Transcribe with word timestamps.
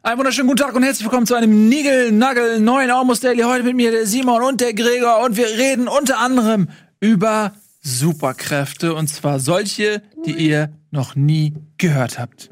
Einen 0.00 0.18
wunderschönen 0.18 0.48
guten 0.48 0.58
Tag 0.58 0.74
und 0.74 0.82
herzlich 0.82 1.04
willkommen 1.04 1.26
zu 1.26 1.34
einem 1.34 1.68
Nigel-Nagel 1.68 2.60
neuen 2.60 2.90
Almost 2.90 3.22
Daily. 3.22 3.42
Heute 3.42 3.62
mit 3.62 3.76
mir 3.76 3.90
der 3.90 4.06
Simon 4.06 4.42
und 4.42 4.60
der 4.60 4.72
Gregor 4.72 5.22
und 5.22 5.36
wir 5.36 5.46
reden 5.46 5.86
unter 5.86 6.18
anderem 6.18 6.70
über 6.98 7.52
Superkräfte 7.82 8.94
und 8.94 9.08
zwar 9.08 9.38
solche, 9.38 10.02
die 10.24 10.32
ihr 10.32 10.72
noch 10.90 11.14
nie 11.14 11.54
gehört 11.78 12.18
habt. 12.18 12.50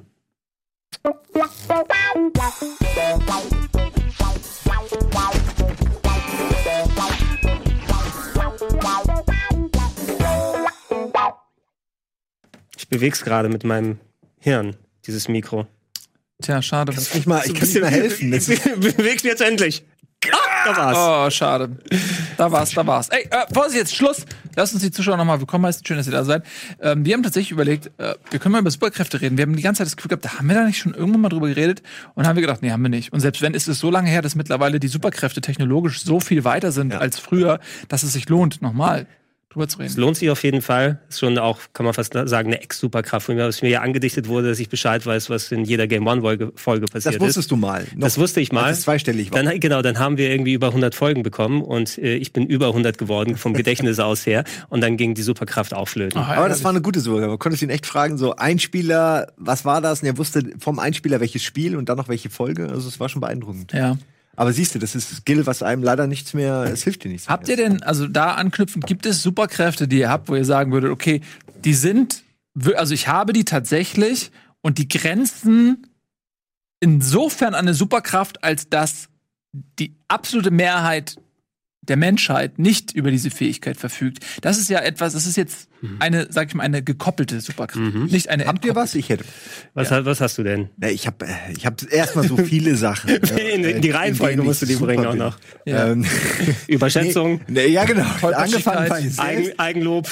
Ich 12.76 12.88
beweg's 12.88 13.24
gerade 13.24 13.48
mit 13.48 13.64
meinem 13.64 13.98
Hirn, 14.38 14.76
dieses 15.06 15.26
Mikro. 15.28 15.66
Tja, 16.40 16.62
schade. 16.62 16.92
Kannst 16.92 17.14
nicht 17.14 17.26
mal, 17.26 17.42
ich 17.44 17.54
kann 17.54 17.68
dir 17.68 17.80
mal 17.82 17.90
helfen. 17.90 18.32
Ist- 18.34 18.48
Bewegt 18.80 19.22
jetzt 19.22 19.42
endlich. 19.42 19.84
Ah, 20.30 20.66
da 20.66 20.76
war's. 20.76 20.96
Oh, 20.98 21.30
schade. 21.34 21.78
Da 22.36 22.52
war's, 22.52 22.72
da 22.72 22.86
war's. 22.86 23.08
Ey, 23.08 23.22
äh, 23.30 23.54
Vorsicht, 23.54 23.78
jetzt 23.78 23.96
Schluss. 23.96 24.26
Lasst 24.54 24.74
uns 24.74 24.82
die 24.82 24.90
Zuschauer 24.90 25.16
nochmal 25.16 25.40
willkommen 25.40 25.64
heißen. 25.64 25.82
Schön, 25.86 25.96
dass 25.96 26.06
ihr 26.06 26.12
da 26.12 26.24
seid. 26.24 26.42
Ähm, 26.82 27.06
wir 27.06 27.14
haben 27.14 27.22
tatsächlich 27.22 27.52
überlegt, 27.52 27.90
äh, 27.98 28.14
wir 28.30 28.38
können 28.38 28.52
mal 28.52 28.58
über 28.58 28.70
Superkräfte 28.70 29.18
reden. 29.22 29.38
Wir 29.38 29.42
haben 29.44 29.56
die 29.56 29.62
ganze 29.62 29.78
Zeit 29.78 29.86
das 29.86 29.96
Gefühl 29.96 30.10
gehabt, 30.10 30.26
da 30.26 30.34
haben 30.38 30.46
wir 30.46 30.54
da 30.56 30.64
nicht 30.64 30.76
schon 30.78 30.92
irgendwann 30.92 31.22
mal 31.22 31.28
drüber 31.30 31.48
geredet. 31.48 31.82
Und 32.14 32.26
haben 32.26 32.36
wir 32.36 32.42
gedacht, 32.42 32.60
nee, 32.60 32.70
haben 32.70 32.82
wir 32.82 32.90
nicht. 32.90 33.14
Und 33.14 33.20
selbst 33.20 33.40
wenn, 33.40 33.54
ist 33.54 33.66
es 33.66 33.78
so 33.78 33.90
lange 33.90 34.10
her, 34.10 34.20
dass 34.20 34.34
mittlerweile 34.34 34.78
die 34.78 34.88
Superkräfte 34.88 35.40
technologisch 35.40 36.02
so 36.02 36.20
viel 36.20 36.44
weiter 36.44 36.70
sind 36.70 36.92
Ja. 36.92 36.98
als 36.98 37.18
früher, 37.18 37.58
dass 37.88 38.02
es 38.02 38.12
sich 38.12 38.28
lohnt, 38.28 38.60
nochmal 38.60 39.06
drüber 39.50 39.68
zu 39.68 39.80
Es 39.80 39.90
reden. 39.92 40.00
lohnt 40.00 40.16
sich 40.16 40.30
auf 40.30 40.42
jeden 40.44 40.62
Fall. 40.62 41.00
Ist 41.08 41.18
schon 41.20 41.36
auch, 41.36 41.58
kann 41.72 41.84
man 41.84 41.92
fast 41.92 42.12
sagen, 42.14 42.48
eine 42.48 42.62
Ex-Superkraft 42.62 43.26
von 43.26 43.34
mir, 43.34 43.46
was 43.46 43.62
mir 43.62 43.68
ja 43.68 43.80
angedichtet 43.80 44.28
wurde, 44.28 44.48
dass 44.48 44.60
ich 44.60 44.68
Bescheid 44.68 45.04
weiß, 45.04 45.28
was 45.28 45.50
in 45.52 45.64
jeder 45.64 45.86
Game 45.88 46.06
One-Folge 46.06 46.52
Folge 46.54 46.86
passiert 46.86 47.16
Das 47.16 47.20
wusstest 47.20 47.50
du 47.50 47.56
mal. 47.56 47.82
Noch, 47.94 48.00
Das 48.06 48.16
wusste 48.18 48.40
ich 48.40 48.52
mal. 48.52 48.64
Als 48.64 48.78
es 48.78 48.84
zweistellig 48.84 49.32
war. 49.32 49.42
Dann, 49.42 49.60
genau, 49.60 49.82
dann 49.82 49.98
haben 49.98 50.16
wir 50.18 50.30
irgendwie 50.30 50.52
über 50.52 50.68
100 50.68 50.94
Folgen 50.94 51.22
bekommen 51.22 51.62
und 51.62 51.98
äh, 51.98 52.14
ich 52.14 52.32
bin 52.32 52.46
über 52.46 52.68
100 52.68 52.96
geworden 52.96 53.36
vom 53.36 53.52
Gedächtnis 53.52 53.98
aus 54.00 54.24
her 54.24 54.44
und 54.68 54.80
dann 54.82 54.96
ging 54.96 55.14
die 55.14 55.22
Superkraft 55.22 55.74
auch 55.74 55.88
flöten. 55.88 56.20
Ach, 56.20 56.36
Aber 56.36 56.48
das 56.48 56.62
war 56.62 56.70
eine 56.70 56.80
gute 56.80 57.00
Suche. 57.00 57.26
Man 57.26 57.38
konnte 57.38 57.62
ihn 57.64 57.70
echt 57.70 57.86
fragen, 57.86 58.18
so 58.18 58.36
Einspieler, 58.36 59.32
was 59.36 59.64
war 59.64 59.80
das? 59.80 60.00
Und 60.02 60.06
er 60.06 60.16
wusste 60.16 60.44
vom 60.58 60.78
Einspieler 60.78 61.20
welches 61.20 61.42
Spiel 61.42 61.76
und 61.76 61.88
dann 61.88 61.96
noch 61.96 62.08
welche 62.08 62.30
Folge. 62.30 62.68
Also 62.68 62.86
es 62.88 63.00
war 63.00 63.08
schon 63.08 63.20
beeindruckend. 63.20 63.72
ja. 63.72 63.96
Aber 64.40 64.54
siehst 64.54 64.74
du, 64.74 64.78
das 64.78 64.94
ist 64.94 65.14
Skill, 65.14 65.44
was 65.44 65.62
einem 65.62 65.82
leider 65.82 66.06
nichts 66.06 66.32
mehr, 66.32 66.62
es 66.62 66.82
hilft 66.82 67.04
dir 67.04 67.10
nichts 67.10 67.28
Habt 67.28 67.46
mehr. 67.46 67.58
ihr 67.58 67.62
denn, 67.62 67.82
also 67.82 68.08
da 68.08 68.36
anknüpfend, 68.36 68.86
gibt 68.86 69.04
es 69.04 69.22
Superkräfte, 69.22 69.86
die 69.86 69.98
ihr 69.98 70.08
habt, 70.08 70.30
wo 70.30 70.34
ihr 70.34 70.46
sagen 70.46 70.72
würdet, 70.72 70.90
okay, 70.92 71.20
die 71.62 71.74
sind, 71.74 72.22
also 72.74 72.94
ich 72.94 73.06
habe 73.06 73.34
die 73.34 73.44
tatsächlich 73.44 74.30
und 74.62 74.78
die 74.78 74.88
grenzen 74.88 75.86
insofern 76.80 77.52
an 77.52 77.66
eine 77.66 77.74
Superkraft, 77.74 78.42
als 78.42 78.70
dass 78.70 79.10
die 79.78 79.94
absolute 80.08 80.50
Mehrheit 80.50 81.16
der 81.82 81.96
Menschheit 81.96 82.58
nicht 82.58 82.92
über 82.92 83.10
diese 83.10 83.30
Fähigkeit 83.30 83.76
verfügt. 83.76 84.24
Das 84.42 84.58
ist 84.58 84.68
ja 84.68 84.80
etwas, 84.80 85.14
das 85.14 85.26
ist 85.26 85.36
jetzt 85.36 85.68
eine, 85.98 86.26
sag 86.30 86.48
ich 86.48 86.54
mal, 86.54 86.62
eine 86.62 86.82
gekoppelte 86.82 87.40
Superkraft, 87.40 87.82
nicht 88.10 88.28
eine 88.28 88.44
Habt 88.46 88.64
ihr 88.66 88.74
was? 88.74 88.94
Ich 88.94 89.08
hätte. 89.08 89.24
Was, 89.74 89.90
ha- 89.90 90.04
was 90.04 90.20
hast 90.20 90.36
du 90.36 90.42
denn? 90.42 90.68
Ich 90.82 91.06
habe 91.06 91.26
ich 91.56 91.64
hab 91.64 91.80
erstmal 91.90 92.28
so 92.28 92.36
viele 92.36 92.76
Sachen. 92.76 93.08
In- 93.36 93.64
in 93.64 93.80
die 93.80 93.88
äh, 93.90 93.94
Reihenfolge 93.96 94.42
musst 94.42 94.60
du 94.62 94.66
die 94.66 94.76
bringen 94.76 95.06
auch 95.06 95.10
bin. 95.12 95.18
noch. 95.20 95.38
Ja. 95.64 95.88
Ähm, 95.92 96.04
Überschätzung, 96.68 97.40
nee, 97.48 97.66
ja, 97.68 97.84
genau. 97.84 98.04
Angefangen 98.22 98.88
bei. 98.88 99.10
Eigen, 99.18 99.58
Eigenlob. 99.58 100.08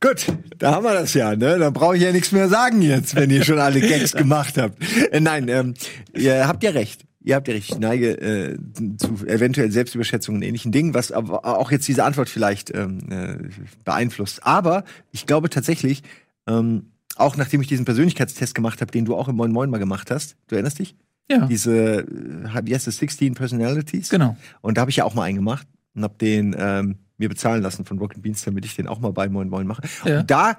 Gut, 0.00 0.26
da 0.58 0.72
haben 0.72 0.84
wir 0.84 0.92
das 0.94 1.14
ja, 1.14 1.34
ne? 1.34 1.58
Dann 1.58 1.72
brauche 1.72 1.96
ich 1.96 2.02
ja 2.02 2.12
nichts 2.12 2.30
mehr 2.30 2.48
sagen 2.48 2.82
jetzt, 2.82 3.16
wenn 3.16 3.30
ihr 3.30 3.42
schon 3.44 3.58
alle 3.58 3.80
Gags 3.80 4.12
gemacht 4.12 4.56
habt. 4.56 4.80
Äh, 5.10 5.18
nein, 5.18 5.48
ähm, 5.48 5.74
ihr 6.14 6.46
habt 6.46 6.62
ja 6.62 6.70
recht. 6.70 7.02
Ihr 7.28 7.34
habt 7.34 7.46
ja 7.46 7.52
recht. 7.52 7.68
Ich 7.68 7.78
neige 7.78 8.18
äh, 8.22 8.58
zu 8.96 9.26
eventuell 9.26 9.70
Selbstüberschätzungen 9.70 10.40
und 10.40 10.48
ähnlichen 10.48 10.72
Dingen, 10.72 10.94
was 10.94 11.12
aber 11.12 11.44
auch 11.44 11.70
jetzt 11.70 11.86
diese 11.86 12.02
Antwort 12.04 12.30
vielleicht 12.30 12.74
ähm, 12.74 13.00
äh, 13.10 13.36
beeinflusst. 13.84 14.46
Aber 14.46 14.82
ich 15.12 15.26
glaube 15.26 15.50
tatsächlich, 15.50 16.02
ähm, 16.46 16.86
auch 17.16 17.36
nachdem 17.36 17.60
ich 17.60 17.66
diesen 17.66 17.84
Persönlichkeitstest 17.84 18.54
gemacht 18.54 18.80
habe, 18.80 18.90
den 18.92 19.04
du 19.04 19.14
auch 19.14 19.28
im 19.28 19.36
Moin 19.36 19.52
Moin 19.52 19.68
mal 19.68 19.76
gemacht 19.76 20.10
hast, 20.10 20.36
du 20.46 20.54
erinnerst 20.54 20.78
dich? 20.78 20.96
ja, 21.30 21.44
Diese, 21.44 21.98
äh, 21.98 22.62
wie 22.64 22.74
heißt 22.74 22.86
das, 22.86 22.96
16 22.96 23.34
Personalities? 23.34 24.08
genau. 24.08 24.38
Und 24.62 24.78
da 24.78 24.80
habe 24.80 24.90
ich 24.90 24.96
ja 24.96 25.04
auch 25.04 25.12
mal 25.12 25.24
einen 25.24 25.36
gemacht 25.36 25.66
und 25.94 26.04
habe 26.04 26.14
den 26.18 26.56
ähm, 26.58 26.96
mir 27.18 27.28
bezahlen 27.28 27.62
lassen 27.62 27.84
von 27.84 27.98
Rocket 27.98 28.22
Beans, 28.22 28.42
damit 28.42 28.64
ich 28.64 28.74
den 28.74 28.88
auch 28.88 29.00
mal 29.00 29.12
bei 29.12 29.28
Moin 29.28 29.50
Moin 29.50 29.66
mache. 29.66 29.82
Ja. 30.06 30.20
Und 30.20 30.30
da 30.30 30.56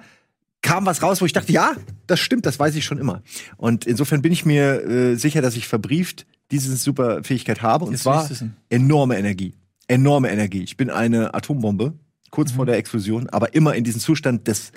kam 0.62 0.86
was 0.86 1.02
raus, 1.02 1.20
wo 1.20 1.26
ich 1.26 1.34
dachte, 1.34 1.52
ja, 1.52 1.76
das 2.06 2.20
stimmt, 2.20 2.46
das 2.46 2.60
weiß 2.60 2.76
ich 2.76 2.86
schon 2.86 3.00
immer. 3.00 3.24
Und 3.58 3.88
insofern 3.88 4.22
bin 4.22 4.32
ich 4.32 4.46
mir 4.46 4.84
äh, 4.84 5.16
sicher, 5.16 5.42
dass 5.42 5.56
ich 5.56 5.68
verbrieft 5.68 6.28
diese 6.52 6.76
super 6.76 7.24
Fähigkeit 7.24 7.62
habe. 7.62 7.86
Und 7.86 7.92
Jetzt 7.92 8.04
zwar 8.04 8.30
enorme 8.70 9.18
Energie. 9.18 9.54
Enorme 9.88 10.30
Energie. 10.32 10.64
Ich 10.64 10.78
bin 10.78 10.90
eine 10.90 11.34
Atombombe, 11.34 11.94
kurz 12.32 12.52
Mhm. 12.52 12.56
vor 12.56 12.66
der 12.66 12.78
Explosion, 12.78 13.30
aber 13.30 13.54
immer 13.54 13.76
in 13.76 13.84
diesem 13.84 14.02
Zustand 14.02 14.48
des 14.48 14.72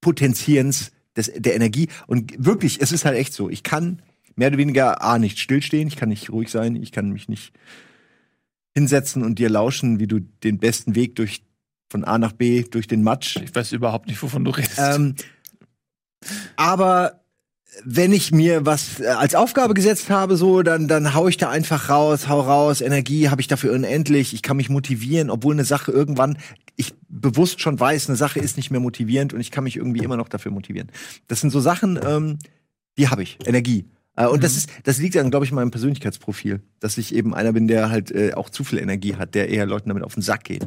Potenzierens 0.00 0.92
des, 1.16 1.30
der 1.36 1.54
Energie. 1.54 1.88
Und 2.06 2.32
wirklich, 2.44 2.80
es 2.80 2.92
ist 2.92 3.04
halt 3.04 3.16
echt 3.18 3.32
so. 3.32 3.50
Ich 3.50 3.62
kann 3.62 4.02
mehr 4.36 4.48
oder 4.48 4.58
weniger 4.58 5.02
A, 5.02 5.18
nicht 5.18 5.38
stillstehen, 5.38 5.88
ich 5.88 5.96
kann 5.96 6.08
nicht 6.08 6.30
ruhig 6.30 6.50
sein, 6.50 6.76
ich 6.76 6.92
kann 6.92 7.10
mich 7.10 7.28
nicht 7.28 7.52
hinsetzen 8.74 9.22
und 9.24 9.38
dir 9.38 9.50
lauschen, 9.50 9.98
wie 9.98 10.06
du 10.06 10.20
den 10.20 10.58
besten 10.58 10.94
Weg 10.94 11.16
durch 11.16 11.42
von 11.90 12.04
A 12.04 12.18
nach 12.18 12.32
B 12.32 12.62
durch 12.62 12.86
den 12.86 13.02
Matsch. 13.02 13.36
Ich 13.42 13.52
weiß 13.54 13.72
überhaupt 13.72 14.06
nicht, 14.06 14.22
wovon 14.22 14.44
du 14.44 14.52
redest. 14.52 14.78
Ähm, 14.78 15.16
aber 16.56 17.19
wenn 17.84 18.12
ich 18.12 18.32
mir 18.32 18.66
was 18.66 19.00
äh, 19.00 19.06
als 19.06 19.34
Aufgabe 19.34 19.74
gesetzt 19.74 20.10
habe, 20.10 20.36
so, 20.36 20.62
dann, 20.62 20.88
dann 20.88 21.14
hau 21.14 21.28
ich 21.28 21.36
da 21.36 21.50
einfach 21.50 21.88
raus, 21.88 22.28
hau 22.28 22.40
raus, 22.40 22.80
Energie 22.80 23.28
habe 23.28 23.40
ich 23.40 23.48
dafür 23.48 23.72
unendlich, 23.72 24.34
ich 24.34 24.42
kann 24.42 24.56
mich 24.56 24.68
motivieren, 24.68 25.30
obwohl 25.30 25.54
eine 25.54 25.64
Sache 25.64 25.92
irgendwann, 25.92 26.38
ich 26.76 26.94
bewusst 27.08 27.60
schon 27.60 27.78
weiß, 27.78 28.08
eine 28.08 28.16
Sache 28.16 28.40
ist 28.40 28.56
nicht 28.56 28.70
mehr 28.70 28.80
motivierend 28.80 29.32
und 29.32 29.40
ich 29.40 29.50
kann 29.50 29.64
mich 29.64 29.76
irgendwie 29.76 30.02
immer 30.02 30.16
noch 30.16 30.28
dafür 30.28 30.52
motivieren. 30.52 30.90
Das 31.28 31.40
sind 31.40 31.50
so 31.50 31.60
Sachen, 31.60 31.98
ähm, 32.04 32.38
die 32.98 33.08
habe 33.08 33.22
ich, 33.22 33.38
Energie. 33.46 33.86
Äh, 34.16 34.26
und 34.26 34.42
das 34.42 34.56
ist, 34.56 34.70
das 34.84 34.98
liegt 34.98 35.14
dann, 35.14 35.30
glaube 35.30 35.44
ich, 35.44 35.50
in 35.50 35.56
meinem 35.56 35.70
Persönlichkeitsprofil, 35.70 36.60
dass 36.80 36.98
ich 36.98 37.14
eben 37.14 37.34
einer 37.34 37.52
bin, 37.52 37.68
der 37.68 37.90
halt 37.90 38.10
äh, 38.10 38.34
auch 38.34 38.50
zu 38.50 38.64
viel 38.64 38.78
Energie 38.78 39.16
hat, 39.16 39.34
der 39.34 39.48
eher 39.48 39.66
Leuten 39.66 39.88
damit 39.88 40.04
auf 40.04 40.14
den 40.14 40.22
Sack 40.22 40.44
geht. 40.44 40.66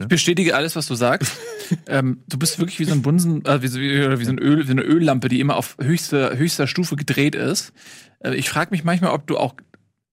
Ich 0.00 0.08
bestätige 0.08 0.54
alles, 0.56 0.74
was 0.74 0.86
du 0.86 0.94
sagst. 0.94 1.32
ähm, 1.86 2.22
du 2.28 2.38
bist 2.38 2.58
wirklich 2.58 2.78
wie 2.78 2.84
so 2.84 2.92
ein 2.92 3.02
Bunsen, 3.02 3.44
äh, 3.44 3.60
wie, 3.62 3.66
so, 3.68 3.78
wie, 3.78 4.18
wie 4.18 4.24
so 4.24 4.30
ein 4.32 4.38
Öl, 4.38 4.66
wie 4.66 4.70
eine 4.70 4.82
Öllampe, 4.82 5.28
die 5.28 5.38
immer 5.40 5.56
auf 5.56 5.76
höchster, 5.80 6.36
höchster 6.36 6.66
Stufe 6.66 6.96
gedreht 6.96 7.34
ist. 7.34 7.72
Äh, 8.20 8.34
ich 8.34 8.48
frage 8.48 8.70
mich 8.70 8.84
manchmal, 8.84 9.10
ob 9.12 9.26
du 9.26 9.36
auch, 9.36 9.54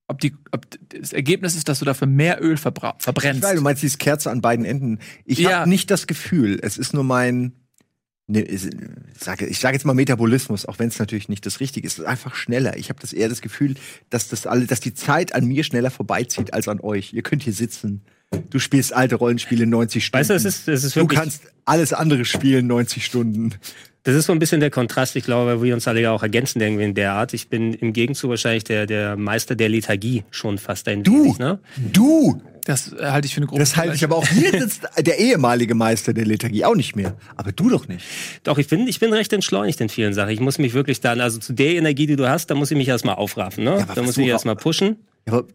ob 0.08 0.20
die, 0.20 0.36
ob 0.52 0.66
das 0.90 1.14
Ergebnis 1.14 1.56
ist, 1.56 1.70
dass 1.70 1.80
du 1.80 1.86
dafür 1.86 2.08
mehr 2.08 2.44
Öl 2.44 2.58
verbra 2.58 2.96
verbrennst. 3.00 3.42
Weil 3.42 3.56
du 3.56 3.62
meinst 3.62 3.82
diese 3.82 3.98
Kerze 3.98 4.32
an 4.32 4.42
beiden 4.42 4.66
Enden. 4.66 5.00
Ich 5.24 5.40
Ja. 5.40 5.60
habe 5.60 5.70
nicht 5.70 5.90
das 5.92 6.08
Gefühl, 6.08 6.60
es 6.62 6.78
ist 6.78 6.94
nur 6.94 7.06
mein, 7.06 7.54
ne, 8.28 8.42
ich 8.42 8.68
sage 9.18 9.46
ich 9.46 9.60
sag 9.60 9.74
jetzt 9.74 9.86
mal 9.86 9.94
Metabolismus, 9.94 10.66
auch 10.66 10.78
wenn 10.80 10.90
es 10.90 11.00
natürlich 11.00 11.30
nicht 11.30 11.46
das 11.46 11.62
Richtige 11.62 11.88
ist. 11.88 11.94
Es 11.94 12.00
ist 12.00 12.06
einfach 12.06 12.36
schneller. 12.36 12.76
Ich 12.78 12.90
habe 12.90 13.00
das 13.00 13.14
eher 13.14 13.30
das 13.30 13.40
Gefühl, 13.42 13.76
dass 14.10 14.28
das 14.28 14.46
alle, 14.46 14.66
dass 14.66 14.82
die 14.82 14.94
Zeit 14.94 15.34
an 15.34 15.46
mir 15.46 15.64
schneller 15.64 15.90
vorbeizieht 15.92 16.54
als 16.54 16.68
an 16.68 16.82
euch. 16.82 17.14
Ihr 17.14 17.22
könnt 17.22 17.44
hier 17.44 17.54
sitzen. 17.54 18.02
Du 18.50 18.60
spielst 18.60 18.94
alte 18.94 19.16
Rollenspiele 19.16 19.66
90 19.66 20.06
Stunden. 20.06 20.20
Weißt 20.22 20.30
du, 20.30 20.34
es 20.36 20.46
ist, 20.46 20.68
es 20.68 20.84
ist 20.84 20.96
du 20.96 21.02
wirklich, 21.02 21.20
kannst 21.20 21.44
alles 21.66 21.94
andere 21.94 22.26
spielen 22.26 22.68
90 22.68 23.04
Stunden. 23.06 23.56
das 24.04 24.16
ist 24.16 24.26
so 24.26 24.34
ein 24.34 24.40
bisschen 24.40 24.60
der 24.60 24.70
Kontrast, 24.70 25.16
ich 25.16 25.24
glaube, 25.24 25.52
weil 25.52 25.64
wir 25.64 25.74
uns 25.74 25.88
alle 25.88 26.02
ja 26.02 26.12
auch 26.12 26.22
ergänzen 26.24 26.62
irgendwie 26.62 26.84
in 26.84 26.94
der 26.94 27.14
Art. 27.14 27.34
Ich 27.34 27.50
bin 27.50 27.74
im 27.74 27.92
Gegenzug 27.94 28.30
wahrscheinlich 28.32 28.64
der, 28.64 28.86
der 28.86 29.16
Meister 29.18 29.56
der 29.56 29.70
Lethargie 29.70 30.24
schon 30.32 30.58
fast 30.58 30.88
ein 30.88 31.04
Du, 31.04 31.24
wenig, 31.24 31.40
ne? 31.40 31.60
du. 31.92 32.40
das 32.66 32.94
äh, 32.94 33.06
halte 33.06 33.26
ich 33.28 33.34
für 33.34 33.40
eine 33.40 33.48
große 33.48 33.60
Das 33.60 33.76
halte 33.78 33.96
ich 33.96 34.04
aber 34.04 34.16
auch 34.18 34.28
hier 34.28 34.52
sitzt 34.52 34.82
der 35.00 35.20
ehemalige 35.20 35.74
Meister 35.74 36.14
der 36.14 36.26
Lethargie 36.26 36.66
auch 36.66 36.76
nicht 36.76 36.96
mehr. 36.96 37.16
Aber 37.36 37.52
du 37.52 37.70
doch 37.70 37.88
nicht. 37.88 38.06
Doch, 38.44 38.60
ich 38.60 38.68
bin, 38.68 38.88
ich 38.88 39.00
bin 39.00 39.12
recht 39.12 39.34
entschleunigt 39.34 39.82
in 39.82 39.90
vielen 39.90 40.14
Sachen. 40.14 40.30
Ich 40.30 40.40
muss 40.40 40.60
mich 40.60 40.74
wirklich 40.76 41.02
dann, 41.02 41.20
also 41.20 41.40
zu 41.40 41.54
der 41.54 41.74
Energie, 41.76 42.06
die 42.06 42.16
du 42.16 42.30
hast, 42.30 42.48
da 42.52 42.56
muss 42.56 42.70
ich 42.70 42.78
mich 42.78 42.88
erstmal 42.88 43.16
aufraffen, 43.16 43.64
ne? 43.64 43.74
aber 43.74 43.96
da 43.96 44.02
muss 44.02 44.12
ich 44.12 44.16
du 44.16 44.22
mich 44.22 44.30
erstmal 44.30 44.56
pushen. 44.56 44.98
Ja, 45.28 45.34
aber 45.34 45.46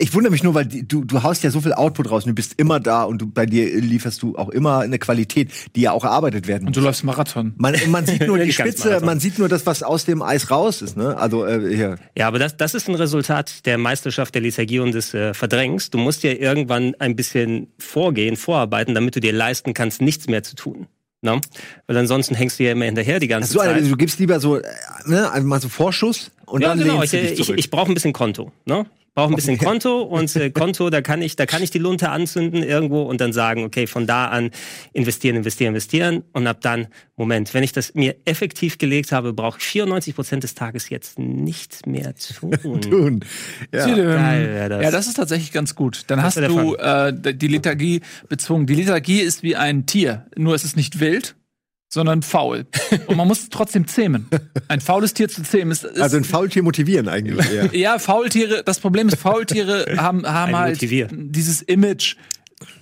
ich 0.00 0.14
wundere 0.14 0.32
mich 0.32 0.42
nur, 0.42 0.54
weil 0.54 0.64
du, 0.66 1.04
du 1.04 1.22
haust 1.22 1.44
ja 1.44 1.50
so 1.50 1.60
viel 1.60 1.74
Output 1.74 2.10
raus 2.10 2.24
und 2.24 2.30
du 2.30 2.34
bist 2.34 2.54
immer 2.56 2.80
da 2.80 3.04
und 3.04 3.18
du, 3.20 3.26
bei 3.26 3.44
dir 3.46 3.80
lieferst 3.80 4.22
du 4.22 4.34
auch 4.36 4.48
immer 4.48 4.78
eine 4.80 4.98
Qualität, 4.98 5.50
die 5.76 5.82
ja 5.82 5.92
auch 5.92 6.04
erarbeitet 6.04 6.48
werden 6.48 6.62
Und 6.62 6.70
muss. 6.70 6.74
du 6.76 6.80
läufst 6.80 7.04
Marathon. 7.04 7.52
Man, 7.58 7.76
man 7.88 8.06
sieht 8.06 8.26
nur 8.26 8.38
die 8.44 8.52
Spitze, 8.52 9.00
man 9.04 9.20
sieht 9.20 9.38
nur 9.38 9.48
das, 9.48 9.66
was 9.66 9.82
aus 9.82 10.06
dem 10.06 10.22
Eis 10.22 10.50
raus 10.50 10.80
ist. 10.82 10.96
Ne? 10.96 11.16
Also 11.16 11.44
äh, 11.46 11.74
hier. 11.76 11.96
Ja, 12.16 12.28
aber 12.28 12.38
das, 12.38 12.56
das 12.56 12.74
ist 12.74 12.88
ein 12.88 12.94
Resultat 12.94 13.66
der 13.66 13.78
Meisterschaft 13.78 14.34
der 14.34 14.42
Lethargie 14.42 14.80
und 14.80 14.92
des 14.94 15.12
äh, 15.14 15.34
Verdrängens. 15.34 15.90
Du 15.90 15.98
musst 15.98 16.22
ja 16.22 16.32
irgendwann 16.32 16.94
ein 16.98 17.14
bisschen 17.14 17.68
vorgehen, 17.78 18.36
vorarbeiten, 18.36 18.94
damit 18.94 19.16
du 19.16 19.20
dir 19.20 19.32
leisten 19.32 19.74
kannst, 19.74 20.00
nichts 20.00 20.26
mehr 20.28 20.42
zu 20.42 20.56
tun. 20.56 20.86
Ne? 21.22 21.38
Weil 21.86 21.96
ansonsten 21.98 22.34
hängst 22.34 22.58
du 22.58 22.64
ja 22.64 22.72
immer 22.72 22.86
hinterher 22.86 23.20
die 23.20 23.28
ganze 23.28 23.52
So, 23.52 23.58
Zeit. 23.58 23.82
du 23.84 23.96
gibst 23.96 24.18
lieber 24.18 24.40
so, 24.40 24.56
äh, 24.56 24.62
ne, 25.04 25.30
also 25.30 25.46
mal 25.46 25.60
so 25.60 25.68
Vorschuss 25.68 26.30
und 26.46 26.62
ja, 26.62 26.68
dann 26.70 26.78
genau. 26.78 27.02
Ich, 27.02 27.12
ich, 27.12 27.36
zurück. 27.36 27.58
ich 27.58 27.68
brauche 27.68 27.90
ein 27.90 27.94
bisschen 27.94 28.14
Konto. 28.14 28.52
Ne? 28.64 28.86
Ich 29.10 29.14
brauche 29.16 29.32
ein 29.32 29.34
bisschen 29.34 29.56
Okay. 29.56 29.64
Konto 29.64 30.02
und 30.02 30.36
äh, 30.36 30.50
Konto, 30.54 30.88
da 30.88 31.02
kann 31.02 31.20
ich, 31.20 31.34
da 31.34 31.44
kann 31.44 31.64
ich 31.64 31.72
die 31.72 31.80
Lunte 31.80 32.10
anzünden 32.10 32.62
irgendwo 32.62 33.02
und 33.02 33.20
dann 33.20 33.32
sagen, 33.32 33.64
okay, 33.64 33.88
von 33.88 34.06
da 34.06 34.26
an 34.26 34.50
investieren, 34.92 35.34
investieren, 35.34 35.70
investieren 35.70 36.22
und 36.32 36.46
ab 36.46 36.60
dann, 36.60 36.86
Moment, 37.16 37.52
wenn 37.52 37.64
ich 37.64 37.72
das 37.72 37.94
mir 37.94 38.14
effektiv 38.24 38.78
gelegt 38.78 39.10
habe, 39.10 39.32
brauche 39.32 39.58
ich 39.58 39.64
94 39.64 40.14
Prozent 40.14 40.44
des 40.44 40.54
Tages 40.54 40.90
jetzt 40.90 41.18
nichts 41.18 41.86
mehr 41.86 42.14
tun. 42.62 42.80
tun. 42.80 43.20
Ja. 43.74 43.86
Tüdem. 43.86 44.06
Geil 44.06 44.68
das. 44.68 44.82
Ja, 44.84 44.90
das 44.92 45.08
ist 45.08 45.14
tatsächlich 45.14 45.50
ganz 45.50 45.74
gut. 45.74 46.04
Dann 46.06 46.22
hast 46.22 46.36
wär 46.36 46.48
der 46.48 46.56
du 46.56 46.74
äh, 46.76 47.34
die 47.34 47.48
Lethargie 47.48 48.02
bezwungen. 48.28 48.66
Die 48.66 48.74
Lethargie 48.74 49.20
ist 49.20 49.42
wie 49.42 49.56
ein 49.56 49.86
Tier, 49.86 50.26
nur 50.36 50.54
es 50.54 50.62
ist 50.62 50.76
nicht 50.76 51.00
wild, 51.00 51.34
sondern 51.92 52.22
faul. 52.22 52.66
Und 53.08 53.16
man 53.16 53.26
muss 53.26 53.40
es 53.40 53.48
trotzdem 53.48 53.86
zähmen. 53.86 54.28
Ein 54.68 54.80
faules 54.80 55.12
Tier 55.12 55.28
zu 55.28 55.42
zähmen 55.42 55.72
ist, 55.72 55.84
ist 55.84 56.00
Also 56.00 56.16
ein 56.16 56.24
Faultier 56.24 56.62
motivieren 56.62 57.08
eigentlich 57.08 57.50
eher. 57.52 57.74
ja, 57.76 57.98
Faultiere, 57.98 58.62
das 58.64 58.78
Problem 58.78 59.08
ist, 59.08 59.18
Faultiere 59.18 59.96
haben, 59.96 60.24
haben 60.24 60.56
halt 60.56 60.80
dieses 60.80 61.62
Image, 61.62 62.16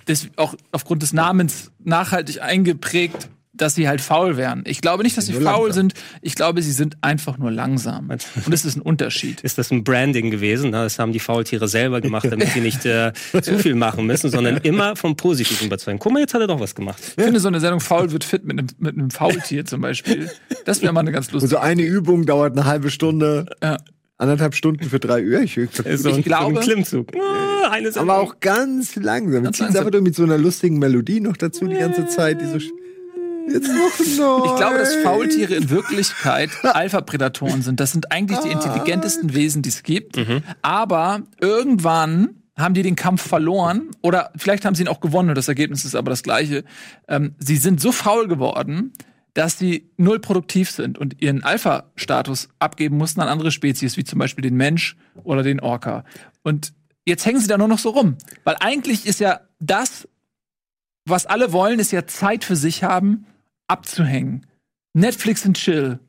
das 0.05 0.27
auch 0.35 0.55
aufgrund 0.71 1.01
des 1.01 1.11
Namens 1.11 1.71
nachhaltig 1.83 2.41
eingeprägt, 2.41 3.29
dass 3.61 3.75
sie 3.75 3.87
halt 3.87 4.01
faul 4.01 4.37
wären. 4.37 4.63
Ich 4.65 4.81
glaube 4.81 5.03
nicht, 5.03 5.17
dass 5.17 5.25
sie 5.27 5.33
Nur 5.33 5.41
faul 5.43 5.67
langsam. 5.67 5.89
sind. 5.89 5.93
Ich 6.21 6.35
glaube, 6.35 6.61
sie 6.61 6.71
sind 6.71 6.97
einfach 7.01 7.37
nur 7.37 7.51
langsam. 7.51 8.09
Und 8.09 8.25
das 8.51 8.65
ist 8.65 8.75
ein 8.77 8.81
Unterschied. 8.81 9.41
ist 9.41 9.57
das 9.57 9.69
ein 9.71 9.83
Branding 9.83 10.31
gewesen. 10.31 10.71
Das 10.71 10.97
haben 10.99 11.11
die 11.13 11.19
Faultiere 11.19 11.67
selber 11.67 12.01
gemacht, 12.01 12.25
damit 12.31 12.49
sie 12.49 12.61
nicht 12.61 12.85
äh, 12.85 13.13
zu 13.41 13.59
viel 13.59 13.75
machen 13.75 14.05
müssen, 14.05 14.29
sondern 14.29 14.57
immer 14.57 14.95
vom 14.95 15.15
Positiven 15.15 15.67
überzeugen. 15.67 15.99
Guck 15.99 16.11
mal, 16.13 16.19
jetzt 16.19 16.33
hat 16.33 16.41
er 16.41 16.47
doch 16.47 16.59
was 16.59 16.73
gemacht. 16.75 17.01
Ich 17.17 17.23
finde 17.23 17.39
so 17.39 17.47
eine 17.47 17.59
Sendung 17.59 17.79
Faul 17.79 18.11
wird 18.11 18.23
fit 18.23 18.43
mit 18.45 18.57
einem, 18.57 18.67
mit 18.79 18.95
einem 18.95 19.11
Faultier 19.11 19.65
zum 19.65 19.81
Beispiel. 19.81 20.29
Das 20.65 20.81
wäre 20.81 20.93
mal 20.93 21.01
eine 21.01 21.11
ganz 21.11 21.31
lustige. 21.31 21.49
so 21.51 21.57
eine 21.57 21.81
Übung 21.83 22.25
dauert 22.25 22.53
eine 22.57 22.65
halbe 22.65 22.89
Stunde, 22.89 23.45
Ja. 23.63 23.77
anderthalb 24.17 24.55
Stunden 24.55 24.83
für 24.89 24.99
drei 24.99 25.23
Uhr. 25.25 25.41
Ich, 25.41 25.55
So 25.73 26.09
ein, 26.11 26.21
glaube- 26.23 26.53
so 26.53 26.59
ein 26.59 26.65
Klimmzug. 26.65 27.11
Ah, 27.15 27.69
eine 27.71 27.91
Sendung. 27.91 28.09
aber 28.09 28.21
auch 28.21 28.39
ganz 28.39 28.95
langsam. 28.95 29.43
Ganz 29.43 29.59
langsam. 29.59 29.77
einfach 29.79 29.91
nur 29.91 30.01
mit 30.01 30.15
so 30.15 30.23
einer 30.23 30.37
lustigen 30.37 30.79
Melodie 30.79 31.19
noch 31.19 31.37
dazu 31.37 31.67
die 31.67 31.75
ganze 31.77 32.07
Zeit. 32.07 32.41
Die 32.41 32.45
so 32.45 32.55
sch- 32.57 32.69
Jetzt 33.51 33.67
noch 33.67 33.99
neu. 34.17 34.45
Ich 34.45 34.55
glaube, 34.55 34.77
dass 34.77 34.95
Faultiere 34.97 35.55
in 35.55 35.69
Wirklichkeit 35.69 36.49
Alpha-Prädatoren 36.63 37.61
sind. 37.61 37.79
Das 37.79 37.91
sind 37.91 38.11
eigentlich 38.11 38.39
die 38.39 38.49
intelligentesten 38.49 39.33
Wesen, 39.33 39.61
die 39.61 39.69
es 39.69 39.83
gibt. 39.83 40.19
Aber 40.61 41.21
irgendwann 41.39 42.39
haben 42.57 42.73
die 42.73 42.83
den 42.83 42.95
Kampf 42.95 43.21
verloren 43.21 43.89
oder 44.01 44.31
vielleicht 44.35 44.65
haben 44.65 44.75
sie 44.75 44.83
ihn 44.83 44.89
auch 44.89 44.99
gewonnen 44.99 45.29
und 45.29 45.35
das 45.35 45.47
Ergebnis 45.47 45.85
ist 45.85 45.95
aber 45.95 46.09
das 46.09 46.23
gleiche. 46.23 46.63
Ähm, 47.07 47.35
sie 47.39 47.55
sind 47.55 47.79
so 47.79 47.91
faul 47.91 48.27
geworden, 48.27 48.91
dass 49.33 49.57
sie 49.57 49.89
null 49.97 50.19
produktiv 50.19 50.69
sind 50.69 50.97
und 50.97 51.21
ihren 51.21 51.43
Alpha-Status 51.43 52.49
abgeben 52.59 52.97
mussten 52.97 53.21
an 53.21 53.29
andere 53.29 53.51
Spezies, 53.51 53.95
wie 53.95 54.03
zum 54.03 54.19
Beispiel 54.19 54.41
den 54.41 54.55
Mensch 54.55 54.97
oder 55.23 55.43
den 55.43 55.59
Orca. 55.59 56.03
Und 56.43 56.73
jetzt 57.05 57.25
hängen 57.25 57.39
sie 57.39 57.47
da 57.47 57.57
nur 57.57 57.67
noch 57.67 57.79
so 57.79 57.89
rum. 57.91 58.17
Weil 58.43 58.57
eigentlich 58.59 59.05
ist 59.05 59.19
ja 59.19 59.41
das, 59.59 60.07
was 61.05 61.25
alle 61.25 61.53
wollen, 61.53 61.79
ist 61.79 61.91
ja 61.91 62.05
Zeit 62.05 62.43
für 62.43 62.55
sich 62.55 62.83
haben, 62.83 63.25
abzuhängen. 63.69 64.45
Netflix 64.93 65.45
und 65.45 65.57
Chill. 65.57 65.99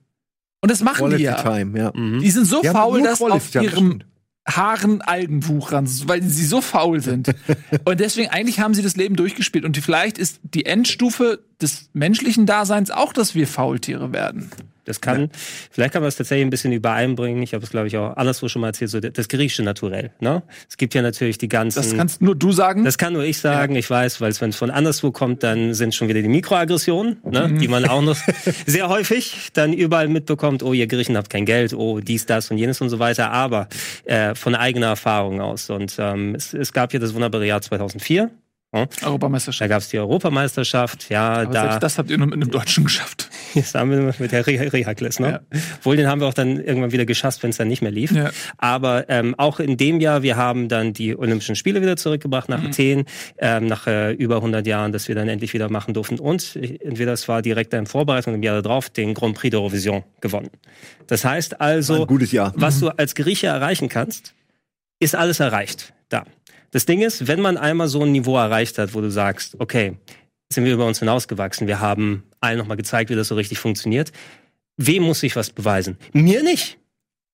Und 0.63 0.71
das 0.71 0.83
machen 0.83 0.99
Quality 0.99 1.19
die 1.19 1.25
ja. 1.25 1.43
Time, 1.43 1.79
ja. 1.79 1.93
Mhm. 1.95 2.21
Die 2.21 2.31
sind 2.31 2.47
so 2.47 2.61
Die 2.61 2.69
faul, 2.69 3.03
dass 3.03 3.19
Quality 3.19 3.37
auf 3.37 3.51
Time, 3.51 3.65
ihrem 3.65 3.87
stimmt. 3.87 4.07
Haaren 4.49 5.03
Algen 5.03 5.47
wuchern, 5.49 5.89
weil 6.07 6.23
sie 6.23 6.45
so 6.45 6.61
faul 6.61 7.01
sind. 7.01 7.35
und 7.85 8.01
deswegen, 8.01 8.31
eigentlich 8.31 8.61
haben 8.61 8.75
sie 8.75 8.83
das 8.83 8.97
Leben 8.97 9.17
durchgespielt. 9.17 9.65
Und 9.65 9.77
vielleicht 9.79 10.19
ist 10.19 10.41
die 10.43 10.67
Endstufe 10.67 11.41
des 11.61 11.91
menschlichen 11.93 12.47
Daseins 12.47 12.91
auch, 12.91 13.13
dass 13.13 13.35
wir 13.35 13.47
Faultiere 13.47 14.13
werden. 14.13 14.51
Das 14.91 15.01
kann, 15.01 15.31
vielleicht 15.71 15.93
kann 15.93 16.03
man 16.03 16.09
es 16.09 16.17
tatsächlich 16.17 16.47
ein 16.47 16.51
bisschen 16.51 16.73
übereinbringen. 16.73 17.43
Ich 17.43 17.55
habe 17.55 17.65
es, 17.65 17.71
glaube 17.71 17.87
ich, 17.87 17.97
auch 17.97 18.17
anderswo 18.17 18.49
schon 18.49 18.61
mal 18.61 18.69
erzählt, 18.69 18.91
so 18.91 19.01
das 19.01 19.29
griechische 19.29 19.63
Naturell. 19.63 20.11
Ne? 20.21 20.43
Es 20.69 20.77
gibt 20.77 20.95
ja 20.95 21.03
natürlich 21.03 21.39
die 21.39 21.49
ganzen. 21.49 21.81
Das 21.81 21.95
kannst 21.95 22.21
nur 22.21 22.35
du 22.35 22.53
sagen. 22.53 22.85
Das 22.85 22.99
kann 22.99 23.13
nur 23.13 23.25
ich 23.25 23.39
sagen, 23.39 23.77
ich 23.77 23.89
weiß, 23.89 24.21
weil 24.21 24.33
wenn 24.41 24.51
es 24.51 24.57
von 24.57 24.71
anderswo 24.71 25.11
kommt, 25.13 25.43
dann 25.43 25.75
sind 25.75 25.95
schon 25.95 26.09
wieder 26.09 26.23
die 26.23 26.29
Mikroaggressionen, 26.29 27.19
ne, 27.25 27.53
die 27.61 27.69
man 27.69 27.85
auch 27.85 28.03
noch 28.03 28.17
sehr 28.67 28.89
häufig 28.89 29.51
dann 29.53 29.73
überall 29.73 30.09
mitbekommt, 30.09 30.63
oh, 30.63 30.73
ihr 30.73 30.87
Griechen 30.87 31.17
habt 31.17 31.31
kein 31.31 31.45
Geld, 31.45 31.75
oh, 31.75 32.01
dies, 32.01 32.27
das 32.27 32.51
und 32.51 32.59
jenes 32.59 32.81
und 32.81 32.89
so 32.89 32.99
weiter, 32.99 33.31
aber 33.31 33.69
äh, 34.05 34.35
von 34.35 34.55
eigener 34.55 34.89
Erfahrung 34.89 35.41
aus. 35.41 35.71
Und 35.71 35.97
ähm, 35.99 36.35
es, 36.35 36.55
es 36.55 36.73
gab 36.73 36.93
ja 36.93 37.01
das 37.01 37.15
wunderbare 37.15 37.47
Jahr 37.47 37.61
2004, 37.61 38.31
da 38.73 38.87
Europameisterschaft. 39.03 39.69
gab 39.69 39.81
es 39.81 39.89
die 39.89 39.99
Europameisterschaft, 39.99 41.09
ja, 41.11 41.29
Aber 41.29 41.47
da 41.47 41.61
selbst 41.63 41.83
das 41.83 41.99
habt 41.99 42.11
ihr 42.11 42.19
nur 42.19 42.29
mit 42.29 42.37
einem 42.37 42.51
Deutschen 42.51 42.85
geschafft. 42.85 43.29
das 43.55 43.75
haben 43.75 43.91
wir 43.91 44.15
mit 44.19 44.31
der 44.31 44.47
Re 44.47 44.73
Rehakles, 44.73 45.19
ne? 45.19 45.41
Wohl, 45.83 45.97
den 45.97 46.07
haben 46.07 46.21
wir 46.21 46.29
auch 46.29 46.35
dann 46.35 46.57
irgendwann 46.57 46.93
wieder 46.93 47.05
geschafft, 47.05 47.43
wenn 47.43 47.51
es 47.51 47.57
dann 47.57 47.67
nicht 47.67 47.83
mehr 47.83 47.91
lief. 47.91 48.13
Ja. 48.13 48.31
Aber 48.59 49.09
ähm, 49.09 49.35
auch 49.39 49.59
in 49.59 49.77
dem 49.77 50.01
Jahr, 50.01 50.23
wir 50.23 50.37
haben 50.37 50.69
dann 50.69 50.93
die 50.93 51.17
Olympischen 51.17 51.57
Spiele 51.57 51.83
wieder 51.83 51.97
zurückgebracht 51.97 52.49
nach 52.49 52.63
Athen, 52.63 53.07
ähm, 53.39 53.67
nach 53.67 53.89
äh, 53.89 54.13
über 54.13 54.37
100 54.37 54.65
Jahren, 54.67 54.93
dass 54.93 55.09
wir 55.09 55.17
dann 55.17 55.29
endlich 55.29 55.53
wieder 55.53 55.69
machen 55.69 55.93
durften. 55.93 56.21
Und 56.21 56.55
äh, 56.55 56.79
entweder 56.85 57.13
es 57.13 57.27
war 57.27 57.43
direkt 57.43 57.75
in 57.75 57.87
Vorbereitung 57.87 58.35
im 58.35 58.43
Jahr 58.43 58.63
darauf 58.63 58.89
den 58.89 59.15
Grand 59.15 59.35
Prix 59.37 59.55
d'Eurovision 59.55 60.05
gewonnen. 60.21 60.51
Das 61.09 61.25
heißt 61.25 61.61
also, 61.61 62.03
Ein 62.03 62.07
gutes 62.07 62.31
Jahr. 62.31 62.53
was 62.55 62.79
du 62.79 62.89
als 62.91 63.17
Grieche 63.17 63.49
erreichen 63.49 63.89
kannst, 63.89 64.35
ist 65.01 65.17
alles 65.17 65.41
erreicht. 65.41 65.93
Da. 66.09 66.25
Das 66.71 66.87
Ding 66.87 67.03
ist, 67.03 67.27
wenn 67.27 67.41
man 67.41 67.57
einmal 67.57 67.89
so 67.89 68.03
ein 68.03 68.13
Niveau 68.13 68.37
erreicht 68.37 68.79
hat, 68.79 68.95
wo 68.95 69.01
du 69.01 69.11
sagst, 69.11 69.57
okay, 69.59 69.97
sind 70.53 70.65
wir 70.65 70.75
über 70.75 70.87
uns 70.87 70.99
hinausgewachsen, 70.99 71.67
wir 71.67 71.81
haben 71.81 72.25
allen 72.41 72.59
nochmal 72.59 72.77
gezeigt, 72.77 73.11
wie 73.11 73.15
das 73.15 73.29
so 73.29 73.35
richtig 73.35 73.59
funktioniert. 73.59 74.13
Wem 74.77 75.03
muss 75.03 75.23
ich 75.23 75.37
was 75.37 75.51
beweisen? 75.51 75.99
Mir 76.13 76.43
nicht. 76.43 76.80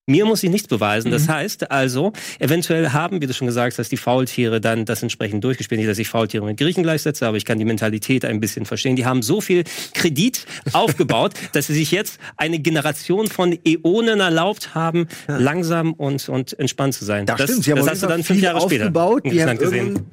Mir 0.09 0.25
muss 0.25 0.41
ich 0.41 0.49
nichts 0.49 0.69
beweisen. 0.69 1.11
Das 1.11 1.27
heißt 1.27 1.69
also, 1.69 2.13
eventuell 2.39 2.91
haben, 2.91 3.21
wie 3.21 3.27
du 3.27 3.33
schon 3.33 3.45
gesagt 3.45 3.77
hast, 3.77 3.91
die 3.91 3.97
Faultiere 3.97 4.61
dann 4.61 4.85
das 4.85 5.03
entsprechend 5.03 5.43
durchgespielt. 5.43 5.79
Nicht, 5.79 5.89
dass 5.89 5.97
ich 5.97 6.07
Faultiere 6.07 6.45
mit 6.45 6.55
Griechen 6.55 6.81
gleichsetze, 6.81 7.27
aber 7.27 7.35
ich 7.35 7.43
kann 7.43 7.59
die 7.59 7.65
Mentalität 7.65 8.23
ein 8.23 8.39
bisschen 8.39 8.65
verstehen. 8.65 8.95
Die 8.95 9.05
haben 9.05 9.21
so 9.21 9.41
viel 9.41 9.65
Kredit 9.93 10.45
aufgebaut, 10.71 11.33
dass 11.51 11.67
sie 11.67 11.73
sich 11.73 11.91
jetzt 11.91 12.21
eine 12.37 12.59
Generation 12.59 13.27
von 13.27 13.59
Äonen 13.65 14.21
erlaubt 14.21 14.73
haben, 14.73 15.07
langsam 15.27 15.91
und, 15.91 16.29
und 16.29 16.57
entspannt 16.57 16.93
zu 16.93 17.03
sein. 17.03 17.25
Das, 17.25 17.41
stimmt. 17.41 17.65
Sie 17.65 17.71
haben 17.71 17.79
das 17.79 17.87
auf 17.87 17.91
hast 17.91 18.03
du 18.03 18.07
dann 18.07 18.23
fünf 18.23 18.41
Jahre 18.41 18.61
später 18.61 18.85
aufgebaut. 18.85 19.23
Die 19.25 19.43
haben 19.43 19.57
gesehen. 19.57 20.05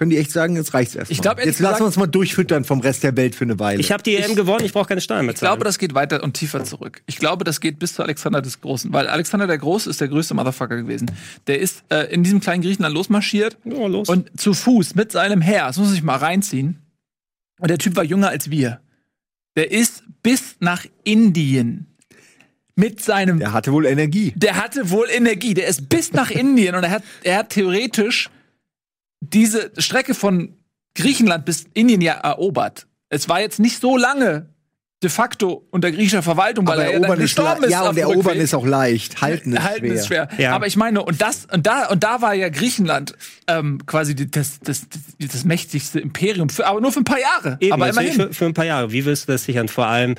Können 0.00 0.08
die 0.10 0.16
echt 0.16 0.32
sagen, 0.32 0.56
jetzt 0.56 0.72
reicht's 0.72 0.94
erstmal. 0.94 1.12
Ich 1.14 1.20
glaub, 1.20 1.36
jetzt 1.38 1.46
lassen 1.46 1.58
gesagt- 1.58 1.80
wir 1.82 1.84
uns 1.84 1.96
mal 1.98 2.06
durchfüttern 2.06 2.64
vom 2.64 2.80
Rest 2.80 3.02
der 3.02 3.14
Welt 3.18 3.34
für 3.34 3.44
eine 3.44 3.58
Weile. 3.58 3.80
Ich 3.80 3.92
habe 3.92 4.02
die 4.02 4.16
EM 4.16 4.34
gewonnen, 4.34 4.64
ich 4.64 4.72
brauche 4.72 4.88
keine 4.88 5.02
Steuern 5.02 5.26
mehr 5.26 5.34
Ich 5.34 5.40
glaube, 5.40 5.62
das 5.62 5.78
geht 5.78 5.92
weiter 5.94 6.22
und 6.22 6.32
tiefer 6.32 6.64
zurück. 6.64 7.02
Ich 7.04 7.18
glaube, 7.18 7.44
das 7.44 7.60
geht 7.60 7.78
bis 7.78 7.92
zu 7.94 8.02
Alexander 8.02 8.40
des 8.40 8.62
Großen, 8.62 8.90
weil 8.94 9.08
Alexander 9.08 9.46
der 9.46 9.58
Große 9.58 9.90
ist 9.90 10.00
der 10.00 10.08
größte 10.08 10.32
Motherfucker 10.32 10.76
gewesen. 10.78 11.10
Der 11.48 11.60
ist 11.60 11.84
äh, 11.90 12.12
in 12.12 12.24
diesem 12.24 12.40
kleinen 12.40 12.62
Griechenland 12.62 12.94
losmarschiert 12.94 13.58
Ja, 13.64 13.86
los. 13.86 14.08
und 14.08 14.30
zu 14.40 14.54
Fuß 14.54 14.94
mit 14.94 15.12
seinem 15.12 15.42
Heer, 15.42 15.66
das 15.66 15.76
muss 15.76 15.90
sich 15.90 16.02
mal 16.02 16.16
reinziehen. 16.16 16.78
Und 17.60 17.68
der 17.70 17.76
Typ 17.76 17.94
war 17.94 18.02
jünger 18.04 18.30
als 18.30 18.50
wir. 18.50 18.80
Der 19.56 19.70
ist 19.70 20.02
bis 20.22 20.56
nach 20.60 20.86
Indien 21.04 21.86
mit 22.74 23.02
seinem 23.02 23.38
der 23.38 23.52
hatte 23.52 23.70
wohl 23.72 23.84
Energie. 23.84 24.32
der 24.36 24.56
hatte 24.56 24.88
wohl 24.90 25.08
Energie. 25.10 25.52
Der 25.52 25.66
ist 25.66 25.90
bis 25.90 26.14
nach 26.14 26.30
Indien 26.30 26.74
und 26.74 26.84
er 26.84 26.90
hat, 26.90 27.02
er 27.22 27.36
hat 27.36 27.50
theoretisch 27.50 28.30
diese 29.20 29.70
Strecke 29.78 30.14
von 30.14 30.56
Griechenland 30.94 31.44
bis 31.44 31.64
Indien 31.74 32.00
ja 32.00 32.14
erobert. 32.14 32.86
Es 33.08 33.28
war 33.28 33.40
jetzt 33.40 33.58
nicht 33.60 33.80
so 33.80 33.96
lange 33.96 34.50
de 35.02 35.08
facto 35.08 35.66
unter 35.70 35.90
griechischer 35.90 36.22
Verwaltung, 36.22 36.66
weil 36.66 36.74
Aber 36.74 36.82
er 36.84 36.88
ja 36.88 36.92
dann 36.94 37.04
erobern 37.04 37.20
ist, 37.20 37.34
gestorben 37.34 37.64
ist. 37.64 37.70
ja, 37.70 37.88
und 37.88 37.96
erobern 37.96 38.18
Rückweg. 38.18 38.42
ist 38.42 38.54
auch 38.54 38.66
leicht. 38.66 39.22
Halten 39.22 39.54
ist 39.54 39.62
Halten 39.62 39.86
schwer. 39.86 39.94
ist 39.94 40.06
schwer. 40.06 40.28
Ja. 40.36 40.52
Aber 40.52 40.66
ich 40.66 40.76
meine, 40.76 41.02
und 41.02 41.22
das, 41.22 41.46
und 41.50 41.66
da, 41.66 41.86
und 41.88 42.04
da 42.04 42.20
war 42.20 42.34
ja 42.34 42.50
Griechenland 42.50 43.14
ähm, 43.46 43.84
quasi 43.86 44.14
die, 44.14 44.30
das, 44.30 44.60
das, 44.60 44.88
das, 44.90 45.30
das 45.32 45.44
mächtigste 45.44 46.00
Imperium, 46.00 46.50
für, 46.50 46.66
aber 46.66 46.82
nur 46.82 46.92
für 46.92 47.00
ein 47.00 47.04
paar 47.04 47.20
Jahre. 47.20 47.56
Eben, 47.60 47.72
aber 47.72 47.88
immerhin. 47.88 48.12
für, 48.12 48.32
für 48.34 48.44
ein 48.44 48.54
paar 48.54 48.66
Jahre. 48.66 48.92
Wie 48.92 49.04
willst 49.06 49.26
du 49.26 49.32
das 49.32 49.44
sichern? 49.44 49.68
Vor 49.68 49.86
allem, 49.86 50.16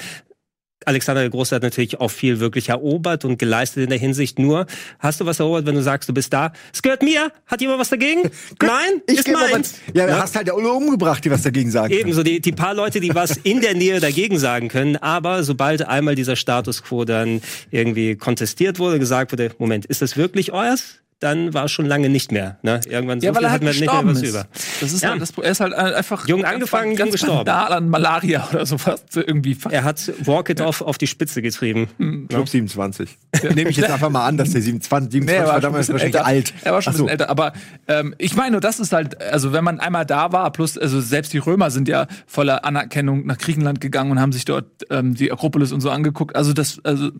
Alexander 0.85 1.21
der 1.21 1.29
Große 1.29 1.55
hat 1.55 1.63
natürlich 1.63 1.99
auch 1.99 2.09
viel 2.09 2.39
wirklich 2.39 2.69
erobert 2.69 3.25
und 3.25 3.37
geleistet 3.37 3.83
in 3.83 3.89
der 3.89 3.99
Hinsicht. 3.99 4.39
Nur, 4.39 4.65
hast 4.99 5.21
du 5.21 5.25
was 5.25 5.39
erobert, 5.39 5.65
wenn 5.65 5.75
du 5.75 5.83
sagst, 5.83 6.09
du 6.09 6.13
bist 6.13 6.33
da? 6.33 6.53
Es 6.73 6.81
gehört 6.81 7.03
mir? 7.03 7.31
Hat 7.45 7.61
jemand 7.61 7.79
was 7.79 7.89
dagegen? 7.89 8.23
Nein? 8.61 9.01
Ich 9.07 9.19
ist 9.19 9.27
meins. 9.27 9.75
Ja, 9.93 10.07
du 10.07 10.19
hast 10.19 10.35
halt 10.35 10.51
alle 10.51 10.71
umgebracht, 10.71 11.23
die 11.23 11.31
was 11.31 11.43
dagegen 11.43 11.71
sagen. 11.71 11.93
Ebenso 11.93 12.23
die, 12.23 12.41
die 12.41 12.51
paar 12.51 12.73
Leute, 12.73 12.99
die 12.99 13.13
was 13.13 13.37
in 13.37 13.61
der 13.61 13.75
Nähe 13.75 13.99
dagegen 13.99 14.39
sagen 14.39 14.67
können, 14.67 14.97
aber 14.97 15.43
sobald 15.43 15.87
einmal 15.87 16.15
dieser 16.15 16.35
Status 16.35 16.83
quo 16.83 17.05
dann 17.05 17.41
irgendwie 17.69 18.15
kontestiert 18.15 18.79
wurde, 18.79 18.99
gesagt 18.99 19.31
wurde, 19.31 19.51
Moment, 19.57 19.85
ist 19.85 20.01
das 20.01 20.17
wirklich 20.17 20.51
euers? 20.51 21.01
Dann 21.21 21.53
war 21.53 21.65
es 21.65 21.71
schon 21.71 21.85
lange 21.85 22.09
nicht 22.09 22.31
mehr. 22.33 22.57
Ne? 22.63 22.81
Irgendwann 22.89 23.21
so 23.21 23.27
Ja, 23.27 23.33
weil 23.33 23.39
viel 23.41 23.45
er 23.45 23.51
halt 23.51 23.61
wir 23.61 23.69
nicht 23.69 23.79
mehr 23.79 23.87
gestorben 23.89 24.09
was 24.15 24.21
ist. 24.21 24.29
über. 24.29 24.45
Das 24.81 24.91
ist 24.91 25.01
Ja. 25.03 25.09
halt 25.11 25.21
das, 25.21 25.31
er 25.37 25.51
ist 25.51 25.59
halt 25.61 25.73
einfach 25.73 26.27
Jung 26.27 26.43
angefangen, 26.43 26.89
jung 26.89 26.97
ganz 26.97 27.11
gestorben. 27.13 27.45
banal 27.45 27.73
an 27.73 27.89
Malaria 27.89 28.47
oder 28.53 28.65
sowas 28.65 29.01
irgendwie. 29.15 29.55
Er 29.69 29.83
hat 29.85 30.11
Walk 30.25 30.49
It 30.49 30.59
Off 30.61 30.81
auf 30.81 30.97
die 30.97 31.07
Spitze 31.07 31.41
getrieben. 31.41 31.87
Ich 32.23 32.27
glaube 32.29 32.49
27. 32.49 33.17
Nehme 33.55 33.69
ich 33.69 33.77
jetzt 33.77 33.89
einfach 33.91 34.09
mal 34.09 34.25
an, 34.25 34.37
dass 34.37 34.49
der 34.51 34.61
27, 34.61 35.11
27 35.11 35.25
Nee, 35.25 35.31
er 35.35 35.45
war 35.47 35.53
war 35.53 35.61
damals 35.61 35.89
wahrscheinlich 35.89 36.15
älter. 36.15 36.25
alt. 36.25 36.53
Er 36.63 36.73
war 36.73 36.81
schon 36.81 36.91
Ach 36.91 36.95
ein 36.95 36.97
so. 36.97 37.03
bisschen 37.05 37.19
älter. 37.19 37.29
Aber 37.29 37.53
ähm, 37.87 38.15
ich 38.17 38.35
meine, 38.35 38.51
nur 38.53 38.61
das 38.61 38.79
ist 38.79 38.91
halt, 38.91 39.21
also 39.21 39.53
wenn 39.53 39.63
man 39.63 39.79
einmal 39.79 40.05
da 40.05 40.31
war, 40.31 40.51
plus, 40.51 40.77
also 40.77 40.99
selbst 41.01 41.33
die 41.33 41.37
Römer 41.37 41.69
sind 41.71 41.87
ja 41.87 42.07
voller 42.25 42.65
Anerkennung 42.65 43.25
nach 43.27 43.37
Griechenland 43.37 43.79
gegangen 43.79 44.09
und 44.11 44.19
haben 44.19 44.31
sich 44.31 44.45
dort 44.45 44.65
ähm, 44.89 45.13
die 45.13 45.31
Akropolis 45.31 45.71
und 45.71 45.81
so 45.81 45.91
angeguckt. 45.91 46.35
Also 46.35 46.53
das, 46.53 46.79
also, 46.83 47.11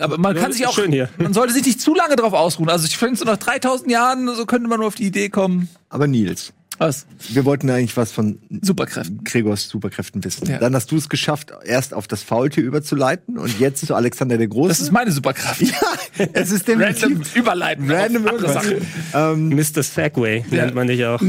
aber 0.00 0.18
man 0.18 0.34
ja, 0.34 0.42
kann 0.42 0.52
sich 0.52 0.66
auch, 0.66 0.74
schön 0.74 0.92
hier. 0.92 1.08
man 1.18 1.32
sollte 1.34 1.52
sich 1.52 1.64
nicht 1.64 1.80
zu 1.80 1.94
lange 1.94 2.16
drauf 2.16 2.32
ausruhen. 2.32 2.68
Also 2.70 2.86
ich 2.86 2.96
finde, 3.02 3.16
so 3.18 3.24
nach 3.24 3.36
3000 3.36 3.90
Jahren, 3.90 4.34
so 4.34 4.46
könnte 4.46 4.68
man 4.68 4.78
nur 4.78 4.86
auf 4.88 4.94
die 4.94 5.04
Idee 5.06 5.28
kommen. 5.28 5.68
Aber 5.88 6.06
Nils, 6.06 6.52
Was? 6.78 7.06
wir 7.30 7.44
wollten 7.44 7.68
eigentlich 7.70 7.96
was 7.96 8.12
von 8.12 8.38
Superkräften. 8.62 9.24
Gregors 9.24 9.68
Superkräften 9.68 10.22
wissen. 10.24 10.48
Ja. 10.48 10.58
Dann 10.58 10.74
hast 10.74 10.90
du 10.92 10.96
es 10.96 11.08
geschafft, 11.08 11.52
erst 11.64 11.94
auf 11.94 12.06
das 12.06 12.22
Faultier 12.22 12.62
überzuleiten 12.64 13.38
und 13.38 13.58
jetzt 13.58 13.84
zu 13.86 13.94
Alexander 13.94 14.38
der 14.38 14.48
Große. 14.48 14.68
Das 14.68 14.80
ist 14.80 14.92
meine 14.92 15.10
Superkraft. 15.10 15.62
es 16.32 16.50
ist 16.50 16.68
Random 16.68 16.86
definitiv 16.86 17.36
überleiten. 17.36 17.90
random 17.90 18.24
auf 18.24 18.30
andere 18.30 18.52
irgendwas. 18.52 19.12
Sachen. 19.12 19.48
Mr. 19.48 19.82
Segway 19.82 20.44
nennt 20.50 20.74
man 20.74 20.86
dich 20.86 21.04
auch. 21.04 21.20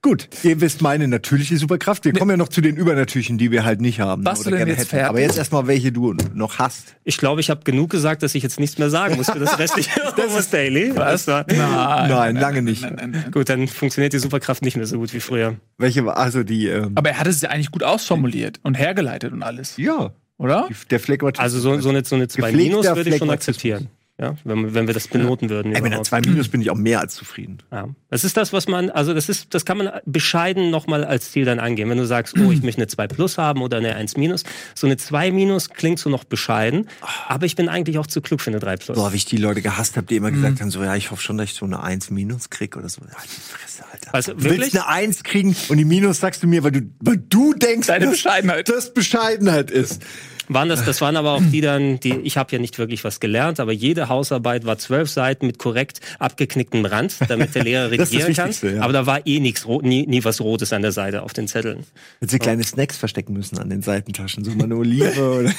Gut, 0.00 0.28
ihr 0.44 0.60
wisst 0.60 0.80
meine 0.80 1.08
natürliche 1.08 1.56
Superkraft. 1.56 2.04
Wir 2.04 2.12
kommen 2.12 2.30
ja 2.30 2.36
noch 2.36 2.48
zu 2.48 2.60
den 2.60 2.76
übernatürlichen, 2.76 3.36
die 3.36 3.50
wir 3.50 3.64
halt 3.64 3.80
nicht 3.80 3.98
haben. 3.98 4.24
Was 4.24 4.40
oder 4.40 4.50
du 4.50 4.50
denn 4.50 4.58
gerne 4.58 4.70
jetzt 4.70 4.78
hätten. 4.78 4.90
fertig? 4.90 5.08
Aber 5.08 5.20
jetzt 5.20 5.38
erstmal, 5.38 5.66
welche 5.66 5.90
du 5.90 6.14
noch 6.34 6.60
hast. 6.60 6.94
Ich 7.02 7.18
glaube, 7.18 7.40
ich 7.40 7.50
habe 7.50 7.64
genug 7.64 7.90
gesagt, 7.90 8.22
dass 8.22 8.36
ich 8.36 8.44
jetzt 8.44 8.60
nichts 8.60 8.78
mehr 8.78 8.90
sagen 8.90 9.16
muss 9.16 9.28
für 9.28 9.40
das 9.40 9.58
restliche 9.58 9.90
Almost 10.16 10.54
Daily. 10.54 10.92
Das 10.94 11.26
war, 11.26 11.44
Nein, 11.48 12.08
Nein, 12.08 12.36
lange 12.36 12.62
nicht. 12.62 12.82
Nein, 12.82 12.94
nein, 12.96 13.10
nein. 13.10 13.30
gut, 13.32 13.48
dann 13.48 13.66
funktioniert 13.66 14.12
die 14.12 14.20
Superkraft 14.20 14.62
nicht 14.62 14.76
mehr 14.76 14.86
so 14.86 14.98
gut 14.98 15.12
wie 15.12 15.20
früher. 15.20 15.56
Welche 15.78 16.04
war, 16.04 16.16
also 16.16 16.44
die, 16.44 16.68
ähm, 16.68 16.92
Aber 16.94 17.10
er 17.10 17.18
hat 17.18 17.26
es 17.26 17.40
ja 17.40 17.50
eigentlich 17.50 17.72
gut 17.72 17.82
ausformuliert 17.82 18.60
und 18.62 18.74
hergeleitet 18.78 19.32
und 19.32 19.42
alles, 19.42 19.76
ja, 19.78 20.12
oder? 20.36 20.68
der 20.92 21.00
Phlegmatismus. 21.00 21.42
Also 21.42 21.58
so, 21.58 21.80
so 21.80 21.88
eine, 21.88 22.04
so 22.04 22.14
eine 22.14 22.28
2 22.28 22.52
Gepflegter 22.52 22.76
Minus 22.76 22.86
würde 22.96 23.10
ich 23.10 23.16
schon 23.16 23.30
akzeptieren. 23.30 23.88
Ja, 24.20 24.34
wenn, 24.42 24.74
wenn 24.74 24.88
wir 24.88 24.94
das 24.94 25.06
benoten 25.06 25.48
würden. 25.48 25.68
Ey, 25.72 25.74
mit 25.80 25.86
einer 25.86 25.96
überhaupt. 25.96 26.06
2 26.06 26.20
Minus 26.22 26.48
bin 26.48 26.60
ich 26.60 26.70
auch 26.70 26.76
mehr 26.76 26.98
als 26.98 27.14
zufrieden. 27.14 27.58
Ja. 27.70 27.88
Das 28.10 28.24
ist 28.24 28.36
das, 28.36 28.52
was 28.52 28.66
man, 28.66 28.90
also 28.90 29.14
das 29.14 29.28
ist, 29.28 29.54
das 29.54 29.64
kann 29.64 29.78
man 29.78 29.90
bescheiden 30.06 30.70
nochmal 30.70 31.04
als 31.04 31.30
Ziel 31.30 31.44
dann 31.44 31.60
angehen. 31.60 31.88
Wenn 31.88 31.98
du 31.98 32.04
sagst, 32.04 32.36
oh, 32.36 32.50
ich 32.50 32.64
möchte 32.64 32.80
eine 32.80 32.88
2 32.88 33.06
plus 33.06 33.38
haben 33.38 33.62
oder 33.62 33.76
eine 33.76 33.94
1 33.94 34.16
minus. 34.16 34.42
So 34.74 34.88
eine 34.88 34.96
2 34.96 35.30
minus 35.30 35.70
klingt 35.70 36.00
so 36.00 36.10
noch 36.10 36.24
bescheiden, 36.24 36.88
aber 37.28 37.46
ich 37.46 37.54
bin 37.54 37.68
eigentlich 37.68 37.98
auch 37.98 38.08
zu 38.08 38.20
klug 38.20 38.40
für 38.40 38.50
eine 38.50 38.58
3 38.58 38.76
plus. 38.78 38.98
Boah, 38.98 39.12
wie 39.12 39.18
ich 39.18 39.24
die 39.24 39.36
Leute 39.36 39.62
gehasst 39.62 39.96
habe, 39.96 40.08
die 40.08 40.16
immer 40.16 40.32
gesagt 40.32 40.60
haben, 40.60 40.72
so, 40.72 40.82
ja, 40.82 40.96
ich 40.96 41.12
hoffe 41.12 41.22
schon, 41.22 41.38
dass 41.38 41.50
ich 41.50 41.54
so 41.54 41.64
eine 41.64 41.80
1 41.80 42.10
Minus 42.10 42.50
krieg 42.50 42.76
oder 42.76 42.88
so. 42.88 43.02
Ja, 43.02 43.16
die 43.22 43.28
Fresse, 43.28 43.84
Alter. 43.92 44.14
Also, 44.14 44.34
du 44.34 44.42
willst 44.42 44.74
eine 44.74 44.88
1 44.88 45.22
kriegen 45.22 45.54
und 45.68 45.76
die 45.76 45.84
Minus 45.84 46.18
sagst 46.18 46.42
du 46.42 46.48
mir, 46.48 46.64
weil 46.64 46.72
du, 46.72 46.80
weil 46.98 47.18
du 47.18 47.54
denkst, 47.54 47.86
Deine 47.86 48.06
dass 48.06 48.14
Bescheidenheit. 48.14 48.68
das 48.68 48.92
Bescheidenheit 48.92 49.70
ist. 49.70 50.02
Waren 50.48 50.68
das, 50.68 50.84
das 50.84 51.00
waren 51.00 51.16
aber 51.16 51.32
auch 51.32 51.42
die 51.42 51.60
dann, 51.60 52.00
die, 52.00 52.14
ich 52.22 52.36
habe 52.36 52.52
ja 52.52 52.58
nicht 52.58 52.78
wirklich 52.78 53.04
was 53.04 53.20
gelernt, 53.20 53.60
aber 53.60 53.72
jede 53.72 54.08
Hausarbeit 54.08 54.64
war 54.64 54.78
zwölf 54.78 55.10
Seiten 55.10 55.46
mit 55.46 55.58
korrekt 55.58 56.00
abgeknicktem 56.18 56.84
Rand, 56.84 57.16
damit 57.28 57.54
der 57.54 57.64
Lehrer 57.64 57.90
redigieren 57.90 58.34
kann. 58.34 58.50
Ja. 58.62 58.82
Aber 58.82 58.92
da 58.92 59.06
war 59.06 59.26
eh 59.26 59.40
nichts, 59.40 59.66
nie, 59.66 60.06
nie 60.06 60.24
was 60.24 60.40
Rotes 60.40 60.72
an 60.72 60.82
der 60.82 60.92
Seite 60.92 61.22
auf 61.22 61.32
den 61.32 61.48
Zetteln. 61.48 61.84
Hätte 62.20 62.32
sie 62.32 62.38
kleine 62.38 62.64
Snacks 62.64 62.96
verstecken 62.96 63.32
müssen 63.32 63.58
an 63.58 63.70
den 63.70 63.82
Seitentaschen, 63.82 64.44
so 64.44 64.52
mal 64.52 64.64
eine 64.64 64.76
Olive 64.76 65.30
oder. 65.40 65.52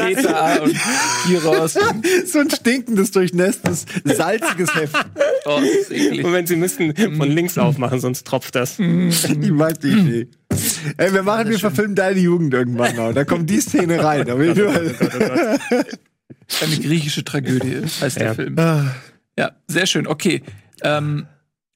Peter 0.00 0.62
und 0.62 0.76
Kiros. 1.26 1.78
so 2.26 2.38
ein 2.40 2.50
stinkendes, 2.50 3.10
durchnässtes, 3.12 3.86
salziges 4.04 4.74
Heft. 4.74 4.96
Oh. 5.46 5.56
Und 5.56 6.32
wenn 6.34 6.46
sie 6.46 6.54
müssten 6.54 6.94
von 7.16 7.30
links 7.30 7.56
aufmachen, 7.56 7.98
sonst 7.98 8.26
tropft 8.26 8.54
das. 8.54 8.78
Ich 8.78 9.50
mag 9.50 9.80
die 9.80 9.88
Idee. 9.88 10.28
Ey, 10.98 11.12
wir 11.14 11.22
machen, 11.22 11.48
wir 11.48 11.58
verfilmen 11.70 11.96
deine 11.96 12.20
Jugend 12.20 12.52
irgendwann 12.54 12.96
noch. 12.96 13.12
Da 13.12 13.24
kommt 13.24 13.48
die 13.50 13.60
Szene 13.60 14.02
rein. 14.02 14.26
Da 14.26 14.38
will 14.38 14.50
ich 14.50 14.58
Eine 16.62 16.76
griechische 16.76 17.24
Tragödie 17.24 17.82
heißt 18.00 18.16
der 18.18 18.26
Ja. 18.26 18.34
Film. 18.34 18.56
Ja, 19.38 19.52
sehr 19.66 19.86
schön. 19.86 20.06
Okay. 20.06 20.42
Ähm, 20.82 21.26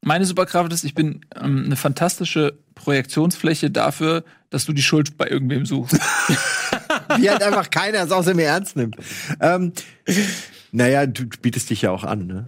meine 0.03 0.27
Superkraft 0.27 0.73
ist, 0.73 0.85
ich 0.85 0.95
bin 0.95 1.25
ähm, 1.41 1.65
eine 1.65 1.77
fantastische 1.77 2.59
Projektionsfläche 2.75 3.71
dafür, 3.71 4.25
dass 4.51 4.67
du 4.67 4.73
die 4.73 4.83
Schuld 4.83 5.17
bei 5.17 5.29
irgendwem 5.29 5.65
suchst. 5.65 5.97
die 7.19 7.31
halt 7.31 7.43
einfach 7.43 7.71
keiner 7.71 8.03
es 8.03 8.13
außer 8.13 8.35
mir 8.35 8.45
ernst 8.45 8.77
nimmt. 8.77 8.97
Ähm, 9.41 9.73
naja, 10.73 11.07
du 11.07 11.25
du 11.25 11.39
bietest 11.41 11.71
dich 11.71 11.83
ja 11.83 11.91
auch 11.91 12.05
an, 12.05 12.27
ne? 12.27 12.47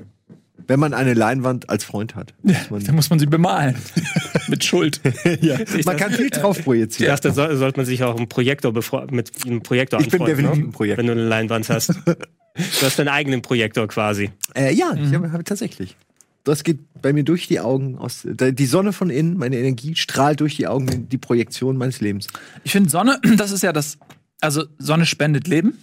Wenn 0.69 0.81
man 0.81 0.95
eine 0.95 1.15
Leinwand 1.15 1.69
als 1.71 1.85
Freund 1.85 2.15
hat. 2.17 2.35
muss 2.43 2.71
man- 2.71 2.85
Dann 2.85 2.95
muss 2.97 3.11
man 3.11 3.19
sie 3.19 3.27
bemalen. 3.27 3.77
Mit 4.49 4.65
Schuld. 4.65 5.01
ja. 5.41 5.59
Man 5.85 5.97
kann 5.97 6.13
viel 6.13 6.31
drauf 6.31 6.59
Ich 6.59 6.65
projizieren. 6.65 7.13
dachte, 7.13 7.33
soll, 7.33 7.57
sollte 7.57 7.79
man 7.79 7.87
sich 7.87 8.03
auch 8.03 8.17
einen 8.17 8.29
Projektor 8.29 8.73
mit 9.11 9.31
einem 9.45 9.63
Projektor 9.63 10.01
Ich 10.01 10.09
bin 10.09 10.25
definitiv 10.25 10.59
ne? 10.59 10.65
ein 10.67 10.73
Projektor. 10.73 10.99
Wenn 10.99 11.07
du 11.07 11.13
eine 11.21 11.29
Leinwand 11.29 11.69
hast. 11.69 11.91
Du 12.07 12.83
hast 12.83 12.99
deinen 12.99 13.09
eigenen 13.09 13.43
Projektor 13.43 13.87
quasi. 13.89 14.31
Äh, 14.55 14.73
ja, 14.75 14.95
ich 14.95 15.13
habe 15.15 15.31
hab 15.33 15.45
tatsächlich. 15.45 15.97
Das 16.45 16.63
geht 16.63 16.79
bei 17.03 17.13
mir 17.13 17.25
durch 17.25 17.49
die 17.49 17.59
Augen 17.61 17.99
aus. 17.99 18.23
Die 18.25 18.67
Sonne 18.67 18.93
von 18.93 19.11
innen, 19.11 19.37
meine 19.37 19.57
Energie 19.59 19.95
strahlt 19.97 20.41
durch 20.41 20.57
die 20.57 20.67
Augen 20.69 21.09
die 21.09 21.19
Projektion 21.19 21.77
meines 21.77 22.01
Lebens. 22.01 22.29
Ich 22.65 22.73
finde 22.73 22.89
Sonne, 22.89 23.21
das 23.37 23.51
ist 23.51 23.63
ja 23.63 23.73
das, 23.73 23.99
also 24.41 24.65
Sonne 24.79 25.07
spendet 25.07 25.49
Leben, 25.49 25.77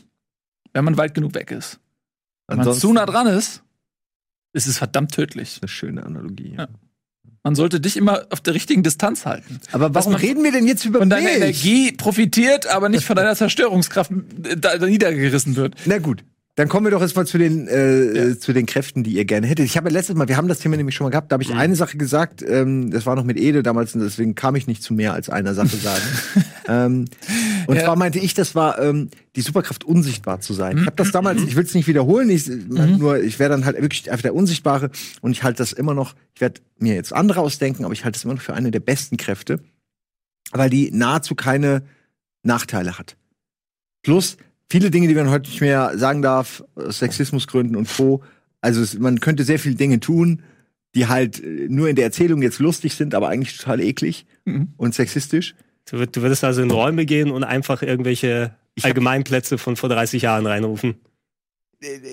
wenn 0.73 0.85
man 0.85 0.97
weit 0.97 1.13
genug 1.13 1.35
weg 1.35 1.51
ist. 1.51 1.79
Wenn 2.47 2.59
man 2.59 2.73
zu 2.73 2.91
nah 2.93 3.05
dran 3.05 3.27
ist, 3.27 3.61
ist 4.53 4.67
es 4.67 4.77
verdammt 4.77 5.11
tödlich. 5.13 5.59
Eine 5.61 5.67
schöne 5.67 6.03
Analogie. 6.03 6.55
Ja. 6.57 6.67
Man 7.43 7.55
sollte 7.55 7.81
dich 7.81 7.97
immer 7.97 8.25
auf 8.29 8.39
der 8.39 8.53
richtigen 8.53 8.83
Distanz 8.83 9.25
halten. 9.25 9.59
Aber 9.73 9.93
warum 9.93 10.15
reden 10.15 10.45
wir 10.45 10.53
denn 10.53 10.65
jetzt 10.65 10.85
über 10.85 10.99
Von 10.99 11.09
deiner? 11.09 11.29
Energie 11.29 11.91
profitiert, 11.91 12.67
aber 12.67 12.87
nicht 12.87 13.03
von 13.03 13.17
deiner 13.17 13.35
Zerstörungskraft 13.35 14.11
äh, 14.11 14.79
niedergerissen 14.85 15.57
wird. 15.57 15.75
Na 15.85 15.97
gut. 15.97 16.23
Dann 16.55 16.69
kommen 16.69 16.85
wir 16.85 16.91
doch 16.91 17.01
jetzt 17.01 17.15
mal 17.15 17.25
zu 17.25 17.39
den, 17.39 17.67
äh, 17.67 18.01
äh, 18.31 18.39
zu 18.39 18.53
den 18.53 18.67
Kräften, 18.67 19.03
die 19.03 19.13
ihr 19.13 19.25
gerne 19.25 19.47
hättet. 19.47 19.65
Ich 19.65 19.75
habe 19.75 19.89
ja 19.89 19.93
letztes 19.93 20.15
Mal, 20.15 20.27
wir 20.27 20.37
haben 20.37 20.47
das 20.47 20.59
Thema 20.59 20.77
nämlich 20.77 20.93
schon 20.95 21.05
mal 21.05 21.09
gehabt, 21.09 21.31
da 21.31 21.33
habe 21.33 21.41
ich 21.43 21.51
eine 21.51 21.75
Sache 21.75 21.97
gesagt, 21.97 22.43
ähm, 22.47 22.91
das 22.91 23.07
war 23.07 23.15
noch 23.15 23.23
mit 23.23 23.37
Ede 23.37 23.63
damals, 23.63 23.95
und 23.95 24.01
deswegen 24.01 24.35
kam 24.35 24.55
ich 24.55 24.67
nicht 24.67 24.83
zu 24.83 24.93
mehr 24.93 25.13
als 25.13 25.29
einer 25.31 25.55
Sache 25.55 25.75
sagen. 25.77 26.03
ähm, 26.67 27.05
und 27.65 27.75
Ja. 27.77 27.85
zwar 27.85 27.95
meinte 27.95 28.19
ich, 28.19 28.35
das 28.35 28.53
war 28.53 28.77
ähm, 28.79 29.09
die 29.35 29.41
Superkraft, 29.41 29.83
unsichtbar 29.83 30.41
zu 30.41 30.53
sein. 30.53 30.77
Ich 30.77 30.85
habe 30.85 30.95
das 30.95 31.11
damals, 31.11 31.41
ich 31.41 31.55
will 31.55 31.63
es 31.63 31.73
nicht 31.73 31.87
wiederholen, 31.87 32.29
ich, 32.29 32.47
nur 32.47 33.19
ich 33.19 33.39
wäre 33.39 33.49
dann 33.49 33.65
halt 33.65 33.81
wirklich 33.81 34.11
einfach 34.11 34.21
der 34.21 34.35
Unsichtbare 34.35 34.91
und 35.21 35.31
ich 35.31 35.41
halte 35.41 35.57
das 35.57 35.73
immer 35.73 35.95
noch, 35.95 36.13
ich 36.35 36.41
werde 36.41 36.61
mir 36.77 36.93
jetzt 36.93 37.13
andere 37.13 37.41
ausdenken, 37.41 37.83
aber 37.83 37.93
ich 37.95 38.05
halte 38.05 38.17
es 38.17 38.25
immer 38.25 38.35
noch 38.35 38.41
für 38.43 38.53
eine 38.53 38.69
der 38.69 38.79
besten 38.79 39.17
Kräfte, 39.17 39.59
weil 40.51 40.69
die 40.69 40.91
nahezu 40.91 41.33
keine 41.33 41.81
Nachteile 42.43 42.99
hat. 42.99 43.17
Plus 44.03 44.37
viele 44.73 44.89
Dinge, 44.89 45.07
die 45.07 45.13
man 45.13 45.29
heute 45.29 45.47
nicht 45.51 45.61
mehr 45.61 45.95
sagen 45.99 46.23
darf, 46.23 46.63
aus 46.73 46.97
Sexismusgründen 46.97 47.75
und 47.75 47.87
Co. 47.95 48.23
Also 48.59 48.81
es, 48.81 48.97
man 48.97 49.19
könnte 49.19 49.43
sehr 49.43 49.59
viele 49.59 49.75
Dinge 49.75 49.99
tun, 49.99 50.41
die 50.95 51.05
halt 51.05 51.43
äh, 51.43 51.67
nur 51.69 51.89
in 51.89 51.95
der 51.95 52.05
Erzählung 52.05 52.41
jetzt 52.41 52.57
lustig 52.57 52.95
sind, 52.95 53.13
aber 53.13 53.29
eigentlich 53.29 53.55
total 53.57 53.79
eklig 53.81 54.25
Mhm. 54.45 54.69
und 54.77 54.95
sexistisch. 54.95 55.53
Du, 55.89 55.97
würd- 55.97 56.11
du 56.13 56.21
würdest 56.23 56.43
also 56.43 56.63
in 56.63 56.71
Räume 56.71 57.05
gehen 57.05 57.29
und 57.29 57.43
einfach 57.43 57.83
irgendwelche 57.83 58.55
Allgemeinplätze 58.81 59.59
von 59.59 59.75
vor 59.75 59.89
30 59.89 60.23
Jahren 60.23 60.47
reinrufen. 60.47 60.95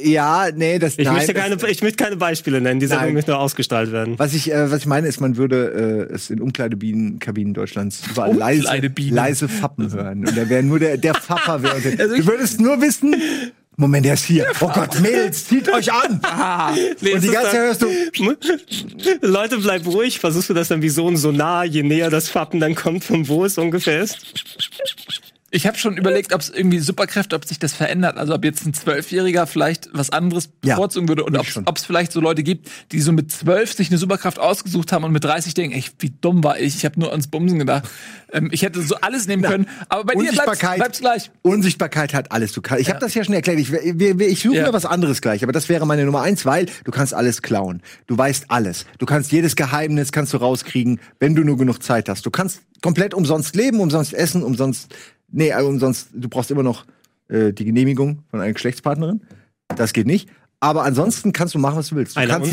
Ja, 0.02 0.48
nee, 0.54 0.78
das 0.78 0.98
Ich, 0.98 1.04
nein, 1.04 1.14
möchte, 1.14 1.32
das- 1.34 1.42
keine, 1.42 1.56
ich 1.70 1.82
möchte 1.82 2.02
keine 2.02 2.16
Beispiele 2.16 2.60
nennen, 2.60 2.80
die 2.80 2.86
Sendung 2.86 3.06
Nein. 3.06 3.14
möchte 3.14 3.30
nur 3.30 3.40
ausgestrahlt 3.40 3.92
werden. 3.92 4.18
Was 4.18 4.34
ich, 4.34 4.50
äh, 4.52 4.70
was 4.70 4.78
ich 4.80 4.86
meine, 4.86 5.06
ist, 5.08 5.20
man 5.20 5.36
würde 5.36 6.08
äh, 6.10 6.14
es 6.14 6.30
in 6.30 6.40
Umkleidekabinen 6.40 7.54
Deutschlands 7.54 8.02
überall 8.10 8.34
leise, 8.34 8.68
leise 9.10 9.48
Fappen 9.48 9.92
hören. 9.92 10.26
Und 10.26 10.36
da 10.36 10.48
wäre 10.48 10.62
nur 10.62 10.78
der, 10.78 10.96
der 10.96 11.14
Fapper. 11.14 11.62
Wär, 11.62 11.72
Also 11.72 11.88
ich- 12.14 12.24
du 12.24 12.26
würdest 12.26 12.60
nur 12.60 12.80
wissen, 12.80 13.14
Moment, 13.76 14.04
der 14.04 14.12
ist 14.14 14.24
hier. 14.26 14.46
Oh 14.60 14.68
Gott, 14.74 15.00
Mädels, 15.00 15.46
zieht 15.46 15.72
euch 15.72 15.90
an! 15.90 16.20
Ah, 16.24 16.74
Nee, 17.00 17.14
Und 17.14 17.22
die 17.24 17.28
ganze 17.28 17.50
Zeit 17.52 17.58
hörst 17.60 17.80
du, 17.82 17.86
Leute, 19.26 19.56
bleib 19.58 19.86
ruhig. 19.86 20.18
Versuchst 20.18 20.50
du 20.50 20.54
das 20.54 20.68
dann 20.68 20.82
wie 20.82 20.90
so 20.90 21.08
ein 21.08 21.16
Sonar, 21.16 21.64
je 21.64 21.82
näher 21.82 22.10
das 22.10 22.28
Fappen 22.28 22.60
dann 22.60 22.74
kommt, 22.74 23.04
von 23.04 23.26
wo 23.28 23.44
es 23.44 23.56
ungefähr 23.56 24.02
ist? 24.02 24.18
Ich 25.52 25.66
habe 25.66 25.76
schon 25.78 25.96
überlegt, 25.96 26.32
ob 26.32 26.40
es 26.40 26.48
irgendwie 26.48 26.78
Superkräfte, 26.78 27.34
ob 27.34 27.44
sich 27.44 27.58
das 27.58 27.72
verändert. 27.72 28.16
Also 28.18 28.34
ob 28.34 28.44
jetzt 28.44 28.64
ein 28.64 28.72
Zwölfjähriger 28.72 29.46
vielleicht 29.48 29.88
was 29.92 30.10
anderes 30.10 30.50
Ja, 30.64 30.74
bevorzugen 30.76 31.08
würde 31.08 31.24
und 31.24 31.36
ich 31.40 31.56
ob 31.56 31.76
es 31.76 31.84
vielleicht 31.84 32.12
so 32.12 32.20
Leute 32.20 32.42
gibt, 32.44 32.68
die 32.92 33.00
so 33.00 33.10
mit 33.10 33.32
zwölf 33.32 33.72
sich 33.72 33.88
eine 33.90 33.98
Superkraft 33.98 34.38
ausgesucht 34.38 34.92
haben 34.92 35.02
und 35.04 35.10
mit 35.12 35.24
30 35.24 35.54
denken, 35.54 35.76
ey, 35.76 35.84
wie 35.98 36.12
dumm 36.20 36.44
war 36.44 36.60
ich? 36.60 36.76
Ich 36.76 36.84
habe 36.84 37.00
nur 37.00 37.10
ans 37.10 37.26
Bumsen 37.26 37.58
gedacht. 37.58 37.88
Ähm, 38.32 38.48
ich 38.52 38.62
hätte 38.62 38.80
so 38.82 38.94
alles 39.00 39.26
nehmen 39.26 39.42
können. 39.42 39.66
Aber 39.88 40.04
bei 40.04 40.14
dir 40.14 40.30
bleibt's, 40.32 41.00
gleich. 41.00 41.30
Unsichtbarkeit 41.42 42.14
hat 42.14 42.30
alles. 42.30 42.52
Du 42.52 42.62
kannst, 42.62 42.80
ich 42.82 42.88
habe 42.88 43.00
das 43.00 43.14
ja 43.14 43.24
schon 43.24 43.34
erklärt. 43.34 43.58
Ich, 43.58 43.72
wir- 43.72 44.20
ich 44.20 44.40
suche 44.42 44.54
Ja. 44.56 44.66
mir 44.68 44.72
was 44.72 44.86
anderes 44.86 45.20
gleich, 45.20 45.42
aber 45.42 45.52
das 45.52 45.68
wäre 45.68 45.84
meine 45.86 46.04
Nummer 46.04 46.22
eins, 46.22 46.46
weil 46.46 46.66
du 46.84 46.92
kannst 46.92 47.12
alles 47.12 47.42
klauen. 47.42 47.82
Du 48.06 48.16
weißt 48.16 48.44
alles. 48.52 48.86
Du 48.98 49.06
kannst 49.06 49.32
jedes 49.32 49.56
Geheimnis 49.56 50.12
kannst 50.12 50.32
du 50.32 50.36
rauskriegen, 50.36 51.00
wenn 51.18 51.34
du 51.34 51.42
nur 51.42 51.56
genug 51.58 51.82
Zeit 51.82 52.08
hast. 52.08 52.24
Du 52.24 52.30
kannst 52.30 52.60
komplett 52.82 53.14
umsonst 53.14 53.56
leben, 53.56 53.80
umsonst 53.80 54.14
essen, 54.14 54.44
umsonst. 54.44 54.94
Nee, 55.32 55.50
äh, 55.50 55.62
umsonst. 55.62 56.08
Du 56.12 56.28
brauchst 56.28 56.50
immer 56.50 56.62
noch 56.62 56.84
äh, 57.28 57.52
die 57.52 57.64
Genehmigung 57.64 58.24
von 58.30 58.40
einer 58.40 58.52
Geschlechtspartnerin. 58.52 59.22
Das 59.68 59.92
geht 59.92 60.06
nicht. 60.06 60.28
Aber 60.62 60.84
ansonsten 60.84 61.32
kannst 61.32 61.54
du 61.54 61.58
machen, 61.58 61.76
was 61.76 61.88
du 61.88 61.96
willst. 61.96 62.16
Du 62.16 62.20
Einer 62.20 62.34
kannst 62.34 62.50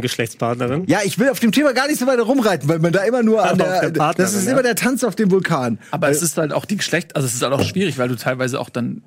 Geschlechtspartnerin. 0.00 0.84
ja, 0.86 1.00
ich 1.04 1.18
will 1.18 1.28
auf 1.28 1.40
dem 1.40 1.52
Thema 1.52 1.74
gar 1.74 1.88
nicht 1.88 2.00
so 2.00 2.06
weiter 2.06 2.22
rumreiten, 2.22 2.66
weil 2.70 2.78
man 2.78 2.90
da 2.90 3.02
immer 3.04 3.22
nur 3.22 3.44
an 3.44 3.58
der, 3.58 3.90
der 3.90 3.90
Partnerin, 3.90 4.32
das 4.32 4.34
ist 4.34 4.46
ja. 4.46 4.52
immer 4.52 4.62
der 4.62 4.76
Tanz 4.76 5.04
auf 5.04 5.14
dem 5.14 5.30
Vulkan. 5.30 5.78
Aber 5.90 6.08
es 6.08 6.22
ist 6.22 6.38
halt 6.38 6.54
auch 6.54 6.64
die 6.64 6.78
Geschlecht, 6.78 7.16
also 7.16 7.26
es 7.26 7.34
ist 7.34 7.42
halt 7.42 7.52
auch 7.52 7.62
schwierig, 7.62 7.98
weil 7.98 8.08
du 8.08 8.16
teilweise 8.16 8.58
auch 8.58 8.70
dann 8.70 9.02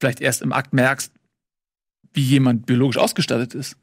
vielleicht 0.00 0.20
erst 0.20 0.42
im 0.42 0.52
Akt 0.52 0.74
merkst, 0.74 1.12
wie 2.12 2.20
jemand 2.20 2.66
biologisch 2.66 2.98
ausgestattet 2.98 3.54
ist. 3.54 3.76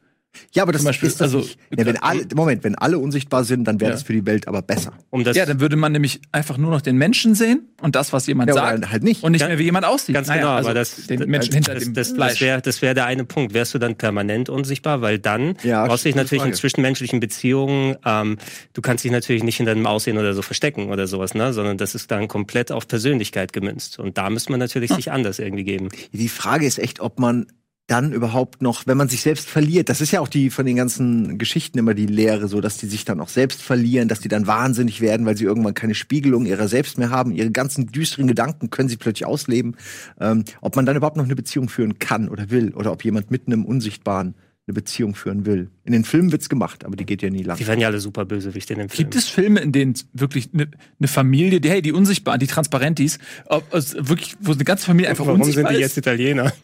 Ja, 0.53 0.63
aber 0.63 0.71
das 0.71 0.81
Zum 0.81 0.87
Beispiel, 0.89 1.07
ist 1.07 1.21
das 1.21 1.33
also- 1.33 1.39
nicht. 1.39 1.57
Ja, 1.77 1.85
wenn 1.85 1.97
alle, 1.97 2.25
Moment, 2.35 2.63
wenn 2.63 2.75
alle 2.75 2.97
unsichtbar 2.99 3.43
sind, 3.43 3.65
dann 3.65 3.79
wäre 3.79 3.91
Ja. 3.91 3.95
das 3.95 4.03
für 4.03 4.13
die 4.13 4.25
Welt 4.25 4.47
aber 4.47 4.61
besser. 4.61 4.93
Um 5.09 5.23
das 5.23 5.35
Ja, 5.37 5.45
dann 5.45 5.59
würde 5.59 5.75
man 5.75 5.91
nämlich 5.91 6.21
einfach 6.31 6.57
nur 6.57 6.71
noch 6.71 6.81
den 6.81 6.97
Menschen 6.97 7.35
sehen 7.35 7.67
und 7.81 7.95
das, 7.95 8.13
was 8.13 8.27
jemand 8.27 8.49
Ja, 8.49 8.55
sagt. 8.55 8.89
halt 8.91 9.03
nicht. 9.03 9.23
Und 9.23 9.31
nicht 9.33 9.39
Ganz- 9.41 9.49
mehr, 9.49 9.59
wie 9.59 9.63
jemand 9.63 9.85
aussieht. 9.85 10.13
Ganz 10.15 10.27
Naja, 10.27 10.41
genau, 10.41 10.53
also 10.53 10.69
aber 10.69 10.75
das, 10.79 11.07
den 11.07 11.19
das, 11.19 11.27
Menschen 11.27 11.53
hinter 11.53 11.73
das, 11.73 11.83
dem 11.83 11.93
das, 11.93 12.13
das 12.13 12.41
wäre 12.41 12.61
das 12.61 12.81
wär 12.81 12.93
der 12.93 13.05
eine 13.05 13.25
Punkt. 13.25 13.53
Wärst 13.53 13.73
du 13.73 13.79
dann 13.79 13.95
permanent 13.95 14.49
unsichtbar, 14.49 15.01
weil 15.01 15.19
dann 15.19 15.55
Ja, 15.63 15.85
brauchst 15.87 16.05
du 16.05 16.09
dich 16.09 16.15
natürlich 16.15 16.43
in 16.43 16.49
Frage. 16.49 16.57
zwischenmenschlichen 16.59 17.19
Beziehungen, 17.19 17.95
ähm, 18.05 18.37
du 18.73 18.81
kannst 18.81 19.03
dich 19.03 19.11
natürlich 19.11 19.43
nicht 19.43 19.57
hinter 19.57 19.73
dem 19.73 19.85
Aussehen 19.85 20.17
oder 20.17 20.33
so 20.33 20.41
verstecken 20.41 20.89
oder 20.89 21.07
sowas, 21.07 21.33
ne? 21.33 21.53
sondern 21.53 21.77
das 21.77 21.95
ist 21.95 22.11
dann 22.11 22.27
komplett 22.27 22.71
auf 22.71 22.87
Persönlichkeit 22.87 23.53
gemünzt. 23.53 23.99
Und 23.99 24.17
da 24.17 24.29
müsste 24.29 24.51
man 24.51 24.59
natürlich 24.59 24.91
sich 24.91 25.11
anders 25.11 25.39
irgendwie 25.39 25.63
geben. 25.63 25.89
Die 26.11 26.29
Frage 26.29 26.65
ist 26.65 26.79
echt, 26.79 26.99
ob 26.99 27.19
man 27.19 27.47
dann 27.87 28.13
überhaupt 28.13 28.61
noch, 28.61 28.87
wenn 28.87 28.97
man 28.97 29.09
sich 29.09 29.21
selbst 29.21 29.47
verliert, 29.47 29.89
das 29.89 30.01
ist 30.01 30.11
ja 30.11 30.19
auch 30.19 30.27
die 30.27 30.49
von 30.49 30.65
den 30.65 30.75
ganzen 30.75 31.37
Geschichten 31.37 31.77
immer 31.77 31.93
die 31.93 32.07
Lehre, 32.07 32.47
so 32.47 32.59
dass 32.59 32.77
die 32.77 32.87
sich 32.87 33.05
dann 33.05 33.19
auch 33.19 33.29
selbst 33.29 33.61
verlieren, 33.61 34.07
dass 34.07 34.19
die 34.19 34.27
dann 34.27 34.47
wahnsinnig 34.47 35.01
werden, 35.01 35.25
weil 35.25 35.37
sie 35.37 35.43
irgendwann 35.43 35.75
keine 35.75 35.93
Spiegelung 35.93 36.45
ihrer 36.47 36.67
selbst 36.67 36.97
mehr 36.97 37.11
haben, 37.11 37.31
ihre 37.31 37.51
ganzen 37.51 37.87
düsteren 37.87 38.27
Gedanken 38.27 38.71
können 38.71 38.89
sie 38.89 38.97
plötzlich 38.97 39.27
ausleben. 39.27 39.75
Ähm, 40.19 40.45
ob 40.61 40.75
man 40.75 40.85
dann 40.85 40.95
überhaupt 40.95 41.17
noch 41.17 41.25
eine 41.25 41.35
Beziehung 41.35 41.69
führen 41.69 41.99
kann 41.99 42.27
oder 42.29 42.49
will, 42.49 42.73
oder 42.73 42.91
ob 42.91 43.03
jemand 43.03 43.29
mit 43.29 43.45
einem 43.45 43.65
Unsichtbaren 43.65 44.33
eine 44.67 44.73
Beziehung 44.73 45.13
führen 45.13 45.45
will. 45.45 45.69
In 45.83 45.93
den 45.93 46.03
Filmen 46.03 46.31
wird's 46.31 46.49
gemacht, 46.49 46.85
aber 46.85 46.95
die 46.95 47.05
geht 47.05 47.21
ja 47.21 47.29
nie 47.29 47.43
lang. 47.43 47.57
Die 47.57 47.67
werden 47.67 47.79
ja 47.79 47.87
alle 47.87 47.99
super 47.99 48.25
bösewichte 48.25 48.73
in 48.73 48.79
dem 48.79 48.89
Film. 48.89 48.97
Gibt 48.97 49.15
es 49.15 49.27
Filme, 49.27 49.59
in 49.59 49.71
denen 49.71 49.93
wirklich 50.13 50.49
eine 50.53 50.69
ne 50.97 51.07
Familie, 51.07 51.61
die, 51.61 51.69
hey, 51.69 51.83
die 51.83 51.91
Unsichtbaren, 51.91 52.39
die 52.39 52.47
Transparentis, 52.47 53.19
ob, 53.45 53.71
es 53.75 53.93
wirklich, 53.93 54.35
wo 54.41 54.53
eine 54.53 54.63
ganze 54.63 54.87
Familie 54.87 55.11
einfach 55.11 55.27
Warum 55.27 55.41
unsichtbar 55.41 55.71
sind 55.71 55.77
die 55.77 55.83
ist? 55.83 55.95
jetzt 55.95 55.97
Italiener? 55.97 56.51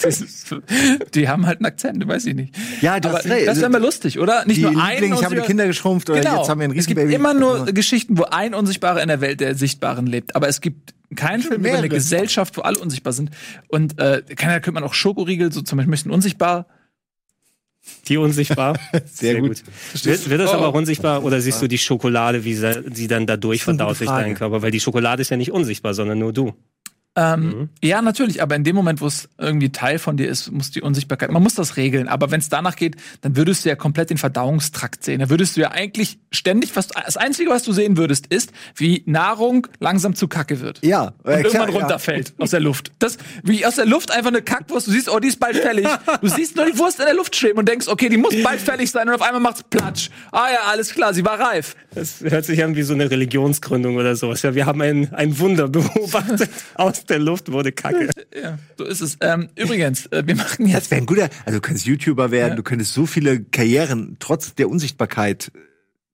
Das 0.00 0.20
ist, 0.20 0.54
die 1.14 1.28
haben 1.28 1.46
halt 1.46 1.58
einen 1.58 1.66
Akzent, 1.66 2.06
weiß 2.06 2.26
ich 2.26 2.34
nicht. 2.34 2.54
Ja, 2.80 3.00
du 3.00 3.08
Aber 3.08 3.18
das 3.18 3.60
wäre 3.60 3.68
mal 3.70 3.80
lustig, 3.80 4.18
oder? 4.18 4.44
Nicht 4.46 4.58
die 4.58 4.62
nur 4.62 4.70
ein 4.82 4.94
Liebling, 4.94 5.14
ich 5.14 5.24
habe 5.24 5.34
die 5.36 5.40
Kinder 5.42 5.66
geschrumpft 5.66 6.08
oder 6.10 6.20
Genau. 6.20 6.38
jetzt 6.38 6.48
haben 6.48 6.60
wir 6.60 6.64
einen 6.64 6.78
es 6.78 6.86
gibt 6.86 6.98
Riesenbaby. 7.00 7.14
immer 7.14 7.34
nur 7.34 7.66
Geschichten, 7.66 8.16
wo 8.18 8.24
ein 8.24 8.54
Unsichtbarer 8.54 9.02
in 9.02 9.08
der 9.08 9.20
Welt 9.20 9.40
der 9.40 9.54
Sichtbaren 9.54 10.06
lebt. 10.06 10.36
Aber 10.36 10.48
es 10.48 10.60
gibt 10.60 10.94
keinen 11.16 11.42
Film 11.42 11.64
über 11.64 11.78
eine. 11.78 11.88
Gesellschaft, 11.88 12.56
wo 12.56 12.60
alle 12.62 12.78
unsichtbar 12.78 13.12
sind. 13.12 13.30
Und 13.68 13.98
äh, 13.98 14.22
da 14.28 14.34
könnte 14.60 14.72
man 14.72 14.84
auch 14.84 14.94
Schokoriegel, 14.94 15.50
so 15.52 15.62
zum 15.62 15.78
Beispiel 15.78 15.90
möchten 15.90 16.10
unsichtbar. 16.10 16.66
Die 18.08 18.18
unsichtbar. 18.18 18.78
Sehr 19.06 19.40
gut. 19.40 19.62
Wird, 20.02 20.28
wird 20.28 20.40
das 20.40 20.50
Oh. 20.50 20.54
aber 20.54 20.68
auch 20.68 20.74
unsichtbar 20.74 21.24
oder 21.24 21.40
siehst 21.40 21.62
du 21.62 21.68
die 21.68 21.78
Schokolade, 21.78 22.44
wie 22.44 22.54
sie, 22.54 22.84
sie 22.92 23.06
dann 23.08 23.26
dadurch 23.26 23.60
Das 23.60 23.68
ist 23.68 23.76
verdaut 23.78 24.00
durch 24.00 24.10
deinen 24.10 24.34
Körper? 24.34 24.60
Weil 24.62 24.70
die 24.70 24.80
Schokolade 24.80 25.22
ist 25.22 25.30
ja 25.30 25.36
nicht 25.38 25.52
unsichtbar, 25.52 25.94
sondern 25.94 26.18
nur 26.18 26.32
du. 26.32 26.52
Ähm, 27.18 27.68
Ja, 27.82 28.00
natürlich, 28.00 28.42
aber 28.42 28.54
in 28.54 28.64
dem 28.64 28.76
Moment, 28.76 29.00
wo 29.00 29.06
es 29.06 29.28
irgendwie 29.38 29.70
Teil 29.70 29.98
von 29.98 30.16
dir 30.16 30.28
ist, 30.28 30.50
muss 30.52 30.70
die 30.70 30.82
Unsichtbarkeit, 30.82 31.30
man 31.32 31.42
muss 31.42 31.54
das 31.54 31.76
regeln. 31.76 32.08
Aber 32.08 32.30
wenn 32.30 32.40
es 32.40 32.48
danach 32.48 32.76
geht, 32.76 32.96
dann 33.22 33.36
würdest 33.36 33.64
du 33.64 33.68
ja 33.68 33.74
komplett 33.74 34.10
den 34.10 34.18
Verdauungstrakt 34.18 35.04
sehen. 35.04 35.20
Da 35.20 35.28
würdest 35.30 35.56
du 35.56 35.60
ja 35.60 35.70
eigentlich 35.72 36.18
ständig, 36.30 36.76
was, 36.76 36.88
das 36.88 37.16
Einzige, 37.16 37.50
was 37.50 37.62
du 37.64 37.72
sehen 37.72 37.96
würdest, 37.96 38.26
ist, 38.28 38.52
wie 38.76 39.02
Nahrung 39.06 39.66
langsam 39.80 40.14
zu 40.14 40.28
Kacke 40.28 40.60
wird. 40.60 40.84
Ja, 40.84 41.14
Und 41.24 41.32
äh, 41.32 41.42
klar, 41.42 41.44
irgendwann 41.44 41.74
ja. 41.74 41.80
runterfällt 41.80 42.34
aus 42.38 42.50
der 42.50 42.60
Luft. 42.60 42.92
Das, 42.98 43.18
wie 43.42 43.66
aus 43.66 43.76
der 43.76 43.86
Luft 43.86 44.10
einfach 44.10 44.30
eine 44.30 44.42
Kackwurst, 44.42 44.86
du 44.86 44.92
siehst, 44.92 45.10
oh, 45.10 45.18
die 45.18 45.28
ist 45.28 45.40
bald 45.40 45.56
fällig. 45.56 45.88
Du 46.20 46.28
siehst 46.28 46.56
nur 46.56 46.66
die 46.66 46.78
Wurst 46.78 47.00
in 47.00 47.06
der 47.06 47.14
Luft 47.14 47.34
schweben 47.34 47.58
und 47.58 47.68
denkst, 47.68 47.88
okay, 47.88 48.08
die 48.08 48.16
muss 48.16 48.34
bald 48.42 48.60
fällig 48.60 48.90
sein 48.90 49.08
und 49.08 49.14
auf 49.14 49.22
einmal 49.22 49.40
macht's 49.40 49.62
Platsch. 49.62 50.10
Ah 50.30 50.46
ja, 50.52 50.60
alles 50.70 50.92
klar, 50.94 51.14
sie 51.14 51.24
war 51.24 51.38
reif. 51.40 51.74
Das 51.94 52.20
hört 52.20 52.44
sich 52.44 52.62
an 52.62 52.76
wie 52.76 52.82
so 52.82 52.94
eine 52.94 53.10
Religionsgründung 53.10 53.96
oder 53.96 54.14
sowas. 54.14 54.42
Ja, 54.42 54.54
wir 54.54 54.66
haben 54.66 54.80
ein, 54.82 55.12
ein 55.14 55.38
Wunder 55.38 55.68
beobachtet. 55.68 56.48
Aus 56.74 57.04
der 57.08 57.18
Luft 57.18 57.50
wurde 57.52 57.72
Kacke. 57.72 58.10
Ja, 58.40 58.58
so 58.76 58.84
ist 58.84 59.00
es. 59.00 59.16
Ähm, 59.20 59.48
übrigens, 59.56 60.06
äh, 60.06 60.22
wir 60.26 60.36
machen 60.36 60.66
jetzt 60.66 60.76
Das 60.76 60.90
wäre 60.90 61.00
ein 61.00 61.06
guter, 61.06 61.28
also 61.44 61.58
du 61.58 61.60
könntest 61.60 61.86
YouTuber 61.86 62.30
werden, 62.30 62.56
du 62.56 62.62
könntest 62.62 62.92
so 62.94 63.06
viele 63.06 63.42
Karrieren 63.42 64.16
trotz 64.18 64.54
der 64.54 64.68
Unsichtbarkeit. 64.68 65.50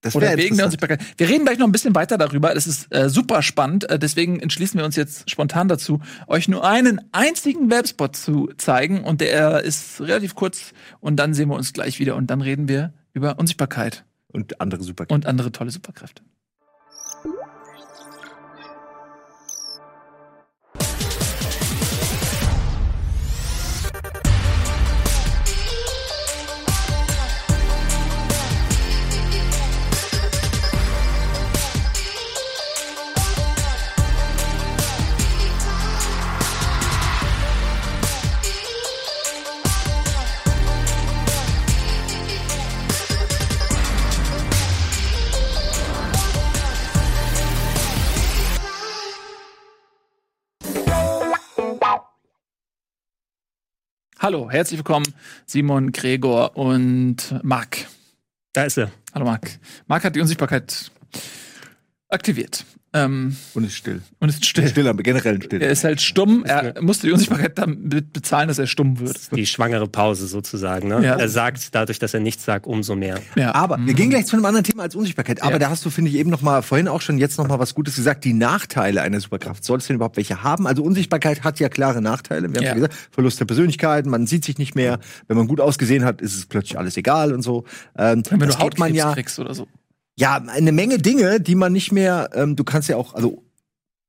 Das 0.01 0.15
Oder 0.15 0.37
wegen 0.37 0.57
der. 0.57 0.67
Unsichtbarkeit. 0.67 1.01
Wir 1.17 1.31
reden 1.31 1.47
gleich 1.47 1.59
noch 1.59 1.67
ein 1.67 1.73
bisschen 1.73 1.95
weiter 1.95 2.19
darüber. 2.19 2.53
Das 2.53 2.67
ist 2.67 2.95
äh, 2.95 3.09
super 3.09 3.41
spannend. 3.41 3.89
Äh, 3.89 3.99
deswegen 3.99 4.39
entschließen 4.39 4.79
wir 4.79 4.85
uns 4.85 4.97
jetzt 4.97 5.31
spontan 5.31 5.67
dazu, 5.67 6.01
euch 6.27 6.47
nur 6.47 6.63
einen 6.63 7.01
einzigen 7.13 7.71
Werbespot 7.71 8.15
zu 8.15 8.51
zeigen. 8.59 9.03
Und 9.03 9.23
der 9.23 9.63
ist 9.63 10.03
relativ 10.03 10.35
kurz. 10.35 10.73
Und 11.01 11.17
dann 11.17 11.33
sehen 11.33 11.49
wir 11.49 11.57
uns 11.57 11.73
gleich 11.73 12.01
wieder. 12.01 12.17
Und 12.17 12.27
dann 12.27 12.43
reden 12.43 12.69
wir 12.69 12.93
über 13.15 13.39
Unsichtbarkeit 13.39 14.05
Und 14.29 14.61
andere 14.61 14.83
super. 14.83 15.07
und 15.09 15.25
andere 15.25 15.53
tolle 15.53 15.71
Superkräfte. 15.71 16.23
Hallo, 54.25 54.51
herzlich 54.51 54.79
willkommen, 54.79 55.05
Simon, 55.45 55.93
Gregor 55.93 56.57
und 56.57 57.39
Marc. 57.43 57.85
Da 58.55 58.65
ist 58.65 58.79
er. 58.79 58.91
Hallo 59.15 59.27
Marc. 59.27 59.59
Marc 59.87 60.03
hat 60.03 60.17
die 60.17 60.21
Unsichtbarkeit 60.21 60.91
aktiviert. 62.09 62.65
Ähm, 62.94 63.37
Und 63.54 63.64
ist 63.64 63.74
still. 63.74 64.00
und 64.20 64.28
ist 64.28 64.46
still. 64.46 64.68
Still, 64.68 64.87
aber 64.87 65.02
generell 65.02 65.42
still. 65.42 65.61
Er 65.61 65.70
ist 65.70 65.83
halt 65.83 66.00
stumm. 66.00 66.44
Er 66.44 66.80
musste 66.80 67.09
die 67.09 67.12
Unsichtbarkeit 67.12 67.59
damit 67.59 68.12
bezahlen, 68.12 68.46
dass 68.46 68.59
er 68.61 68.68
stumm 68.68 69.00
wird. 69.00 69.35
Die 69.37 69.46
schwangere 69.46 69.88
Pause 69.88 70.28
sozusagen. 70.28 70.88
Ne? 70.88 71.04
Ja. 71.04 71.16
Er 71.16 71.28
sagt 71.28 71.74
dadurch, 71.74 71.98
dass 71.98 72.14
er 72.14 72.20
nichts 72.20 72.44
sagt, 72.44 72.66
umso 72.68 72.94
mehr. 72.94 73.18
Ja. 73.35 73.52
Aber 73.54 73.78
wir 73.85 73.94
gehen 73.94 74.11
gleich 74.11 74.26
zu 74.26 74.37
einem 74.37 74.44
anderen 74.44 74.62
Thema 74.64 74.85
als 74.85 74.94
Unsichtbarkeit. 74.94 75.42
Aber 75.42 75.52
Ja. 75.54 75.59
da 75.59 75.70
hast 75.70 75.85
du, 75.85 75.90
finde 75.90 76.11
ich, 76.12 76.16
eben 76.16 76.30
noch 76.30 76.40
mal 76.40 76.62
vorhin 76.62 76.87
auch 76.87 77.00
schon 77.00 77.18
jetzt 77.18 77.37
noch 77.37 77.48
mal 77.48 77.59
was 77.59 77.74
Gutes 77.74 77.96
gesagt. 77.96 78.24
Die 78.24 78.33
Nachteile 78.33 79.02
einer 79.02 79.18
Superkraft. 79.20 79.64
Soll 79.64 79.78
es 79.78 79.88
denn 79.88 79.96
überhaupt 79.96 80.16
welche 80.16 80.44
haben? 80.44 80.68
Also 80.68 80.85
Unsichtbarkeit 80.85 81.42
hat 81.42 81.59
ja 81.59 81.68
klare 81.68 82.00
Nachteile. 82.00 82.48
Wir 82.52 82.59
haben 82.59 82.64
Ja. 82.64 82.74
gesagt, 82.74 82.94
Verlust 83.11 83.40
der 83.40 83.46
Persönlichkeit, 83.46 84.07
man 84.07 84.28
sieht 84.28 84.44
sich 84.44 84.59
nicht 84.59 84.76
mehr. 84.76 85.00
Wenn 85.26 85.37
man 85.37 85.48
gut 85.48 85.61
ausgesehen 85.61 86.04
hat, 86.04 86.20
ist 86.20 86.37
es 86.37 86.46
plötzlich 86.46 86.78
alles 86.78 86.96
egal 86.96 87.33
und 87.33 87.42
so. 87.42 87.64
Ähm, 87.98 88.22
Wenn 88.30 88.38
du 88.38 88.46
Hautkrebs 88.50 88.78
man 88.78 88.94
ja, 88.94 89.12
kriegst 89.14 89.38
oder 89.40 89.52
so. 89.52 89.66
Ja, 90.18 90.37
eine 90.37 90.72
Menge 90.72 90.98
Dinge, 90.98 91.40
die 91.40 91.55
man 91.55 91.72
nicht 91.72 91.92
mehr, 91.92 92.31
ähm, 92.35 92.57
du 92.57 92.64
kannst 92.64 92.88
ja 92.88 92.96
auch, 92.96 93.14
also, 93.14 93.42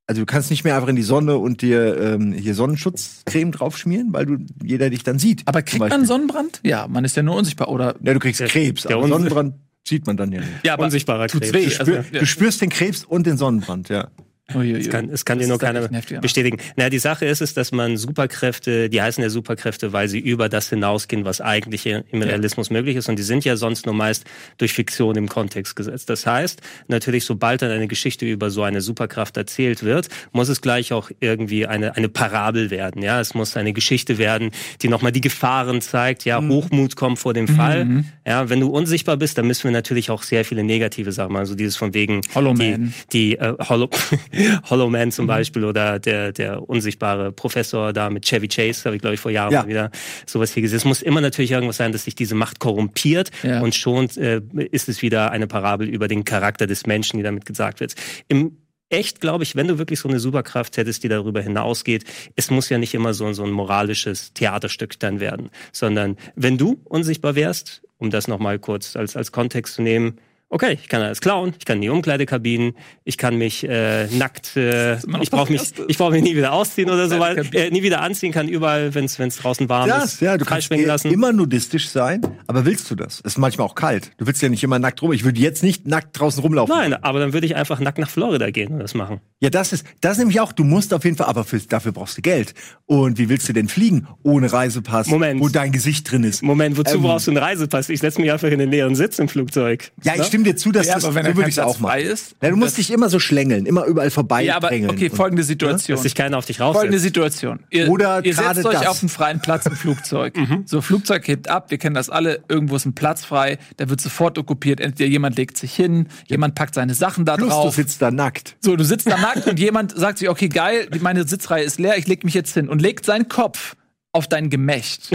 also 0.08 0.22
du 0.22 0.26
kannst 0.26 0.52
nicht 0.52 0.64
mehr 0.64 0.76
einfach 0.76 0.88
in 0.90 0.96
die 0.96 1.02
Sonne 1.04 1.38
und 1.38 1.62
dir 1.64 1.98
ähm, 2.00 2.32
hier 2.34 2.54
Sonnenschutzcreme 2.54 3.52
draufschmieren, 3.52 4.14
weil 4.14 4.26
du 4.28 4.38
jeder 4.64 4.90
dich 4.92 5.04
dann 5.04 5.18
sieht. 5.18 5.42
Aber 5.46 5.62
kriegt 5.64 5.80
man. 5.90 6.06
Sonnenbrand? 6.06 6.60
Ja, 6.64 6.88
man 6.88 7.04
ist 7.06 7.16
ja 7.16 7.24
nur 7.24 7.36
unsichtbar. 7.36 7.70
Oder 7.70 7.96
Ja, 8.04 8.14
du 8.14 8.20
kriegst 8.20 8.40
Der- 8.40 8.48
Krebs, 8.48 8.84
der 8.84 8.98
aber 8.98 9.08
Sonnenbrand 9.08 9.56
sieht 9.88 10.06
man 10.06 10.16
dann 10.18 10.32
ja 10.32 10.40
nicht. 10.42 10.52
ja, 10.64 10.74
aber 10.74 10.84
Unsichtbarer 10.86 11.28
Krebs. 11.28 11.54
weh. 11.54 11.66
Du, 11.70 11.80
Also, 12.00 12.10
du 12.20 12.26
spürst 12.26 12.62
den 12.62 12.70
Krebs 12.70 13.04
und 13.04 13.26
den 13.26 13.38
Sonnenbrand, 13.38 13.90
ja. 13.90 14.10
Uiuiui. 14.54 14.80
Es 14.80 14.90
kann, 14.90 15.10
es 15.10 15.26
kann 15.26 15.40
Das 15.40 15.48
dir 15.48 15.50
nur 15.50 15.58
keiner 15.60 15.82
heftig, 15.90 16.12
ja. 16.12 16.20
bestätigen. 16.20 16.58
Na, 16.76 16.90
die 16.90 17.00
Sache 17.00 17.26
ist, 17.26 17.42
ist, 17.42 17.58
dass 17.58 17.72
man 17.72 17.98
Superkräfte, 17.98 18.90
die 18.90 19.02
heißen 19.02 19.24
ja 19.24 19.30
Superkräfte, 19.30 19.92
weil 19.92 20.08
sie 20.08 20.20
über 20.20 20.50
das 20.50 20.70
hinausgehen, 20.70 21.26
was 21.26 21.42
eigentlich 21.42 21.86
im 21.88 22.22
Realismus 22.22 22.70
möglich 22.70 22.96
ist. 22.96 23.10
Und 23.10 23.18
die 23.18 23.24
sind 23.24 23.44
ja 23.44 23.56
sonst 23.58 23.86
nur 23.88 23.96
meist 23.96 24.26
durch 24.58 24.74
Fiktion 24.74 25.16
im 25.16 25.28
Kontext 25.30 25.76
gesetzt. 25.76 26.10
Das 26.12 26.28
heißt, 26.28 26.62
natürlich, 26.88 27.26
sobald 27.26 27.64
dann 27.64 27.72
eine 27.72 27.88
Geschichte 27.88 28.26
über 28.28 28.52
so 28.52 28.62
eine 28.62 28.82
Superkraft 28.82 29.36
erzählt 29.38 29.82
wird, 29.84 30.10
muss 30.32 30.50
es 30.50 30.62
gleich 30.62 30.94
auch 30.94 31.10
irgendwie 31.20 31.66
eine, 31.66 31.96
eine 31.96 32.08
Parabel 32.10 32.70
werden. 32.70 33.02
Ja, 33.02 33.20
es 33.20 33.34
muss 33.34 33.58
eine 33.58 33.74
Geschichte 33.74 34.20
werden, 34.20 34.52
die 34.84 34.90
nochmal 34.90 35.12
die 35.12 35.22
Gefahren 35.22 35.82
zeigt. 35.82 36.24
Ja, 36.26 36.40
Mhm. 36.40 36.50
Hochmut 36.50 36.96
kommt 36.96 37.18
vor 37.18 37.34
dem 37.34 37.48
Fall. 37.48 38.04
Ja, 38.28 38.50
wenn 38.50 38.60
du 38.60 38.68
unsichtbar 38.70 39.18
bist, 39.18 39.38
dann 39.38 39.48
müssen 39.48 39.64
wir 39.64 39.72
natürlich 39.72 40.10
auch 40.12 40.22
sehr 40.24 40.44
viele 40.46 40.64
negative 40.64 41.12
Sachen 41.12 41.34
machen. 41.34 41.42
Also 41.42 41.56
dieses 41.56 41.76
von 41.78 41.94
wegen 41.94 42.22
Hollow 42.36 42.54
die, 42.54 42.72
Man. 42.72 42.94
die 43.14 43.38
äh, 43.38 43.54
Hollow, 43.70 43.90
Hollow 44.70 44.90
Man 44.90 45.08
Mhm. 45.08 45.12
zum 45.12 45.28
Beispiel 45.28 45.64
oder 45.66 46.00
der, 46.00 46.32
der 46.32 46.68
unsichtbare 46.70 47.32
Professor 47.32 47.94
da 47.94 48.10
mit 48.10 48.26
Chevy 48.26 48.48
Chase, 48.48 48.86
habe 48.86 48.96
ich 48.96 49.02
glaube 49.02 49.16
ich 49.16 49.20
vor 49.20 49.32
Jahren 49.32 49.54
Ja. 49.54 49.68
wieder 49.68 49.92
sowas 50.26 50.52
hier 50.54 50.62
gesehen. 50.62 50.78
Es 50.78 50.86
muss 50.86 51.02
immer 51.02 51.22
natürlich 51.22 51.52
irgendwas 51.52 51.78
sein, 51.78 51.92
dass 51.92 52.04
sich 52.06 52.16
diese 52.16 52.36
Macht 52.36 52.60
korrumpiert 52.60 53.32
Ja. 53.44 53.62
und 53.62 53.76
schon 53.76 54.10
äh, 54.18 54.42
ist 54.72 54.90
es 54.90 55.02
wieder 55.02 55.32
eine 55.32 55.48
Parabel 55.48 55.88
über 55.88 56.08
den 56.08 56.24
Charakter 56.26 56.68
des 56.68 56.86
Menschen, 56.86 57.18
die 57.18 57.24
damit 57.24 57.46
gesagt 57.46 57.80
wird. 57.80 57.96
Im 58.28 58.58
echt, 58.90 59.20
glaube 59.20 59.44
ich, 59.44 59.56
wenn 59.56 59.68
du 59.68 59.80
wirklich 59.80 60.00
so 60.00 60.08
eine 60.08 60.20
Superkraft 60.20 60.78
hättest, 60.78 61.04
die 61.04 61.08
darüber 61.10 61.42
hinausgeht, 61.42 62.04
es 62.36 62.52
muss 62.52 62.70
ja 62.70 62.78
nicht 62.78 62.94
immer 62.94 63.14
so, 63.16 63.32
so 63.34 63.44
ein 63.44 63.50
moralisches 63.52 64.32
Theaterstück 64.34 65.00
dann 65.00 65.20
werden, 65.20 65.50
sondern 65.72 66.18
wenn 66.36 66.58
du 66.60 66.80
unsichtbar 66.84 67.36
wärst, 67.36 67.82
um 67.98 68.12
das 68.12 68.28
nochmal 68.28 68.60
kurz 68.60 68.96
als, 68.96 69.16
als 69.16 69.32
Kontext 69.32 69.74
zu 69.74 69.82
nehmen, 69.82 70.20
okay, 70.56 70.78
ich 70.82 70.88
kann 70.88 71.02
alles 71.02 71.20
klauen, 71.20 71.54
ich 71.60 71.66
kann 71.66 71.76
in 71.76 71.82
die 71.82 71.90
Umkleidekabinen, 71.90 72.76
ich 73.04 73.18
kann 73.18 73.38
mich 73.38 73.68
äh, 73.68 74.08
nackt, 74.08 74.56
äh, 74.56 74.96
ich 75.22 75.30
brauche 75.30 75.52
mich, 75.52 75.62
ich 75.90 75.98
brauche 75.98 76.12
mich 76.12 76.24
nie 76.24 76.36
wieder 76.36 76.54
ausziehen 76.54 76.90
oder 76.90 77.10
so, 77.10 77.20
weil 77.20 77.46
äh, 77.54 77.70
nie 77.72 77.84
wieder 77.84 78.02
anziehen 78.02 78.32
kann 78.32 78.48
überall, 78.48 78.96
wenn 78.96 79.04
es 79.04 79.18
draußen 79.38 79.68
warm 79.68 79.90
Das, 79.90 80.14
ist, 80.14 80.22
ja, 80.22 80.38
du 80.38 80.46
kannst 80.46 80.68
freischwingen 80.68 80.88
lassen. 80.88 81.12
immer 81.12 81.34
nudistisch 81.34 81.90
sein, 81.90 82.22
aber 82.48 82.64
willst 82.66 82.90
du 82.90 82.96
das? 82.96 83.20
Ist 83.20 83.38
manchmal 83.38 83.68
auch 83.68 83.76
kalt. 83.76 84.12
Du 84.18 84.26
willst 84.28 84.42
ja 84.42 84.48
nicht 84.48 84.64
immer 84.64 84.80
nackt 84.80 85.02
rum. 85.02 85.12
Ich 85.12 85.26
würde 85.26 85.40
jetzt 85.42 85.62
nicht 85.62 85.86
nackt 85.86 86.18
draußen 86.18 86.42
rumlaufen. 86.42 86.74
Nein, 86.74 86.94
aber 86.94 87.20
dann 87.20 87.34
würde 87.34 87.46
ich 87.46 87.58
einfach 87.58 87.82
nackt 87.82 87.98
nach 87.98 88.10
Florida 88.10 88.50
gehen 88.50 88.72
und 88.72 88.80
das 88.80 88.94
machen. 88.94 89.20
Ja, 89.42 89.50
das 89.50 89.74
ist, 89.74 89.86
das 90.00 90.18
nämlich 90.18 90.40
auch, 90.40 90.54
du 90.54 90.64
musst 90.64 90.94
auf 90.94 91.04
jeden 91.04 91.18
Fall, 91.18 91.28
aber 91.28 91.44
für, 91.44 91.60
dafür 91.60 91.92
brauchst 91.92 92.18
du 92.18 92.22
Geld. 92.22 92.54
Und 92.86 93.18
wie 93.18 93.28
willst 93.28 93.50
du 93.50 93.54
denn 93.54 93.68
fliegen 93.68 94.08
ohne 94.24 94.52
Reisepass, 94.54 95.08
Moment. 95.08 95.42
wo 95.42 95.50
dein 95.50 95.74
Gesicht 95.74 96.10
drin 96.10 96.24
ist? 96.24 96.44
Moment, 96.44 96.78
wozu 96.78 96.96
Ähm, 96.96 97.02
brauchst 97.02 97.28
du 97.28 97.32
einen 97.32 97.40
Reisepass? 97.40 97.90
Ich 97.90 98.00
setze 98.00 98.22
mich 98.22 98.32
einfach 98.32 98.48
in 98.48 98.60
den 98.60 98.72
leeren 98.72 98.96
Sitz 98.96 99.20
im 99.20 99.28
Flugzeug. 99.28 99.92
Ja, 100.04 100.14
ich 100.16 100.24
stimme 100.24 100.45
dir 100.46 100.56
zu, 100.56 100.72
dass 100.72 100.88
Ja, 100.88 100.96
das, 100.96 101.04
aber 101.06 101.16
wenn 101.16 101.24
so 101.26 101.30
er 101.32 101.36
würde 101.36 101.50
ich 101.50 101.60
auch 101.62 101.80
machen. 101.80 102.00
ist. 102.00 102.36
Ja, 102.42 102.50
du 102.50 102.56
musst 102.56 102.78
dich 102.78 102.92
immer 102.92 103.10
so 103.10 103.20
schlängeln, 103.20 103.66
immer 103.66 103.86
überall 103.86 104.10
vorbei 104.10 104.44
Ja, 104.44 104.56
aber 104.56 104.68
okay, 104.68 105.10
folgende 105.10 105.44
Situation. 105.44 105.96
Dass 105.96 106.04
sich 106.04 106.16
keiner 106.16 106.38
auf 106.38 106.46
dich 106.46 106.62
raussetzt. 106.62 106.80
Folgende 106.80 107.00
Situation. 107.00 107.60
Ihr, 107.70 107.90
Oder 107.90 108.24
ihr 108.24 108.34
setzt 108.34 108.66
euch 108.66 108.74
das. 108.80 108.88
auf 108.88 109.02
einen 109.02 109.10
freien 109.10 109.42
Platz 109.42 109.66
im 109.66 109.74
Flugzeug. 109.76 110.34
So, 110.68 110.82
Flugzeug 110.82 111.28
hebt 111.28 111.50
ab, 111.50 111.70
wir 111.70 111.78
kennen 111.78 111.96
das 111.96 112.10
alle, 112.10 112.42
irgendwo 112.48 112.76
ist 112.76 112.86
ein 112.86 112.94
Platz 112.96 113.26
frei, 113.26 113.58
der 113.78 113.90
wird 113.90 114.00
sofort 114.02 114.38
okkupiert. 114.38 114.80
Entweder 114.80 115.10
jemand 115.10 115.36
legt 115.38 115.58
sich 115.58 115.76
hin, 115.76 116.08
jemand 116.28 116.56
packt 116.56 116.76
seine 116.76 116.94
Sachen 116.94 117.26
da 117.26 117.36
Plus, 117.36 117.50
du 117.50 117.54
drauf. 117.56 117.76
sitzt 117.76 118.02
da 118.02 118.10
nackt. 118.12 118.56
So, 118.62 118.76
du 118.76 118.84
sitzt 118.84 119.08
da 119.08 119.18
nackt 119.18 119.48
und 119.48 119.60
jemand 119.60 119.98
sagt 119.98 120.20
sich, 120.20 120.30
okay, 120.30 120.48
geil, 120.50 120.88
meine 121.02 121.28
Sitzreihe 121.28 121.64
ist 121.64 121.80
leer, 121.80 121.98
ich 121.98 122.08
leg 122.08 122.24
mich 122.24 122.34
jetzt 122.34 122.54
hin 122.54 122.70
und 122.70 122.82
legt 122.82 123.06
seinen 123.06 123.28
Kopf 123.28 123.76
auf 124.16 124.28
dein 124.28 124.50
Gemächt 124.50 125.12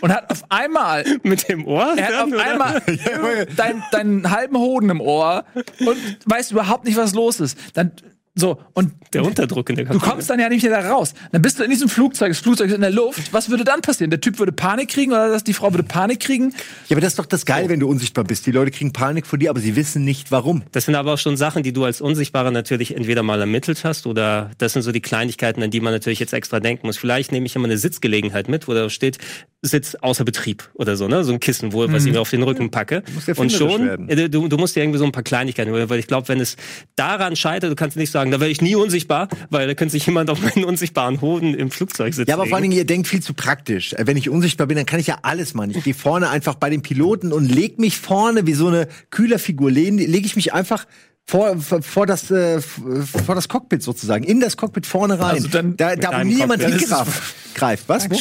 und 0.00 0.12
hat 0.12 0.30
auf 0.30 0.42
einmal 0.48 1.04
Mit 1.22 1.48
dem 1.48 1.64
Ohr? 1.66 1.94
er 1.96 2.06
hat 2.08 2.14
auf 2.24 2.32
oder? 2.32 2.42
einmal 2.42 2.82
dein, 3.56 3.82
deinen 3.92 4.30
halben 4.30 4.58
Hoden 4.58 4.90
im 4.90 5.00
Ohr 5.00 5.44
und 5.54 5.96
weiß 6.26 6.50
überhaupt 6.50 6.84
nicht, 6.84 6.96
was 6.96 7.14
los 7.14 7.38
ist. 7.40 7.56
Dann 7.74 7.92
so 8.34 8.58
und 8.72 8.92
Der 9.12 9.24
Unterdruck 9.24 9.68
in 9.68 9.76
der 9.76 9.84
Du 9.84 9.92
Kabine. 9.98 10.10
kommst 10.10 10.30
dann 10.30 10.40
ja 10.40 10.48
nicht 10.48 10.62
mehr 10.62 10.80
da 10.80 10.90
raus. 10.90 11.12
Dann 11.32 11.42
bist 11.42 11.58
du 11.58 11.64
in 11.64 11.70
diesem 11.70 11.88
Flugzeug, 11.90 12.28
das 12.30 12.38
Flugzeug 12.38 12.68
ist 12.68 12.74
in 12.74 12.80
der 12.80 12.90
Luft. 12.90 13.32
Was 13.32 13.50
würde 13.50 13.62
dann 13.64 13.82
passieren? 13.82 14.10
Der 14.10 14.20
Typ 14.22 14.38
würde 14.38 14.52
Panik 14.52 14.88
kriegen 14.88 15.12
oder 15.12 15.28
dass 15.28 15.44
die 15.44 15.52
Frau 15.52 15.70
würde 15.72 15.82
Panik 15.82 16.20
kriegen? 16.20 16.54
Ja, 16.88 16.94
aber 16.96 17.02
das 17.02 17.12
ist 17.12 17.18
doch 17.18 17.26
das 17.26 17.44
Geil, 17.44 17.68
wenn 17.68 17.78
du 17.80 17.88
unsichtbar 17.88 18.24
bist. 18.24 18.46
Die 18.46 18.50
Leute 18.52 18.70
kriegen 18.70 18.92
Panik 18.92 19.26
vor 19.26 19.38
dir, 19.38 19.50
aber 19.50 19.60
sie 19.60 19.76
wissen 19.76 20.04
nicht, 20.04 20.30
warum. 20.30 20.62
Das 20.72 20.86
sind 20.86 20.94
aber 20.94 21.12
auch 21.14 21.18
schon 21.18 21.36
Sachen, 21.36 21.62
die 21.62 21.74
du 21.74 21.84
als 21.84 22.00
Unsichtbarer 22.00 22.50
natürlich 22.50 22.96
entweder 22.96 23.22
mal 23.22 23.38
ermittelt 23.38 23.84
hast 23.84 24.06
oder 24.06 24.50
das 24.56 24.72
sind 24.72 24.82
so 24.82 24.92
die 24.92 25.02
Kleinigkeiten, 25.02 25.62
an 25.62 25.70
die 25.70 25.80
man 25.80 25.92
natürlich 25.92 26.18
jetzt 26.20 26.32
extra 26.32 26.58
denken 26.60 26.86
muss. 26.86 26.96
Vielleicht 26.96 27.32
nehme 27.32 27.44
ich 27.44 27.54
immer 27.54 27.66
eine 27.66 27.76
Sitzgelegenheit 27.76 28.48
mit, 28.48 28.66
wo 28.66 28.72
da 28.72 28.88
steht, 28.88 29.18
Sitz 29.64 29.94
außer 29.94 30.24
Betrieb 30.24 30.68
oder 30.74 30.96
so, 30.96 31.06
ne? 31.06 31.22
So 31.22 31.32
ein 31.32 31.38
Kissen, 31.38 31.72
wo, 31.72 31.90
was 31.92 32.04
ich 32.04 32.12
mir 32.12 32.20
auf 32.20 32.30
den 32.30 32.42
Rücken 32.42 32.72
packe. 32.72 33.04
musst 33.14 33.38
Und 33.38 33.52
schon, 33.52 34.08
äh, 34.08 34.28
du, 34.28 34.48
du 34.48 34.56
musst 34.56 34.74
dir 34.74 34.82
irgendwie 34.82 34.98
so 34.98 35.04
ein 35.04 35.12
paar 35.12 35.22
Kleinigkeiten, 35.22 35.70
holen, 35.72 35.88
weil 35.88 36.00
ich 36.00 36.08
glaube, 36.08 36.26
wenn 36.28 36.40
es 36.40 36.56
daran 36.96 37.36
scheitert, 37.36 37.70
du 37.70 37.76
kannst 37.76 37.96
nicht 37.96 38.10
sagen, 38.10 38.32
da 38.32 38.40
werde 38.40 38.50
ich 38.50 38.60
nie 38.60 38.74
unsichtbar, 38.74 39.28
weil 39.50 39.68
da 39.68 39.74
könnte 39.74 39.92
sich 39.92 40.04
jemand 40.04 40.30
auf 40.30 40.42
meinen 40.42 40.64
unsichtbaren 40.64 41.20
Hoden 41.20 41.54
im 41.54 41.70
Flugzeug 41.70 42.12
sitzen. 42.12 42.28
Ja, 42.28 42.34
aber 42.34 42.46
vor 42.46 42.56
allen 42.56 42.62
Dingen, 42.62 42.76
ihr 42.76 42.84
denkt 42.84 43.06
viel 43.06 43.22
zu 43.22 43.34
praktisch. 43.34 43.92
Äh, 43.92 44.04
Wenn 44.06 44.16
ich 44.16 44.28
unsichtbar 44.28 44.66
bin, 44.66 44.76
dann 44.76 44.86
kann 44.86 44.98
ich 44.98 45.06
ja 45.06 45.18
alles 45.22 45.54
machen. 45.54 45.70
Ich 45.70 45.84
gehe 45.84 45.94
vorne 45.94 46.28
einfach 46.30 46.56
bei 46.56 46.68
den 46.68 46.82
Piloten 46.82 47.32
und 47.32 47.48
leg 47.48 47.78
mich 47.78 47.98
vorne 47.98 48.48
wie 48.48 48.54
so 48.54 48.66
eine 48.66 48.88
Kühlerfigur. 49.10 49.70
Lege 49.70 50.04
leg 50.04 50.26
ich 50.26 50.34
mich 50.34 50.52
einfach 50.52 50.86
vor, 51.26 51.56
vor, 51.58 51.82
vor, 51.82 52.06
das, 52.06 52.30
äh, 52.30 52.60
vor 52.60 53.34
das 53.34 53.48
Cockpit 53.48 53.82
sozusagen, 53.82 54.24
in 54.24 54.40
das 54.40 54.56
Cockpit 54.56 54.86
vorne 54.86 55.18
rein. 55.18 55.36
Also 55.36 55.48
dann 55.48 55.76
da, 55.76 55.96
da 55.96 56.08
wo 56.08 56.12
deinem 56.12 56.28
nie 56.28 56.36
jemand 56.38 56.62
Cockpit. 56.62 56.80
hingreift. 56.80 57.34
Greift. 57.54 57.88
Was? 57.88 58.10
Wo? 58.10 58.18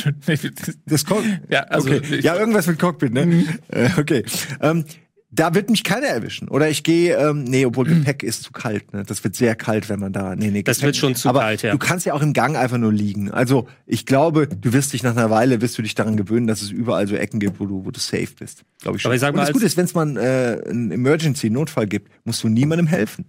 Das 0.86 1.06
Cock 1.06 1.24
Ja, 1.50 1.62
also 1.64 1.90
okay. 1.90 2.20
ja, 2.22 2.36
irgendwas 2.36 2.68
mit 2.68 2.80
Cockpit, 2.80 3.14
ne? 3.14 3.46
Äh, 3.70 3.90
okay. 3.98 4.24
Ähm, 4.62 4.86
da 5.34 5.54
wird 5.56 5.70
mich 5.70 5.86
keiner 5.86 6.08
erwischen. 6.08 6.50
Oder 6.50 6.70
ich 6.70 6.84
gehe, 6.84 7.16
ähm, 7.16 7.46
nee, 7.46 7.66
obwohl 7.66 7.86
Gepäck 7.86 8.22
ist 8.22 8.44
zu 8.44 8.52
kalt, 8.52 8.92
ne? 8.94 9.04
Das 9.06 9.24
wird 9.24 9.34
sehr 9.36 9.56
kalt, 9.56 9.88
wenn 9.88 10.00
man 10.00 10.12
da. 10.12 10.36
Nee, 10.36 10.52
nee, 10.52 10.62
Das 10.62 10.80
Gepäck- 10.80 10.84
wird 10.88 10.98
schon 10.98 11.16
zu 11.16 11.30
aber 11.30 11.40
kalt, 11.40 11.62
ja. 11.62 11.72
Du 11.72 11.78
kannst 11.78 12.06
ja 12.06 12.14
auch 12.14 12.22
im 12.22 12.34
Gang 12.34 12.58
einfach 12.58 12.78
nur 12.78 12.92
liegen. 12.92 13.32
Also 13.32 13.68
ich 13.86 14.06
glaube, 14.06 14.48
du 14.48 14.74
wirst 14.74 14.92
dich 14.92 15.04
nach 15.04 15.16
einer 15.16 15.30
Weile, 15.30 15.62
wirst 15.62 15.78
du 15.78 15.82
dich 15.84 15.96
daran 15.96 16.18
gewöhnen, 16.18 16.48
dass 16.48 16.62
es 16.62 16.70
überall 16.70 17.08
so 17.08 17.16
Ecken 17.16 17.40
gibt, 17.40 17.62
wo 17.62 17.66
du, 17.66 17.86
wo 17.86 17.92
du 17.92 18.00
safe 18.02 18.28
bist. 18.38 18.64
Glaube 18.82 18.98
ich 18.98 19.04
schon. 19.04 19.10
Aber 19.10 19.16
ich 19.16 19.22
sag 19.22 19.30
Und 19.30 19.36
mal, 19.38 19.42
das 19.44 19.48
als- 19.50 19.54
Gute 19.54 19.66
ist, 19.68 19.78
wenn 19.78 19.86
es 19.86 19.94
mal 19.94 20.18
äh, 20.18 20.70
einen 20.70 20.92
Emergency, 20.92 21.48
einen 21.48 21.54
Notfall 21.56 21.88
gibt, 21.88 22.12
musst 22.26 22.44
du 22.44 22.50
niemandem 22.50 22.88
helfen. 22.88 23.24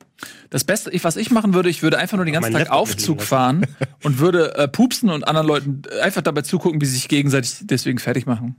Das 0.51 0.65
Beste, 0.65 0.91
ich, 0.91 1.05
was 1.05 1.17
ich 1.17 1.31
machen 1.31 1.55
würde, 1.55 1.69
ich 1.71 1.85
würde 1.85 1.99
einfach 1.99 2.17
nur 2.17 2.25
den 2.25 2.35
ganzen 2.35 2.51
Tag 2.53 2.63
Laptop 2.63 2.77
Aufzug 2.79 3.23
fahren 3.23 3.65
und 4.03 4.19
würde 4.19 4.57
äh, 4.57 4.67
pupsen 4.67 5.09
und 5.09 5.29
anderen 5.29 5.47
Leuten 5.47 5.83
einfach 6.03 6.23
dabei 6.23 6.43
zugucken, 6.43 6.81
wie 6.81 6.87
sie 6.87 6.95
sich 6.95 7.07
gegenseitig 7.09 7.59
deswegen 7.63 7.99
fertig 8.01 8.27
machen. 8.27 8.57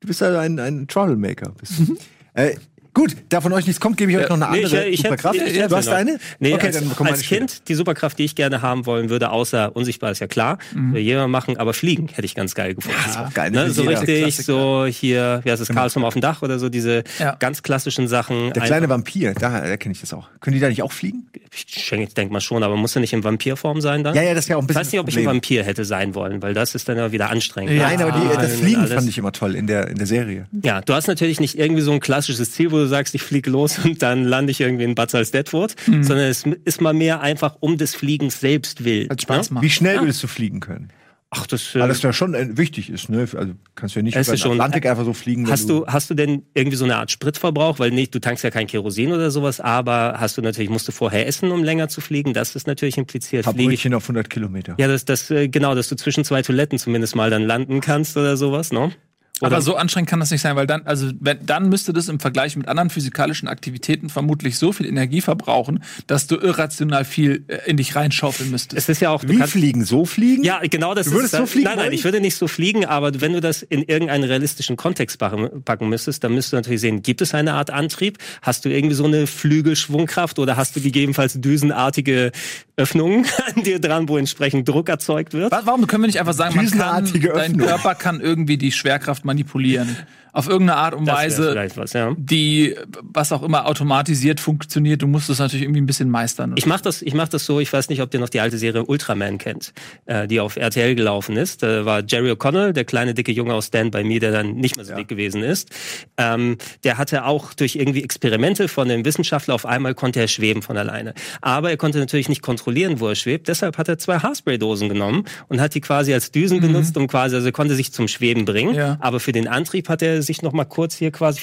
Du 0.00 0.06
bist 0.08 0.20
ja 0.22 0.38
ein, 0.40 0.58
ein 0.58 0.88
Troublemaker. 0.88 1.50
Bist 1.60 1.72
du. 1.80 1.96
Hey. 2.38 2.56
Gut, 2.94 3.16
da 3.28 3.40
von 3.40 3.52
euch 3.52 3.66
nichts 3.66 3.80
kommt, 3.80 3.96
gebe 3.96 4.10
ich 4.12 4.18
euch 4.18 4.28
noch 4.28 4.36
eine 4.40 4.50
Nee, 4.50 4.64
andere 4.64 4.86
ich, 4.88 4.94
ich, 4.94 5.02
Superkraft. 5.02 5.36
ich, 5.36 5.42
ich, 5.56 5.66
du 5.66 5.76
hast 5.76 5.86
noch. 5.86 5.92
eine? 5.94 6.18
Nee, 6.38 6.54
okay, 6.54 6.66
als, 6.68 6.78
dann 6.78 6.92
komm 6.96 7.06
als. 7.06 7.22
Kind 7.22 7.68
die 7.68 7.74
Superkraft, 7.74 8.18
die 8.18 8.24
ich 8.24 8.34
gerne 8.34 8.62
haben 8.62 8.86
wollen 8.86 9.10
würde, 9.10 9.30
außer 9.30 9.74
unsichtbar 9.76 10.10
ist 10.10 10.20
ja 10.20 10.26
klar, 10.26 10.58
würde 10.72 11.00
jeder 11.00 11.28
machen, 11.28 11.56
aber 11.58 11.74
fliegen 11.74 12.08
hätte 12.08 12.24
ich 12.24 12.34
ganz 12.34 12.54
geil 12.54 12.74
gefunden. 12.74 12.96
auch 13.18 13.32
geil, 13.34 13.50
Ne, 13.50 13.70
so 13.70 13.82
richtig, 13.82 14.22
Klassiker. 14.22 14.42
so 14.44 14.86
hier, 14.86 15.40
wie 15.44 15.50
heißt 15.50 15.60
es, 15.62 15.68
Karlsson 15.68 16.04
auf 16.04 16.14
dem 16.14 16.22
Dach 16.22 16.42
oder 16.42 16.58
so, 16.58 16.68
diese 16.68 17.04
Ja. 17.18 17.36
ganz 17.38 17.62
klassischen 17.62 18.08
Sachen. 18.08 18.52
Der 18.52 18.62
kleine 18.62 18.88
Vampir, 18.88 19.34
da 19.34 19.58
erkenne 19.58 19.92
ich 19.92 20.00
das 20.00 20.12
auch. 20.12 20.28
Können 20.40 20.54
die 20.54 20.60
da 20.60 20.68
nicht 20.68 20.82
auch 20.82 20.92
fliegen? 20.92 21.26
ich 21.54 21.88
denke 21.90 22.12
denk 22.14 22.30
mal 22.30 22.40
schon, 22.40 22.62
aber 22.62 22.76
muss 22.76 22.94
er 22.96 23.00
nicht 23.00 23.12
in 23.12 23.24
Vampirform 23.24 23.80
sein 23.80 24.04
dann? 24.04 24.14
Ja, 24.14 24.22
ja, 24.22 24.34
das 24.34 24.48
ja 24.48 24.56
auch 24.56 24.60
ein 24.60 24.64
Ich 24.64 24.68
bisschen. 24.68 24.80
weiß 24.80 24.92
nicht, 24.92 25.00
ob 25.00 25.08
ich 25.08 25.14
das 25.14 25.22
ein. 25.22 25.26
Vampir 25.26 25.64
hätte 25.64 25.84
sein 25.84 26.14
wollen, 26.14 26.40
weil 26.42 26.54
das 26.54 26.74
ist 26.74 26.88
dann 26.88 26.96
ja 26.98 27.10
wieder 27.12 27.30
anstrengend. 27.30 27.72
Ja. 27.72 27.88
Nein, 27.88 28.02
aber 28.02 28.12
die, 28.12 28.26
das 28.36 28.52
und 28.52 28.58
Fliegen 28.60 28.86
fand 28.86 29.08
ich 29.08 29.18
immer 29.18 29.32
toll 29.32 29.54
in 29.54 29.66
der, 29.66 29.88
in 29.88 29.96
der 29.98 30.06
Serie. 30.06 30.46
Ja, 30.62 30.80
du 30.80 30.92
hast 30.94 31.06
natürlich 31.08 31.40
nicht 31.40 31.58
irgendwie 31.58 31.82
so 31.82 31.92
ein 31.92 32.00
klassisches 32.00 32.52
Ziel, 32.52 32.70
wo 32.70 32.77
du 32.78 32.86
sagst, 32.88 33.14
ich 33.14 33.22
fliege 33.22 33.50
los 33.50 33.78
und 33.84 34.02
dann 34.02 34.24
lande 34.24 34.50
ich 34.50 34.60
irgendwie 34.60 34.84
in 34.84 34.94
Bad 34.94 35.10
Salzdetfurt, 35.10 35.74
Mhm. 35.86 36.02
sondern 36.02 36.26
es 36.26 36.44
ist 36.64 36.80
mal 36.80 36.94
mehr 36.94 37.20
einfach 37.20 37.56
um 37.60 37.76
des 37.78 37.94
Fliegens 37.94 38.40
selbst 38.40 38.84
willen. 38.84 39.08
Hat 39.10 39.22
Spaß 39.22 39.50
ne? 39.52 39.62
Wie 39.62 39.70
schnell 39.70 40.00
würdest 40.00 40.22
du 40.22 40.26
fliegen 40.26 40.60
können? 40.60 40.88
Ach, 41.30 41.46
das, 41.46 41.74
äh, 41.74 41.80
Weil 41.80 41.88
das 41.88 42.00
ja 42.00 42.10
schon 42.14 42.32
äh, 42.32 42.56
wichtig 42.56 42.88
ist, 42.88 43.10
ne? 43.10 43.28
Also 43.36 43.52
kannst 43.74 43.94
du 43.94 43.98
ja 43.98 44.02
nicht 44.02 44.16
Es 44.16 44.28
über 44.28 44.34
ist 44.34 44.40
den 44.44 44.48
schon- 44.52 44.60
Atlantik 44.60 44.86
einfach 44.86 45.04
so 45.04 45.12
fliegen. 45.12 45.46
Hast 45.50 45.68
du, 45.68 45.86
hast 45.86 46.08
du 46.08 46.14
denn 46.14 46.44
irgendwie 46.54 46.78
so 46.78 46.86
eine 46.86 46.96
Art 46.96 47.10
Spritverbrauch? 47.10 47.78
Weil 47.78 47.90
nicht, 47.90 48.14
du 48.14 48.18
tankst 48.18 48.42
ja 48.44 48.50
kein 48.50 48.66
Kerosin 48.66 49.12
oder 49.12 49.30
sowas, 49.30 49.60
aber 49.60 50.14
hast 50.18 50.38
du 50.38 50.40
natürlich, 50.42 50.70
musst 50.70 50.88
du 50.88 50.92
vorher 50.92 51.26
essen, 51.26 51.50
um 51.52 51.62
länger 51.62 51.88
zu 51.90 52.00
fliegen? 52.00 52.32
Das 52.32 52.56
ist 52.56 52.66
natürlich 52.66 52.96
impliziert. 52.96 53.46
Hab 53.46 53.56
Fliege 53.56 53.74
ich, 53.74 53.94
auf 53.94 54.04
100 54.04 54.30
Kilometer. 54.30 54.74
ja, 54.78 54.88
das, 54.88 55.04
das, 55.04 55.30
äh, 55.30 55.48
genau, 55.48 55.74
dass 55.74 55.88
du 55.90 55.96
zwischen 55.96 56.24
zwei 56.24 56.40
Toiletten 56.40 56.78
zumindest 56.78 57.14
mal 57.14 57.28
dann 57.28 57.42
landen 57.42 57.82
kannst 57.82 58.16
oder 58.16 58.38
sowas, 58.38 58.72
ne? 58.72 58.92
Aber 59.40 59.62
so 59.62 59.76
anstrengend 59.76 60.10
kann 60.10 60.20
das 60.20 60.30
nicht 60.30 60.40
sein, 60.40 60.56
weil 60.56 60.66
dann, 60.66 60.82
also 60.84 61.10
wenn, 61.20 61.44
dann 61.44 61.68
müsste 61.68 61.92
das 61.92 62.08
im 62.08 62.20
Vergleich 62.20 62.56
mit 62.56 62.68
anderen 62.68 62.90
physikalischen 62.90 63.48
Aktivitäten 63.48 64.08
vermutlich 64.08 64.58
so 64.58 64.72
viel 64.72 64.86
Energie 64.86 65.20
verbrauchen, 65.20 65.82
dass 66.06 66.26
du 66.26 66.36
irrational 66.36 67.04
viel 67.04 67.44
äh, 67.48 67.58
in 67.66 67.76
dich 67.76 67.94
reinschaufeln 67.94 68.50
müsstest. 68.50 68.78
Es 68.78 68.88
ist 68.88 69.00
ja 69.00 69.10
auch, 69.10 69.22
Wie 69.26 69.38
fliegen? 69.42 69.84
So 69.84 70.04
fliegen? 70.04 70.44
Ja, 70.44 70.60
genau 70.60 70.94
das 70.94 71.06
Du 71.06 71.12
würdest 71.12 71.34
ist 71.34 71.40
so 71.40 71.46
fliegen 71.46 71.64
Nein, 71.64 71.76
nein, 71.76 71.86
wollen? 71.86 71.94
ich 71.94 72.04
würde 72.04 72.20
nicht 72.20 72.36
so 72.36 72.48
fliegen, 72.48 72.84
aber 72.84 73.20
wenn 73.20 73.32
du 73.32 73.40
das 73.40 73.62
in 73.62 73.82
irgendeinen 73.82 74.24
realistischen 74.24 74.76
Kontext 74.76 75.18
packen, 75.18 75.62
packen 75.64 75.88
müsstest, 75.88 76.24
dann 76.24 76.34
müsstest 76.34 76.52
du 76.52 76.56
natürlich 76.56 76.80
sehen, 76.80 77.02
gibt 77.02 77.20
es 77.20 77.34
eine 77.34 77.54
Art 77.54 77.70
Antrieb? 77.70 78.18
Hast 78.42 78.64
du 78.64 78.68
irgendwie 78.68 78.94
so 78.94 79.04
eine 79.04 79.26
Flügelschwungkraft 79.26 80.38
oder 80.38 80.56
hast 80.56 80.76
du 80.76 80.80
gegebenenfalls 80.80 81.34
düsenartige 81.40 82.32
Öffnungen 82.78 83.26
an 83.54 83.62
dir 83.62 83.80
dran, 83.80 84.08
wo 84.08 84.16
entsprechend 84.16 84.68
Druck 84.68 84.88
erzeugt 84.88 85.34
wird? 85.34 85.50
Wa- 85.52 85.62
Warum 85.64 85.86
können 85.86 86.04
wir 86.04 86.06
nicht 86.06 86.20
einfach 86.20 86.32
sagen, 86.32 86.54
man 86.56 86.70
kann, 86.70 87.04
dein. 87.34 87.56
Körper 87.58 87.94
kann 87.94 88.20
irgendwie 88.20 88.56
die 88.56 88.72
Schwerkraft 88.72 89.24
manipulieren? 89.24 89.96
Auf 90.38 90.48
irgendeine 90.48 90.78
Art 90.78 90.94
und 90.94 91.04
Das 91.04 91.16
Weise, 91.16 91.68
was, 91.74 91.94
ja. 91.94 92.14
die, 92.16 92.76
was 93.02 93.32
auch 93.32 93.42
immer 93.42 93.66
automatisiert 93.66 94.38
funktioniert. 94.38 95.02
Du 95.02 95.08
musst 95.08 95.28
es 95.28 95.40
natürlich 95.40 95.64
irgendwie 95.64 95.80
ein 95.80 95.86
bisschen 95.86 96.10
meistern. 96.10 96.54
Ich 96.56 96.64
mach 96.64 96.80
das, 96.80 97.02
ich 97.02 97.12
mach 97.12 97.26
das 97.26 97.44
so. 97.44 97.58
Ich 97.58 97.72
weiß 97.72 97.88
nicht, 97.88 98.00
ob 98.02 98.14
ihr 98.14 98.20
noch 98.20 98.28
die 98.28 98.38
alte 98.38 98.56
Serie 98.56 98.84
Ultraman 98.84 99.38
kennt, 99.38 99.72
äh, 100.06 100.28
die 100.28 100.38
auf 100.38 100.56
RTL 100.56 100.94
gelaufen 100.94 101.36
ist. 101.36 101.64
Da 101.64 101.84
war 101.84 102.04
Jerry 102.06 102.30
O'Connell, 102.30 102.70
der 102.70 102.84
kleine 102.84 103.14
dicke 103.14 103.32
Junge 103.32 103.52
aus 103.52 103.66
Stand 103.66 103.90
by 103.90 104.04
Me, 104.04 104.20
der 104.20 104.30
dann 104.30 104.54
nicht 104.54 104.76
mehr 104.76 104.84
so 104.84 104.94
dick 104.94 105.08
gewesen 105.08 105.42
ist. 105.42 105.70
Ähm, 106.16 106.56
der 106.84 106.98
hatte 106.98 107.24
auch 107.24 107.52
durch 107.52 107.74
irgendwie 107.74 108.04
Experimente 108.04 108.68
von 108.68 108.86
dem 108.86 109.04
Wissenschaftler 109.04 109.56
auf 109.56 109.66
einmal 109.66 109.96
konnte 109.96 110.20
er 110.20 110.28
schweben 110.28 110.62
von 110.62 110.76
alleine. 110.76 111.14
Aber 111.40 111.70
er 111.70 111.76
konnte 111.76 111.98
natürlich 111.98 112.28
nicht 112.28 112.42
kontrollieren, 112.42 113.00
wo 113.00 113.08
er 113.08 113.16
schwebt. 113.16 113.48
Deshalb 113.48 113.76
hat 113.76 113.88
er 113.88 113.98
zwei 113.98 114.20
Haarspray-Dosen 114.20 114.88
genommen 114.88 115.24
und 115.48 115.60
hat 115.60 115.74
die 115.74 115.80
quasi 115.80 116.14
als 116.14 116.30
Düsen 116.30 116.60
benutzt, 116.60 116.96
um 116.96 117.08
quasi, 117.08 117.34
also 117.34 117.48
er 117.48 117.52
konnte 117.52 117.74
sich 117.74 117.92
zum 117.92 118.06
Schweben 118.06 118.44
bringen. 118.44 118.76
Ja. 118.76 118.98
Aber 119.00 119.18
für 119.18 119.32
den 119.32 119.48
Antrieb 119.48 119.88
hat 119.88 120.00
er 120.00 120.22
sich 120.28 120.42
noch 120.42 120.52
mal 120.52 120.64
kurz 120.64 120.94
hier 120.94 121.10
quasi 121.10 121.40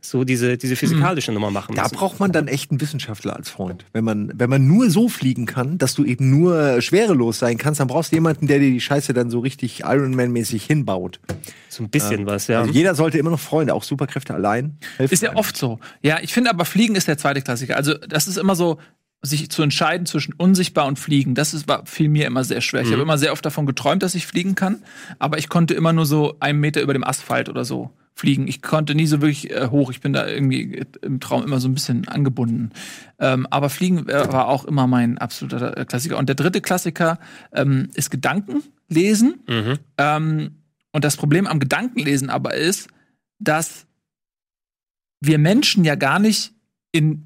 so 0.00 0.24
diese 0.24 0.56
diese 0.56 0.76
physikalische 0.76 1.32
Nummer 1.32 1.50
machen 1.50 1.74
Da 1.74 1.82
müssen. 1.84 1.96
braucht 1.96 2.20
man 2.20 2.32
dann 2.32 2.48
echt 2.48 2.70
einen 2.70 2.80
Wissenschaftler 2.80 3.36
als 3.36 3.50
Freund. 3.50 3.84
Wenn 3.92 4.04
man, 4.04 4.32
wenn 4.34 4.48
man 4.50 4.66
nur 4.66 4.90
so 4.90 5.08
fliegen 5.08 5.46
kann, 5.46 5.78
dass 5.78 5.94
du 5.94 6.04
eben 6.04 6.30
nur 6.30 6.80
schwerelos 6.80 7.38
sein 7.38 7.58
kannst, 7.58 7.80
dann 7.80 7.88
brauchst 7.88 8.12
du 8.12 8.16
jemanden, 8.16 8.46
der 8.46 8.58
dir 8.58 8.70
die 8.70 8.80
Scheiße 8.80 9.12
dann 9.12 9.30
so 9.30 9.40
richtig 9.40 9.84
Ironman-mäßig 9.84 10.64
hinbaut. 10.64 11.20
So 11.68 11.82
ein 11.82 11.90
bisschen 11.90 12.26
was, 12.26 12.46
ja. 12.46 12.60
Also 12.60 12.72
jeder 12.72 12.94
sollte 12.94 13.18
immer 13.18 13.30
noch 13.30 13.40
Freunde, 13.40 13.74
auch 13.74 13.82
Superkräfte 13.82 14.34
allein. 14.34 14.78
helfen 14.96 15.12
Ist 15.14 15.22
ja 15.22 15.30
einem. 15.30 15.38
oft 15.38 15.56
so. 15.56 15.78
Ja, 16.02 16.18
ich 16.22 16.32
finde 16.32 16.50
aber 16.50 16.64
Fliegen 16.64 16.94
ist 16.94 17.08
der 17.08 17.18
zweite 17.18 17.42
Klassiker. 17.42 17.76
Also, 17.76 17.94
das 17.94 18.28
ist 18.28 18.38
immer 18.38 18.56
so, 18.56 18.78
sich 19.26 19.50
zu 19.50 19.62
entscheiden 19.62 20.06
zwischen 20.06 20.34
unsichtbar 20.34 20.86
und 20.86 20.98
fliegen, 20.98 21.34
das 21.34 21.54
ist, 21.54 21.68
war, 21.68 21.84
fiel 21.86 22.08
mir 22.08 22.26
immer 22.26 22.44
sehr 22.44 22.60
schwer. 22.60 22.82
Ich 22.82 22.92
habe 22.92 23.02
immer 23.02 23.18
sehr 23.18 23.32
oft 23.32 23.44
davon 23.44 23.66
geträumt, 23.66 24.02
dass 24.02 24.14
ich 24.14 24.26
fliegen 24.26 24.54
kann, 24.54 24.82
aber 25.18 25.38
ich 25.38 25.48
konnte 25.48 25.74
immer 25.74 25.92
nur 25.92 26.06
so 26.06 26.36
einen 26.40 26.60
Meter 26.60 26.80
über 26.80 26.92
dem 26.92 27.04
Asphalt 27.04 27.48
oder 27.48 27.64
so 27.64 27.90
fliegen. 28.16 28.48
Ich 28.48 28.62
konnte 28.62 28.94
nie 28.94 29.06
so 29.06 29.20
wirklich 29.20 29.50
äh, 29.50 29.68
hoch. 29.68 29.90
Ich 29.90 30.00
bin 30.00 30.14
da 30.14 30.26
irgendwie 30.26 30.84
im 31.02 31.20
Traum 31.20 31.44
immer 31.44 31.60
so 31.60 31.68
ein 31.68 31.74
bisschen 31.74 32.08
angebunden. 32.08 32.70
Ähm, 33.18 33.46
aber 33.50 33.68
Fliegen 33.68 34.08
äh, 34.08 34.32
war 34.32 34.48
auch 34.48 34.64
immer 34.64 34.86
mein 34.86 35.18
absoluter 35.18 35.76
äh, 35.76 35.84
Klassiker. 35.84 36.16
Und 36.16 36.28
der 36.28 36.34
dritte 36.34 36.62
Klassiker 36.62 37.18
ähm, 37.52 37.90
ist 37.92 38.10
Gedankenlesen. 38.10 39.40
Mhm. 39.46 39.78
Ähm, 39.98 40.50
und 40.92 41.04
das 41.04 41.18
Problem 41.18 41.46
am 41.46 41.60
Gedankenlesen 41.60 42.30
aber 42.30 42.54
ist, 42.54 42.88
dass 43.38 43.86
wir 45.20 45.38
Menschen 45.38 45.84
ja 45.84 45.94
gar 45.94 46.18
nicht 46.18 46.54
in 46.92 47.24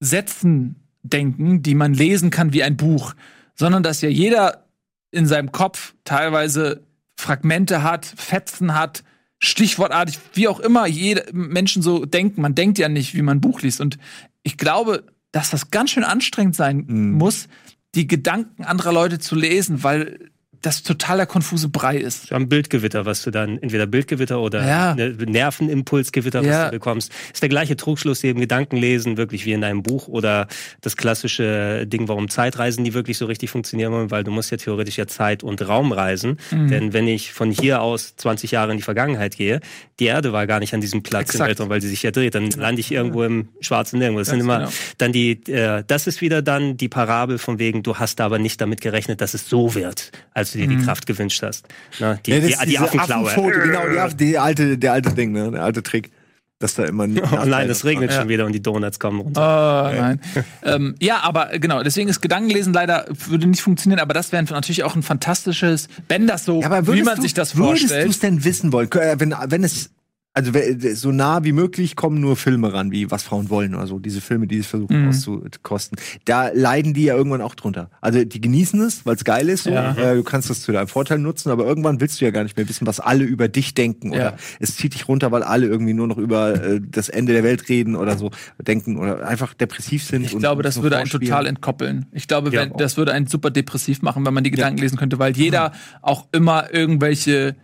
Sätzen 0.00 0.81
denken, 1.02 1.62
die 1.62 1.74
man 1.74 1.94
lesen 1.94 2.30
kann 2.30 2.52
wie 2.52 2.62
ein 2.62 2.76
Buch, 2.76 3.14
sondern 3.54 3.82
dass 3.82 4.00
ja 4.00 4.08
jeder 4.08 4.64
in 5.10 5.26
seinem 5.26 5.52
Kopf 5.52 5.94
teilweise 6.04 6.82
Fragmente 7.16 7.82
hat, 7.82 8.06
Fetzen 8.06 8.74
hat, 8.74 9.04
stichwortartig, 9.38 10.18
wie 10.34 10.48
auch 10.48 10.60
immer 10.60 10.86
jede 10.86 11.26
Menschen 11.32 11.82
so 11.82 12.04
denken. 12.04 12.40
Man 12.40 12.54
denkt 12.54 12.78
ja 12.78 12.88
nicht, 12.88 13.14
wie 13.14 13.22
man 13.22 13.38
ein 13.38 13.40
Buch 13.40 13.60
liest. 13.62 13.80
Und 13.80 13.98
ich 14.42 14.56
glaube, 14.56 15.04
dass 15.32 15.50
das 15.50 15.70
ganz 15.70 15.90
schön 15.90 16.04
anstrengend 16.04 16.54
sein 16.54 16.84
Mhm. 16.86 17.12
muss, 17.12 17.48
die 17.94 18.06
Gedanken 18.06 18.64
anderer 18.64 18.92
Leute 18.92 19.18
zu 19.18 19.34
lesen, 19.34 19.82
weil 19.82 20.30
das 20.62 20.82
totaler 20.82 21.26
konfuse 21.26 21.68
Brei 21.68 21.96
ist. 21.98 22.28
So 22.28 22.34
ein 22.36 22.48
Bildgewitter, 22.48 23.04
was 23.04 23.22
du 23.22 23.30
dann, 23.30 23.58
entweder 23.58 23.86
Bildgewitter 23.86 24.40
oder 24.40 24.66
Ja. 24.66 24.94
ne, 24.94 25.10
Nervenimpulsgewitter, 25.10 26.40
was 26.40 26.46
Ja. 26.46 26.64
du 26.66 26.70
bekommst. 26.72 27.12
Ist 27.32 27.42
der 27.42 27.48
gleiche 27.48 27.76
Trugschluss 27.76 28.22
eben 28.24 28.40
Gedanken 28.40 28.76
lesen, 28.76 29.16
wirklich 29.16 29.44
wie 29.46 29.52
in 29.52 29.64
einem 29.64 29.82
Buch 29.82 30.08
oder 30.08 30.48
das 30.80 30.96
klassische 30.96 31.86
Ding, 31.86 32.08
warum 32.08 32.28
Zeitreisen 32.28 32.82
nie 32.82 32.94
wirklich 32.94 33.18
so 33.18 33.26
richtig 33.26 33.50
funktionieren 33.50 33.92
wollen, 33.92 34.10
weil 34.10 34.24
du 34.24 34.30
musst 34.30 34.50
ja 34.50 34.56
theoretisch 34.56 34.96
ja 34.98 35.06
Zeit 35.06 35.42
und 35.42 35.66
Raum 35.66 35.92
reisen. 35.92 36.38
Mhm. 36.50 36.68
Denn 36.68 36.92
wenn 36.92 37.08
ich 37.08 37.32
von 37.32 37.50
hier 37.50 37.82
aus 37.82 38.16
20 38.16 38.50
Jahre 38.52 38.72
in 38.72 38.78
die 38.78 38.82
Vergangenheit 38.82 39.36
gehe, 39.36 39.60
die 40.00 40.06
Erde 40.06 40.32
war 40.32 40.46
gar 40.46 40.60
nicht 40.60 40.74
an 40.74 40.80
diesem 40.80 41.02
Platz 41.02 41.30
im 41.30 41.34
Exakt. 41.34 41.48
Weltraum, 41.48 41.68
weil 41.68 41.80
sie 41.80 41.88
sich 41.88 42.02
ja 42.02 42.10
dreht, 42.10 42.34
dann 42.34 42.50
lande 42.50 42.80
ich 42.80 42.90
irgendwo 42.90 43.22
im 43.24 43.48
schwarzen 43.60 43.98
Nirgendwo. 43.98 44.20
Das 44.20 44.28
sind 44.28 44.38
Ganz 44.38 44.44
immer 44.46 44.58
genau. 44.60 44.70
dann 44.98 45.12
die, 45.12 45.32
äh, 45.52 45.84
das 45.86 46.06
ist 46.06 46.20
wieder 46.20 46.42
dann 46.42 46.76
die 46.76 46.88
Parabel 46.88 47.38
von 47.38 47.58
wegen, 47.58 47.82
du 47.82 47.96
hast 47.96 48.20
aber 48.20 48.38
nicht 48.38 48.60
damit 48.60 48.80
gerechnet, 48.80 49.20
dass 49.20 49.34
es 49.34 49.48
so 49.48 49.74
wird, 49.74 50.12
du 50.52 50.58
dir 50.58 50.68
Mhm. 50.68 50.78
die 50.78 50.84
Kraft 50.84 51.06
gewünscht 51.06 51.42
hast. 51.42 51.66
Na, 51.98 52.14
die, 52.14 52.30
Ja, 52.30 52.40
die, 52.40 52.46
die 52.46 52.64
diese 52.66 52.82
Affenklaue. 52.82 53.28
Affenfoto, 53.30 53.60
genau, 53.60 53.88
die, 53.90 53.98
Affen, 53.98 54.16
die 54.18 54.38
alte, 54.38 54.78
der 54.78 54.92
alte 54.92 55.12
Ding, 55.12 55.32
ne, 55.32 55.50
der 55.50 55.62
alte 55.64 55.82
Trick, 55.82 56.10
dass 56.58 56.74
da 56.74 56.84
immer. 56.84 57.04
Oh 57.32 57.44
nein, 57.44 57.68
es 57.68 57.84
regnet 57.84 58.12
Ja. 58.12 58.20
schon 58.20 58.28
wieder 58.28 58.46
und 58.46 58.52
die 58.52 58.62
Donuts 58.62 59.00
kommen 59.00 59.20
runter. 59.20 59.90
Oh, 59.92 59.96
nein. 60.00 60.20
ähm, 60.64 60.94
ja, 61.00 61.20
aber 61.22 61.58
genau, 61.58 61.82
deswegen 61.82 62.08
ist 62.08 62.20
Gedankenlesen 62.22 62.72
leider 62.72 63.06
würde 63.28 63.46
nicht 63.48 63.62
funktionieren, 63.62 63.98
aber 64.00 64.14
das 64.14 64.30
wäre 64.32 64.44
natürlich 64.44 64.84
auch 64.84 64.94
ein 64.94 65.02
fantastisches, 65.02 65.88
wenn 66.08 66.26
das 66.28 66.44
so, 66.44 66.60
Ja, 66.60 66.66
aber 66.66 66.82
wie 66.82 66.86
würdest 66.88 67.04
man 67.06 67.16
du, 67.16 67.22
sich 67.22 67.34
das 67.34 67.56
Würdest 67.56 67.84
du 67.84 67.88
vorstellt. 67.88 68.10
es 68.10 68.18
denn 68.20 68.44
wissen 68.44 68.72
wollen? 68.72 68.90
Äh, 68.92 69.16
Wenn, 69.18 69.34
wenn 69.48 69.64
es, 69.64 69.90
also 70.34 70.50
so 70.94 71.12
nah 71.12 71.44
wie 71.44 71.52
möglich 71.52 71.94
kommen 71.94 72.18
nur 72.20 72.36
Filme 72.36 72.72
ran, 72.72 72.90
wie 72.90 73.10
Was 73.10 73.22
Frauen 73.22 73.50
wollen 73.50 73.74
oder 73.74 73.86
so. 73.86 73.98
Diese 73.98 74.22
Filme, 74.22 74.46
die 74.46 74.58
es 74.58 74.66
versuchen 74.66 75.02
Mhm. 75.02 75.08
auszukosten. 75.10 75.98
Da 76.24 76.48
leiden 76.48 76.94
die 76.94 77.04
ja 77.04 77.14
irgendwann 77.16 77.42
auch 77.42 77.54
drunter. 77.54 77.90
Also 78.00 78.24
die 78.24 78.40
genießen 78.40 78.80
es, 78.80 79.04
weil 79.04 79.16
es 79.16 79.24
geil 79.24 79.50
ist. 79.50 79.64
So. 79.64 79.70
Ja. 79.70 79.94
Äh, 79.94 80.14
du 80.16 80.22
kannst 80.22 80.48
das 80.48 80.62
zu 80.62 80.72
deinem 80.72 80.88
Vorteil 80.88 81.18
nutzen, 81.18 81.50
aber 81.50 81.66
irgendwann 81.66 82.00
willst 82.00 82.18
du 82.20 82.24
ja 82.24 82.30
gar 82.30 82.44
nicht 82.44 82.56
mehr 82.56 82.66
wissen, 82.66 82.86
was 82.86 82.98
alle 82.98 83.24
über 83.24 83.48
dich 83.48 83.74
denken. 83.74 84.10
Oder 84.10 84.18
Ja. 84.24 84.36
es 84.58 84.76
zieht 84.76 84.94
dich 84.94 85.06
runter, 85.06 85.30
weil 85.32 85.42
alle 85.42 85.66
irgendwie 85.66 85.92
nur 85.92 86.06
noch 86.06 86.16
über 86.16 86.54
äh, 86.64 86.80
das 86.82 87.10
Ende 87.10 87.34
der 87.34 87.42
Welt 87.44 87.68
reden 87.68 87.94
oder 87.94 88.16
so 88.16 88.30
denken 88.58 88.96
oder 88.96 89.26
einfach 89.28 89.52
depressiv 89.52 90.02
sind. 90.04 90.24
Ich 90.24 90.32
und- 90.34 90.40
glaube, 90.40 90.60
und 90.60 90.64
das 90.66 90.80
würde 90.82 90.96
einen 90.96 91.10
total 91.10 91.46
entkoppeln. 91.46 92.06
Ich 92.12 92.26
glaube, 92.26 92.50
Ja, 92.50 92.62
wenn, 92.62 92.72
das 92.78 92.96
würde 92.96 93.12
einen 93.12 93.26
super 93.26 93.50
depressiv 93.50 94.00
machen, 94.00 94.24
wenn 94.24 94.32
man 94.32 94.44
die 94.44 94.50
Gedanken 94.50 94.80
lesen 94.80 94.96
könnte, 94.96 95.18
weil 95.18 95.36
jeder 95.36 95.72
auch 96.00 96.26
immer 96.32 96.72
irgendwelche 96.72 97.54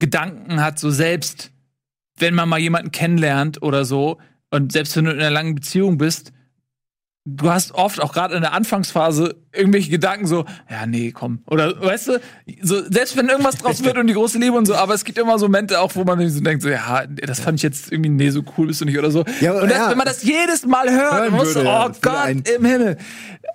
Gedanken 0.00 0.60
hat, 0.62 0.78
so 0.78 0.90
selbst, 0.90 1.50
wenn 2.18 2.34
man 2.34 2.48
mal 2.48 2.58
jemanden 2.58 2.90
kennenlernt 2.90 3.62
oder 3.62 3.84
so, 3.84 4.18
und 4.50 4.72
selbst 4.72 4.96
wenn 4.96 5.04
du 5.04 5.10
in 5.12 5.20
einer 5.20 5.30
langen 5.30 5.54
Beziehung 5.54 5.98
bist, 5.98 6.32
du 7.36 7.50
hast 7.50 7.72
oft 7.72 8.00
auch 8.00 8.12
gerade 8.12 8.34
in 8.34 8.40
der 8.40 8.52
Anfangsphase 8.52 9.36
irgendwelche 9.52 9.90
Gedanken 9.90 10.26
so, 10.26 10.44
ja, 10.70 10.86
nee, 10.86 11.12
komm. 11.12 11.40
Oder 11.46 11.80
weißt 11.80 12.08
du, 12.08 12.20
so, 12.62 12.82
selbst 12.90 13.16
wenn 13.16 13.28
irgendwas 13.28 13.56
draus 13.56 13.84
wird 13.84 13.98
und 13.98 14.06
die 14.06 14.14
große 14.14 14.38
Liebe 14.38 14.56
und 14.56 14.66
so, 14.66 14.74
aber 14.74 14.94
es 14.94 15.04
gibt 15.04 15.18
immer 15.18 15.38
so 15.38 15.46
Momente 15.46 15.80
auch, 15.80 15.94
wo 15.94 16.04
man 16.04 16.18
sich 16.20 16.32
so 16.32 16.40
denkt, 16.40 16.62
so, 16.62 16.68
ja, 16.68 17.04
das 17.06 17.40
fand 17.40 17.58
ich 17.58 17.62
jetzt 17.62 17.92
irgendwie, 17.92 18.10
nee, 18.10 18.30
so 18.30 18.42
cool 18.56 18.68
bist 18.68 18.80
du 18.80 18.84
nicht 18.84 18.98
oder 18.98 19.10
so. 19.10 19.24
Ja, 19.40 19.52
und 19.60 19.70
das, 19.70 19.78
ja. 19.78 19.90
wenn 19.90 19.98
man 19.98 20.06
das 20.06 20.22
jedes 20.22 20.64
Mal 20.64 20.90
hört, 20.90 21.12
Hören 21.12 21.30
man 21.30 21.40
muss 21.40 21.54
würde, 21.54 21.68
ja, 21.68 21.84
oh 21.84 21.88
würde 21.88 22.00
Gott 22.00 22.48
im 22.48 22.64
Himmel. 22.64 22.96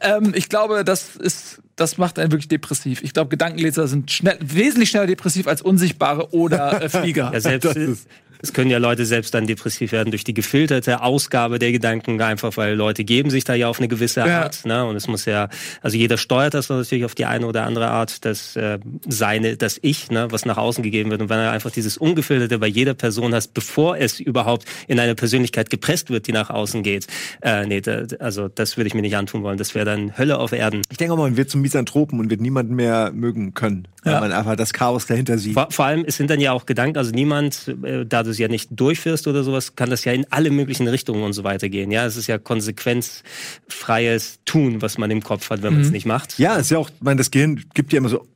Ähm, 0.02 0.34
ich 0.36 0.50
glaube, 0.50 0.84
das 0.84 1.16
ist, 1.16 1.62
das 1.76 1.98
macht 1.98 2.20
einen 2.20 2.32
wirklich 2.32 2.50
depressiv. 2.50 3.02
Ich 3.02 3.14
glaube, 3.14 3.30
Gedankenleser 3.30 3.88
sind 3.88 4.12
schnell, 4.12 4.38
wesentlich 4.42 4.90
schneller 4.90 5.08
depressiv 5.08 5.48
als 5.48 5.62
Unsichtbare 5.62 6.34
oder 6.34 6.84
äh, 6.84 6.90
Flieger. 6.90 7.32
Ja, 7.34 7.40
selbst, 7.40 8.08
es 8.44 8.52
können 8.52 8.70
ja 8.70 8.78
Leute 8.78 9.06
selbst 9.06 9.34
dann 9.34 9.48
depressiv 9.48 9.94
werden 9.94 10.12
durch 10.12 10.26
die 10.26 10.34
gefilterte 10.34 11.02
Ausgabe 11.02 11.60
der 11.60 11.72
Gedanken, 11.72 12.22
einfach 12.22 12.58
weil 12.58 12.76
Leute 12.76 13.06
geben 13.06 13.30
sich 13.30 13.46
da 13.46 13.54
ja 13.56 13.70
auf 13.70 13.80
eine 13.80 13.88
gewisse 13.88 14.20
Ja. 14.20 14.44
Art. 14.44 14.66
Ne? 14.66 14.86
Und 14.86 14.98
es 14.98 15.08
muss 15.08 15.24
ja, 15.24 15.48
also 15.82 15.96
jeder 15.98 16.18
steuert 16.18 16.54
das 16.54 16.68
natürlich 16.68 17.06
auf 17.06 17.16
die 17.16 17.24
eine 17.26 17.48
oder 17.48 17.64
andere 17.64 17.88
Art, 17.88 18.26
das 18.26 18.58
äh, 18.58 18.80
seine, 19.08 19.56
das 19.56 19.80
Ich, 19.82 20.12
ne, 20.12 20.28
was 20.30 20.44
nach 20.46 20.58
außen 20.58 20.84
gegeben 20.84 21.10
wird. 21.10 21.22
Und 21.22 21.30
wenn 21.30 21.40
er 21.40 21.52
einfach 21.52 21.72
dieses 21.72 21.96
Ungefilterte 21.98 22.60
bei 22.60 22.68
jeder 22.68 22.94
Person 22.94 23.34
hast, 23.34 23.54
bevor 23.54 23.98
es 23.98 24.20
überhaupt 24.20 24.66
in 24.90 25.00
eine 25.00 25.16
Persönlichkeit 25.16 25.70
gepresst 25.70 26.10
wird, 26.10 26.28
die 26.28 26.34
nach 26.34 26.50
außen 26.50 26.84
geht, 26.84 27.08
äh, 27.42 27.66
nee, 27.66 27.80
da, 27.80 28.04
also 28.20 28.50
das 28.50 28.76
würde 28.76 28.90
ich 28.90 28.94
mir 28.94 29.02
nicht 29.04 29.16
antun 29.16 29.44
wollen. 29.44 29.58
Das 29.58 29.74
wäre 29.74 29.86
dann 29.86 30.18
Hölle 30.18 30.38
auf 30.38 30.52
Erden. 30.52 30.82
Ich 30.92 30.98
denke 30.98 31.16
mal, 31.16 31.22
man 31.24 31.38
wird 31.38 31.50
zum 31.50 31.62
Misanthropen 31.62 32.20
und 32.20 32.30
wird 32.30 32.42
niemanden 32.42 32.76
mehr 32.76 33.12
mögen 33.14 33.54
können, 33.54 33.88
weil 34.04 34.14
Ja. 34.14 34.20
man 34.20 34.34
einfach 34.34 34.58
das 34.58 34.74
Chaos 34.74 35.06
dahinter 35.06 35.38
sieht. 35.38 35.54
Vor, 35.54 35.68
vor 35.72 35.86
allem, 35.86 36.04
es 36.06 36.18
sind 36.18 36.30
dann 36.30 36.42
ja 36.42 36.52
auch 36.52 36.66
Gedanken, 36.66 36.98
also 36.98 37.12
niemand, 37.12 37.74
äh, 37.84 38.06
da 38.06 38.22
du 38.24 38.33
es 38.34 38.40
ja 38.40 38.48
nicht 38.48 38.70
durchführst 38.72 39.28
oder 39.28 39.44
sowas, 39.44 39.76
kann 39.76 39.90
das 39.90 40.06
ja 40.06 40.12
in 40.12 40.26
alle 40.30 40.52
möglichen 40.52 40.88
Richtungen 40.88 41.24
und 41.24 41.34
so 41.34 41.44
weiter 41.44 41.70
gehen. 41.70 41.92
Ja, 41.92 42.06
es 42.06 42.18
ist 42.18 42.28
ja 42.28 42.38
konsequenzfreies 42.38 44.40
Tun, 44.46 44.82
was 44.82 44.98
man 44.98 45.12
im 45.12 45.24
Kopf 45.24 45.50
hat, 45.50 45.64
wenn 45.64 45.74
man 45.74 45.84
es 45.84 45.92
nicht 45.92 46.06
macht. 46.06 46.38
Ja, 46.40 46.56
ist 46.56 46.72
ja 46.72 46.78
auch, 46.78 46.90
ich 46.90 47.02
meine, 47.02 47.18
das 47.18 47.32
Gehirn 47.32 47.64
gibt 47.74 47.92
dir 47.92 47.98
immer 47.98 48.10
so, 48.10 48.28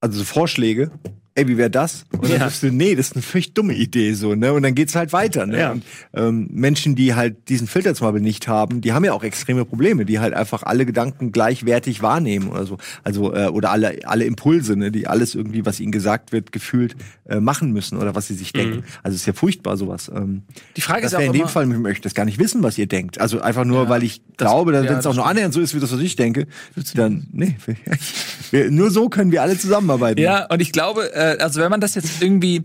also 0.00 0.18
so 0.18 0.24
Vorschläge. 0.24 0.90
Ey, 1.36 1.48
wie 1.48 1.56
wäre 1.56 1.68
das? 1.70 2.04
Und 2.12 2.22
dann 2.22 2.30
Ja. 2.30 2.38
sagst 2.38 2.62
du, 2.62 2.70
nee, 2.70 2.94
das 2.94 3.08
ist 3.08 3.14
eine 3.16 3.22
völlig 3.22 3.54
dumme 3.54 3.74
Idee, 3.74 4.12
so, 4.14 4.36
ne? 4.36 4.52
Und 4.52 4.62
dann 4.62 4.76
geht's 4.76 4.94
halt 4.94 5.12
weiter, 5.12 5.46
ne? 5.46 5.58
Ja. 5.58 5.72
Und, 5.72 5.82
ähm, 6.14 6.48
Menschen, 6.52 6.94
die 6.94 7.14
halt 7.16 7.48
diesen 7.48 7.66
Filter 7.66 7.92
zum 7.96 8.06
Beispiel 8.06 8.22
nicht 8.22 8.46
haben, 8.46 8.80
die 8.80 8.92
haben 8.92 9.04
ja 9.04 9.12
auch 9.14 9.24
extreme 9.24 9.64
Probleme, 9.64 10.04
die 10.04 10.20
halt 10.20 10.32
einfach 10.32 10.62
alle 10.62 10.86
Gedanken 10.86 11.32
gleichwertig 11.32 12.02
wahrnehmen 12.02 12.50
oder 12.50 12.66
so. 12.66 12.78
Also, 13.02 13.34
äh, 13.34 13.48
oder 13.48 13.72
alle, 13.72 13.98
alle 14.04 14.26
Impulse, 14.26 14.76
ne? 14.76 14.92
Die 14.92 15.08
alles 15.08 15.34
irgendwie, 15.34 15.66
was 15.66 15.80
ihnen 15.80 15.90
gesagt 15.90 16.30
wird, 16.30 16.52
gefühlt 16.52 16.94
äh, 17.28 17.40
machen 17.40 17.72
müssen 17.72 17.98
oder 17.98 18.14
was 18.14 18.28
sie 18.28 18.34
sich 18.34 18.52
denken. 18.52 18.84
Also, 19.02 19.16
es 19.16 19.22
ist 19.22 19.26
ja 19.26 19.32
furchtbar, 19.32 19.76
sowas. 19.76 20.08
Ähm, 20.14 20.42
Die 20.76 20.82
Frage 20.82 21.02
das 21.02 21.14
ist 21.14 21.18
auch 21.18 21.22
in 21.22 21.32
dem 21.32 21.48
Fall, 21.48 21.68
ich 21.68 21.76
möchte 21.78 22.02
das 22.04 22.14
gar 22.14 22.26
nicht 22.26 22.38
wissen, 22.38 22.62
was 22.62 22.78
ihr 22.78 22.86
denkt. 22.86 23.20
Also 23.20 23.40
einfach 23.40 23.64
nur, 23.64 23.82
Ja, 23.84 23.88
weil 23.88 24.04
ich 24.04 24.20
das- 24.36 24.46
glaube, 24.46 24.70
dass 24.70 24.84
ja, 24.84 24.90
wenn 24.92 24.98
es 24.98 25.06
auch 25.06 25.14
nur 25.16 25.26
annähernd 25.26 25.52
so 25.52 25.60
ist, 25.60 25.74
wie 25.74 25.80
das, 25.80 25.92
was 25.92 25.98
ich 26.00 26.14
denke, 26.14 26.46
dann, 26.94 27.26
nee. 27.32 27.56
Nur 28.70 28.90
so 28.92 29.08
können 29.08 29.32
wir 29.32 29.42
alle 29.42 29.58
zusammenarbeiten. 29.58 30.20
Ja, 30.20 30.46
und 30.46 30.62
ich 30.62 30.70
glaube, 30.70 31.12
äh, 31.12 31.23
also 31.24 31.60
wenn 31.60 31.70
man 31.70 31.80
das 31.80 31.94
jetzt 31.94 32.22
irgendwie 32.22 32.62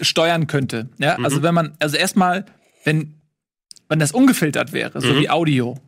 steuern 0.00 0.46
könnte, 0.46 0.88
ja, 0.98 1.16
also 1.16 1.42
wenn 1.42 1.54
man, 1.54 1.76
also 1.78 1.96
erstmal, 1.96 2.44
wenn, 2.84 3.14
wenn 3.88 3.98
das 3.98 4.12
ungefiltert 4.12 4.72
wäre, 4.72 5.00
so 5.00 5.18
wie 5.18 5.30
Audio, 5.30 5.78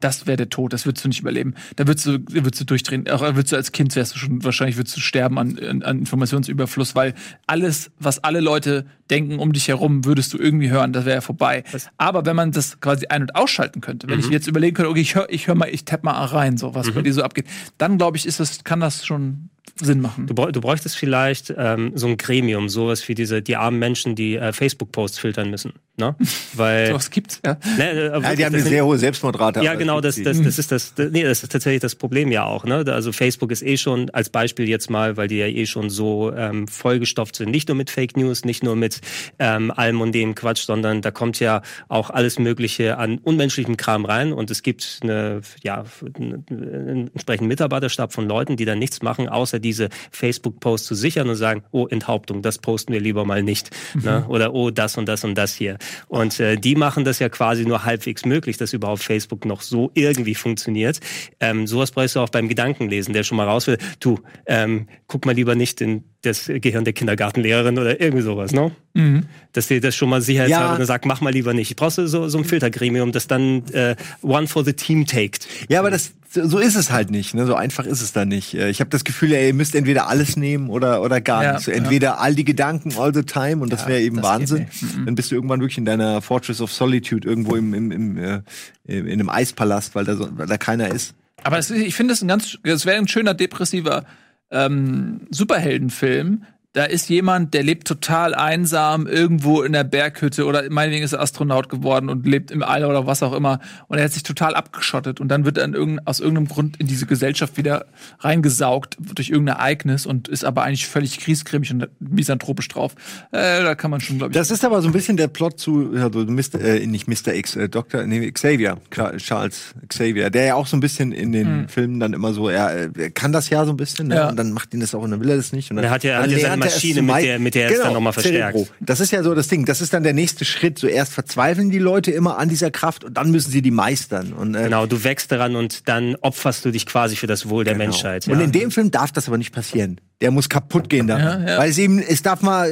das 0.00 0.26
wäre 0.26 0.36
der 0.36 0.48
Tod, 0.48 0.72
das 0.72 0.86
würdest 0.86 1.04
du 1.04 1.08
nicht 1.08 1.20
überleben. 1.20 1.54
Da 1.76 1.86
würdest 1.86 2.06
du, 2.06 2.18
würdest 2.28 2.60
du 2.60 2.64
durchdrehen. 2.64 3.08
Auch 3.10 3.20
würdest 3.20 3.52
du 3.52 3.56
als 3.56 3.72
Kind 3.72 3.94
wärst 3.96 4.14
du 4.14 4.18
schon, 4.18 4.44
wahrscheinlich 4.44 4.76
würdest 4.76 4.96
du 4.96 5.00
sterben 5.00 5.38
an, 5.38 5.58
an, 5.58 5.82
an 5.82 5.98
Informationsüberfluss, 5.98 6.94
weil 6.94 7.14
alles, 7.46 7.90
was 7.98 8.22
alle 8.22 8.40
Leute 8.40 8.86
denken 9.10 9.38
um 9.38 9.52
dich 9.52 9.68
herum, 9.68 10.04
würdest 10.04 10.32
du 10.32 10.38
irgendwie 10.38 10.70
hören, 10.70 10.92
das 10.92 11.04
wäre 11.04 11.16
ja 11.16 11.20
vorbei. 11.20 11.64
Aber 11.96 12.26
wenn 12.26 12.36
man 12.36 12.52
das 12.52 12.80
quasi 12.80 13.06
ein- 13.06 13.22
und 13.22 13.34
ausschalten 13.34 13.80
könnte, 13.80 14.08
wenn 14.08 14.20
ich 14.20 14.28
jetzt 14.28 14.46
überlegen 14.46 14.74
könnte, 14.74 14.90
okay, 14.90 15.00
ich 15.00 15.14
höre 15.14 15.30
ich 15.30 15.46
hör 15.48 15.54
mal, 15.54 15.68
ich 15.68 15.84
tapp 15.84 16.04
mal 16.04 16.12
rein, 16.12 16.58
so 16.58 16.74
was 16.74 16.90
bei 16.92 17.02
dir 17.02 17.12
so 17.12 17.22
abgeht, 17.22 17.46
dann 17.78 17.98
glaube 17.98 18.16
ich, 18.16 18.26
ist 18.26 18.40
das, 18.40 18.64
kann 18.64 18.80
das 18.80 19.04
schon 19.04 19.50
Sinn 19.80 20.00
machen. 20.00 20.26
Du, 20.26 20.34
du 20.34 20.60
bräuchtest 20.60 20.96
vielleicht 20.96 21.52
ähm, 21.56 21.92
so 21.94 22.06
ein 22.06 22.16
Gremium, 22.16 22.68
sowas 22.68 23.06
wie 23.08 23.14
diese 23.14 23.42
die 23.42 23.56
armen 23.56 23.78
Menschen, 23.78 24.14
die 24.14 24.36
äh, 24.36 24.52
Facebook-Posts 24.52 25.18
filtern 25.18 25.50
müssen, 25.50 25.72
ne? 25.96 26.16
Weil 26.54 26.94
Was 26.94 27.10
gibt's, 27.10 27.40
ja. 27.44 27.56
ne, 27.76 27.90
äh, 27.90 28.06
Ja, 28.06 28.12
wirklich, 28.14 28.36
die 28.36 28.44
haben 28.44 28.54
eine 28.54 28.62
sehr 28.62 28.84
hohe 28.84 28.98
Selbstmordrate. 28.98 29.62
Ja, 29.62 29.74
genau, 29.74 30.00
das, 30.00 30.20
das, 30.22 30.42
das 30.42 30.58
ist 30.58 30.72
das, 30.72 30.94
das- 30.94 31.10
nee, 31.10 31.22
das 31.22 31.42
ist 31.42 31.52
tatsächlich 31.52 31.80
das 31.80 31.94
Problem 31.94 32.30
ja 32.32 32.44
auch, 32.44 32.64
ne? 32.64 32.84
Also 32.88 33.12
Facebook 33.12 33.50
ist 33.52 33.62
eh 33.62 33.76
schon 33.76 34.10
als 34.10 34.30
Beispiel 34.30 34.68
jetzt 34.68 34.90
mal, 34.90 35.16
weil 35.16 35.28
die 35.28 35.36
ja 35.36 35.46
eh 35.46 35.66
schon 35.66 35.90
so 35.90 36.32
ähm, 36.34 36.66
vollgestopft 36.68 37.36
sind, 37.36 37.50
nicht 37.50 37.68
nur 37.68 37.76
mit 37.76 37.90
Fake 37.90 38.16
News, 38.16 38.44
nicht 38.44 38.62
nur 38.62 38.76
mit 38.76 39.00
ähm, 39.38 39.70
allem 39.70 40.00
und 40.00 40.12
dem 40.14 40.34
Quatsch, 40.34 40.64
sondern 40.64 41.02
da 41.02 41.10
kommt 41.10 41.40
ja 41.40 41.62
auch 41.88 42.10
alles 42.10 42.38
Mögliche 42.38 42.98
an 42.98 43.18
unmenschlichem 43.18 43.76
Kram 43.76 44.04
rein 44.04 44.32
und 44.32 44.50
es 44.50 44.62
gibt 44.62 45.00
eine, 45.02 45.40
ja, 45.62 45.84
einen 46.04 47.10
entsprechenden 47.12 47.48
Mitarbeiterstab 47.48 48.12
von 48.12 48.26
Leuten, 48.28 48.56
die 48.56 48.64
da 48.64 48.74
nichts 48.74 49.02
machen, 49.02 49.28
außer 49.28 49.57
besser, 49.58 49.60
diese 49.60 49.88
Facebook-Posts 50.10 50.86
zu 50.86 50.94
sichern 50.94 51.28
und 51.28 51.36
sagen, 51.36 51.62
oh, 51.70 51.86
Enthauptung, 51.86 52.42
das 52.42 52.58
posten 52.58 52.92
wir 52.92 53.00
lieber 53.00 53.24
mal 53.24 53.42
nicht. 53.42 53.70
Ne? 54.02 54.24
Oder 54.28 54.54
oh, 54.54 54.70
das 54.70 54.96
und 54.96 55.08
das 55.08 55.24
und 55.24 55.34
das 55.34 55.54
hier. 55.54 55.76
Und 56.08 56.40
äh, 56.40 56.56
die 56.56 56.74
machen 56.74 57.04
das 57.04 57.18
ja 57.18 57.28
quasi 57.28 57.64
nur 57.64 57.84
halbwegs 57.84 58.24
möglich, 58.24 58.56
dass 58.56 58.72
überhaupt 58.72 59.02
Facebook 59.02 59.44
noch 59.44 59.60
so 59.60 59.90
irgendwie 59.94 60.34
funktioniert. 60.34 61.00
Ähm, 61.40 61.66
sowas 61.66 61.90
brauchst 61.90 62.16
du 62.16 62.20
auch 62.20 62.28
beim 62.28 62.48
Gedankenlesen, 62.48 63.12
der 63.12 63.24
schon 63.24 63.36
mal 63.36 63.46
raus 63.46 63.66
will. 63.66 63.78
Du, 64.00 64.20
ähm, 64.46 64.88
guck 65.06 65.26
mal 65.26 65.34
lieber 65.34 65.54
nicht 65.54 65.80
in 65.80 66.04
das 66.22 66.46
Gehirn 66.46 66.84
der 66.84 66.92
Kindergartenlehrerin 66.92 67.78
oder 67.78 68.00
irgendwie 68.00 68.22
sowas, 68.22 68.52
ne? 68.52 68.72
Mhm. 68.94 69.26
Dass 69.52 69.68
dir 69.68 69.80
das 69.80 69.94
schon 69.94 70.08
mal 70.08 70.20
sicherheitshalber 70.20 70.72
Ja. 70.74 70.78
ja. 70.80 70.84
sagt, 70.84 71.06
mach 71.06 71.20
mal 71.20 71.32
lieber 71.32 71.54
nicht. 71.54 71.76
Brauchst 71.76 71.98
du 71.98 72.08
so, 72.08 72.28
so 72.28 72.38
ein 72.38 72.44
Filtergremium, 72.44 73.12
das 73.12 73.28
dann 73.28 73.64
äh, 73.72 73.94
One 74.22 74.48
for 74.48 74.64
the 74.64 74.72
Team 74.72 75.06
taked. 75.06 75.46
Ja, 75.68 75.78
aber 75.78 75.90
das 75.90 76.14
so 76.30 76.58
ist 76.58 76.74
es 76.74 76.90
halt 76.90 77.10
nicht. 77.10 77.34
Ne? 77.34 77.46
So 77.46 77.54
einfach 77.54 77.86
ist 77.86 78.02
es 78.02 78.12
dann 78.12 78.28
nicht. 78.28 78.54
Äh, 78.54 78.68
Ich 78.68 78.80
habe 78.80 78.90
das 78.90 79.04
Gefühl, 79.04 79.32
ey, 79.32 79.46
ihr 79.48 79.54
müsst 79.54 79.74
entweder 79.74 80.08
alles 80.08 80.36
nehmen 80.36 80.68
oder 80.70 81.02
oder 81.02 81.20
gar 81.20 81.42
Ja, 81.44 81.50
nichts. 81.52 81.66
So, 81.66 81.70
entweder 81.70 82.20
all 82.20 82.34
die 82.34 82.44
Gedanken 82.44 82.92
all 82.98 83.14
the 83.14 83.22
time 83.22 83.62
und 83.62 83.72
das 83.72 83.86
wäre 83.86 84.00
eben 84.00 84.16
das 84.16 84.24
Wahnsinn. 84.24 84.66
Mhm. 84.80 85.06
Dann 85.06 85.14
bist 85.14 85.30
du 85.30 85.36
irgendwann 85.36 85.60
wirklich 85.60 85.78
in 85.78 85.84
deiner 85.84 86.20
Fortress 86.20 86.60
of 86.60 86.72
Solitude 86.72 87.26
irgendwo 87.26 87.54
im, 87.54 87.72
im, 87.74 87.90
im 87.92 88.18
äh, 88.18 88.40
in 88.86 89.08
einem 89.12 89.28
Eispalast, 89.30 89.94
weil 89.94 90.04
da 90.04 90.16
so, 90.16 90.28
weil 90.32 90.46
da 90.48 90.58
keiner 90.58 90.88
ist. 90.88 91.14
Aber 91.44 91.58
es, 91.58 91.70
ich 91.70 91.94
finde 91.94 92.14
es 92.14 92.22
ein 92.22 92.28
ganz, 92.28 92.58
es 92.64 92.84
wäre 92.84 92.96
ein 92.98 93.06
schöner 93.08 93.32
depressiver 93.34 94.04
ähm, 94.50 95.26
Superheldenfilm. 95.30 96.44
Da 96.74 96.84
ist 96.84 97.08
jemand, 97.08 97.54
der 97.54 97.62
lebt 97.62 97.88
total 97.88 98.34
einsam 98.34 99.06
irgendwo 99.06 99.62
in 99.62 99.72
der 99.72 99.84
Berghütte 99.84 100.44
oder 100.44 100.64
meinetwegen 100.70 101.02
ist 101.02 101.14
er 101.14 101.20
Astronaut 101.20 101.70
geworden 101.70 102.10
und 102.10 102.26
lebt 102.26 102.50
im 102.50 102.62
All 102.62 102.84
oder 102.84 103.06
was 103.06 103.22
auch 103.22 103.32
immer. 103.32 103.58
Und 103.88 103.96
er 103.96 104.04
hat 104.04 104.12
sich 104.12 104.22
total 104.22 104.54
abgeschottet 104.54 105.18
und 105.18 105.28
dann 105.28 105.46
wird 105.46 105.56
er 105.56 105.64
in 105.64 105.72
irgendein, 105.72 106.06
aus 106.06 106.20
irgendeinem 106.20 106.46
Grund 106.48 106.76
in 106.78 106.86
diese 106.86 107.06
Gesellschaft 107.06 107.56
wieder 107.56 107.86
reingesaugt 108.20 108.98
durch 109.00 109.30
irgendein 109.30 109.56
Ereignis 109.56 110.04
und 110.04 110.28
ist 110.28 110.44
aber 110.44 110.62
eigentlich 110.62 110.86
völlig 110.86 111.18
kriesgrämig 111.20 111.72
und 111.72 111.88
misanthropisch 112.00 112.68
drauf. 112.68 112.94
Äh, 113.32 113.62
da 113.62 113.74
kann 113.74 113.90
man 113.90 114.00
schon, 114.02 114.18
glaube 114.18 114.32
ich. 114.32 114.36
Das 114.38 114.50
ist 114.50 114.62
aber 114.62 114.82
so 114.82 114.88
ein 114.88 114.92
bisschen 114.92 115.16
der 115.16 115.28
Plot 115.28 115.58
zu, 115.58 115.92
also 115.96 116.20
Mr., 116.26 116.60
äh, 116.60 116.86
nicht 116.86 117.08
Mr. 117.08 117.32
X, 117.34 117.56
äh, 117.56 117.70
Dr. 117.70 118.02
Nee, 118.04 118.30
Xavier, 118.30 118.76
Charles 119.16 119.74
Xavier, 119.88 120.28
der 120.28 120.44
ja 120.44 120.54
auch 120.54 120.66
so 120.66 120.76
ein 120.76 120.80
bisschen 120.80 121.12
in 121.12 121.32
den 121.32 121.68
Filmen 121.70 121.98
dann 121.98 122.12
immer 122.12 122.34
so, 122.34 122.50
er, 122.50 122.76
äh, 122.76 122.88
er 122.94 123.10
kann 123.10 123.32
das 123.32 123.48
ja 123.48 123.64
so 123.64 123.70
ein 123.72 123.78
bisschen, 123.78 124.08
ne? 124.08 124.16
Ja. 124.16 124.28
und 124.28 124.36
dann 124.36 124.52
macht 124.52 124.74
ihn 124.74 124.80
das 124.80 124.94
auch 124.94 125.00
und 125.02 125.12
dann 125.12 125.20
will 125.20 125.30
er 125.30 125.36
das 125.36 125.52
nicht. 125.52 125.70
Und 125.70 125.76
dann, 125.76 125.86
Er 125.86 125.90
hat 125.90 126.04
ja- 126.04 126.12
er 126.16 126.22
hat 126.24 126.30
ja 126.30 126.57
Maschine, 126.58 127.02
mit 127.02 127.16
der- 127.24 127.38
mit 127.38 127.54
der 127.54 127.64
er 127.68 127.70
es 127.72 127.80
dann 127.82 127.92
noch 127.92 128.00
mal 128.00 128.12
verstärkt. 128.12 128.56
Cerebro. 128.56 128.68
Das 128.80 129.00
ist 129.00 129.10
ja 129.12 129.22
so 129.22 129.34
das 129.34 129.48
Ding, 129.48 129.64
das 129.64 129.80
ist 129.80 129.92
dann 129.92 130.02
der 130.02 130.12
nächste 130.14 130.44
Schritt. 130.44 130.78
Zuerst 130.78 131.12
verzweifeln 131.12 131.70
die 131.70 131.78
Leute 131.78 132.10
immer 132.10 132.38
an 132.38 132.48
dieser 132.48 132.70
Kraft 132.70 133.04
und 133.04 133.14
dann 133.16 133.30
müssen 133.30 133.50
sie 133.50 133.62
die 133.62 133.70
meistern. 133.70 134.32
Und, 134.32 134.54
äh, 134.54 134.64
Genau, 134.64 134.86
du 134.86 135.02
wächst 135.04 135.30
daran 135.32 135.56
und 135.56 135.88
dann 135.88 136.16
opferst 136.20 136.64
du 136.64 136.70
dich 136.70 136.86
quasi 136.86 137.16
für 137.16 137.26
das 137.26 137.48
Wohl 137.48 137.64
der 137.64 137.74
Genau. 137.74 137.84
Menschheit. 137.86 138.26
Und 138.28 138.38
ja. 138.38 138.44
in 138.44 138.52
dem 138.52 138.70
Film 138.70 138.90
darf 138.90 139.12
das 139.12 139.28
aber 139.28 139.38
nicht 139.38 139.52
passieren. 139.52 140.00
Der 140.20 140.32
muss 140.32 140.48
kaputt 140.48 140.88
gehen 140.88 141.06
daran. 141.06 141.42
Ja, 141.46 141.50
ja. 141.52 141.58
Weil 141.58 141.70
es 141.70 141.78
eben, 141.78 142.00
es 142.00 142.22
darf 142.22 142.42
mal, 142.42 142.68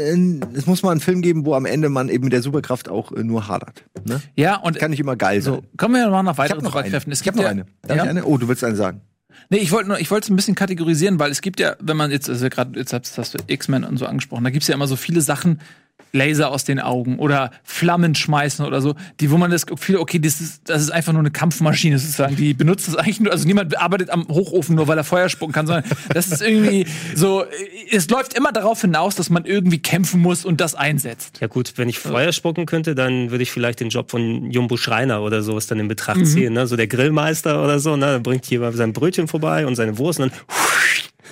es 0.55 0.67
muss 0.67 0.83
mal 0.83 0.91
einen 0.91 1.01
Film 1.01 1.23
geben, 1.23 1.47
wo 1.47 1.55
am 1.55 1.65
Ende 1.65 1.89
man 1.89 2.09
eben 2.09 2.25
mit 2.25 2.33
der 2.33 2.43
Superkraft 2.43 2.89
auch 2.89 3.13
äh, 3.13 3.23
nur 3.23 3.47
hadert. 3.47 3.85
Ne? 4.05 4.21
ja, 4.35 4.57
und 4.57 4.79
Kann 4.79 4.91
nicht 4.91 4.99
immer 5.01 5.15
geil 5.17 5.41
sein. 5.43 5.55
so, 5.55 5.63
kommen 5.77 5.95
wir 5.95 6.09
noch 6.09 6.23
nach 6.25 6.37
weiteren. 6.39 6.65
Superkräften. 6.65 7.13
Es 7.13 7.21
Ich 7.21 7.27
habe 7.29 7.37
gibt 7.37 7.45
noch 7.45 7.51
eine. 7.51 7.67
Darf 7.83 7.97
ja? 7.99 8.03
ich 8.05 8.11
eine? 8.11 8.25
Oh, 8.25 8.37
du 8.37 8.49
willst 8.49 8.65
eine 8.65 8.75
sagen. 8.77 9.01
Nee, 9.49 9.59
ich 9.59 9.73
wollte 9.73 9.97
ich 10.01 10.11
wollte 10.11 10.27
es 10.27 10.31
ein 10.31 10.37
bisschen 10.37 10.55
kategorisieren, 10.55 11.19
weil 11.19 11.31
es 11.31 11.41
gibt 11.41 11.61
ja, 11.61 11.77
wenn 11.81 11.97
man 11.97 12.11
jetzt, 12.11 12.29
also 12.29 12.49
gerade 12.49 12.79
jetzt 12.79 12.93
hast, 12.93 13.35
du 13.35 13.39
X-Men 13.47 13.85
und 13.85 13.97
so 13.97 14.07
angesprochen, 14.07 14.45
da 14.45 14.51
gibt's 14.51 14.69
ja 14.69 14.75
immer 14.75 14.89
so 14.89 14.97
viele 14.97 15.21
Sachen, 15.21 15.61
Laser 16.17 16.51
aus 16.51 16.65
den 16.65 16.81
Augen 16.81 17.19
oder 17.19 17.51
Flammen 17.63 18.15
schmeißen 18.15 18.65
oder 18.67 18.81
so, 18.81 18.95
die, 19.21 19.31
wo 19.31 19.37
man 19.37 19.51
das 19.51 19.67
Gefühl, 19.67 19.97
okay, 19.97 20.19
das 20.19 20.41
ist, 20.41 20.63
das 20.69 20.83
ist 20.83 20.91
einfach 20.91 21.13
nur 21.13 21.21
eine 21.21 21.31
Kampfmaschine 21.31 21.99
sozusagen. 21.99 22.35
Die 22.37 22.55
benutzt 22.55 22.89
das 22.89 22.97
eigentlich 22.97 23.21
nur, 23.21 23.33
also 23.33 23.47
niemand 23.47 23.79
arbeitet 23.79 24.11
am 24.11 24.27
Hochofen 24.29 24.75
nur, 24.75 24.89
weil 24.89 24.99
er 24.99 25.05
Feuer 25.05 25.29
spucken 25.29 25.53
kann, 25.53 25.67
sondern 25.67 25.85
das 26.13 26.29
ist 26.33 26.43
irgendwie 26.43 26.87
so, 27.15 27.45
es 27.93 28.09
läuft 28.11 28.35
immer 28.35 28.51
darauf 28.53 28.81
hinaus, 28.81 29.15
dass 29.15 29.31
man 29.31 29.45
irgendwie 29.45 29.79
kämpfen 29.79 30.21
muss 30.21 30.45
und 30.45 30.61
das 30.61 30.75
einsetzt. 30.75 31.39
Ja 31.41 31.47
gut, 31.47 31.75
wenn 31.77 31.89
ich 31.89 31.99
Feuer 31.99 32.33
spucken 32.33 32.67
könnte, 32.67 32.95
dann 32.95 33.31
würde 33.31 33.43
ich 33.43 33.53
vielleicht 33.53 33.81
den 33.81 33.91
Job 33.91 34.11
von 34.11 34.51
Jumbo 34.51 34.77
Schreiner 34.77 35.23
oder 35.23 35.43
sowas 35.43 35.67
dann 35.67 35.79
in 35.79 35.89
Betracht 35.89 36.17
Mhm. 36.17 36.25
ziehen. 36.25 36.53
Ne? 36.55 36.67
So 36.67 36.77
der 36.77 36.87
Grillmeister 36.87 37.63
oder 37.63 37.79
so, 37.79 37.97
ne? 37.97 38.07
dann 38.07 38.23
bringt 38.23 38.47
jemand 38.47 38.77
sein 38.77 38.93
Brötchen 38.93 39.29
vorbei 39.29 39.67
und 39.67 39.75
seine 39.77 39.99
Wurst 39.99 40.19
und 40.21 40.33
dann 40.33 40.39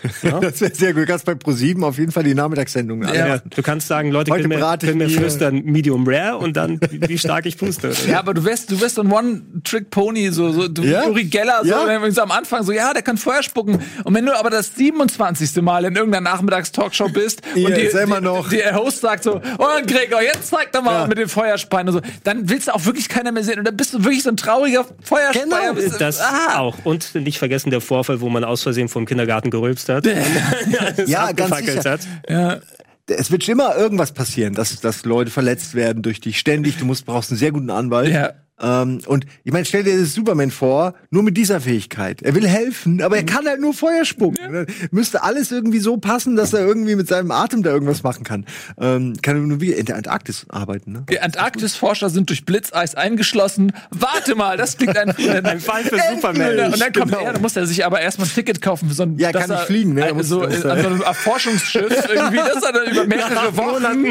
Das 0.40 0.60
wäre 0.60 0.74
sehr 0.74 0.92
gut. 0.94 1.06
Kannst 1.06 1.24
bei 1.24 1.34
ProSieben 1.34 1.84
auf 1.84 1.98
jeden 1.98 2.12
Fall 2.12 2.22
die 2.24 2.34
Nachmittagssendung 2.34 3.02
Ja. 3.02 3.24
anmachen. 3.24 3.50
Du 3.54 3.62
kannst 3.62 3.88
sagen, 3.88 4.10
Leute 4.10 4.30
Heute 4.32 4.48
können 4.48 4.60
mir, 4.60 4.78
können 4.78 4.98
mir 4.98 5.08
flüstern 5.10 5.62
Medium 5.64 6.06
Rare 6.06 6.38
und 6.38 6.56
dann, 6.56 6.80
wie 6.90 7.00
wie 7.08 7.18
stark 7.18 7.46
ich 7.46 7.56
puste. 7.58 7.92
Ja, 8.08 8.18
aber 8.18 8.34
du 8.34 8.44
wärst, 8.44 8.70
du 8.70 8.80
wärst 8.80 8.96
so 8.96 9.02
ein 9.02 9.10
One-Trick-Pony, 9.10 10.30
so, 10.30 10.52
so 10.52 10.68
du, 10.68 10.82
Ja? 10.82 11.06
Uri 11.06 11.24
Geller, 11.24 11.60
so, 11.62 11.68
Ja? 11.70 11.86
wenn 11.86 12.02
wir 12.02 12.12
so 12.12 12.22
am 12.22 12.30
Anfang 12.30 12.62
so, 12.64 12.72
ja, 12.72 12.92
der 12.92 13.02
kann 13.02 13.16
Feuer 13.16 13.42
spucken. 13.42 13.80
Und 14.04 14.14
wenn 14.14 14.26
du 14.26 14.36
aber 14.38 14.50
das 14.50 14.74
27. 14.74 15.62
Mal 15.62 15.84
in 15.84 15.94
irgendeiner 15.96 16.30
Nachmittagstalkshow 16.30 17.08
bist 17.08 17.42
Hier, 17.54 17.68
und 17.68 17.76
die, 17.76 17.88
die, 17.88 18.20
noch. 18.20 18.48
die, 18.48 18.56
der 18.56 18.74
Host 18.76 19.00
sagt 19.00 19.24
so, 19.24 19.40
oh 19.58 19.66
Gregor, 19.86 20.22
jetzt 20.22 20.48
zeig 20.48 20.72
doch 20.72 20.82
mal 20.82 21.02
Ja. 21.02 21.06
mit 21.06 21.18
dem 21.18 21.28
Feuerspeien 21.28 21.88
und 21.88 21.94
so, 21.94 22.00
dann 22.24 22.48
willst 22.48 22.68
du 22.68 22.74
auch 22.74 22.84
wirklich 22.84 23.08
keiner 23.08 23.32
mehr 23.32 23.44
sehen. 23.44 23.58
Und 23.58 23.64
dann 23.66 23.76
bist 23.76 23.94
du 23.94 23.98
wirklich 24.04 24.22
so 24.22 24.30
ein 24.30 24.36
trauriger 24.36 24.84
Feuerspeier. 25.02 25.44
Genau, 25.74 25.74
du- 25.74 25.98
Das 25.98 26.20
ah. 26.20 26.58
auch. 26.58 26.76
Und 26.84 27.14
nicht 27.14 27.38
vergessen 27.38 27.70
der 27.70 27.80
Vorfall, 27.80 28.20
wo 28.20 28.28
man 28.28 28.44
aus 28.44 28.62
Versehen 28.62 28.88
vom 28.88 29.06
Kindergarten 29.06 29.50
gerülpst 29.50 29.83
hat. 29.88 30.06
Es 30.96 31.08
Ja, 31.08 31.32
ganz 31.32 31.56
sicher. 31.58 31.90
hat. 31.90 32.00
Ja. 32.28 32.60
Es 33.06 33.30
wird 33.30 33.46
immer 33.48 33.76
irgendwas 33.76 34.12
passieren, 34.12 34.54
dass, 34.54 34.80
dass 34.80 35.04
Leute 35.04 35.30
verletzt 35.30 35.74
werden 35.74 36.02
durch 36.02 36.20
dich 36.20 36.38
ständig. 36.38 36.78
Du 36.78 36.86
musst, 36.86 37.04
brauchst 37.04 37.30
einen 37.30 37.38
sehr 37.38 37.52
guten 37.52 37.70
Anwalt. 37.70 38.12
Ja. 38.12 38.32
Ähm, 38.60 39.00
und 39.06 39.26
ich 39.42 39.52
meine, 39.52 39.64
stell 39.64 39.82
dir 39.82 39.98
das 39.98 40.14
Superman 40.14 40.50
vor, 40.52 40.94
nur 41.10 41.24
mit 41.24 41.36
dieser 41.36 41.60
Fähigkeit. 41.60 42.22
Er 42.22 42.36
will 42.36 42.46
helfen, 42.46 43.02
aber 43.02 43.16
er 43.16 43.24
kann 43.24 43.46
halt 43.46 43.60
nur 43.60 43.74
Feuer 43.74 44.04
spucken. 44.04 44.38
Dann 44.52 44.66
Müsste 44.92 45.24
alles 45.24 45.50
irgendwie 45.50 45.80
so 45.80 45.96
passen, 45.96 46.36
dass 46.36 46.52
er 46.52 46.60
irgendwie 46.60 46.94
mit 46.94 47.08
seinem 47.08 47.32
Atem 47.32 47.64
da 47.64 47.70
irgendwas 47.70 48.04
machen 48.04 48.22
kann. 48.22 48.46
Ähm, 48.80 49.14
kann 49.22 49.36
er 49.36 49.42
nur 49.42 49.60
wie 49.60 49.72
in 49.72 49.86
der 49.86 49.96
Antarktis 49.96 50.46
arbeiten, 50.50 50.92
ne? 50.92 51.04
Die 51.10 51.18
Antarktis-Forscher 51.20 52.10
sind 52.10 52.28
durch 52.30 52.44
Blitzeis 52.44 52.94
eingeschlossen. 52.94 53.72
Warte 53.90 54.36
mal, 54.36 54.56
das 54.56 54.76
klingt 54.76 54.96
ein, 54.96 55.10
Ein 55.44 55.58
Fall 55.60 55.82
für 55.82 55.98
Superman. 56.14 56.72
Und 56.72 56.80
dann 56.80 56.92
kommt 56.92 57.10
Genau. 57.10 57.24
er, 57.24 57.32
dann 57.32 57.42
muss 57.42 57.56
er 57.56 57.66
sich 57.66 57.84
aber 57.84 58.00
erstmal 58.00 58.28
ein 58.28 58.32
Ticket 58.34 58.62
kaufen 58.62 58.88
für 58.88 58.94
so 58.94 59.02
ein. 59.02 59.18
Ja, 59.18 59.32
kann 59.32 59.42
nicht 59.50 59.50
er- 59.50 59.66
fliegen, 59.66 59.94
ne? 59.94 60.14
Muss- 60.14 60.28
So, 60.28 60.42
er- 60.42 60.70
an 60.70 60.80
so 60.80 60.86
einem 60.88 61.02
Erforschungsschiff 61.02 61.90
irgendwie, 62.08 62.36
das 62.36 62.54
ist 62.54 62.64
dann 62.64 62.90
über 62.90 63.04
mehrere 63.04 63.56
Wochen. 63.56 63.74
Und 63.74 63.82
dann 63.82 64.04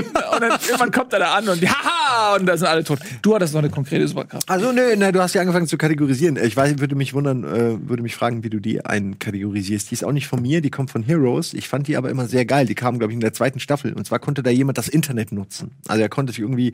irgendwann 0.51 0.91
kommt 0.91 1.13
er 1.13 1.19
da 1.19 1.33
an 1.35 1.47
und 1.47 1.61
haha, 1.65 2.35
und 2.35 2.45
da 2.45 2.57
sind 2.57 2.67
alle 2.67 2.83
tot. 2.83 2.99
Du 3.21 3.33
hattest 3.33 3.53
noch 3.53 3.61
eine 3.61 3.69
konkrete 3.69 4.05
Superkraft. 4.07 4.32
Also 4.47 4.71
nö, 4.71 4.95
nö, 4.95 5.11
du 5.11 5.21
hast 5.21 5.35
ja 5.35 5.41
angefangen 5.41 5.67
zu 5.67 5.77
kategorisieren. 5.77 6.37
Ich 6.37 6.55
weiß, 6.55 6.79
würde 6.79 6.95
mich 6.95 7.13
wundern, 7.13 7.43
äh, 7.43 7.87
würde 7.87 8.03
mich 8.03 8.15
fragen, 8.15 8.43
wie 8.43 8.49
du 8.49 8.59
die 8.59 8.83
einkategorisierst. 8.83 9.91
Die 9.91 9.93
ist 9.93 10.03
auch 10.03 10.11
nicht 10.11 10.27
von 10.27 10.41
mir, 10.41 10.61
die 10.61 10.71
kommt 10.71 10.91
von 10.91 11.03
Heroes. 11.03 11.53
Ich 11.53 11.69
fand 11.69 11.87
die 11.87 11.97
aber 11.97 12.09
immer 12.09 12.27
sehr 12.27 12.45
geil. 12.45 12.65
Die 12.65 12.75
kamen, 12.75 12.99
glaube 12.99 13.13
ich, 13.13 13.15
in 13.15 13.21
der 13.21 13.33
zweiten 13.33 13.59
Staffel. 13.59 13.93
Und 13.93 14.05
zwar 14.05 14.19
konnte 14.19 14.43
da 14.43 14.49
jemand 14.49 14.77
das 14.77 14.87
Internet 14.87 15.31
nutzen. 15.31 15.71
Also 15.87 16.01
er 16.01 16.09
konnte 16.09 16.33
sich 16.33 16.39
irgendwie 16.39 16.73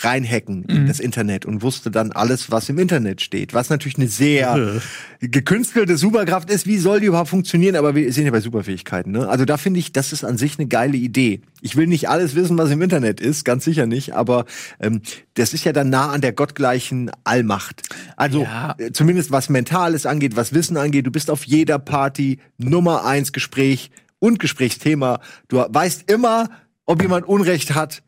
reinhacken 0.00 0.64
in 0.64 0.86
das 0.86 1.00
Internet 1.00 1.44
und 1.44 1.62
wusste 1.62 1.90
dann 1.90 2.12
alles, 2.12 2.50
was 2.50 2.68
im 2.68 2.78
Internet 2.78 3.20
steht. 3.20 3.54
Was 3.54 3.70
natürlich 3.70 3.96
eine 3.96 4.08
sehr 4.08 4.80
gekünstelte 5.20 5.96
Superkraft 5.96 6.50
ist. 6.50 6.66
Wie 6.66 6.78
soll 6.78 7.00
die 7.00 7.06
überhaupt 7.06 7.30
funktionieren? 7.30 7.76
Aber 7.76 7.94
wir 7.94 8.12
sind 8.12 8.24
ja 8.24 8.30
bei 8.30 8.40
Superfähigkeiten. 8.40 9.12
Ne? 9.12 9.28
Also 9.28 9.44
da 9.44 9.56
finde 9.56 9.80
ich, 9.80 9.92
das 9.92 10.12
ist 10.12 10.24
an 10.24 10.38
sich 10.38 10.58
eine 10.58 10.68
geile 10.68 10.96
Idee. 10.96 11.40
Ich 11.62 11.76
will 11.76 11.86
nicht 11.86 12.08
alles 12.08 12.34
wissen, 12.34 12.58
was 12.58 12.70
im 12.70 12.82
Internet 12.82 13.20
ist, 13.20 13.44
ganz 13.44 13.64
sicher 13.64 13.86
nicht. 13.86 14.14
Aber 14.14 14.44
ähm, 14.80 15.00
das 15.34 15.54
ist 15.54 15.64
ja 15.64 15.72
dann 15.72 15.90
nah 15.90 16.10
an 16.10 16.20
der 16.20 16.32
gottgleichen 16.32 17.10
Allmacht. 17.24 17.82
Also 18.16 18.42
Ja. 18.42 18.74
äh, 18.78 18.90
zumindest 18.92 19.30
was 19.30 19.48
Mentales 19.48 20.04
angeht, 20.04 20.34
was 20.36 20.52
Wissen 20.52 20.76
angeht. 20.76 21.06
Du 21.06 21.10
bist 21.12 21.30
auf 21.30 21.44
jeder 21.44 21.78
Party 21.78 22.38
Nummer 22.58 23.04
eins 23.04 23.32
Gespräch 23.32 23.90
und 24.18 24.38
Gesprächsthema. 24.40 25.20
Du 25.48 25.64
weißt 25.68 26.10
immer, 26.10 26.50
ob 26.84 27.00
jemand 27.00 27.26
Unrecht 27.26 27.74
hat 27.74 28.02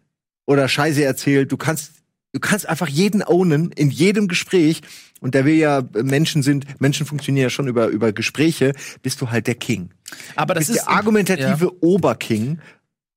oder 0.47 0.69
Scheiße 0.69 1.03
erzählt. 1.05 1.51
Du 1.53 1.57
kannst, 1.57 1.93
du 2.33 2.40
kannst 2.40 2.69
einfach 2.69 2.88
jeden 2.88 3.23
ownen 3.23 3.71
in 3.73 3.90
jedem 3.90 4.29
Gespräch. 4.29 4.81
Und 5.21 5.35
da 5.35 5.45
wir 5.47 5.55
ja 5.57 5.79
äh, 5.79 6.03
Menschen 6.03 6.43
sind, 6.43 6.67
Menschen 6.81 7.07
funktionieren 7.07 7.45
ja 7.45 7.51
schon 7.51 7.69
über, 7.69 7.87
über 7.87 8.12
Gespräche, 8.12 8.73
bist 9.03 9.21
du 9.21 9.31
halt 9.31 9.47
der 9.47 9.55
King. 9.55 9.90
Aber 10.37 10.55
das 10.55 10.69
ist 10.69 10.77
der 10.81 10.88
argumentative 10.90 11.83
Oberking. 11.83 12.59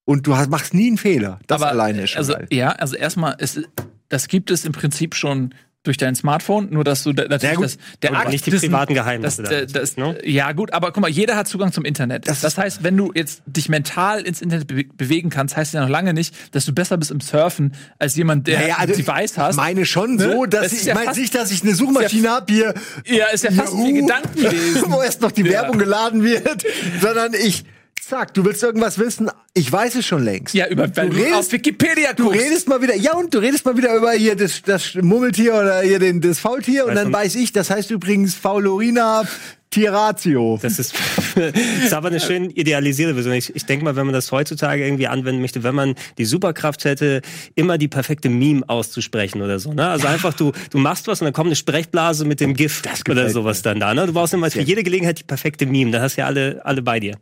Und 0.08 0.26
du 0.26 0.38
hast, 0.38 0.50
machst 0.50 0.74
nie 0.74 0.88
einen 0.88 0.98
Fehler. 0.98 1.40
Das 1.48 1.62
aber, 1.62 1.70
alleine 1.72 2.04
ist 2.04 2.12
schon 2.12 2.20
also, 2.20 2.34
geil. 2.34 2.48
Ja, 2.50 2.70
also 2.70 2.96
erstmal, 2.96 3.36
es, 3.40 3.60
das 4.08 4.30
gibt 4.30 4.52
es 4.52 4.64
im 4.64 4.72
Prinzip 4.72 5.16
schon 5.16 5.54
durch 5.84 5.98
dein 5.98 6.16
Smartphone, 6.16 6.70
nur 6.72 6.86
dass 6.86 7.04
du 7.04 7.12
da, 7.14 7.26
natürlich 7.28 7.60
das, 7.60 7.78
der 8.02 8.14
Akt 8.14 8.30
nicht 8.30 8.46
die 8.46 8.52
privaten 8.52 8.94
Geheimnisse 8.94 9.44
das, 9.44 9.72
da. 9.72 9.80
das, 9.80 9.98
Ne? 9.98 10.18
Ja, 10.24 10.54
gut, 10.54 10.72
aber 10.74 10.92
guck 10.94 11.02
mal, 11.02 11.10
jeder 11.10 11.36
hat 11.36 11.50
Zugang 11.50 11.74
zum 11.74 11.84
Internet. 11.84 12.26
Das 12.28 12.40
Das, 12.40 12.58
heißt, 12.58 12.84
wenn 12.84 12.96
du 12.96 13.12
jetzt 13.16 13.42
dich 13.46 13.68
mental 13.68 14.22
ins 14.22 14.42
Internet 14.42 14.68
be 14.68 14.86
bewegen 14.96 15.30
kannst, 15.30 15.58
heißt 15.58 15.74
ja 15.74 15.82
noch 15.82 15.90
lange 15.90 16.14
nicht, 16.14 16.34
dass 16.56 16.66
du 16.66 16.74
besser 16.74 16.98
bist 16.98 17.12
im 17.12 17.20
Surfen 17.20 17.74
als 18.00 18.16
jemand, 18.16 18.48
der 18.48 18.60
Naja, 18.62 18.76
also 18.80 18.94
ein 18.94 18.98
Device 19.06 19.32
ich 19.34 19.38
hast. 19.38 19.56
meine 19.58 19.86
schon 19.86 20.16
Ne? 20.16 20.24
so, 20.24 20.46
dass 20.46 20.64
Das 20.64 20.74
ich, 20.74 20.86
ja 20.86 20.94
ich 20.94 21.06
meine 21.06 21.18
nicht, 21.18 21.36
dass 21.36 21.52
ich 21.52 21.64
eine 21.64 21.76
Suchmaschine 21.76 22.30
hab 22.32 22.50
hier, 22.50 22.74
ja, 23.06 23.26
ist 23.28 23.44
ja 23.44 23.52
fast 23.52 23.74
wie 23.74 23.92
Yahoo, 23.98 24.08
Gedankenlesen. 24.08 24.84
wo 24.92 25.02
erst 25.02 25.22
noch 25.22 25.32
die 25.34 25.44
Ja. 25.44 25.52
Werbung 25.52 25.78
geladen 25.80 26.24
wird, 26.24 26.66
sondern 27.02 27.34
ich, 27.34 27.64
zack, 28.08 28.34
du 28.34 28.46
willst 28.46 28.64
irgendwas 28.64 28.98
wissen, 29.00 29.30
ich 29.54 29.72
weiß 29.72 29.96
es 29.96 30.06
schon 30.06 30.24
längst. 30.24 30.54
Ja, 30.54 30.68
über, 30.68 30.88
Du 30.88 31.02
du, 31.10 31.16
redest- 31.18 31.34
auf 31.36 31.52
Wikipedia 31.52 32.14
Du 32.14 32.26
guckst. 32.26 32.40
redest 32.42 32.68
mal 32.68 32.82
wieder, 32.82 32.96
ja 32.96 33.14
und 33.16 33.34
du 33.34 33.40
redest 33.40 33.66
mal 33.66 33.76
wieder 33.78 33.96
über 33.96 34.12
hier 34.12 34.36
das, 34.36 34.62
das 34.64 34.96
Murmeltier 34.96 35.54
oder 35.56 35.82
hier 35.82 36.00
den, 36.00 36.22
das 36.22 36.40
Faultier 36.40 36.86
und 36.86 36.96
dann 36.96 37.12
weiß 37.12 37.36
ich, 37.36 37.52
das 37.52 37.70
heißt 37.70 37.92
übrigens 37.92 38.36
Faulorina 38.36 39.24
Tierratio. 39.70 40.58
Das 40.62 40.80
ist, 40.80 40.94
das 41.36 41.52
ist 41.84 41.94
aber 41.94 42.08
eine 42.08 42.20
schön 42.20 42.50
idealisierte 42.50 43.14
Version. 43.14 43.34
Ich, 43.34 43.54
ich 43.56 43.66
denke 43.66 43.84
mal, 43.84 43.96
wenn 43.96 44.06
man 44.06 44.14
das 44.14 44.32
heutzutage 44.32 44.86
irgendwie 44.86 45.08
anwenden 45.08 45.42
möchte, 45.42 45.62
wenn 45.64 45.76
man 45.76 45.96
die 46.18 46.26
Superkraft 46.26 46.86
hätte, 46.86 47.22
immer 47.56 47.78
die 47.78 47.88
perfekte 47.90 48.30
Meme 48.30 48.64
auszusprechen 48.68 49.42
oder 49.42 49.60
so. 49.60 49.74
Ne? 49.74 49.88
Also 49.88 50.08
einfach, 50.08 50.34
du, 50.34 50.52
du 50.72 50.78
machst 50.78 51.08
was 51.08 51.22
und 51.22 51.26
dann 51.26 51.34
kommt 51.34 51.48
eine 51.48 51.56
Sprechblase 51.58 52.26
mit 52.26 52.40
dem 52.40 52.54
GIF 52.54 52.82
oder 53.10 53.30
sowas 53.30 53.62
dann 53.62 53.80
da. 53.80 53.94
Ne? 53.94 54.08
Du 54.08 54.14
brauchst 54.14 54.34
immer 54.34 54.50
für 54.50 54.62
jede 54.62 54.84
Gelegenheit 54.84 55.20
die 55.20 55.24
perfekte 55.24 55.66
Meme. 55.66 55.92
Da 55.92 56.02
hast 56.02 56.16
du 56.18 56.22
ja 56.22 56.28
alle, 56.28 56.62
alle 56.66 56.82
bei 56.82 57.00
dir. 57.00 57.18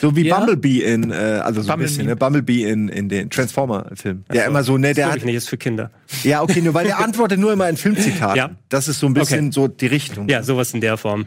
So 0.00 0.14
wie 0.16 0.26
Ja. 0.26 0.36
Bumblebee 0.38 0.82
in, 0.82 1.10
äh, 1.10 1.14
also 1.14 1.60
so 1.62 1.68
ein 1.68 1.78
Bumblebee. 1.78 1.82
bisschen, 1.82 2.06
ne? 2.06 2.16
Bumblebee 2.16 2.64
in, 2.68 2.88
in 2.88 3.08
den 3.08 3.30
Transformer-Filmen. 3.30 4.24
Der 4.32 4.46
immer 4.46 4.62
so, 4.64 4.76
ne, 4.78 4.94
der 4.94 5.04
Guck 5.06 5.12
hat, 5.12 5.18
ich 5.18 5.24
nicht, 5.24 5.34
ist 5.36 5.48
für 5.48 5.56
Kinder. 5.56 5.90
ja, 6.24 6.42
okay, 6.42 6.60
nur 6.60 6.74
weil 6.74 6.86
der 6.86 6.98
antwortet 6.98 7.38
nur 7.38 7.52
immer 7.52 7.68
in 7.68 7.76
Filmzitaten. 7.76 8.36
Ja. 8.36 8.50
Das 8.68 8.88
ist 8.88 8.98
so 9.00 9.06
ein 9.06 9.14
bisschen 9.14 9.46
Okay. 9.46 9.52
so 9.52 9.68
die 9.68 9.86
Richtung. 9.86 10.28
Ja, 10.28 10.42
sowas 10.42 10.72
in 10.74 10.80
der 10.80 10.96
Form. 10.96 11.26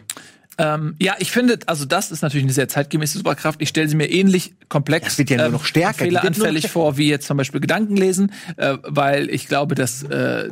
Ähm, 0.57 0.95
ja, 0.99 1.15
ich 1.19 1.31
finde, 1.31 1.57
also 1.67 1.85
das 1.85 2.11
ist 2.11 2.21
natürlich 2.21 2.43
eine 2.43 2.51
sehr 2.51 2.67
zeitgemäße 2.67 3.17
Superkraft. 3.17 3.61
Ich 3.61 3.69
stelle 3.69 3.87
sie 3.87 3.95
mir 3.95 4.09
ähnlich 4.11 4.55
komplex, 4.67 5.05
Das 5.05 5.17
wird 5.17 5.29
ja 5.29 5.37
nur 5.37 5.49
noch 5.49 5.63
stärker. 5.63 5.99
Nur 6.03 6.07
fehleranfällig 6.19 6.63
noch- 6.63 6.69
vor, 6.71 6.97
wie 6.97 7.07
jetzt 7.09 7.27
zum 7.27 7.37
Beispiel 7.37 7.61
Gedanken 7.61 7.95
lesen, 7.95 8.33
äh, 8.57 8.75
weil 8.83 9.29
ich 9.29 9.47
glaube, 9.47 9.75
dass 9.75 10.03
äh, 10.03 10.49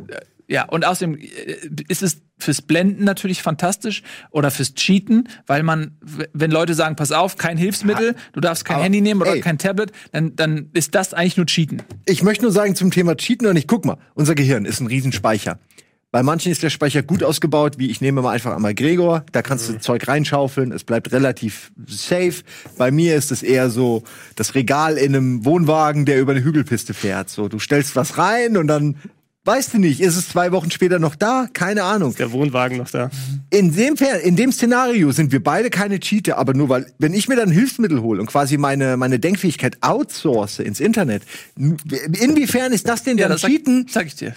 ja 0.48 0.64
und 0.68 0.84
außerdem 0.84 1.16
äh, 1.16 1.56
ist 1.88 2.02
es 2.02 2.22
fürs 2.38 2.62
Blenden 2.62 3.04
natürlich 3.04 3.42
fantastisch 3.42 4.02
oder 4.30 4.50
fürs 4.50 4.74
Cheaten, 4.74 5.28
weil 5.46 5.62
man, 5.62 5.96
wenn 6.32 6.50
Leute 6.50 6.74
sagen, 6.74 6.96
pass 6.96 7.12
auf, 7.12 7.36
kein 7.36 7.56
Hilfsmittel, 7.56 8.14
du 8.32 8.40
darfst 8.40 8.64
kein 8.64 8.76
Aber, 8.76 8.84
Handy 8.84 9.00
nehmen 9.00 9.20
oder 9.20 9.34
ey. 9.34 9.40
kein 9.40 9.58
Tablet, 9.58 9.92
dann, 10.12 10.36
dann 10.36 10.70
ist 10.72 10.94
das 10.94 11.14
eigentlich 11.14 11.36
nur 11.36 11.46
Cheaten. 11.46 11.82
Ich 12.06 12.22
möchte 12.22 12.44
nur 12.44 12.52
sagen 12.52 12.74
zum 12.74 12.90
Thema 12.90 13.16
Cheaten 13.16 13.46
und 13.46 13.56
ich 13.56 13.66
guck 13.66 13.84
mal, 13.84 13.98
unser 14.14 14.34
Gehirn 14.34 14.64
ist 14.64 14.80
ein 14.80 14.86
Riesenspeicher. 14.86 15.58
Bei 16.10 16.22
manchen 16.22 16.50
ist 16.50 16.62
der 16.62 16.70
Speicher 16.70 17.02
gut 17.02 17.22
ausgebaut, 17.22 17.74
wie 17.76 17.90
ich 17.90 18.00
nehme 18.00 18.22
mal 18.22 18.30
einfach 18.30 18.56
einmal 18.56 18.74
Gregor, 18.74 19.26
da 19.32 19.42
kannst 19.42 19.68
du 19.68 19.78
Zeug 19.78 20.08
reinschaufeln, 20.08 20.72
es 20.72 20.82
bleibt 20.82 21.12
relativ 21.12 21.70
safe. 21.86 22.44
Bei 22.78 22.90
mir 22.90 23.14
ist 23.14 23.30
es 23.30 23.42
eher 23.42 23.68
so 23.68 24.04
das 24.34 24.54
Regal 24.54 24.96
in 24.96 25.14
einem 25.14 25.44
Wohnwagen, 25.44 26.06
der 26.06 26.18
über 26.18 26.32
eine 26.32 26.42
Hügelpiste 26.42 26.94
fährt. 26.94 27.28
So, 27.28 27.48
du 27.48 27.58
stellst 27.58 27.94
was 27.94 28.16
rein 28.16 28.56
und 28.56 28.68
dann 28.68 28.96
weißt 29.48 29.74
du 29.74 29.78
nicht, 29.78 30.00
ist 30.00 30.16
es 30.16 30.28
zwei 30.28 30.52
Wochen 30.52 30.70
später 30.70 30.98
noch 30.98 31.16
da? 31.16 31.48
Keine 31.52 31.82
Ahnung. 31.84 32.14
Der 32.16 32.32
Wohnwagen 32.32 32.76
noch 32.76 32.90
da. 32.90 33.10
In 33.48 33.74
dem, 33.74 33.96
in 34.22 34.36
dem 34.36 34.52
Szenario 34.52 35.10
sind 35.10 35.32
wir 35.32 35.42
beide 35.42 35.70
keine 35.70 35.98
Cheater, 35.98 36.36
aber 36.36 36.52
nur 36.52 36.68
weil, 36.68 36.92
wenn 36.98 37.14
ich 37.14 37.28
mir 37.28 37.36
dann 37.36 37.50
Hilfsmittel 37.50 38.02
hole 38.02 38.20
und 38.20 38.26
quasi 38.26 38.58
meine, 38.58 38.98
meine 38.98 39.18
Denkfähigkeit 39.18 39.78
outsource 39.80 40.58
ins 40.58 40.80
Internet, 40.80 41.22
inwiefern 41.56 42.72
ist 42.72 42.86
das 42.86 43.02
denn 43.04 43.16
dann 43.16 43.30
das 43.30 43.40
sag, 43.40 43.50
Cheaten? 43.50 43.86
sag 43.90 44.06
ich 44.06 44.16
dir. 44.16 44.34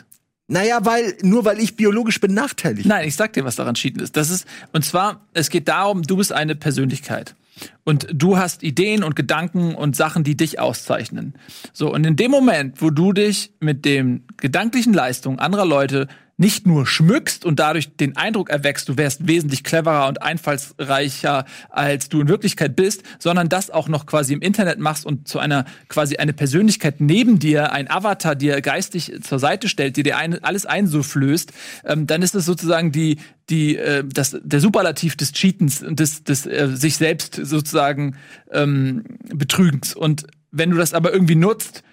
Naja, 0.47 0.80
weil, 0.84 1.16
nur 1.22 1.45
weil 1.45 1.59
ich 1.59 1.76
biologisch 1.76 2.20
benachteiligt 2.20 2.88
Nein, 2.88 3.07
ich 3.07 3.16
sag 3.16 3.34
dir, 3.34 3.43
was 3.43 3.57
daran 3.57 3.76
Cheaten 3.76 4.01
ist. 4.01 4.16
Das 4.16 4.30
ist, 4.30 4.45
und 4.72 4.86
zwar, 4.86 5.28
es 5.34 5.49
geht 5.49 5.68
darum, 5.68 6.03
du 6.03 6.18
bist 6.18 6.32
eine 6.32 6.55
Persönlichkeit. 6.55 7.36
Und 7.84 8.07
du 8.14 8.38
hast 8.38 8.64
Ideen 8.64 9.03
und 9.03 9.16
Gedanken 9.16 9.76
und 9.76 9.95
Sachen, 9.95 10.24
die 10.24 10.38
dich 10.38 10.59
auszeichnen. 10.59 11.34
So, 11.74 11.93
und 11.93 12.05
in 12.05 12.16
dem 12.16 12.32
Moment, 12.32 12.82
wo 12.82 12.89
du 12.89 13.14
dich 13.14 13.53
mit 13.59 13.86
den 13.86 14.24
gedanklichen 14.38 14.93
Leistungen 14.93 15.39
anderer 15.39 15.66
Leute 15.66 16.07
nicht 16.38 16.66
nur 16.66 16.88
schmückst 16.88 17.46
und 17.46 17.60
dadurch 17.60 17.96
den 17.96 18.18
Eindruck 18.18 18.50
erweckst, 18.50 18.90
du 18.90 18.98
wärst 18.98 19.28
wesentlich 19.28 19.64
cleverer 19.64 20.08
und 20.08 20.22
einfallsreicher, 20.22 21.46
als 21.70 22.10
du 22.10 22.22
in 22.22 22.28
Wirklichkeit 22.28 22.76
bist, 22.76 23.04
sondern 23.20 23.50
das 23.50 23.70
auch 23.70 23.88
noch 23.88 24.06
quasi 24.06 24.34
im 24.34 24.42
Internet 24.42 24.80
machst 24.80 25.06
und 25.06 25.28
zu 25.28 25.40
einer 25.40 25.66
quasi 25.88 26.18
eine 26.18 26.34
Persönlichkeit 26.34 27.00
neben 27.00 27.40
dir, 27.40 27.72
ein 27.72 27.90
Avatar 27.90 28.36
dir 28.36 28.62
geistig 28.62 29.14
zur 29.22 29.40
Seite 29.40 29.70
stellt, 29.70 29.98
die 29.98 30.04
dir 30.04 30.18
ein, 30.18 30.44
alles 30.44 30.66
einsufflößt, 30.66 31.52
ähm, 31.86 32.08
dann 32.08 32.22
ist 32.22 32.36
es 32.36 32.46
sozusagen 32.46 32.92
die 32.92 33.18
die 33.50 33.78
äh, 33.78 34.04
das 34.04 34.38
der 34.42 34.60
Superlativ 34.60 35.16
des 35.16 35.34
Cheatens 35.34 35.84
und 35.84 36.00
des 36.00 36.24
des 36.24 36.46
äh, 36.46 36.70
sich 36.74 36.96
selbst 36.96 37.36
sozusagen 37.36 38.16
ähm, 38.52 39.04
Betrügens. 39.34 39.96
Und 39.96 40.26
wenn 40.52 40.72
du 40.72 40.78
das 40.78 40.94
aber 40.94 41.14
irgendwie 41.14 41.36
nutzt 41.36 41.84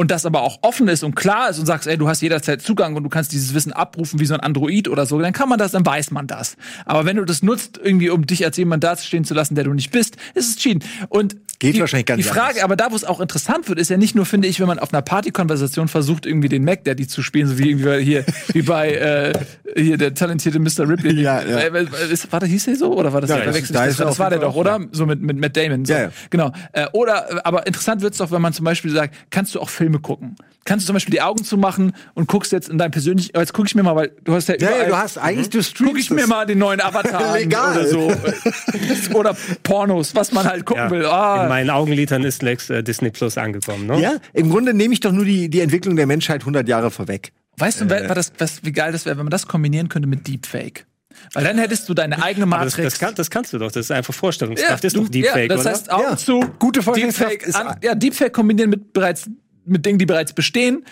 und 0.00 0.12
das 0.12 0.24
aber 0.24 0.42
auch 0.42 0.58
offen 0.62 0.86
ist 0.86 1.02
und 1.02 1.16
klar 1.16 1.50
ist 1.50 1.58
und 1.58 1.66
sagst, 1.66 1.88
ey, 1.88 1.98
du 1.98 2.08
hast 2.08 2.20
jederzeit 2.22 2.62
Zugang 2.62 2.94
und 2.94 3.02
du 3.02 3.08
kannst 3.08 3.32
dieses 3.32 3.52
Wissen 3.52 3.72
abrufen 3.72 4.20
wie 4.20 4.26
so 4.26 4.34
ein 4.34 4.40
Android 4.40 4.86
oder 4.88 5.06
so, 5.06 5.18
dann 5.18 5.32
kann 5.32 5.48
man 5.48 5.58
das, 5.58 5.72
dann 5.72 5.84
weiß 5.84 6.12
man 6.12 6.28
das. 6.28 6.56
Aber 6.86 7.04
wenn 7.04 7.16
du 7.16 7.24
das 7.24 7.42
nutzt, 7.42 7.80
irgendwie 7.82 8.08
um 8.08 8.24
dich 8.24 8.44
als 8.44 8.56
jemand 8.56 8.84
dastehen 8.84 9.24
zu 9.24 9.34
lassen, 9.34 9.56
der 9.56 9.64
du 9.64 9.74
nicht 9.74 9.90
bist, 9.90 10.16
ist 10.34 10.50
es 10.50 10.56
Cheaten. 10.56 10.84
Und 11.08 11.36
Geht 11.58 11.74
die, 11.74 11.80
wahrscheinlich 11.80 12.06
gar 12.06 12.16
Die 12.16 12.22
Frage, 12.22 12.50
anders. 12.50 12.62
aber 12.62 12.76
da, 12.76 12.92
wo 12.92 12.94
es 12.94 13.02
auch 13.02 13.18
interessant 13.20 13.68
wird, 13.68 13.80
ist 13.80 13.90
ja 13.90 13.96
nicht 13.96 14.14
nur, 14.14 14.24
finde 14.24 14.46
ich, 14.46 14.60
wenn 14.60 14.68
man 14.68 14.78
auf 14.78 14.92
einer 14.94 15.02
Partykonversation 15.02 15.88
versucht, 15.88 16.24
irgendwie 16.26 16.48
den 16.48 16.62
Mac 16.62 16.84
Daddy 16.84 17.08
zu 17.08 17.20
spielen, 17.20 17.48
so 17.48 17.58
wie 17.58 17.70
irgendwie 17.70 17.98
hier, 18.04 18.24
wie 18.52 18.62
bei 18.62 18.92
äh, 18.94 19.32
hier 19.76 19.98
der 19.98 20.14
talentierte 20.14 20.60
Mr. 20.60 20.88
Ripley. 20.88 21.20
Ja, 21.20 21.42
ja. 21.42 21.58
Äh, 21.58 21.84
äh, 21.84 22.12
ist, 22.12 22.30
war 22.32 22.38
der 22.38 22.48
hieß 22.48 22.66
der 22.66 22.76
so 22.76 22.92
oder 22.96 23.12
war 23.12 23.20
das? 23.20 23.30
Ja, 23.30 23.36
der 23.38 23.46
das- 23.46 23.54
wechselt 23.56 23.74
da 23.76 23.86
das, 23.86 23.96
das 23.96 24.06
auf 24.06 24.18
war 24.20 24.30
der 24.30 24.38
doch, 24.38 24.54
oder? 24.54 24.78
So 24.92 25.06
mit 25.06 25.20
mit 25.20 25.38
Matt 25.40 25.56
Damon. 25.56 25.84
So. 25.84 25.92
Ja, 25.92 26.02
ja. 26.02 26.10
Genau. 26.30 26.52
Äh, 26.72 26.86
oder, 26.92 27.44
aber 27.44 27.66
interessant 27.66 28.02
wird's 28.02 28.18
doch, 28.18 28.30
wenn 28.30 28.40
man 28.40 28.52
zum 28.52 28.64
Beispiel 28.64 28.92
sagt, 28.92 29.16
kannst 29.30 29.56
du 29.56 29.60
auch 29.60 29.68
Filme 29.68 29.87
gucken? 29.98 30.36
Kannst 30.66 30.84
du 30.84 30.88
zum 30.88 30.94
Beispiel 30.94 31.12
die 31.12 31.22
Augen 31.22 31.42
zumachen 31.44 31.92
und 32.14 32.28
guckst 32.28 32.52
jetzt 32.52 32.68
in 32.68 32.76
dein 32.76 32.90
persönlich, 32.90 33.32
jetzt 33.34 33.54
gucke 33.54 33.68
ich 33.68 33.74
mir 33.74 33.82
mal, 33.82 33.96
weil 33.96 34.12
du 34.24 34.34
hast 34.34 34.48
ja, 34.48 34.56
Ja, 34.56 34.60
ja, 34.60 34.68
überall- 34.76 34.88
du 34.90 34.96
hast 34.98 35.16
eigentlich, 35.18 35.48
du 35.48 35.62
streamst 35.62 35.92
guck 35.94 35.98
ich 35.98 36.10
mir 36.10 36.26
mal 36.26 36.44
den 36.44 36.58
neuen 36.58 36.80
Avatar 36.82 37.38
Legal. 37.38 37.78
oder 37.78 37.86
so. 37.88 38.12
oder 39.14 39.34
Pornos, 39.62 40.14
was 40.14 40.32
man 40.32 40.44
halt 40.44 40.66
gucken 40.66 40.84
Ja. 40.84 40.90
will. 40.90 41.06
Ah, 41.06 41.44
In 41.44 41.48
meinen 41.48 41.70
Augenlitern 41.70 42.24
ist 42.24 42.42
Lex 42.42 42.68
äh, 42.70 42.82
Disney 42.82 43.10
Plus 43.10 43.38
angekommen, 43.38 43.86
ne? 43.86 44.00
Ja, 44.00 44.12
im 44.34 44.50
Grunde 44.50 44.74
nehme 44.74 44.92
ich 44.92 45.00
doch 45.00 45.12
nur 45.12 45.24
die, 45.24 45.48
die 45.48 45.60
Entwicklung 45.60 45.96
der 45.96 46.06
Menschheit 46.06 46.42
100 46.42 46.68
Jahre 46.68 46.90
vorweg. 46.90 47.32
Weißt 47.56 47.80
du, 47.80 47.90
war 47.90 48.00
das, 48.14 48.32
was, 48.38 48.62
wie 48.64 48.72
geil 48.72 48.92
das 48.92 49.04
wäre, 49.06 49.16
wenn 49.16 49.24
man 49.24 49.30
das 49.30 49.46
kombinieren 49.48 49.88
könnte 49.88 50.06
mit 50.08 50.26
Deepfake? 50.28 50.86
Weil 51.34 51.42
dann 51.42 51.58
hättest 51.58 51.88
du 51.88 51.94
deine 51.94 52.22
eigene 52.22 52.44
Aber 52.46 52.64
das, 52.64 52.74
Matrix. 52.76 52.92
das, 52.92 53.00
kann, 53.00 53.14
das 53.16 53.28
kannst 53.30 53.52
du 53.52 53.58
doch. 53.58 53.72
Das 53.72 53.86
ist 53.86 53.90
einfach 53.90 54.14
Vorstellungskraft. 54.14 54.84
das 54.84 54.92
ist 54.92 54.96
du- 54.96 55.02
doch 55.04 55.08
Deepfake, 55.08 55.50
ja, 55.50 55.56
das 55.56 55.62
oder? 55.62 55.70
heißt 55.70 55.90
Augen 55.90 56.02
Ja. 56.04 56.16
zu, 56.16 56.44
Gute 56.60 56.82
Vorstellungskraft 56.82 57.32
Deepfake, 57.32 57.48
ist- 57.48 57.56
an, 57.56 57.76
ja, 57.82 57.94
Deepfake 57.96 58.32
kombinieren 58.32 58.70
mit 58.70 58.92
bereits 58.92 59.28
mit 59.68 59.86
Dingen, 59.86 59.98
die 59.98 60.06
bereits 60.06 60.32
bestehen. 60.32 60.84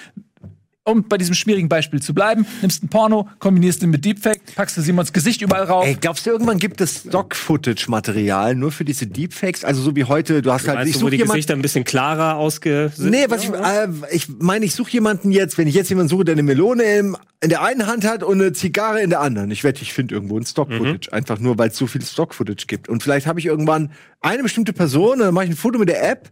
Um 0.88 1.02
bei 1.02 1.18
diesem 1.18 1.34
schwierigen 1.34 1.68
Beispiel 1.68 2.00
zu 2.00 2.14
bleiben, 2.14 2.46
nimmst 2.60 2.84
ein 2.84 2.88
Porno, 2.88 3.28
kombinierst 3.40 3.82
ihn 3.82 3.90
mit 3.90 4.04
Deepfake, 4.04 4.40
packst 4.54 4.76
du 4.76 4.82
Simons 4.82 5.12
Gesicht 5.12 5.42
überall 5.42 5.64
rauf. 5.64 5.84
Ey, 5.84 5.96
glaubst 6.00 6.24
du, 6.24 6.30
irgendwann 6.30 6.58
gibt 6.58 6.80
es 6.80 7.00
Stock-Footage-Material 7.08 8.54
nur 8.54 8.70
für 8.70 8.84
diese 8.84 9.08
Deepfakes? 9.08 9.64
Also 9.64 9.82
so 9.82 9.96
wie 9.96 10.04
heute, 10.04 10.42
du 10.42 10.52
hast 10.52 10.68
halt, 10.68 10.78
Meinst 10.78 10.90
ich 10.90 10.94
du, 10.94 11.00
suche 11.00 11.10
die 11.10 11.16
jemanden. 11.16 11.38
Gesichter 11.38 11.54
ein 11.54 11.62
bisschen 11.62 11.82
klarer 11.82 12.36
ausge? 12.36 12.92
Nee, 12.98 13.24
was 13.28 13.42
ich, 13.42 13.50
äh, 13.50 13.88
ich 14.12 14.28
meine, 14.38 14.64
ich 14.64 14.74
suche 14.76 14.92
jemanden 14.92 15.32
jetzt, 15.32 15.58
wenn 15.58 15.66
ich 15.66 15.74
jetzt 15.74 15.88
jemanden 15.88 16.08
suche, 16.08 16.24
der 16.24 16.34
eine 16.34 16.44
Melone 16.44 16.84
im, 16.84 17.16
in 17.40 17.48
der 17.48 17.62
einen 17.62 17.88
Hand 17.88 18.06
hat 18.06 18.22
und 18.22 18.40
eine 18.40 18.52
Zigarre 18.52 19.00
in 19.00 19.10
der 19.10 19.22
anderen. 19.22 19.50
Ich 19.50 19.64
wette, 19.64 19.82
ich 19.82 19.92
finde 19.92 20.14
irgendwo 20.14 20.38
ein 20.38 20.46
Stock-Footage. 20.46 21.12
Einfach 21.12 21.40
nur, 21.40 21.58
weil 21.58 21.70
es 21.70 21.76
so 21.76 21.88
viel 21.88 22.02
Stock-Footage 22.02 22.66
gibt. 22.68 22.88
Und 22.88 23.02
vielleicht 23.02 23.26
habe 23.26 23.40
ich 23.40 23.46
irgendwann 23.46 23.90
eine 24.20 24.44
bestimmte 24.44 24.72
Person, 24.72 25.14
und 25.14 25.18
dann 25.18 25.34
mache 25.34 25.46
ich 25.46 25.50
ein 25.50 25.56
Foto 25.56 25.80
mit 25.80 25.88
der 25.88 26.08
App, 26.08 26.30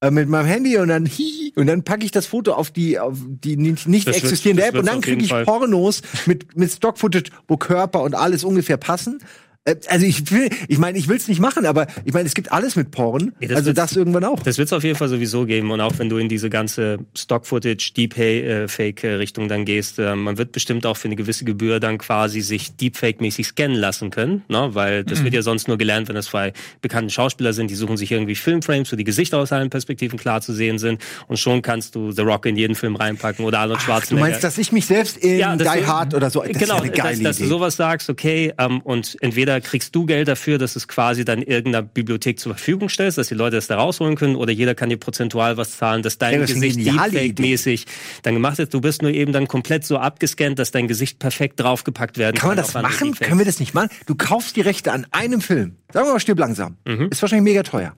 äh, 0.00 0.10
mit 0.10 0.28
meinem 0.28 0.46
Handy 0.46 0.76
und 0.78 0.88
dann 0.88 1.06
hi, 1.18 1.52
und 1.56 1.66
dann 1.66 1.82
packe 1.82 2.04
ich 2.04 2.10
das 2.10 2.26
Foto 2.26 2.52
auf 2.52 2.70
die 2.70 2.98
auf 2.98 3.18
die 3.26 3.56
nicht, 3.56 3.88
nicht 3.88 4.08
existierende 4.08 4.64
App 4.64 4.76
und 4.76 4.86
dann 4.86 5.00
kriege 5.00 5.22
ich 5.22 5.30
Fall. 5.30 5.44
Pornos 5.44 6.02
mit 6.26 6.56
mit 6.56 6.70
Stock-Footage, 6.70 7.30
wo 7.48 7.56
Körper 7.56 8.02
und 8.02 8.14
alles 8.14 8.44
ungefähr 8.44 8.76
passen. 8.76 9.20
Äh, 9.68 9.76
Also 9.88 10.06
ich 10.06 10.30
will, 10.30 10.48
ich 10.68 10.78
meine, 10.78 10.98
ich 10.98 11.08
will 11.08 11.16
es 11.16 11.28
nicht 11.28 11.40
machen, 11.40 11.66
aber 11.66 11.86
ich 12.04 12.12
meine, 12.12 12.26
es 12.26 12.34
gibt 12.34 12.52
alles 12.52 12.76
mit 12.76 12.90
Porn. 12.90 13.32
Nee, 13.40 13.48
das 13.48 13.56
also 13.58 13.72
das 13.72 13.94
irgendwann 13.96 14.24
auch. 14.24 14.42
Das 14.42 14.58
wird 14.58 14.66
es 14.66 14.72
auf 14.72 14.84
jeden 14.84 14.96
Fall 14.96 15.08
sowieso 15.08 15.44
geben. 15.46 15.70
Und 15.70 15.80
auch 15.80 15.98
wenn 15.98 16.08
du 16.08 16.18
in 16.18 16.28
diese 16.28 16.50
ganze 16.50 16.98
Stock-Footage, 17.16 17.92
Deepfake-Richtung 17.96 19.48
dann 19.48 19.64
gehst, 19.64 19.98
äh, 19.98 20.14
man 20.14 20.38
wird 20.38 20.52
bestimmt 20.52 20.86
auch 20.86 20.96
für 20.96 21.08
eine 21.08 21.16
gewisse 21.16 21.44
Gebühr 21.44 21.80
dann 21.80 21.98
quasi 21.98 22.40
sich 22.40 22.72
Deepfake-mäßig 22.76 23.46
scannen 23.46 23.76
lassen 23.76 24.10
können. 24.10 24.42
Ne? 24.48 24.70
Weil 24.72 25.04
das 25.04 25.22
wird 25.24 25.34
ja 25.34 25.42
sonst 25.42 25.68
nur 25.68 25.78
gelernt, 25.78 26.08
wenn 26.08 26.14
das 26.14 26.26
zwei 26.26 26.52
bekannte 26.80 27.12
Schauspieler 27.12 27.52
sind, 27.52 27.70
die 27.70 27.74
suchen 27.74 27.96
sich 27.96 28.12
irgendwie 28.12 28.34
Filmframes, 28.34 28.92
wo 28.92 28.96
die 28.96 29.04
Gesichter 29.04 29.38
aus 29.38 29.52
allen 29.52 29.70
Perspektiven 29.70 30.18
klar 30.18 30.40
zu 30.40 30.52
sehen 30.52 30.78
sind. 30.78 31.00
Und 31.26 31.38
schon 31.38 31.62
kannst 31.62 31.94
du 31.94 32.10
The 32.10 32.22
Rock 32.22 32.46
in 32.46 32.56
jeden 32.56 32.74
Film 32.74 32.96
reinpacken 32.96 33.44
oder 33.44 33.60
Arnold 33.60 33.78
Ach, 33.80 33.84
Schwarzenegger. 33.86 34.24
du 34.26 34.30
meinst, 34.30 34.44
dass 34.44 34.58
ich 34.58 34.72
mich 34.72 34.86
selbst 34.86 35.16
in 35.18 35.38
Ja, 35.38 35.56
Die 35.56 35.64
Hard 35.86 36.14
oder 36.14 36.30
so, 36.30 36.40
das 36.42 36.50
genau, 36.52 36.62
ist 36.62 36.68
ja 36.70 36.76
eine 36.82 36.90
geile 36.90 37.14
dass, 37.16 37.22
dass 37.22 37.36
du 37.38 37.42
Idee. 37.44 37.50
sowas 37.50 37.76
sagst, 37.76 38.10
okay, 38.10 38.52
ähm, 38.58 38.80
und 38.80 39.16
entweder 39.20 39.57
kriegst 39.60 39.94
du 39.94 40.06
Geld 40.06 40.28
dafür, 40.28 40.58
dass 40.58 40.76
es 40.76 40.88
quasi 40.88 41.24
dann 41.24 41.42
irgendeiner 41.42 41.82
Bibliothek 41.82 42.38
zur 42.40 42.54
Verfügung 42.54 42.88
stellst, 42.88 43.18
dass 43.18 43.28
die 43.28 43.34
Leute 43.34 43.56
das 43.56 43.66
da 43.66 43.76
rausholen 43.76 44.16
können, 44.16 44.36
oder 44.36 44.52
jeder 44.52 44.74
kann 44.74 44.88
dir 44.88 44.96
prozentual 44.98 45.56
was 45.56 45.76
zahlen, 45.78 46.02
dass 46.02 46.18
dein 46.18 46.34
Ja, 46.34 46.40
das 46.40 46.52
Gesicht 46.54 46.78
Deepfake-mäßig 46.78 47.86
dann 48.22 48.34
gemacht 48.34 48.58
ist. 48.58 48.72
Du 48.74 48.80
bist 48.80 49.02
nur 49.02 49.10
eben 49.10 49.32
dann 49.32 49.48
komplett 49.48 49.84
so 49.84 49.98
abgescannt, 49.98 50.58
dass 50.58 50.70
dein 50.70 50.88
Gesicht 50.88 51.18
perfekt 51.18 51.60
draufgepackt 51.60 52.18
werden 52.18 52.36
kann. 52.36 52.56
Kann 52.56 52.56
man 52.56 52.64
das 52.64 52.74
machen? 52.74 53.14
Können 53.14 53.38
wir 53.38 53.46
das 53.46 53.60
nicht 53.60 53.74
machen? 53.74 53.88
Du 54.06 54.14
kaufst 54.14 54.56
die 54.56 54.60
Rechte 54.60 54.92
an 54.92 55.06
einem 55.10 55.40
Film. 55.40 55.76
Sagen 55.92 56.06
wir 56.06 56.12
mal, 56.14 56.20
stirb 56.20 56.38
langsam. 56.38 56.76
Mhm. 56.86 57.08
Ist 57.10 57.22
wahrscheinlich 57.22 57.44
mega 57.44 57.62
teuer. 57.62 57.94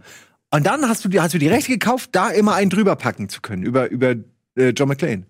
Und 0.53 0.67
dann 0.67 0.89
hast 0.89 1.05
du, 1.05 1.09
die- 1.09 1.21
hast 1.21 1.35
du 1.35 1.39
die 1.39 1.49
Rechte 1.49 1.71
gekauft, 1.71 2.11
da 2.13 2.29
immer 2.31 2.55
einen 2.55 2.71
drüber 2.71 2.97
packen 2.97 3.29
zu 3.29 3.41
können, 3.41 3.63
über, 3.63 3.89
über 3.91 4.15
äh, 4.57 4.71
John 4.71 4.89
McClane. 4.89 5.25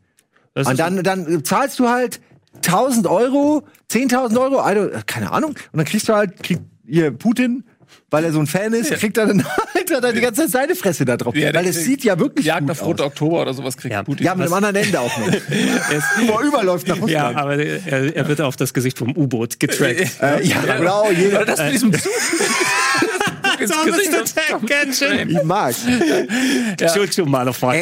Das 0.55 0.67
Und 0.67 0.79
dann, 0.81 1.03
dann 1.05 1.45
zahlst 1.45 1.79
du 1.79 1.89
halt 1.89 2.21
1000 2.67 3.07
Euro, 3.07 3.63
10.000 3.91 4.39
Euro, 4.41 4.61
don't- 4.61 4.91
äh, 4.93 5.03
keine 5.07 5.33
Ahnung. 5.33 5.51
Und 5.51 5.77
dann 5.79 5.85
kriegst 5.87 6.09
du 6.09 6.15
halt, 6.15 6.43
kriegt 6.43 6.63
ihr 6.87 7.11
Putin 7.11 7.65
weil 8.13 8.25
er 8.25 8.33
so 8.33 8.39
ein 8.41 8.47
Fan 8.49 8.73
ist, 8.73 8.91
kriegt 8.93 9.17
er 9.19 9.27
dann 9.27 9.45
halt 9.75 9.91
er 9.91 10.13
die 10.13 10.21
ganze 10.21 10.43
Zeit 10.43 10.51
seine 10.51 10.75
Fresse 10.77 11.05
da 11.05 11.17
drauf. 11.17 11.35
Ja, 11.37 11.53
weil 11.55 11.67
es 11.67 11.85
sieht 11.85 12.03
ja 12.05 12.19
wirklich 12.19 12.47
Jagd 12.47 12.67
gut 12.67 12.69
nach 12.77 12.83
Rote. 12.85 13.05
Oktober 13.05 13.43
oder 13.43 13.55
sowas 13.55 13.77
kriegt 13.77 13.93
Ja. 13.93 14.03
Putin. 14.03 14.27
Ja, 14.27 14.35
mit 14.35 14.47
dem 14.47 14.53
anderen 14.53 14.75
Ende 14.77 14.99
auch 15.01 15.17
noch. 15.19 15.27
Über, 16.23 16.41
überläuft 16.43 16.87
nach 16.89 16.97
Ja, 16.97 17.29
Russland. 17.29 17.37
aber 17.37 17.57
er, 17.57 18.17
er 18.17 18.29
wird 18.29 18.41
auf 18.41 18.57
das 18.57 18.75
Gesicht 18.75 18.99
vom 18.99 19.17
U-Boot 19.17 19.59
getrackt. 19.61 20.21
Äh, 20.23 20.45
ja, 20.45 20.61
genau. 20.77 21.09
Jeder, 21.11 21.45
das 21.45 21.61
mit 21.61 21.73
diesem 21.73 21.93
Zug 21.93 22.03
ins 23.63 23.73
Gesicht. 23.85 24.13
ich 25.29 25.43
mag. 25.45 25.75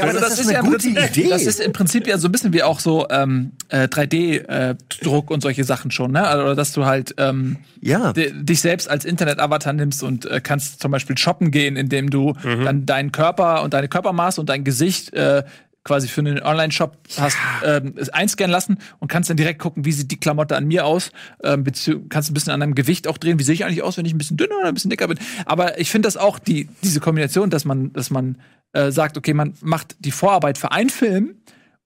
Aber 0.02 0.08
Also 0.08 0.20
das 0.20 0.30
das, 0.30 0.38
ist 0.38 0.40
ist, 0.40 0.46
eine 0.48 0.54
ja 0.54 0.60
im 0.60 0.66
gute 0.66 0.78
Prinzip, 0.92 1.16
Idee. 1.18 1.28
das 1.30 1.42
ist 1.46 1.60
im 1.60 1.72
Prinzip 1.72 2.06
ja 2.06 2.18
so 2.18 2.28
ein 2.28 2.32
bisschen 2.32 2.52
wie 2.52 2.62
auch 2.62 2.80
so 2.80 3.06
ähm, 3.10 3.52
äh, 3.68 3.86
3D-Druck 3.88 5.30
und 5.30 5.40
solche 5.42 5.64
Sachen 5.64 5.90
schon, 5.90 6.12
ne? 6.12 6.26
Also, 6.26 6.54
dass 6.54 6.72
du 6.72 6.84
halt 6.86 7.14
ähm, 7.18 7.56
Ja. 7.80 8.12
di- 8.12 8.32
dich 8.32 8.60
selbst 8.60 8.88
als 8.88 9.04
Internet-Avatar 9.04 9.72
nimmst 9.72 10.02
und 10.02 10.26
äh, 10.26 10.40
kannst 10.42 10.80
zum 10.80 10.90
Beispiel 10.90 11.16
shoppen 11.18 11.50
gehen, 11.50 11.76
indem 11.76 12.10
du 12.10 12.34
dann 12.42 12.86
deinen 12.86 13.12
Körper 13.12 13.62
und 13.62 13.74
deine 13.74 13.88
Körpermaße 13.88 14.40
und 14.40 14.48
dein 14.48 14.64
Gesicht 14.64 15.12
äh, 15.14 15.42
quasi 15.88 16.06
für 16.06 16.20
einen 16.20 16.42
Online-Shop 16.42 16.98
hast 17.16 17.38
ähm, 17.64 17.94
es 17.96 18.10
einscannen 18.10 18.52
lassen 18.52 18.78
und 18.98 19.08
kannst 19.08 19.30
dann 19.30 19.38
direkt 19.38 19.58
gucken, 19.58 19.86
wie 19.86 19.92
sieht 19.92 20.10
die 20.10 20.20
Klamotte 20.20 20.54
an 20.54 20.66
mir 20.66 20.84
aus. 20.84 21.10
Ähm, 21.42 21.64
kannst 22.10 22.30
ein 22.30 22.34
bisschen 22.34 22.52
an 22.52 22.60
deinem 22.60 22.74
Gewicht 22.74 23.08
auch 23.08 23.16
drehen. 23.16 23.38
Wie 23.38 23.42
sehe 23.42 23.54
ich 23.54 23.64
eigentlich 23.64 23.82
aus, 23.82 23.96
wenn 23.96 24.04
ich 24.04 24.14
ein 24.14 24.18
bisschen 24.18 24.36
dünner 24.36 24.58
oder 24.58 24.68
ein 24.68 24.74
bisschen 24.74 24.90
dicker 24.90 25.08
bin? 25.08 25.18
Aber 25.46 25.80
ich 25.80 25.90
finde 25.90 26.06
das 26.06 26.18
auch 26.18 26.38
die 26.38 26.68
diese 26.82 27.00
Kombination, 27.00 27.48
dass 27.48 27.64
man 27.64 27.90
dass 27.94 28.10
man 28.10 28.36
äh, 28.74 28.90
sagt, 28.90 29.16
okay, 29.16 29.32
man 29.32 29.54
macht 29.62 29.96
die 30.00 30.10
Vorarbeit 30.10 30.58
für 30.58 30.72
einen 30.72 30.90
Film 30.90 31.36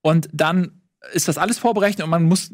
und 0.02 0.28
dann 0.32 0.81
ist 1.12 1.28
das 1.28 1.36
alles 1.36 1.58
vorberechnet 1.58 2.04
und 2.04 2.10
man 2.10 2.22
muss 2.22 2.50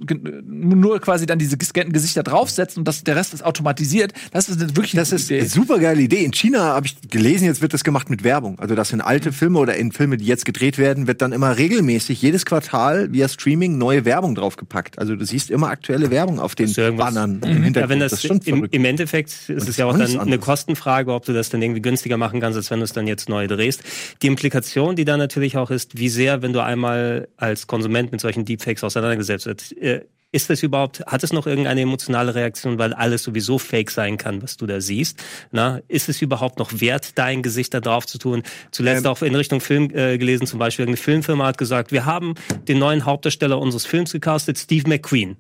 nur 0.47 1.01
quasi 1.01 1.27
dann 1.27 1.39
diese 1.39 1.57
gescannten 1.57 1.93
Gesichter 1.93 2.23
draufsetzen 2.23 2.81
und 2.81 2.89
das, 2.89 3.05
der 3.05 3.15
Rest 3.15 3.35
ist 3.35 3.45
automatisiert. 3.45 4.13
Das 4.33 4.49
ist 4.49 4.61
eine 4.61 4.75
wirklich 4.75 4.93
Das 4.93 5.13
ist 5.13 5.31
eine 5.31 5.47
super 5.47 5.79
geile 5.79 6.01
Idee. 6.01 6.25
In 6.25 6.33
China 6.33 6.61
habe 6.61 6.87
ich 6.87 6.97
gelesen, 7.11 7.45
jetzt 7.45 7.61
wird 7.61 7.75
das 7.75 7.85
gemacht 7.85 8.11
mit 8.11 8.25
Werbung. 8.25 8.59
Also 8.59 8.75
dass 8.75 8.93
in 8.93 9.01
alte 9.01 9.33
Filme 9.33 9.59
oder 9.59 9.77
in 9.77 9.93
Filme, 9.93 10.17
die 10.17 10.25
jetzt 10.25 10.45
gedreht 10.45 10.79
werden, 10.79 11.07
wird 11.07 11.23
dann 11.23 11.33
immer 11.33 11.59
regelmäßig 11.59 12.21
jedes 12.23 12.47
Quartal 12.47 13.13
via 13.13 13.29
Streaming 13.29 13.79
neue 13.79 14.05
Werbung 14.05 14.35
draufgepackt. 14.35 14.99
Also 14.99 15.15
du 15.15 15.25
siehst 15.25 15.51
immer 15.51 15.69
aktuelle 15.69 16.11
Werbung 16.11 16.41
auf 16.41 16.55
den 16.55 16.73
Bannern 16.97 17.41
im 17.43 17.63
Hintergrund. 17.63 17.77
Ja, 17.77 17.89
wenn 17.89 18.01
das, 18.01 18.13
ist 18.13 18.27
schon 18.27 18.41
im, 18.45 18.67
im 18.71 18.85
Endeffekt 18.85 19.31
ist 19.31 19.49
das 19.49 19.69
es 19.69 19.77
ja 19.77 19.87
auch 19.87 19.93
dann 19.93 20.11
eine 20.11 20.21
anders. 20.21 20.41
Kostenfrage, 20.41 21.13
ob 21.13 21.25
du 21.25 21.33
das 21.33 21.51
dann 21.51 21.63
irgendwie 21.63 21.83
günstiger 21.83 22.17
machen 22.17 22.41
kannst, 22.41 22.57
als 22.57 22.71
wenn 22.71 22.79
du 22.79 22.85
es 22.85 22.93
dann 22.93 23.07
jetzt 23.07 23.29
neu 23.29 23.47
drehst. 23.47 23.83
Die 24.23 24.27
Implikation, 24.27 24.97
die 24.97 25.05
da 25.05 25.17
natürlich 25.17 25.57
auch 25.57 25.71
ist, 25.71 25.99
wie 25.99 26.09
sehr, 26.09 26.43
wenn 26.43 26.53
du 26.53 26.63
einmal 26.63 27.29
als 27.37 27.67
Konsument 27.67 28.11
mit 28.11 28.21
solchen 28.21 28.38
Deepfakes 28.45 28.85
auseinandergesetzt 28.85 29.47
wird, 29.47 29.73
äh, 29.79 30.05
ist 30.31 30.51
das 30.51 30.63
überhaupt, 30.63 31.01
hat 31.07 31.25
es 31.25 31.33
noch 31.33 31.47
irgendeine 31.47 31.81
emotionale 31.81 32.35
Reaktion, 32.35 32.79
weil 32.79 32.93
alles 32.93 33.23
sowieso 33.23 33.59
fake 33.59 33.91
sein 33.91 34.19
kann, 34.19 34.43
was 34.43 34.59
du 34.59 34.67
da 34.67 34.81
siehst? 34.81 35.23
Na, 35.53 35.81
ist 35.89 36.11
es 36.11 36.21
überhaupt 36.21 36.59
noch 36.59 36.81
wert, 36.81 37.17
dein 37.17 37.43
Gesicht 37.43 37.73
da 37.73 37.81
drauf 37.81 38.07
zu 38.07 38.19
tun? 38.19 38.43
Zuletzt 38.71 39.07
Ähm. 39.07 39.11
auch 39.11 39.23
in 39.23 39.35
Richtung 39.35 39.61
Film 39.61 39.91
äh, 39.95 40.19
gelesen, 40.19 40.47
zum 40.47 40.59
Beispiel 40.59 40.83
irgendeine 40.83 41.03
Filmfirma 41.03 41.47
hat 41.47 41.57
gesagt, 41.57 41.93
wir 41.93 42.05
haben 42.05 42.35
den 42.69 42.79
neuen 42.79 43.07
Hauptdarsteller 43.07 43.59
unseres 43.59 43.87
Films 43.87 44.13
gecastet, 44.13 44.59
Steve 44.59 44.87
McQueen. 44.87 45.37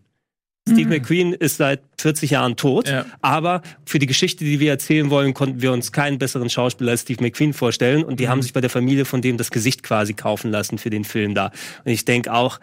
Steve 0.68 0.88
McQueen 0.88 1.32
ist 1.32 1.56
seit 1.56 1.80
40 1.98 2.30
Jahren 2.30 2.56
tot, 2.56 2.88
Ja. 2.88 3.04
aber 3.22 3.62
für 3.84 3.98
die 3.98 4.06
Geschichte, 4.06 4.44
die 4.44 4.60
wir 4.60 4.70
erzählen 4.70 5.10
wollen, 5.10 5.34
konnten 5.34 5.60
wir 5.62 5.72
uns 5.72 5.92
keinen 5.92 6.18
besseren 6.18 6.50
Schauspieler 6.50 6.92
als 6.92 7.02
Steve 7.02 7.22
McQueen 7.22 7.52
vorstellen 7.52 8.04
und 8.04 8.20
die 8.20 8.28
haben 8.28 8.42
sich 8.42 8.52
bei 8.52 8.60
der 8.60 8.70
Familie 8.70 9.04
von 9.04 9.22
dem 9.22 9.36
das 9.36 9.50
Gesicht 9.50 9.82
quasi 9.82 10.14
kaufen 10.14 10.50
lassen 10.50 10.78
für 10.78 10.90
den 10.90 11.04
Film 11.04 11.34
da. 11.34 11.46
Und 11.84 11.92
ich 11.92 12.04
denke 12.04 12.32
auch, 12.32 12.60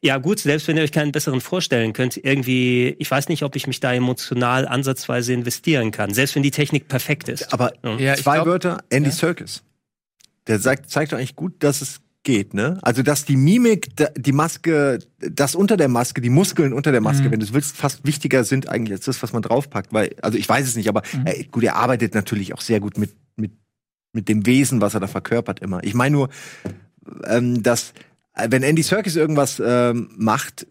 ja 0.00 0.18
gut, 0.18 0.38
selbst 0.38 0.68
wenn 0.68 0.76
ihr 0.76 0.82
euch 0.82 0.92
keinen 0.92 1.12
besseren 1.12 1.40
vorstellen 1.40 1.94
könnt, 1.94 2.18
irgendwie, 2.22 2.94
ich 2.98 3.10
weiß 3.10 3.28
nicht, 3.30 3.42
ob 3.42 3.56
ich 3.56 3.66
mich 3.66 3.80
da 3.80 3.94
emotional 3.94 4.68
ansatzweise 4.68 5.32
investieren 5.32 5.92
kann, 5.92 6.12
selbst 6.12 6.34
wenn 6.34 6.42
die 6.42 6.50
Technik 6.50 6.88
perfekt 6.88 7.30
ist. 7.30 7.52
Aber 7.54 7.72
Ja, 7.98 8.14
zwei 8.16 8.34
glaub- 8.34 8.46
Wörter, 8.46 8.78
Andy 8.90 9.10
Serkis. 9.10 9.62
Der 10.46 10.58
sagt, 10.58 10.90
zeigt 10.90 11.12
doch 11.12 11.16
eigentlich 11.16 11.36
gut, 11.36 11.54
dass 11.60 11.80
es 11.80 12.00
geht, 12.24 12.54
ne? 12.54 12.78
Also, 12.82 13.02
dass 13.02 13.24
die 13.24 13.36
Mimik, 13.36 13.90
die 14.16 14.32
Maske, 14.32 14.98
das 15.18 15.54
unter 15.54 15.76
der 15.76 15.88
Maske, 15.88 16.20
die 16.20 16.30
Muskeln 16.30 16.72
unter 16.72 16.90
der 16.90 17.00
Maske, 17.00 17.30
wenn 17.30 17.38
du 17.38 17.46
es 17.46 17.52
willst, 17.52 17.76
fast 17.76 18.04
wichtiger 18.06 18.44
sind 18.44 18.68
eigentlich 18.68 18.92
als 18.96 19.04
das, 19.04 19.22
was 19.22 19.32
man 19.32 19.42
draufpackt. 19.42 19.92
Weil, 19.92 20.16
also 20.22 20.36
ich 20.36 20.48
weiß 20.48 20.66
es 20.66 20.74
nicht, 20.74 20.88
aber 20.88 21.02
äh, 21.24 21.44
gut, 21.44 21.62
er 21.62 21.76
arbeitet 21.76 22.14
natürlich 22.14 22.54
auch 22.54 22.60
sehr 22.60 22.80
gut 22.80 22.98
mit, 22.98 23.14
mit, 23.36 23.52
mit 24.12 24.28
dem 24.28 24.46
Wesen, 24.46 24.80
was 24.80 24.94
er 24.94 25.00
da 25.00 25.06
verkörpert 25.06 25.60
immer. 25.60 25.84
Ich 25.84 25.94
meine 25.94 26.16
nur, 26.16 26.28
ähm, 27.24 27.62
dass, 27.62 27.92
äh, 28.34 28.48
wenn 28.50 28.62
Andy 28.62 28.82
Serkis 28.82 29.16
irgendwas 29.16 29.62
ähm, 29.64 30.10
macht, 30.16 30.66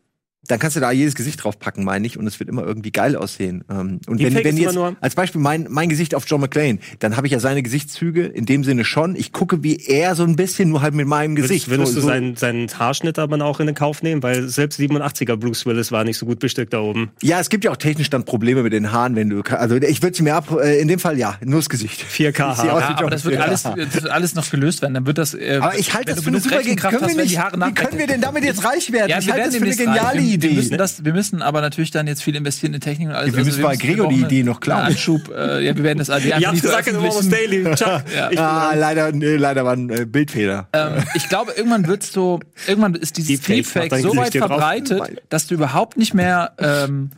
dann 0.48 0.60
kannst 0.60 0.76
du 0.76 0.82
da 0.82 0.92
jedes 0.92 1.16
Gesicht 1.16 1.44
draufpacken, 1.44 1.84
meine 1.84 2.06
ich, 2.06 2.18
und 2.18 2.28
es 2.28 2.40
wird 2.40 2.50
immer 2.50 2.64
irgendwie 2.64 2.92
geil 2.92 3.16
aussehen. 3.16 3.64
Ähm, 3.70 4.00
und 4.08 4.20
wenn, 4.20 4.34
Deepfake 4.34 4.46
wenn 4.46 4.58
ist 4.58 4.76
jetzt, 4.76 4.98
als 5.02 5.16
Beispiel 5.16 5.42
mein, 5.42 5.68
mein 5.70 5.90
Gesicht 5.90 6.16
auf 6.16 6.26
John 6.28 6.42
McClane, 6.42 6.80
dann 7.00 7.16
habe 7.16 7.28
ich 7.28 7.34
ja 7.34 7.40
seine 7.40 7.64
Gesichtszüge 7.64 8.26
in 8.26 8.46
dem 8.46 8.64
Sinne 8.64 8.86
schon. 8.86 9.16
Ich 9.16 9.32
gucke 9.32 9.64
wie 9.64 9.78
er 9.78 10.16
so 10.16 10.24
ein 10.24 10.36
bisschen, 10.36 10.70
nur 10.70 10.82
halt 10.82 10.94
mit 10.94 11.08
meinem 11.08 11.36
Gesicht. 11.36 11.70
Würdest, 11.70 11.94
würdest 11.94 11.94
so, 11.94 11.96
du 11.96 12.02
so, 12.02 12.08
seinen, 12.08 12.36
seinen 12.36 12.68
Haarschnitt 12.68 13.20
aber 13.20 13.44
auch 13.44 13.60
in 13.60 13.68
den 13.68 13.76
Kauf 13.76 14.04
nehmen? 14.04 14.22
Weil 14.22 14.48
selbst 14.50 14.80
87er 14.80 15.36
Bruce 15.36 15.66
Willis 15.66 15.92
war 15.92 16.04
nicht 16.04 16.18
so 16.18 16.26
gut 16.26 16.40
bestückt 16.40 16.74
da 16.74 16.80
oben. 16.80 17.12
ja, 17.22 17.40
es 17.40 17.50
gibt 17.50 17.64
ja 17.64 17.72
auch 17.72 17.78
technisch 17.78 18.10
dann 18.10 18.26
Probleme 18.26 18.64
mit 18.64 18.74
den 18.74 18.92
Haaren, 18.92 19.16
wenn 19.16 19.30
du, 19.30 19.42
also 19.42 19.76
ich 19.76 20.02
würde 20.02 20.16
sie 20.16 20.24
mir 20.24 20.36
ab, 20.36 20.52
äh, 20.52 20.80
in 20.80 20.88
dem 20.88 21.00
Fall 21.00 21.18
ja, 21.18 21.38
nur 21.44 21.60
das 21.60 21.70
Gesicht. 21.70 22.04
4K 22.04 22.28
Ich 22.28 22.36
seh 22.36 22.44
aus 22.46 22.60
Haare. 22.60 22.68
wie 22.68 22.94
Ja, 22.94 22.98
aber 23.00 23.10
das 23.10 23.26
wird 23.26 23.40
alles, 23.40 23.64
das 23.64 23.76
wird 23.76 24.10
alles 24.10 24.36
noch 24.36 24.50
gelöst 24.50 24.82
werden. 24.82 24.94
Dann 24.94 25.06
wird 25.06 25.18
das. 25.18 25.34
Äh, 25.34 25.60
Aber 25.62 25.78
ich 25.78 25.94
halte 25.94 26.10
wenn 26.10 26.16
das 26.16 26.24
für 26.24 26.30
eine 26.30 26.40
super 26.40 26.56
Idee. 26.56 26.64
Rechenkraft 26.64 26.98
Können 26.98 27.02
wir 27.02 27.08
hast, 27.08 27.18
wenn 27.18 27.24
nicht, 27.24 27.36
die 27.36 27.40
Haare 27.40 27.58
wie 27.58 27.74
können 27.74 27.98
wir 27.98 28.08
denn 28.08 28.22
damit 28.22 28.44
jetzt 28.44 28.64
reich 28.64 28.92
werden? 28.92 29.10
Ja, 29.10 29.20
ich 29.20 29.32
halte 29.32 29.46
das 29.46 29.56
für 29.56 29.64
eine 29.64 29.76
geniale 29.76 30.22
wir, 30.42 30.50
Idee. 30.50 30.50
Wir 30.50 30.56
müssen, 30.64 30.78
das, 30.78 31.06
wir 31.06 31.14
müssen 31.14 31.42
aber 31.42 31.62
natürlich 31.62 31.92
dann 31.92 32.08
jetzt 32.08 32.24
viel 32.24 32.36
investieren 32.36 32.74
in 32.74 32.82
Technik 32.82 33.10
und 33.10 33.16
alles. 33.16 33.32
Ja, 33.32 33.38
wir 33.38 33.46
müssen 33.46 33.62
bei 33.62 33.70
müssen- 33.70 33.82
Gregor 33.82 34.10
die 34.10 34.22
Idee 34.22 34.44
noch 34.44 34.60
klauen. 34.60 34.80
einen 34.82 34.88
Anschub. 34.94 35.30
Äh, 35.30 35.66
ja, 35.66 35.76
wir 35.76 35.84
werden 35.84 36.00
das 36.00 36.10
also 36.10 36.28
Ihr 36.28 36.36
habt 36.36 36.62
gesagt, 36.62 36.88
in 36.88 36.96
Almost. 36.96 37.32
Daily. 37.32 37.64
Chuck, 37.76 38.04
Ja. 38.16 38.32
ich 38.32 38.40
Ah, 38.40 38.74
leider, 38.76 39.12
nee, 39.12 39.36
leider 39.36 39.66
war 39.66 39.74
ein 39.74 39.90
äh, 39.90 40.06
Bildfehler. 40.06 40.68
Ähm, 40.74 41.04
ich 41.16 41.30
glaube, 41.30 41.54
irgendwann 41.56 41.88
wird's 41.88 42.12
so, 42.12 42.40
irgendwann 42.68 42.96
ist 42.96 43.18
dieses 43.18 43.42
Deepfake 43.42 43.90
dein 43.90 44.02
so 44.02 44.16
weit 44.16 44.32
hier 44.32 44.42
drauf. 44.42 44.50
verbreitet, 44.50 45.22
dass 45.30 45.48
du 45.48 45.56
überhaupt 45.56 45.98
nicht 45.98 46.14
mehr 46.14 46.54
ähm, 46.60 47.12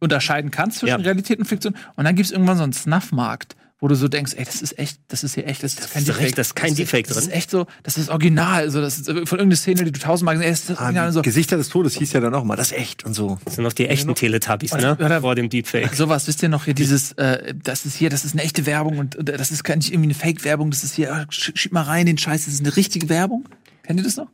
unterscheiden 0.00 0.50
kannst 0.50 0.78
zwischen 0.80 0.98
Ja. 1.00 1.04
Realität 1.04 1.38
und 1.38 1.44
Fiktion. 1.44 1.74
Und 1.96 2.04
dann 2.04 2.16
gibt's 2.16 2.32
irgendwann 2.32 2.56
so 2.56 2.64
einen 2.64 2.72
Snuff-Markt, 2.72 3.56
wo 3.82 3.88
du 3.88 3.96
so 3.96 4.06
denkst, 4.06 4.34
ey, 4.36 4.44
das 4.44 4.62
ist 4.62 4.78
echt, 4.78 5.00
das 5.08 5.24
ist 5.24 5.34
hier 5.34 5.44
echt, 5.46 5.62
das 5.64 5.74
ist 5.74 5.80
kein 5.80 6.00
hast 6.02 6.06
Deepfake. 6.08 6.24
recht, 6.24 6.38
da 6.38 6.40
ist 6.42 6.54
kein 6.54 6.68
das 6.70 6.76
Deepfake 6.76 7.06
Das 7.08 7.16
drin. 7.16 7.28
ist 7.28 7.34
echt 7.34 7.50
so, 7.50 7.66
das 7.82 7.98
ist 7.98 8.10
original, 8.10 8.70
so, 8.70 8.80
das 8.80 8.98
ist 9.00 9.08
äh, 9.08 9.12
von 9.26 9.38
irgendeiner 9.40 9.56
Szene, 9.56 9.82
die 9.84 9.90
du 9.90 9.98
tausendmal 9.98 10.36
gesehen 10.36 10.52
hast, 10.52 10.60
ey, 10.60 10.66
das 10.68 10.70
ist 10.76 10.80
Ah, 10.80 10.84
original 10.84 11.06
und 11.08 11.12
so. 11.14 11.22
Gesichter 11.22 11.56
des 11.56 11.68
Todes 11.68 11.94
hieß 11.96 12.12
ja 12.12 12.20
dann 12.20 12.32
auch 12.34 12.44
mal, 12.44 12.54
das 12.54 12.70
ist 12.70 12.78
echt 12.78 13.04
und 13.04 13.14
so. 13.14 13.38
Das 13.44 13.56
sind 13.56 13.64
noch 13.64 13.72
die 13.72 13.88
echten 13.88 14.14
Teletubbies, 14.14 14.72
ne? 14.74 14.94
Oder- 14.98 15.20
Vor 15.20 15.34
dem 15.34 15.50
Deepfake. 15.50 15.94
Sowas, 15.94 16.28
wisst 16.28 16.42
ihr 16.44 16.48
noch 16.48 16.64
hier, 16.64 16.74
dieses, 16.74 17.10
äh, 17.12 17.54
das 17.60 17.84
ist 17.84 17.96
hier, 17.96 18.08
das 18.08 18.24
ist 18.24 18.34
eine 18.34 18.42
echte 18.44 18.66
Werbung 18.66 18.98
und, 18.98 19.16
und 19.16 19.28
das 19.28 19.50
ist 19.50 19.64
gar 19.64 19.74
nicht 19.76 19.90
irgendwie 19.92 20.06
eine 20.10 20.14
Fake-Werbung, 20.14 20.70
das 20.70 20.84
ist 20.84 20.94
hier, 20.94 21.10
äh, 21.10 21.26
sch 21.32 21.50
schieb 21.56 21.72
mal 21.72 21.82
rein 21.82 22.06
den 22.06 22.16
Scheiß, 22.18 22.44
das 22.44 22.54
ist 22.54 22.60
eine 22.60 22.76
richtige 22.76 23.08
Werbung. 23.08 23.48
Kennt 23.82 23.98
ihr 23.98 24.04
das 24.04 24.16
noch? 24.16 24.28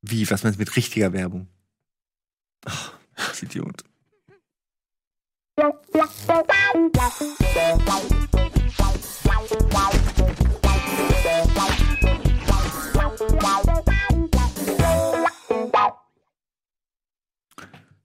Wie, 0.00 0.28
was 0.30 0.42
meinst 0.44 0.58
du 0.58 0.62
mit 0.62 0.74
richtiger 0.76 1.12
Werbung? 1.12 1.46
Ach, 2.64 2.92
das 3.16 3.42
Idiot. 3.42 3.84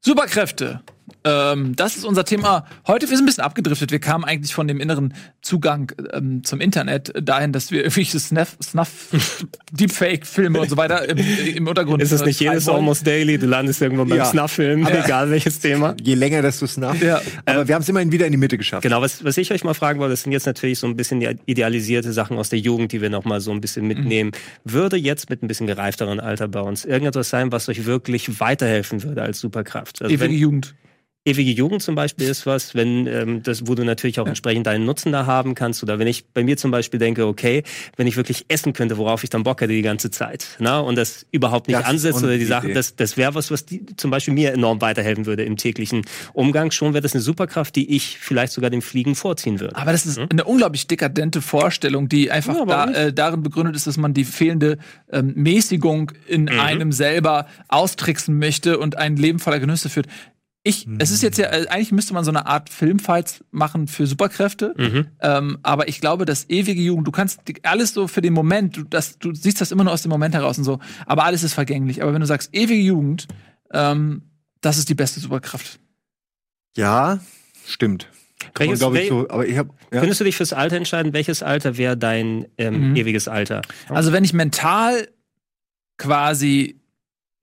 Superkräfte. 0.05 0.83
Ähm, 1.26 1.76
das 1.76 1.95
ist 1.95 2.05
unser 2.05 2.26
Thema 2.26 2.65
heute. 2.86 3.09
Wir 3.09 3.15
sind 3.15 3.24
ein 3.24 3.28
bisschen 3.28 3.43
abgedriftet. 3.43 3.91
Wir 3.91 3.99
kamen 3.99 4.26
eigentlich 4.26 4.53
von 4.53 4.67
dem 4.67 4.80
inneren 4.80 5.13
Zugang 5.41 5.91
ähm, 6.11 6.43
zum 6.43 6.59
Internet 6.59 7.13
dahin, 7.21 7.53
dass 7.53 7.71
wir 7.71 7.80
irgendwelche 7.80 8.19
Snuff, 8.19 8.57
Snuff 8.61 9.09
Deepfake-Filme 9.71 10.59
und 10.59 10.69
so 10.69 10.78
weiter 10.78 11.07
im, 11.07 11.17
im 11.17 11.67
Untergrund. 11.67 12.01
Ist 12.01 12.11
es 12.11 12.26
nicht 12.26 12.41
äh, 12.41 12.45
jedes. 12.45 12.67
Almost 12.67 13.07
Daily? 13.07 13.38
Du 13.38 13.47
landest 13.47 13.82
irgendwann 13.82 14.09
beim 14.09 14.17
Ja. 14.17 14.26
Snuff-Film, 14.26 14.86
egal 14.88 15.30
welches 15.32 15.59
Thema. 15.59 15.95
Je 16.01 16.15
länger, 16.15 16.41
desto 16.41 16.67
snap. 16.67 17.01
Ja. 17.01 17.21
Aber 17.45 17.67
wir 17.67 17.76
haben 17.76 17.82
es 17.84 17.89
immerhin 17.89 18.11
wieder 18.11 18.26
in 18.26 18.32
die 18.32 18.38
Mitte 18.38 18.57
geschafft. 18.57 18.84
Genau, 18.84 19.01
was, 19.01 19.24
was 19.24 19.38
ich 19.38 19.51
euch 19.51 19.63
mal 19.63 19.74
fragen 19.74 19.99
wollte, 19.99 20.11
das 20.11 20.24
sind 20.24 20.32
jetzt 20.32 20.45
natürlich 20.45 20.80
so 20.80 20.88
ein 20.88 20.95
bisschen 20.97 21.19
die 21.19 21.30
idealisierte 21.45 22.11
Sachen 22.11 22.38
aus 22.38 22.49
der 22.49 22.59
Jugend, 22.59 22.91
die 22.91 23.01
wir 23.01 23.09
noch 23.09 23.24
mal 23.24 23.39
so 23.39 23.51
ein 23.51 23.61
bisschen 23.61 23.88
mitnehmen. 23.88 24.32
Würde 24.65 24.97
jetzt 24.97 25.30
mit 25.30 25.41
ein 25.41 25.47
bisschen 25.47 25.67
gereifteren 25.67 26.19
Alter 26.19 26.47
bei 26.47 26.61
uns 26.61 26.86
irgendetwas 26.86 27.30
sein, 27.30 27.51
was 27.51 27.69
euch 27.69 27.86
wirklich 27.86 28.39
weiterhelfen 28.39 29.03
würde 29.03 29.21
als 29.21 29.39
Superkraft? 29.39 30.01
Also 30.01 30.13
Ewige 30.13 30.30
wenn, 30.30 30.38
Jugend. 30.38 30.76
Ewige 31.26 31.51
Jugend 31.51 31.82
zum 31.82 31.95
Beispiel 31.95 32.28
ist 32.28 32.45
was, 32.45 32.76
wenn 32.76 33.07
ähm, 33.07 33.43
das, 33.43 33.65
wo 33.67 33.76
du 33.76 33.84
natürlich 33.86 34.19
auch 34.19 34.28
entsprechend 34.28 34.67
deinen 34.67 34.86
Nutzen 34.86 35.11
da 35.11 35.26
haben 35.26 35.55
kannst. 35.55 35.82
Oder 35.82 35.97
wenn 35.99 36.07
ich 36.07 36.26
bei 36.28 36.43
mir 36.43 36.57
zum 36.57 36.71
Beispiel 36.71 36.99
denke, 36.99 37.26
okay, 37.26 37.63
wenn 37.95 38.07
ich 38.07 38.17
wirklich 38.17 38.45
essen 38.49 38.74
könnte, 38.74 38.97
worauf 38.97 39.24
ich 39.24 39.30
dann 39.30 39.43
Bock 39.43 39.61
hätte 39.61 39.71
die 39.71 39.82
ganze 39.82 40.11
Zeit, 40.11 40.45
na, 40.59 40.80
und 40.80 40.97
das 40.97 41.26
überhaupt 41.32 41.67
nicht 41.67 41.80
Das 41.80 41.86
ansetzt 41.86 42.24
oder 42.24 42.38
die 42.38 42.45
Sachen, 42.45 42.67
Idee. 42.67 42.76
das, 42.76 42.95
das 42.95 43.15
wäre 43.15 43.36
was, 43.36 43.51
was 43.51 43.65
die, 43.65 43.86
zum 43.95 44.11
Beispiel 44.11 44.34
mir 44.34 44.51
enorm 44.51 44.82
weiterhelfen 44.82 45.26
würde 45.26 45.43
im 45.43 45.55
täglichen 45.55 46.01
Umgang. 46.34 46.71
Schon 46.71 46.93
wäre 46.93 47.01
das 47.01 47.13
eine 47.13 47.21
Superkraft, 47.21 47.76
die 47.76 47.95
ich 47.95 48.17
vielleicht 48.19 48.51
sogar 48.51 48.69
dem 48.69 48.82
Fliegen 48.82 49.15
vorziehen 49.15 49.59
würde. 49.59 49.76
Aber 49.78 49.93
das 49.93 50.05
ist 50.05 50.19
eine 50.19 50.43
unglaublich 50.43 50.88
dekadente 50.88 51.41
Vorstellung, 51.41 52.09
die 52.09 52.32
einfach 52.32 52.55
Ja, 52.55 52.65
da, 52.65 52.91
äh, 52.91 53.13
darin 53.13 53.43
begründet 53.43 53.76
ist, 53.76 53.88
dass 53.88 53.97
man 53.97 54.13
die 54.13 54.26
fehlende 54.26 54.78
ähm, 55.11 55.34
Mäßigung 55.36 56.11
in 56.28 56.49
einem 56.49 56.91
selber 56.91 57.47
austricksen 57.69 58.38
möchte 58.38 58.78
und 58.78 58.97
ein 58.97 59.15
Leben 59.15 59.39
voller 59.39 59.59
Genüsse 59.59 59.89
führt. 59.89 60.07
Ich, 60.66 60.88
es 60.99 61.11
ist 61.11 61.22
jetzt 61.24 61.38
ja, 61.38 61.47
äh, 61.47 61.68
eigentlich 61.68 61.91
müsste 61.91 62.14
man 62.14 62.24
so 62.24 62.32
eine 62.32 62.45
Art 62.45 62.70
Filmfights 62.70 63.43
machen 63.51 63.88
für 63.88 64.07
Superkräfte. 64.07 64.74
Mhm. 64.78 65.07
Ähm, 65.20 65.57
aber 65.61 65.89
ich 65.89 65.99
glaube, 65.99 66.24
das 66.26 66.49
ewige 66.49 66.82
Jugend, 66.82 67.05
du 67.07 67.11
kannst 67.11 67.41
alles 67.64 67.93
so 67.93 68.07
für 68.07 68.22
den 68.22 68.32
Moment, 68.34 68.78
du, 68.78 68.84
das, 68.84 69.20
du 69.20 69.34
siehst 69.36 69.59
das 69.59 69.72
immer 69.72 69.84
nur 69.84 69.91
aus 69.93 70.03
dem 70.03 70.09
Moment 70.09 70.34
heraus 70.36 70.57
und 70.57 70.64
so, 70.64 70.80
aber 71.05 71.26
alles 71.26 71.43
ist 71.43 71.53
vergänglich. 71.53 72.01
Aber 72.01 72.14
wenn 72.14 72.22
du 72.22 72.28
sagst, 72.28 72.49
ewige 72.55 72.82
Jugend, 72.82 73.28
ähm, 73.74 74.22
das 74.61 74.78
ist 74.78 74.88
die 74.88 74.95
beste 74.95 75.20
Superkraft. 75.20 75.80
Ja, 76.78 77.20
stimmt. 77.68 78.07
Kann 78.53 78.68
man, 78.68 78.80
Welches- 78.80 78.80
glaub 78.80 78.95
ich, 78.95 79.09
so, 79.09 79.30
aber 79.30 79.45
ich 79.47 79.57
hab, 79.57 79.68
ja. 79.91 79.99
Könntest 79.99 80.20
du 80.22 80.24
dich 80.26 80.36
fürs 80.38 80.53
Alter 80.53 80.78
entscheiden? 80.78 81.11
Welches 81.14 81.43
Alter 81.43 81.78
wäre 81.78 81.97
dein 81.97 82.45
ähm, 82.57 82.89
Mhm. 82.91 82.95
ewiges 82.95 83.28
Alter? 83.28 83.61
Also 83.89 84.11
wenn 84.14 84.24
ich 84.24 84.34
mental 84.34 85.07
quasi 85.97 86.80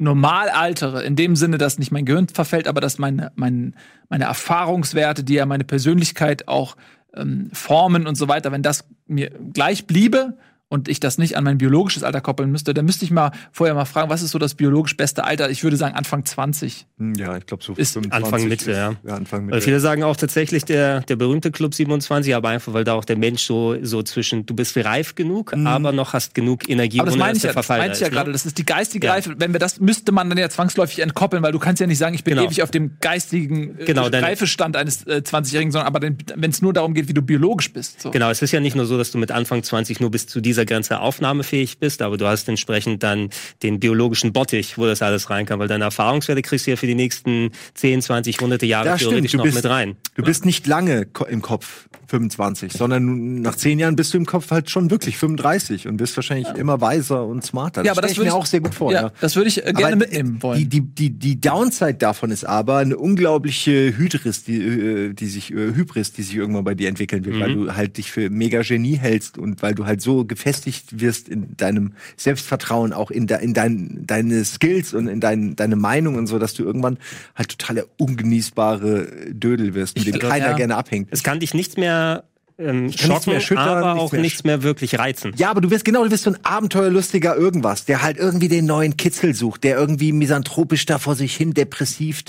normal 0.01 0.49
altere, 0.49 1.03
in 1.03 1.15
dem 1.15 1.37
Sinne, 1.37 1.59
dass 1.59 1.79
nicht 1.79 1.93
mein 1.93 2.07
Gehirn 2.07 2.29
verfällt, 2.29 2.67
aber 2.67 2.81
dass 2.81 2.99
meine, 2.99 3.33
mein, 3.35 3.75
meine 4.09 4.25
Erfahrungswerte, 4.25 5.23
die 5.23 5.35
ja 5.35 5.47
meine 5.47 5.65
Persönlichkeit 5.65 6.49
auch 6.49 6.77
ähm, 7.15 7.51
formen 7.53 8.07
und 8.07 8.15
so 8.15 8.27
weiter, 8.27 8.51
wenn 8.51 8.63
das 8.63 8.85
mir 9.07 9.31
gleich 9.53 9.87
bliebe 9.87 10.39
und 10.71 10.89
ich 10.89 11.01
das 11.01 11.19
nicht 11.19 11.37
an 11.37 11.45
mein 11.45 11.59
biologisches 11.59 12.03
Alter 12.05 12.21
koppeln 12.21 12.51
müsste, 12.51 12.73
dann 12.73 12.85
müsste 12.87 13.05
ich 13.05 13.11
mal 13.11 13.33
vorher 13.53 13.75
mal 13.75 13.85
fragen, 13.85 14.09
was 14.09 14.23
ist 14.23 14.31
so 14.31 14.39
das 14.39 14.55
biologisch 14.55 14.97
beste 14.97 15.25
Alter? 15.25 15.51
Ich 15.51 15.63
würde 15.65 15.77
sagen 15.77 15.95
Anfang 15.97 16.25
20. 16.25 16.87
Hm, 16.97 17.15
Ja, 17.17 17.37
ich 17.37 17.45
glaube 17.45 17.63
so 17.63 17.75
Ist 17.75 17.93
25 17.95 18.25
Anfang 18.25 18.49
Mitte, 18.49 18.71
ist- 18.71 18.77
ja. 18.77 18.95
ja. 19.05 19.15
Anfang 19.15 19.43
Mitte. 19.47 19.57
Weil 19.57 19.61
viele 19.63 19.81
sagen 19.81 20.05
auch 20.05 20.17
tatsächlich 20.17 20.65
der, 20.65 21.01
der 21.01 21.17
berühmte 21.17 21.51
Club 21.51 21.75
27, 21.75 22.35
aber 22.35 22.49
einfach, 22.51 22.73
weil 22.73 22.85
da 22.85 22.95
auch 22.95 23.05
der 23.05 23.19
Mensch 23.19 23.43
so, 23.43 23.77
so 23.83 24.03
zwischen, 24.03 24.47
du 24.47 24.55
bist 24.55 24.77
reif 24.77 25.15
genug, 25.17 25.53
aber 25.65 25.93
noch 25.93 26.13
hast 26.15 26.35
genug 26.35 26.69
Energie, 26.69 26.99
Mhm. 26.99 27.01
Aber 27.01 27.07
das 27.07 27.15
ohne 27.17 27.25
meine 27.25 27.37
ich 27.37 27.43
ja, 27.43 27.49
das 27.49 27.55
Verfall 27.55 27.79
meine 27.81 27.93
ich 27.95 28.01
ja 28.01 28.07
ist, 28.07 28.13
gerade. 28.13 28.29
ne? 28.31 28.33
Das 28.33 28.47
ist 28.47 28.57
die 28.57 28.65
geistige 28.65 29.07
Ja. 29.09 29.13
Reife. 29.15 29.35
Wenn 29.39 29.53
wir 29.53 29.59
das 29.61 29.81
müsste 29.81 30.13
man 30.13 30.29
dann 30.31 30.39
ja 30.39 30.49
zwangsläufig 30.49 31.01
entkoppeln, 31.01 31.43
weil 31.43 31.53
du 31.53 31.59
kannst 31.59 31.81
ja 31.81 31.87
nicht 31.89 31.99
sagen, 31.99 32.15
ich 32.15 32.23
bin 32.25 32.35
Genau. 32.37 32.47
ewig 32.47 32.63
auf 32.63 32.71
dem 32.71 32.93
geistigen 33.01 33.77
äh, 33.79 33.85
Genau, 33.87 34.07
Reifestand 34.07 34.77
eines 34.77 35.05
äh, 35.07 35.23
20-Jährigen, 35.25 35.73
sondern 35.73 35.89
aber 35.93 36.01
wenn 36.03 36.51
es 36.51 36.63
nur 36.63 36.73
darum 36.73 36.95
geht, 36.95 37.09
wie 37.09 37.13
du 37.15 37.23
biologisch 37.23 37.73
bist. 37.73 38.01
So. 38.03 38.13
Genau, 38.13 38.31
es 38.31 38.41
ist 38.41 38.53
ja 38.53 38.61
nicht 38.61 38.77
nur 38.77 38.87
so, 38.87 38.97
dass 38.97 39.11
du 39.11 39.19
mit 39.19 39.33
Anfang 39.33 39.63
20 39.65 39.99
nur 40.01 40.11
bis 40.13 40.27
zu 40.29 40.41
dieser 40.41 40.60
Grenze 40.67 41.01
aufnahmefähig 41.01 41.79
bist, 41.79 42.03
aber 42.03 42.17
du 42.17 42.27
hast 42.27 42.49
entsprechend 42.49 43.03
dann 43.03 43.31
den 43.63 43.81
biologischen 43.81 44.33
Bottich, 44.33 44.79
wo 44.79 44.87
das 44.87 45.03
alles 45.03 45.31
rein 45.31 45.47
kann, 45.47 45.59
weil 45.59 45.69
deine 45.69 45.85
Erfahrungswerte 45.85 46.43
kriegst 46.43 46.67
du 46.67 46.71
ja 46.73 46.77
für 46.77 46.87
die 46.87 46.95
nächsten 46.95 47.51
10, 47.75 48.03
20, 48.03 48.41
hunderte 48.41 48.67
Jahre 48.67 48.87
Ja, 48.89 48.97
stimmt. 48.97 49.11
theoretisch 49.11 49.33
Du 49.33 49.37
noch 49.39 49.45
bist- 49.45 49.57
mit 49.57 49.65
rein. 49.67 49.97
Du 50.15 50.23
bist 50.23 50.45
nicht 50.45 50.67
lange 50.67 51.07
im 51.29 51.43
Kopf 51.43 51.89
25, 52.09 52.73
sondern 52.73 53.41
nach 53.41 53.55
zehn 53.55 53.79
Jahren 53.79 53.95
bist 53.97 54.13
du 54.13 54.19
im 54.19 54.27
Kopf 54.27 54.51
halt 54.51 54.69
schon 54.69 54.91
wirklich 54.91 55.17
35 55.17 55.87
und 55.87 55.97
bist 55.97 56.17
wahrscheinlich 56.17 56.49
immer 56.57 56.81
weiser 56.81 57.25
und 57.25 57.45
smarter. 57.45 57.85
Ja, 57.85 57.93
aber 57.93 58.03
das 58.03 58.13
ich 58.13 58.19
würde 58.19 58.31
mir 58.31 58.35
ich- 58.37 58.41
auch 58.43 58.47
sehr 58.47 58.61
gut 58.61 58.75
vor. 58.75 58.93
ja, 58.93 59.03
Ja, 59.03 59.13
das 59.21 59.37
würde 59.37 59.49
ich 59.49 59.59
äh, 59.65 59.73
gerne 59.73 59.87
Aber 59.93 59.97
mitnehmen 59.97 60.43
wollen. 60.43 60.59
Die, 60.59 60.69
die, 60.69 60.81
die, 60.81 61.11
die 61.11 61.41
Downside 61.41 61.95
davon 61.95 62.31
ist 62.33 62.45
aber 62.45 62.79
eine 62.79 62.97
unglaubliche 62.99 63.97
Hydris, 63.97 64.45
die, 64.45 64.57
äh, 64.61 65.13
die 65.15 65.27
sich, 65.27 65.53
äh, 65.53 65.75
Hybris, 65.75 66.13
die 66.13 66.23
sich 66.23 66.35
irgendwann 66.37 66.65
bei 66.65 66.75
dir 66.75 66.89
entwickeln 66.89 67.25
wird, 67.25 67.39
weil 67.39 67.55
du 67.55 67.75
halt 67.77 67.97
dich 67.97 68.11
für 68.11 68.29
mega 68.31 68.63
Genie 68.63 68.97
hältst 68.97 69.39
und 69.39 69.63
weil 69.63 69.75
du 69.75 69.87
halt 69.87 70.01
so 70.03 70.25
gefestigt 70.51 71.01
wirst 71.01 71.29
in 71.29 71.57
deinem 71.57 71.93
Selbstvertrauen, 72.17 72.93
auch 72.93 73.11
in, 73.11 73.27
de, 73.27 73.43
in 73.43 73.55
dein, 73.55 74.05
deine 74.07 74.45
Skills 74.45 74.95
und 74.95 75.07
in 75.07 75.21
dein, 75.21 75.55
deine 75.57 75.77
Meinung 75.77 76.17
und 76.17 76.27
so, 76.27 76.39
dass 76.39 76.55
du 76.55 76.65
irgendwann 76.65 76.99
halt 77.37 77.57
total 77.57 77.77
der 77.77 77.87
ungenießbare 77.99 79.33
Dödel 79.33 79.75
wirst, 79.75 79.97
mit 79.97 80.07
dem 80.07 80.15
Ich- 80.17 80.21
keiner 80.21 80.51
ja. 80.51 80.57
gerne 80.57 80.77
abhängt. 80.77 81.09
Es 81.13 81.23
kann 81.23 81.41
dich 81.41 81.55
nichts 81.55 81.77
mehr 81.77 82.25
ähm, 82.59 82.93
schocken, 82.93 83.33
mehr 83.33 83.59
aber 83.59 83.95
nichts 83.95 84.01
auch 84.03 84.13
mehr 84.13 84.21
nichts 84.21 84.45
mehr 84.45 84.63
wirklich 84.63 84.99
reizen. 84.99 85.33
Ja, 85.37 85.51
aber 85.51 85.61
du 85.61 85.71
wirst 85.71 85.85
genau, 85.85 86.05
du 86.05 86.11
wirst 86.11 86.25
so 86.25 86.31
ein 86.31 86.45
abenteuerlustiger 86.45 87.35
irgendwas, 87.37 87.85
der 87.87 88.03
halt 88.03 88.19
irgendwie 88.19 88.49
den 88.49 88.67
neuen 88.67 88.97
Kitzel 88.97 89.35
sucht, 89.35 89.65
der 89.65 89.79
irgendwie 89.79 90.13
misanthropisch 90.13 90.85
da 90.85 90.99
vor 90.99 91.15
sich 91.15 91.35
hin 91.37 91.55
depressiv 91.55 92.25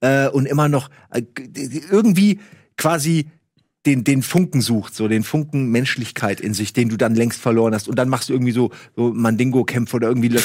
äh, 0.00 0.28
und 0.28 0.46
immer 0.46 0.68
noch 0.68 0.90
äh, 1.10 1.22
irgendwie 1.90 2.40
quasi 2.76 3.26
den, 3.86 4.04
den 4.04 4.22
Funken 4.22 4.60
sucht, 4.60 4.94
so 4.94 5.08
den 5.08 5.22
Funken 5.22 5.70
Menschlichkeit 5.70 6.40
in 6.40 6.52
sich, 6.54 6.72
den 6.72 6.88
du 6.88 6.96
dann 6.96 7.14
längst 7.14 7.40
verloren 7.40 7.72
hast. 7.74 7.88
Und 7.88 7.96
dann 7.98 8.08
machst 8.08 8.28
du 8.28 8.32
irgendwie 8.32 8.52
so, 8.52 8.70
so 8.96 9.12
Mandingo-Kämpfe 9.14 9.96
oder 9.96 10.08
irgendwie. 10.08 10.36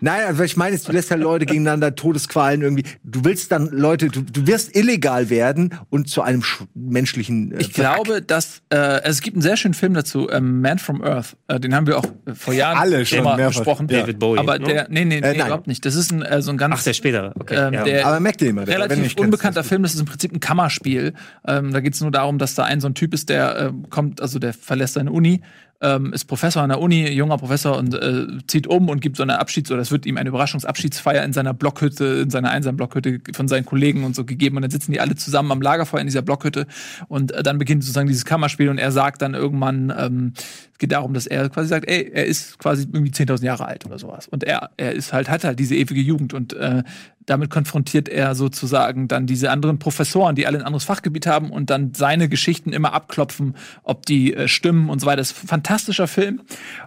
Nein, 0.00 0.20
also 0.26 0.38
was 0.40 0.46
ich 0.46 0.56
meine, 0.56 0.74
ist, 0.74 0.88
du 0.88 0.92
lässt 0.92 1.10
halt 1.10 1.22
Leute 1.22 1.46
gegeneinander 1.46 1.94
Todesqualen 1.94 2.62
irgendwie. 2.62 2.84
Du 3.04 3.24
willst 3.24 3.52
dann 3.52 3.68
Leute, 3.70 4.08
du, 4.08 4.22
du 4.22 4.46
wirst 4.46 4.74
illegal 4.76 5.30
werden 5.30 5.74
und 5.90 6.08
zu 6.08 6.22
einem 6.22 6.40
sch- 6.42 6.66
menschlichen. 6.74 7.52
Äh, 7.52 7.60
Ich 7.60 7.72
glaube, 7.72 8.20
dass 8.22 8.62
äh, 8.70 8.76
also 8.76 9.10
es 9.10 9.20
gibt 9.20 9.36
einen 9.36 9.42
sehr 9.42 9.56
schönen 9.56 9.74
Film 9.74 9.94
dazu, 9.94 10.28
ähm, 10.30 10.60
Man 10.60 10.78
from 10.78 11.02
Earth. 11.02 11.36
Äh, 11.46 11.60
den 11.60 11.74
haben 11.74 11.86
wir 11.86 11.98
auch 11.98 12.04
äh, 12.26 12.34
vor 12.34 12.54
Jahren 12.54 12.78
Alle 12.78 13.06
schon 13.06 13.22
mal 13.24 13.36
mehrfach. 13.36 13.58
besprochen. 13.60 13.88
Ja. 13.90 14.00
David 14.00 14.18
Bowie, 14.18 14.38
Aber 14.40 14.58
ne? 14.58 14.66
der, 14.66 14.86
nee, 14.90 15.04
nee, 15.04 15.20
nee 15.20 15.26
Äh, 15.26 15.36
nein. 15.36 15.46
überhaupt 15.46 15.66
nicht. 15.68 15.84
Das 15.84 15.94
ist 15.94 16.10
ein, 16.10 16.22
äh, 16.22 16.42
so 16.42 16.50
ein 16.50 16.56
ganz 16.58 16.74
Ach, 16.78 16.82
der 16.82 16.92
spätere. 16.94 17.32
Okay. 17.38 17.54
ähm, 17.56 17.74
ja. 17.74 17.84
der 17.84 18.06
aber 18.06 18.20
merkt 18.20 18.42
ihr 18.42 18.50
immer, 18.50 18.66
relativ 18.66 19.14
unbekannter 19.18 19.62
Film. 19.64 19.82
Das 19.82 19.94
ist 19.94 20.00
im 20.00 20.06
Prinzip 20.06 20.32
ein 20.32 20.40
Kammerspiel. 20.40 21.14
Ähm, 21.46 21.72
da 21.72 21.80
geht 21.80 21.94
es 21.94 22.00
nur 22.00 22.10
darum, 22.10 22.38
dass 22.38 22.54
da 22.54 22.64
ein 22.64 22.80
so 22.80 22.87
ein 22.88 22.94
Typ 22.94 23.14
ist, 23.14 23.28
der 23.28 23.58
äh, 23.58 23.72
kommt, 23.90 24.20
also 24.20 24.38
der 24.38 24.52
verlässt 24.52 24.94
seine 24.94 25.12
Uni, 25.12 25.42
ähm, 25.80 26.12
ist 26.12 26.24
Professor 26.24 26.62
an 26.62 26.70
der 26.70 26.80
Uni, 26.80 27.08
junger 27.08 27.38
Professor 27.38 27.76
und 27.76 27.94
äh, 27.94 28.26
zieht 28.46 28.66
um 28.66 28.88
und 28.88 29.00
gibt 29.00 29.16
so 29.16 29.22
eine 29.22 29.38
Abschieds- 29.38 29.70
oder 29.70 29.80
es 29.80 29.92
wird 29.92 30.06
ihm 30.06 30.16
eine 30.16 30.28
Überraschungsabschiedsfeier 30.28 31.22
in 31.24 31.32
seiner 31.32 31.54
Blockhütte, 31.54 32.04
in 32.22 32.30
seiner 32.30 32.50
einsamen 32.50 32.76
Blockhütte 32.76 33.20
von 33.32 33.46
seinen 33.46 33.64
Kollegen 33.64 34.04
und 34.04 34.16
so 34.16 34.24
gegeben 34.24 34.56
und 34.56 34.62
dann 34.62 34.70
sitzen 34.70 34.92
die 34.92 35.00
alle 35.00 35.14
zusammen 35.14 35.52
am 35.52 35.62
Lagerfeuer 35.62 36.00
in 36.00 36.06
dieser 36.06 36.22
Blockhütte 36.22 36.66
und 37.06 37.32
äh, 37.32 37.42
dann 37.42 37.58
beginnt 37.58 37.84
sozusagen 37.84 38.08
dieses 38.08 38.24
Kammerspiel 38.24 38.68
und 38.68 38.78
er 38.78 38.90
sagt 38.90 39.22
dann 39.22 39.34
irgendwann, 39.34 39.92
ähm, 39.96 40.32
es 40.72 40.78
geht 40.78 40.92
darum, 40.92 41.14
dass 41.14 41.26
er 41.26 41.48
quasi 41.48 41.68
sagt, 41.68 41.88
ey, 41.88 42.10
er 42.12 42.26
ist 42.26 42.58
quasi 42.58 42.86
irgendwie 42.92 43.12
10.000 43.12 43.44
Jahre 43.44 43.66
alt 43.66 43.86
oder 43.86 43.98
sowas 43.98 44.26
und 44.26 44.42
er, 44.42 44.70
er 44.76 44.92
ist 44.92 45.12
halt, 45.12 45.28
hat 45.28 45.44
halt 45.44 45.60
diese 45.60 45.76
ewige 45.76 46.00
Jugend 46.00 46.34
und 46.34 46.54
äh, 46.54 46.82
damit 47.28 47.50
konfrontiert 47.50 48.08
er 48.08 48.34
sozusagen 48.34 49.06
dann 49.08 49.26
diese 49.26 49.50
anderen 49.50 49.78
Professoren, 49.78 50.34
die 50.34 50.46
alle 50.46 50.58
ein 50.58 50.64
anderes 50.64 50.84
Fachgebiet 50.84 51.26
haben 51.26 51.50
und 51.50 51.70
dann 51.70 51.92
seine 51.94 52.28
Geschichten 52.28 52.72
immer 52.72 52.94
abklopfen, 52.94 53.54
ob 53.82 54.06
die 54.06 54.34
äh, 54.34 54.48
stimmen 54.48 54.88
und 54.88 55.00
so 55.00 55.06
weiter. 55.06 55.18
Das 55.18 55.32
ist 55.32 55.42
ein 55.42 55.48
fantastischer 55.68 56.08
Film. 56.08 56.40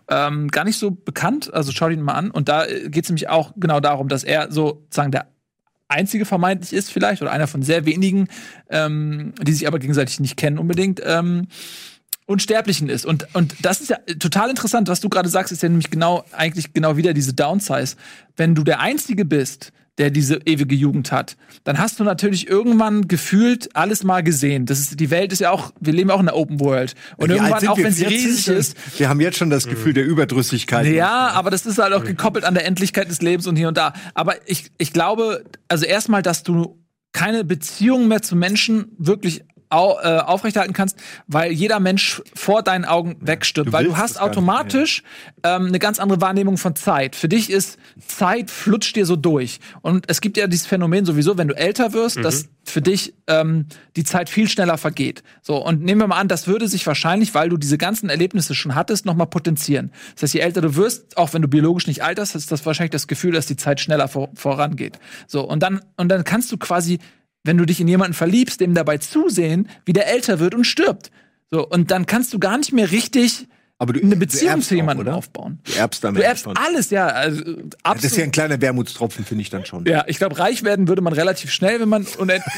Ähm, 0.10 0.48
gar 0.48 0.64
nicht 0.64 0.78
so 0.78 0.92
bekannt, 0.92 1.54
also 1.54 1.72
schau 1.72 1.90
ihn 1.90 2.02
mal 2.02 2.14
an. 2.14 2.32
Und 2.32 2.50
da 2.50 2.66
geht 2.66 3.04
es 3.04 3.10
nämlich 3.10 3.30
auch 3.30 3.54
genau 3.56 3.80
darum, 3.80 4.08
dass 4.08 4.24
er 4.24 4.52
sozusagen 4.52 5.12
der 5.12 5.28
einzige 5.88 6.26
vermeintlich 6.26 6.74
ist 6.74 6.92
vielleicht 6.92 7.22
oder 7.22 7.32
einer 7.32 7.48
von 7.48 7.62
sehr 7.62 7.86
wenigen, 7.86 8.28
ähm, 8.70 9.34
die 9.42 9.54
sich 9.54 9.68
aber 9.68 9.78
gegenseitig 9.78 10.20
nicht 10.20 10.38
kennen 10.38 10.58
unbedingt. 10.58 11.02
Ähm, 11.06 11.48
Unsterblichen 12.26 12.88
ist. 12.88 13.06
Und, 13.06 13.28
und 13.34 13.56
das 13.62 13.82
ist 13.82 13.90
ja 13.90 13.98
total 14.20 14.50
interessant, 14.50 14.88
was 14.88 15.02
du 15.02 15.10
gerade 15.10 15.28
sagst, 15.28 15.52
ist 15.52 15.64
ja 15.64 15.70
nämlich 15.70 15.90
genau, 15.90 16.24
eigentlich 16.32 16.74
genau 16.74 16.96
wieder 16.96 17.14
diese 17.14 17.34
Downsize. 17.34 17.98
Wenn 18.38 18.56
du 18.56 18.64
der 18.64 18.80
Einzige 18.80 19.26
bist, 19.26 19.74
der 20.02 20.10
diese 20.10 20.40
ewige 20.46 20.74
Jugend 20.74 21.12
hat, 21.12 21.38
dann 21.64 21.78
hast 21.78 22.00
du 22.00 22.04
natürlich 22.04 22.48
irgendwann 22.50 23.08
gefühlt 23.08 23.76
alles 23.76 24.04
mal 24.04 24.24
gesehen. 24.24 24.66
Das 24.66 24.80
ist, 24.80 25.00
die 25.00 25.12
Welt 25.12 25.32
ist 25.32 25.42
ja 25.42 25.52
auch, 25.52 25.72
wir 25.80 25.94
leben 25.94 26.10
ja 26.10 26.16
auch 26.16 26.20
in 26.20 26.26
der 26.26 26.36
Open 26.36 26.60
World. 26.60 26.96
Und 27.18 27.30
Wie 27.30 27.34
irgendwann, 27.36 27.68
auch 27.68 27.78
wenn 27.78 27.94
sie 27.94 28.06
40? 28.06 28.26
riesig 28.26 28.48
ist, 28.48 29.00
Wir 29.00 29.10
haben 29.10 29.22
jetzt 29.22 29.38
schon 29.38 29.52
das 29.52 29.68
Gefühl 29.68 29.94
der 29.94 30.04
Überdrüssigkeit. 30.04 30.88
ja, 30.88 31.28
aber 31.28 31.52
das 31.52 31.68
ist 31.68 31.78
halt 31.78 31.94
auch 31.94 32.04
gekoppelt 32.04 32.46
an 32.46 32.56
der 32.56 32.66
Endlichkeit 32.66 33.12
des 33.12 33.22
Lebens 33.22 33.46
und 33.46 33.58
hier 33.58 33.68
und 33.68 33.78
da. 33.78 33.94
Aber 34.16 34.38
ich, 34.50 34.72
ich 34.80 34.92
glaube, 34.92 35.44
also 35.68 35.86
erstmal, 35.86 36.24
dass 36.24 36.42
du 36.42 36.80
keine 37.14 37.44
Beziehung 37.44 38.08
mehr 38.08 38.24
zu 38.24 38.36
Menschen 38.36 38.88
wirklich 38.98 39.44
au, 39.72 39.98
äh, 40.02 40.20
aufrechterhalten 40.20 40.74
kannst, 40.74 40.98
weil 41.28 41.52
jeder 41.52 41.80
Mensch 41.80 42.22
vor 42.36 42.62
deinen 42.64 42.86
Augen 42.86 43.18
wegstirbt. 43.22 43.70
Du 43.70 43.74
weil 43.74 43.86
du 43.86 43.98
hast 43.98 44.16
gar 44.16 44.26
nicht, 44.26 44.32
automatisch 44.38 45.04
ähm, 45.44 45.68
eine 45.68 45.80
ganz 45.80 46.00
andere 46.00 46.22
Wahrnehmung 46.22 46.58
von 46.58 46.76
Zeit. 46.76 47.16
Für 47.16 47.30
dich 47.30 47.50
ist 47.50 47.78
Zeit 48.06 48.52
flutscht 48.52 48.96
dir 48.96 49.06
so 49.06 49.16
durch. 49.16 49.60
Und 49.82 50.06
es 50.10 50.22
gibt 50.22 50.38
ja 50.38 50.48
dieses 50.48 50.68
Phänomen 50.68 51.06
sowieso, 51.06 51.38
wenn 51.38 51.48
du 51.48 51.56
älter 51.56 51.94
wirst, 51.94 52.18
Mhm. 52.18 52.24
dass 52.24 52.46
für 52.64 52.82
dich 52.82 53.14
ähm, 53.28 53.66
die 53.96 54.04
Zeit 54.04 54.30
viel 54.30 54.48
schneller 54.48 54.78
vergeht. 54.78 55.24
So, 55.42 55.66
und 55.66 55.82
nehmen 55.82 56.00
wir 56.02 56.08
mal 56.08 56.20
an, 56.20 56.28
das 56.28 56.48
würde 56.48 56.68
sich 56.68 56.86
wahrscheinlich, 56.86 57.34
weil 57.34 57.50
du 57.50 57.58
diese 57.58 57.78
ganzen 57.78 58.10
Erlebnisse 58.10 58.54
schon 58.54 58.76
hattest, 58.76 59.06
nochmal 59.06 59.28
potenzieren. 59.28 59.92
Das 60.14 60.24
heißt, 60.24 60.34
je 60.36 60.42
älter 60.42 60.62
du 60.62 60.76
wirst, 60.76 61.18
auch 61.18 61.34
wenn 61.34 61.42
du 61.42 61.48
biologisch 61.48 61.88
nicht 61.88 62.04
alterst, 62.04 62.36
ist 62.36 62.52
das 62.52 62.66
wahrscheinlich 62.66 62.92
das 62.92 63.08
Gefühl, 63.08 63.32
dass 63.32 63.48
die 63.48 63.56
Zeit 63.56 63.80
schneller 63.80 64.08
vor, 64.08 64.30
vorangeht. 64.36 65.00
So, 65.28 65.42
und 65.42 65.64
dann, 65.64 65.82
und 65.98 66.10
dann 66.10 66.24
kannst 66.24 66.52
du 66.52 66.58
quasi, 66.58 67.00
wenn 67.44 67.58
du 67.58 67.66
dich 67.66 67.82
in 67.82 67.88
jemanden 67.88 68.14
verliebst, 68.14 68.62
dem 68.62 68.74
dabei 68.74 68.98
zusehen, 68.98 69.68
wie 69.86 69.94
der 69.94 70.08
älter 70.08 70.40
wird 70.40 70.54
und 70.54 70.66
stirbt. 70.66 71.12
So, 71.50 71.68
und 71.68 71.92
dann 71.92 72.06
kannst 72.06 72.34
du 72.34 72.40
gar 72.40 72.58
nicht 72.58 72.72
mehr 72.72 72.92
richtig 72.92 73.48
Aber 73.82 73.94
du- 73.94 74.02
eine 74.02 74.16
Beziehung 74.16 74.62
zu 74.62 74.76
auch, 74.76 74.78
jemandem 74.78 75.08
oder? 75.08 75.16
aufbauen. 75.18 75.58
Du 75.66 75.74
erbst 75.80 76.04
damit 76.04 76.22
Du 76.22 76.26
erbst 76.26 76.44
schon. 76.44 76.56
alles, 76.56 76.92
ja. 76.92 77.08
Also, 77.08 77.42
Das 77.42 77.52
ist 77.56 77.78
absolut. 77.82 78.18
ja 78.18 78.24
ein 78.26 78.32
kleiner 78.32 78.62
Wermutstropfen, 78.62 79.26
finde 79.26 79.42
ich 79.42 79.50
dann 79.50 79.66
schon. 79.66 79.86
Ja, 79.86 80.04
ich 80.06 80.18
glaube, 80.20 80.38
reich 80.38 80.64
werden 80.64 80.88
würde 80.88 81.02
man 81.02 81.14
relativ 81.14 81.52
schnell, 81.52 81.80
wenn 81.80 81.90
man 81.90 82.06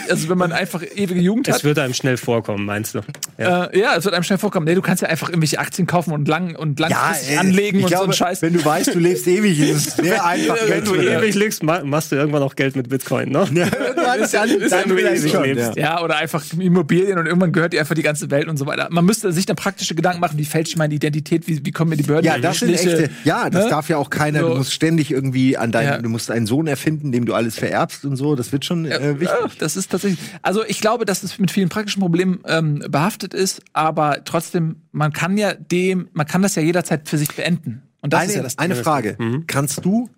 also 0.09 0.27
wenn 0.27 0.37
man 0.37 0.51
einfach 0.51 0.83
ewige 0.83 1.21
Jugend 1.21 1.47
es 1.47 1.55
hat. 1.55 1.63
wird 1.63 1.79
einem 1.79 1.93
schnell 1.93 2.17
vorkommen, 2.17 2.65
meinst 2.65 2.95
du? 2.95 2.99
Ja. 3.37 3.65
Äh, 3.67 3.79
ja, 3.79 3.95
es 3.95 4.03
wird 4.03 4.13
einem 4.15 4.23
schnell 4.25 4.37
vorkommen. 4.37 4.65
Nee, 4.65 4.75
du 4.75 4.81
kannst 4.81 5.01
ja 5.01 5.07
einfach 5.07 5.29
irgendwelche 5.29 5.59
Aktien 5.59 5.87
kaufen 5.87 6.11
und 6.11 6.27
lang 6.27 6.57
und 6.57 6.77
langfristig 6.81 7.29
ey, 7.29 7.37
anlegen 7.37 7.77
ich 7.77 7.83
und 7.85 7.89
glaube, 7.89 8.01
so 8.03 8.05
einen 8.09 8.13
Scheiß. 8.13 8.41
Wenn 8.41 8.53
du 8.53 8.65
weißt, 8.65 8.93
du 8.93 8.99
lebst 8.99 9.25
ewig, 9.27 9.57
ist 9.61 9.87
es 9.87 9.95
sehr 9.95 10.25
einfach. 10.25 10.57
Wenn 10.59 10.67
Geld 10.67 10.87
du 10.87 10.95
ewig 10.95 11.35
lebst, 11.35 11.63
ma- 11.63 11.85
machst 11.85 12.11
du 12.11 12.17
irgendwann 12.17 12.43
auch 12.43 12.55
Geld 12.55 12.75
mit 12.75 12.89
Bitcoin, 12.89 13.29
ne? 13.29 13.47
Irgendwann 13.53 14.19
ist 14.19 14.33
dann, 14.33 14.49
wenn 14.49 14.69
dann 14.69 14.89
du 14.89 14.97
ewig 14.99 15.31
schon, 15.31 15.43
lebst. 15.45 15.77
ja. 15.77 15.83
Ja, 15.83 16.01
oder 16.03 16.17
einfach 16.17 16.43
Immobilien 16.59 17.17
und 17.17 17.27
irgendwann 17.27 17.53
gehört 17.53 17.71
dir 17.71 17.79
einfach 17.79 17.95
die 17.95 18.03
ganze 18.03 18.29
Welt 18.29 18.49
und 18.49 18.57
so 18.57 18.65
weiter. 18.65 18.89
Man 18.91 19.05
müsste 19.05 19.31
sich 19.31 19.45
dann 19.45 19.55
praktische 19.55 19.95
Gedanken 19.95 20.19
machen, 20.19 20.37
wie 20.37 20.43
fälscht 20.45 20.73
ich 20.73 20.77
meine 20.77 20.93
Identität 20.93 21.12
Identität, 21.13 21.47
wie, 21.47 21.65
wie 21.65 21.71
kommen 21.71 21.89
mir 21.89 21.97
die 21.97 22.03
Behörden 22.03 22.25
Ja, 22.25 22.37
das 22.37 22.59
sind 22.59 22.73
echte. 22.73 23.09
Ja, 23.23 23.49
das 23.49 23.65
ne? 23.65 23.69
darf 23.69 23.89
ja 23.89 23.97
auch 23.97 24.09
keiner. 24.09 24.41
So. 24.41 24.49
Du 24.49 24.55
musst 24.55 24.73
ständig 24.73 25.11
irgendwie 25.11 25.57
an 25.57 25.71
deinen, 25.71 25.87
Ja. 25.87 25.97
du 26.01 26.09
musst 26.09 26.31
einen 26.31 26.45
Sohn 26.47 26.67
erfinden, 26.67 27.11
dem 27.11 27.25
du 27.25 27.33
alles 27.33 27.55
vererbst 27.55 28.05
und 28.05 28.15
so. 28.15 28.35
Das 28.35 28.51
wird 28.51 28.65
schon 28.65 28.85
äh, 28.85 29.19
wichtig. 29.19 29.37
Ja, 29.41 29.49
das 29.59 29.75
ist 29.77 29.91
tatsächlich. 29.91 30.19
Also 30.41 30.63
ich 30.65 30.81
glaube, 30.81 31.05
dass 31.05 31.23
es 31.23 31.37
mit 31.39 31.51
vielen 31.51 31.69
praktischen 31.69 32.01
Problemen 32.01 32.39
ähm, 32.45 32.83
behaftet 32.89 33.33
ist, 33.33 33.61
aber 33.73 34.23
trotzdem, 34.25 34.77
man 34.91 35.13
kann 35.13 35.37
ja 35.37 35.53
dem, 35.53 36.09
man 36.13 36.25
kann 36.27 36.41
das 36.41 36.55
ja 36.55 36.61
jederzeit 36.61 37.07
für 37.07 37.17
sich 37.17 37.29
beenden. 37.35 37.83
Und 38.01 38.13
das 38.13 38.21
eine 38.21 38.29
ist 38.31 38.35
ja 38.37 38.43
das 38.43 38.57
eine. 38.57 38.75
Frage. 38.75 39.15
Mhm. 39.19 39.45
Kannst 39.47 39.85
du 39.85 40.09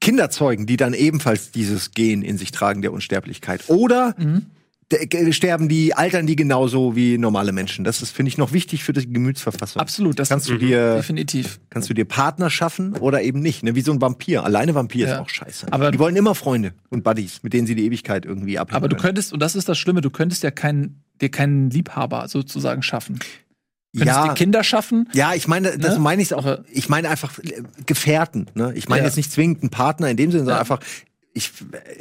Kinder 0.00 0.30
zeugen, 0.30 0.66
die 0.66 0.76
dann 0.76 0.94
ebenfalls 0.94 1.50
dieses 1.50 1.90
Gen 1.90 2.22
in 2.22 2.38
sich 2.38 2.52
tragen 2.52 2.82
der 2.82 2.92
Unsterblichkeit? 2.92 3.64
Oder 3.68 4.14
Mhm. 4.18 4.46
Sterben 5.32 5.68
die, 5.68 5.94
altern 5.94 6.26
die 6.26 6.36
genauso 6.36 6.96
wie 6.96 7.18
normale 7.18 7.52
Menschen? 7.52 7.84
Das 7.84 8.00
ist, 8.02 8.10
finde 8.10 8.28
ich, 8.30 8.38
noch 8.38 8.52
wichtig 8.52 8.84
für 8.84 8.92
die 8.92 9.10
Gemütsverfassung. 9.12 9.80
Absolut, 9.80 10.18
das 10.18 10.30
Kannst 10.30 10.48
du 10.48 10.54
ist 10.54 10.62
dir, 10.62 10.94
definitiv. 10.96 11.60
kannst 11.70 11.90
du 11.90 11.94
dir 11.94 12.04
Partner 12.06 12.48
schaffen 12.50 12.94
oder 12.96 13.22
eben 13.22 13.40
nicht? 13.40 13.62
Ne? 13.62 13.74
Wie 13.74 13.82
so 13.82 13.92
ein 13.92 14.00
Vampir. 14.00 14.44
Alleine 14.44 14.74
Vampir 14.74 15.06
Ja. 15.06 15.14
ist 15.14 15.20
auch 15.20 15.28
scheiße. 15.28 15.66
Aber- 15.72 15.90
die 15.90 15.98
wollen 15.98 16.16
immer 16.16 16.34
Freunde 16.34 16.72
und 16.88 17.04
Buddies, 17.04 17.42
mit 17.42 17.52
denen 17.52 17.66
sie 17.66 17.74
die 17.74 17.84
Ewigkeit 17.84 18.24
irgendwie 18.24 18.58
abhängen. 18.58 18.76
Aber 18.76 18.88
du 18.88 18.96
könntest, 18.96 19.32
und 19.32 19.40
das 19.40 19.54
ist 19.56 19.68
das 19.68 19.76
Schlimme, 19.78 20.00
du 20.00 20.10
könntest 20.10 20.42
ja 20.42 20.50
keinen, 20.50 21.02
dir 21.20 21.30
keinen 21.30 21.70
Liebhaber 21.70 22.26
sozusagen 22.28 22.82
schaffen. 22.82 23.18
Du 23.94 24.00
könntest 24.00 24.18
ja, 24.18 24.28
dir 24.28 24.34
Kinder 24.34 24.64
schaffen. 24.64 25.08
Ja, 25.14 25.34
ich 25.34 25.48
meine, 25.48 25.76
das 25.78 25.94
Ne? 25.94 26.00
meine 26.00 26.22
ich 26.22 26.32
auch. 26.34 26.58
Ich 26.70 26.88
meine 26.88 27.08
einfach 27.10 27.38
äh, 27.38 27.62
Gefährten. 27.86 28.46
Ne? 28.54 28.72
Ich 28.74 28.88
meine 28.88 29.00
Ja. 29.02 29.06
jetzt 29.06 29.16
nicht 29.16 29.32
zwingend 29.32 29.62
einen 29.62 29.70
Partner 29.70 30.08
in 30.10 30.16
dem 30.16 30.30
Sinne, 30.30 30.44
sondern 30.44 30.60
einfach. 30.60 30.80
Ich, 31.34 31.52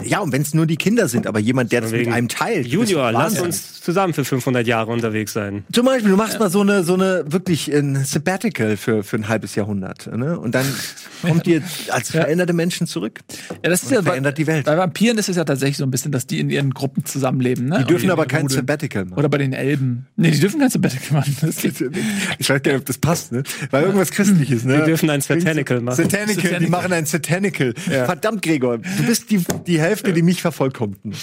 ja, 0.04 0.20
und 0.20 0.32
wenn 0.32 0.42
es 0.42 0.54
nur 0.56 0.66
die 0.66 0.78
Kinder 0.78 1.08
sind, 1.08 1.28
aber 1.28 1.38
jemand, 1.40 1.72
der 1.72 1.82
das 1.82 1.92
mit 1.92 2.08
einem 2.08 2.28
teilt. 2.28 2.66
Junior, 2.66 3.12
lass 3.12 3.40
uns 3.40 3.82
zusammen 3.82 4.14
für 4.14 4.26
500 4.26 4.66
Jahre 4.66 4.92
unterwegs 4.92 5.34
sein. 5.34 5.64
Zum 5.72 5.86
Beispiel, 5.86 6.10
du 6.10 6.18
machst 6.18 6.40
mal 6.40 6.50
so 6.50 6.62
eine, 6.62 6.84
so 6.84 6.96
eine 6.96 7.24
wirklich 7.28 7.72
ein 7.72 8.04
Sabbatical 8.04 8.78
für, 8.78 9.04
für 9.04 9.18
ein 9.18 9.28
halbes 9.28 9.54
Jahrhundert. 9.54 10.08
Ne? 10.16 10.40
Und 10.40 10.56
dann 10.56 10.66
kommt 11.22 11.46
ihr 11.46 11.62
als 11.90 12.10
veränderte 12.10 12.54
Menschen 12.54 12.88
zurück. 12.88 13.20
Ja, 13.64 13.70
das 13.70 13.84
ist 13.84 13.90
Und 13.90 13.96
ja 13.96 14.02
bei, 14.02 14.12
verändert 14.12 14.38
die 14.40 14.48
Welt. 14.48 14.66
bei 14.66 14.76
Vampiren 14.78 15.18
ist 15.20 15.30
es 15.30 15.36
ja 15.36 15.44
tatsächlich 15.44 15.78
so 15.78 15.84
ein 15.84 15.92
bisschen, 15.92 16.12
dass 16.12 16.26
die 16.26 16.40
in 16.40 16.50
ihren 16.50 16.74
Gruppen 16.74 17.06
zusammenleben. 17.06 17.66
Ne? 17.66 17.80
Die 17.80 17.86
dürfen 17.86 18.10
aber 18.10 18.26
kein 18.26 18.44
Rudeln. 18.44 18.58
Sabbatical 18.58 19.06
machen. 19.06 19.20
Oder 19.20 19.30
bei 19.30 19.38
den 19.38 19.54
Elben. 19.54 20.08
Nee, 20.16 20.32
die 20.32 20.40
dürfen 20.40 20.60
kein 20.60 20.70
Sabbatical 20.70 21.20
machen. 21.20 21.38
Das 21.42 21.58
geht. 21.62 21.76
Ich 22.40 22.50
weiß 22.50 22.64
gar 22.64 22.72
nicht, 22.72 22.80
ob 22.82 22.86
das 22.86 22.98
passt, 22.98 23.32
ne? 23.34 23.44
Weil 23.70 23.84
irgendwas 23.84 24.10
Christliches, 24.10 24.64
ne? 24.64 24.80
Wir 24.80 24.86
dürfen 24.86 25.10
ein 25.12 25.22
Satanical 25.22 25.82
machen. 25.82 25.96
Satanical, 25.98 26.36
die 26.36 26.42
Satanical. 26.48 26.70
machen 26.70 26.94
ein 26.94 27.06
Satanical. 27.06 27.74
Verdammt, 27.76 28.42
Gregor, 28.42 28.78
du 28.80 29.04
bist 29.06 29.27
die, 29.30 29.44
die 29.68 29.80
Hälfte, 29.80 30.14
die 30.14 30.22
mich 30.22 30.42
vervollkommten. 30.42 31.14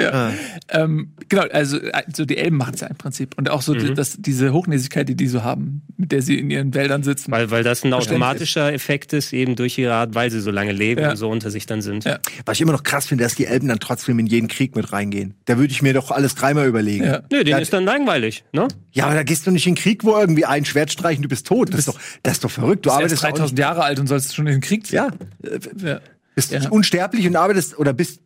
Ja. 0.00 0.32
Ähm, 0.68 1.10
genau, 1.28 1.42
also 1.50 1.76
äh, 1.78 2.04
so 2.14 2.24
die 2.24 2.36
Elben 2.36 2.56
machen 2.56 2.74
es 2.74 2.80
ja 2.82 2.86
im 2.86 2.94
Prinzip. 2.94 3.36
Und 3.36 3.50
auch 3.50 3.62
so 3.62 3.74
Mhm. 3.74 3.78
die, 3.80 3.94
das, 3.94 4.14
diese 4.20 4.52
Hochnäsigkeit, 4.52 5.08
die 5.08 5.16
die 5.16 5.26
so 5.26 5.42
haben, 5.42 5.82
mit 5.96 6.12
der 6.12 6.22
sie 6.22 6.38
in 6.38 6.50
ihren 6.52 6.72
Wäldern 6.72 7.02
sitzen. 7.02 7.32
Weil, 7.32 7.50
weil 7.50 7.64
das 7.64 7.82
ein 7.84 7.92
automatischer 7.92 8.72
Effekt 8.72 9.12
ist, 9.12 9.32
eben 9.32 9.56
durch 9.56 9.76
ihre 9.76 9.94
Art, 9.94 10.14
weil 10.14 10.30
sie 10.30 10.40
so 10.40 10.52
lange 10.52 10.70
leben 10.70 11.00
Ja. 11.00 11.10
und 11.10 11.16
so 11.16 11.28
unter 11.28 11.50
sich 11.50 11.66
dann 11.66 11.82
sind. 11.82 12.04
Ja. 12.04 12.20
Was 12.46 12.58
ich 12.58 12.60
immer 12.60 12.70
noch 12.70 12.84
krass 12.84 13.06
finde, 13.06 13.24
dass 13.24 13.34
die 13.34 13.46
Elben 13.46 13.66
dann 13.66 13.80
trotzdem 13.80 14.20
in 14.20 14.26
jeden 14.26 14.46
Krieg 14.46 14.76
mit 14.76 14.92
reingehen. 14.92 15.34
Da 15.46 15.58
würde 15.58 15.72
ich 15.72 15.82
mir 15.82 15.94
doch 15.94 16.12
alles 16.12 16.36
dreimal 16.36 16.68
überlegen. 16.68 17.02
Ja. 17.04 17.22
Nö, 17.32 17.38
denen 17.38 17.48
Ja. 17.48 17.58
ist 17.58 17.72
dann 17.72 17.84
langweilig, 17.84 18.44
ne? 18.52 18.68
Ja, 18.92 19.06
aber 19.06 19.14
da 19.14 19.24
gehst 19.24 19.48
du 19.48 19.50
nicht 19.50 19.66
in 19.66 19.74
den 19.74 19.82
Krieg, 19.82 20.04
wo 20.04 20.16
irgendwie 20.16 20.44
ein 20.44 20.64
Schwert 20.64 20.92
streichen, 20.92 21.24
du 21.24 21.28
bist 21.28 21.44
tot. 21.48 21.70
Das 21.72 21.80
ist 21.80 21.88
doch, 21.88 21.98
das 22.22 22.34
ist 22.34 22.44
doch 22.44 22.50
verrückt. 22.52 22.86
Du 22.86 22.90
Du 22.90 22.94
bist 22.94 22.96
arbeitest 22.98 23.24
erst 23.24 23.32
auch 23.34 23.38
3000 23.38 23.58
Jahre 23.58 23.82
alt 23.82 23.98
und 23.98 24.06
sollst 24.06 24.32
schon 24.36 24.46
in 24.46 24.52
den 24.52 24.60
Krieg 24.60 24.86
ziehen. 24.86 24.96
ja, 24.96 25.08
Ja. 25.84 26.00
Bist 26.38 26.52
Ja. 26.52 26.68
unsterblich 26.70 27.26
und 27.26 27.34
arbeitest 27.36 27.78
oder 27.78 27.92
bist 27.92 28.20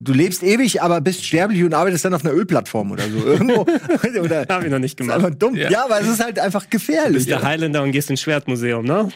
du 0.00 0.12
lebst 0.12 0.42
ewig, 0.44 0.80
aber 0.82 1.00
bist 1.00 1.24
sterblich 1.24 1.64
und 1.64 1.74
arbeitest 1.74 2.04
dann 2.04 2.14
auf 2.14 2.24
einer 2.24 2.32
Ölplattform 2.34 2.92
oder 2.92 3.04
so 3.08 3.18
irgendwo. 3.26 3.62
oder 4.22 4.46
Hab 4.48 4.62
ich 4.62 4.70
noch 4.70 4.78
nicht 4.78 4.92
ist 4.92 4.96
gemacht. 4.98 5.16
einfach 5.16 5.34
dumm. 5.34 5.56
Ja. 5.56 5.70
Ja. 5.70 5.84
aber 5.86 6.00
es 6.00 6.06
ist 6.08 6.22
halt 6.22 6.38
einfach 6.38 6.70
gefährlich. 6.70 7.14
bist 7.14 7.28
der 7.30 7.42
Highlander 7.42 7.82
und 7.82 7.90
gehst 7.92 8.08
ins 8.10 8.20
Schwertmuseum, 8.20 8.84
ne? 8.84 9.08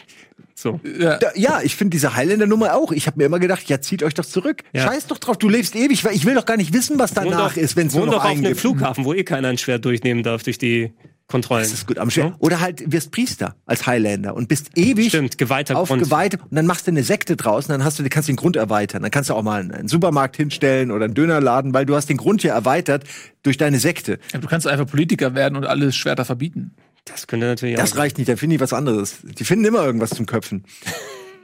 So. 0.55 0.79
Ja. 0.99 1.17
Da, 1.17 1.29
ja, 1.35 1.61
ich 1.63 1.75
finde 1.75 1.91
diese 1.91 2.15
Highlander-Nummer 2.15 2.75
auch. 2.75 2.91
Ich 2.91 3.07
habe 3.07 3.17
mir 3.17 3.25
immer 3.25 3.39
gedacht, 3.39 3.63
ja, 3.69 3.79
zieht 3.81 4.03
euch 4.03 4.13
doch 4.13 4.25
zurück. 4.25 4.63
Ja. 4.73 4.83
Scheiß 4.83 5.07
doch 5.07 5.17
drauf, 5.19 5.37
du 5.37 5.47
lebst 5.49 5.75
ewig, 5.75 6.03
weil 6.05 6.15
ich 6.15 6.25
will 6.25 6.35
doch 6.35 6.45
gar 6.45 6.57
nicht 6.57 6.73
wissen, 6.73 6.99
was 6.99 7.13
danach 7.13 7.53
doch- 7.53 7.61
ist, 7.61 7.75
wenn 7.75 7.87
es 7.87 7.93
nur 7.95 8.05
noch 8.05 8.15
auf 8.15 8.21
einen 8.25 8.39
einem 8.39 8.47
gibt. 8.49 8.59
Flughafen, 8.59 9.05
wo 9.05 9.13
eh 9.13 9.23
keiner 9.23 9.47
ein 9.49 9.57
Schwert 9.57 9.85
durchnehmen 9.85 10.21
darf 10.23 10.43
durch 10.43 10.57
die 10.57 10.91
Kontrollen. 11.27 11.63
Das 11.63 11.73
ist 11.73 11.87
gut 11.87 11.97
am 11.97 12.09
Schwert. 12.09 12.35
Oder 12.39 12.59
halt 12.59 12.91
wirst 12.91 13.11
Priester 13.11 13.55
als 13.65 13.87
Highlander 13.87 14.35
und 14.35 14.47
bist 14.49 14.69
ewig 14.77 15.07
Stimmt, 15.09 15.37
geweihter 15.37 15.77
auf 15.77 15.87
Grund. 15.87 16.03
Geweihte 16.03 16.37
und 16.37 16.53
dann 16.55 16.65
machst 16.67 16.85
du 16.85 16.91
eine 16.91 17.03
Sekte 17.03 17.35
draußen, 17.35 17.71
dann 17.71 17.83
hast 17.83 17.97
du, 17.97 18.03
kannst 18.09 18.27
du 18.29 18.33
den 18.33 18.37
Grund 18.37 18.55
erweitern. 18.55 19.01
Dann 19.01 19.09
kannst 19.11 19.29
du 19.29 19.33
auch 19.33 19.41
mal 19.41 19.61
einen, 19.61 19.87
Supermarkt 19.87 20.35
hinstellen 20.37 20.91
oder 20.91 21.05
einen 21.05 21.13
Dönerladen, 21.13 21.73
weil 21.73 21.85
du 21.85 21.95
hast 21.95 22.09
den 22.09 22.17
Grund 22.17 22.43
ja 22.43 22.53
erweitert 22.53 23.05
durch 23.41 23.57
deine 23.57 23.79
Sekte. 23.79 24.19
Ja, 24.33 24.39
Du 24.39 24.47
kannst 24.47 24.67
einfach 24.67 24.85
Politiker 24.85 25.33
werden 25.33 25.55
und 25.55 25.65
alle 25.65 25.91
Schwerter 25.91 26.25
verbieten. 26.25 26.75
Das 27.05 27.27
könnte 27.27 27.47
natürlich 27.47 27.75
Das 27.77 27.93
auch. 27.93 27.97
reicht 27.97 28.17
nicht, 28.17 28.29
dann 28.29 28.37
finde 28.37 28.55
ich 28.55 28.61
was 28.61 28.73
anderes. 28.73 29.17
Die 29.23 29.43
finden 29.43 29.65
immer 29.65 29.83
irgendwas 29.85 30.11
zum 30.11 30.25
Köpfen. 30.25 30.65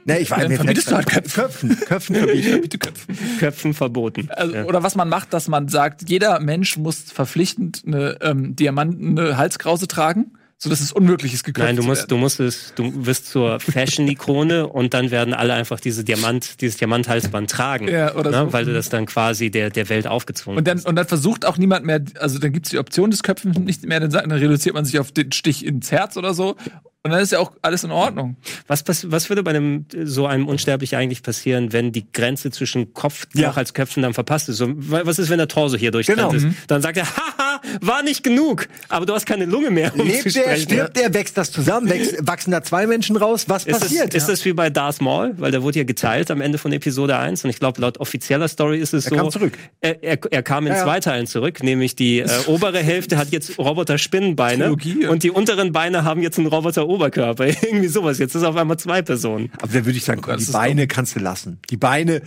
Ne, 0.04 0.18
ich 0.18 0.30
weiß 0.30 0.40
Dann 0.40 0.48
mir 0.48 0.56
verbietest 0.56 0.90
du 0.90 0.96
halt 0.96 1.06
Köpfen. 1.06 1.80
Köpfen 1.86 2.16
verbieten. 2.16 2.60
Bitte 2.62 2.78
Köpfen. 2.78 3.16
Köpfen 3.38 3.74
verboten. 3.74 4.28
Also, 4.30 4.54
ja. 4.54 4.64
Oder 4.64 4.82
was 4.82 4.94
man 4.94 5.08
macht, 5.08 5.32
dass 5.32 5.48
man 5.48 5.68
sagt, 5.68 6.08
jeder 6.08 6.40
Mensch 6.40 6.76
muss 6.76 7.00
verpflichtend 7.00 7.82
eine 7.86 8.18
ähm, 8.20 8.56
diamantene 8.56 9.36
Halskrause 9.36 9.88
tragen, 9.88 10.32
sodass 10.56 10.80
es 10.80 10.92
unmöglich 10.92 11.32
ist, 11.32 11.44
geköpft 11.44 11.66
Nein, 11.66 11.76
du 11.76 11.82
zu 11.82 11.88
musst, 11.88 12.10
du 12.10 12.16
musst 12.18 12.40
es, 12.40 12.74
du 12.74 13.06
wirst 13.06 13.26
zur 13.26 13.60
Fashion-Ikone 13.60 14.66
und 14.68 14.92
dann 14.92 15.10
werden 15.10 15.32
alle 15.32 15.54
einfach 15.54 15.80
diese 15.80 16.04
Diamant, 16.04 16.60
dieses 16.60 16.76
Diamanthalsband 16.76 17.50
tragen. 17.50 17.88
Ja, 17.88 18.14
oder 18.14 18.30
ne? 18.30 18.36
so. 18.46 18.52
Weil 18.52 18.66
du 18.66 18.72
das 18.74 18.90
dann 18.90 19.06
quasi 19.06 19.50
der, 19.50 19.70
der 19.70 19.88
Welt 19.88 20.06
aufgezwungen 20.06 20.58
Und 20.58 20.68
dann, 20.68 20.80
und 20.80 20.96
dann 20.96 21.06
versucht 21.06 21.46
auch 21.46 21.56
niemand 21.56 21.86
mehr, 21.86 22.02
also 22.18 22.38
dann 22.38 22.52
gibt's 22.52 22.70
die 22.70 22.78
Option 22.78 23.10
des 23.10 23.22
Köpfen 23.22 23.52
nicht 23.64 23.86
mehr, 23.86 24.00
dann, 24.00 24.10
dann 24.10 24.32
reduziert 24.32 24.74
man 24.74 24.84
sich 24.84 24.98
auf 24.98 25.12
den 25.12 25.32
Stich 25.32 25.64
ins 25.64 25.90
Herz 25.92 26.16
oder 26.16 26.34
so. 26.34 26.56
Und 27.02 27.12
dann 27.12 27.20
ist 27.22 27.32
ja 27.32 27.38
auch 27.38 27.52
alles 27.62 27.82
in 27.82 27.90
Ordnung. 27.92 28.36
Was, 28.66 28.84
was 28.86 29.28
würde 29.30 29.42
bei 29.42 29.52
einem 29.52 29.86
so 30.04 30.26
einem 30.26 30.46
Unsterblichen 30.46 30.98
eigentlich 30.98 31.22
passieren, 31.22 31.72
wenn 31.72 31.92
die 31.92 32.04
Grenze 32.12 32.50
zwischen 32.50 32.92
Kopf 32.92 33.26
Ja. 33.32 33.48
noch 33.48 33.56
als 33.56 33.72
Köpfen 33.72 34.02
dann 34.02 34.12
verpasst 34.12 34.50
ist? 34.50 34.58
So, 34.58 34.68
wa- 34.76 35.00
was 35.04 35.18
ist, 35.18 35.30
wenn 35.30 35.38
der 35.38 35.48
Torso 35.48 35.78
hier 35.78 35.92
durchtrennt 35.92 36.18
Genau. 36.18 36.32
ist? 36.34 36.46
Dann 36.66 36.82
sagt 36.82 36.98
er, 36.98 37.06
haha, 37.16 37.62
war 37.80 38.02
nicht 38.02 38.22
genug, 38.22 38.68
aber 38.90 39.06
du 39.06 39.14
hast 39.14 39.24
keine 39.24 39.46
Lunge 39.46 39.70
mehr, 39.70 39.92
um 39.98 40.06
Lebt 40.06 40.30
zu 40.30 40.42
der, 40.42 40.56
stirbt 40.56 40.96
der, 40.98 41.14
wächst 41.14 41.38
das 41.38 41.50
zusammen, 41.50 41.88
wächst, 41.88 42.16
wachsen 42.26 42.50
da 42.50 42.62
zwei 42.62 42.86
Menschen 42.86 43.16
raus? 43.16 43.44
Was 43.48 43.64
Ist 43.64 43.72
das, 43.76 43.80
passiert? 43.88 44.12
ist 44.12 44.28
das 44.28 44.44
wie 44.44 44.52
bei 44.52 44.68
Darth 44.68 45.00
Maul? 45.00 45.32
Weil 45.38 45.52
der 45.52 45.62
wurde 45.62 45.78
ja 45.78 45.84
geteilt 45.84 46.30
am 46.30 46.42
Ende 46.42 46.58
von 46.58 46.70
Episode 46.70 47.16
1 47.16 47.44
und 47.44 47.50
ich 47.50 47.58
glaube, 47.58 47.80
laut 47.80 47.96
offizieller 47.96 48.48
Story 48.48 48.78
ist 48.78 48.92
es 48.92 49.06
Er 49.06 49.10
so. 49.10 49.16
kam 49.16 49.30
zurück. 49.30 49.54
Er, 49.80 50.02
er, 50.04 50.18
er 50.30 50.42
kam 50.42 50.66
in 50.66 50.72
Ja, 50.74 50.78
ja. 50.80 50.84
zwei 50.84 51.00
Teilen 51.00 51.26
zurück, 51.26 51.62
nämlich 51.62 51.96
die 51.96 52.18
äh, 52.20 52.28
obere 52.46 52.80
Hälfte 52.80 53.16
hat 53.16 53.30
jetzt 53.30 53.58
Roboter-Spinnenbeine 53.58 54.76
ja. 55.00 55.08
und 55.08 55.22
die 55.22 55.30
unteren 55.30 55.72
Beine 55.72 56.04
haben 56.04 56.20
jetzt 56.20 56.36
einen 56.38 56.48
Roboter-Oberkörper. 56.90 57.46
Irgendwie 57.62 57.88
sowas. 57.88 58.18
Jetzt 58.18 58.34
ist 58.34 58.42
auf 58.42 58.56
einmal 58.56 58.78
zwei 58.78 59.02
Personen. 59.02 59.50
Aber 59.60 59.72
dann 59.72 59.84
würde 59.84 59.96
ich 59.98 60.04
sagen, 60.04 60.20
komm, 60.20 60.34
Das 60.34 60.46
die 60.46 60.52
Beine 60.52 60.86
kannst 60.86 61.16
du 61.16 61.20
lassen. 61.20 61.58
Die 61.70 61.76
Beine, 61.76 62.22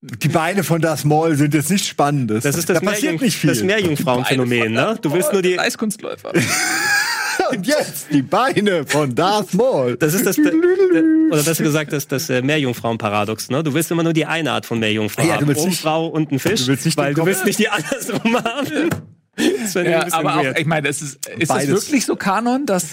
die 0.00 0.28
Beine 0.28 0.62
von 0.64 0.80
das 0.80 1.04
Maul 1.04 1.36
sind 1.36 1.54
jetzt 1.54 1.70
nicht 1.70 1.86
spannendes. 1.86 2.42
Das 2.44 2.56
ist 2.56 2.68
das, 2.68 2.80
da 2.80 2.84
passiert 2.90 3.20
nicht 3.20 3.36
viel. 3.36 3.50
das 3.50 3.62
Meerjungfrauenphänomen, 3.62 4.72
ne? 4.72 4.98
Du 5.00 5.12
willst 5.12 5.32
nur 5.32 5.42
die, 5.42 5.58
Eiskunstläufer. 5.58 6.32
Und 7.50 7.66
jetzt 7.66 8.06
die 8.12 8.22
Beine 8.22 8.84
von 8.86 9.14
Darth 9.14 9.54
Maul. 9.54 9.96
Das 9.96 10.12
ist 10.14 10.26
das, 10.26 10.38
oder 10.38 11.42
besser 11.42 11.64
gesagt, 11.64 11.92
das, 11.92 12.06
das 12.06 12.28
äh, 12.28 12.42
Meerjungfrauen-Paradox, 12.42 13.48
ne? 13.50 13.62
Du 13.62 13.72
willst 13.72 13.90
immer 13.90 14.02
nur 14.02 14.12
die 14.12 14.26
eine 14.26 14.52
Art 14.52 14.66
von 14.66 14.78
Meerjungfrau 14.78 15.22
Ah 15.22 15.26
ja, 15.26 15.34
haben. 15.36 15.46
nicht- 15.46 15.80
Frau 15.80 16.06
und 16.06 16.30
ein 16.32 16.38
Fisch, 16.38 16.62
du 16.62 16.66
willst 16.68 16.84
nicht 16.84 16.96
weil 16.98 17.14
du 17.14 17.24
willst 17.24 17.44
nicht 17.46 17.58
die 17.58 17.68
andersrum 17.68 18.36
haben. 18.36 18.90
Das 19.36 19.74
wäre 19.74 19.86
ein 19.86 19.90
Ja, 20.10 20.12
aber 20.18 20.36
auch, 20.36 20.44
weird. 20.44 20.58
ich 20.58 20.66
meine, 20.66 20.88
es 20.88 21.00
ist, 21.00 21.26
ist 21.38 21.50
das 21.50 21.66
wirklich 21.68 22.04
so 22.04 22.14
Kanon, 22.16 22.66
dass, 22.66 22.88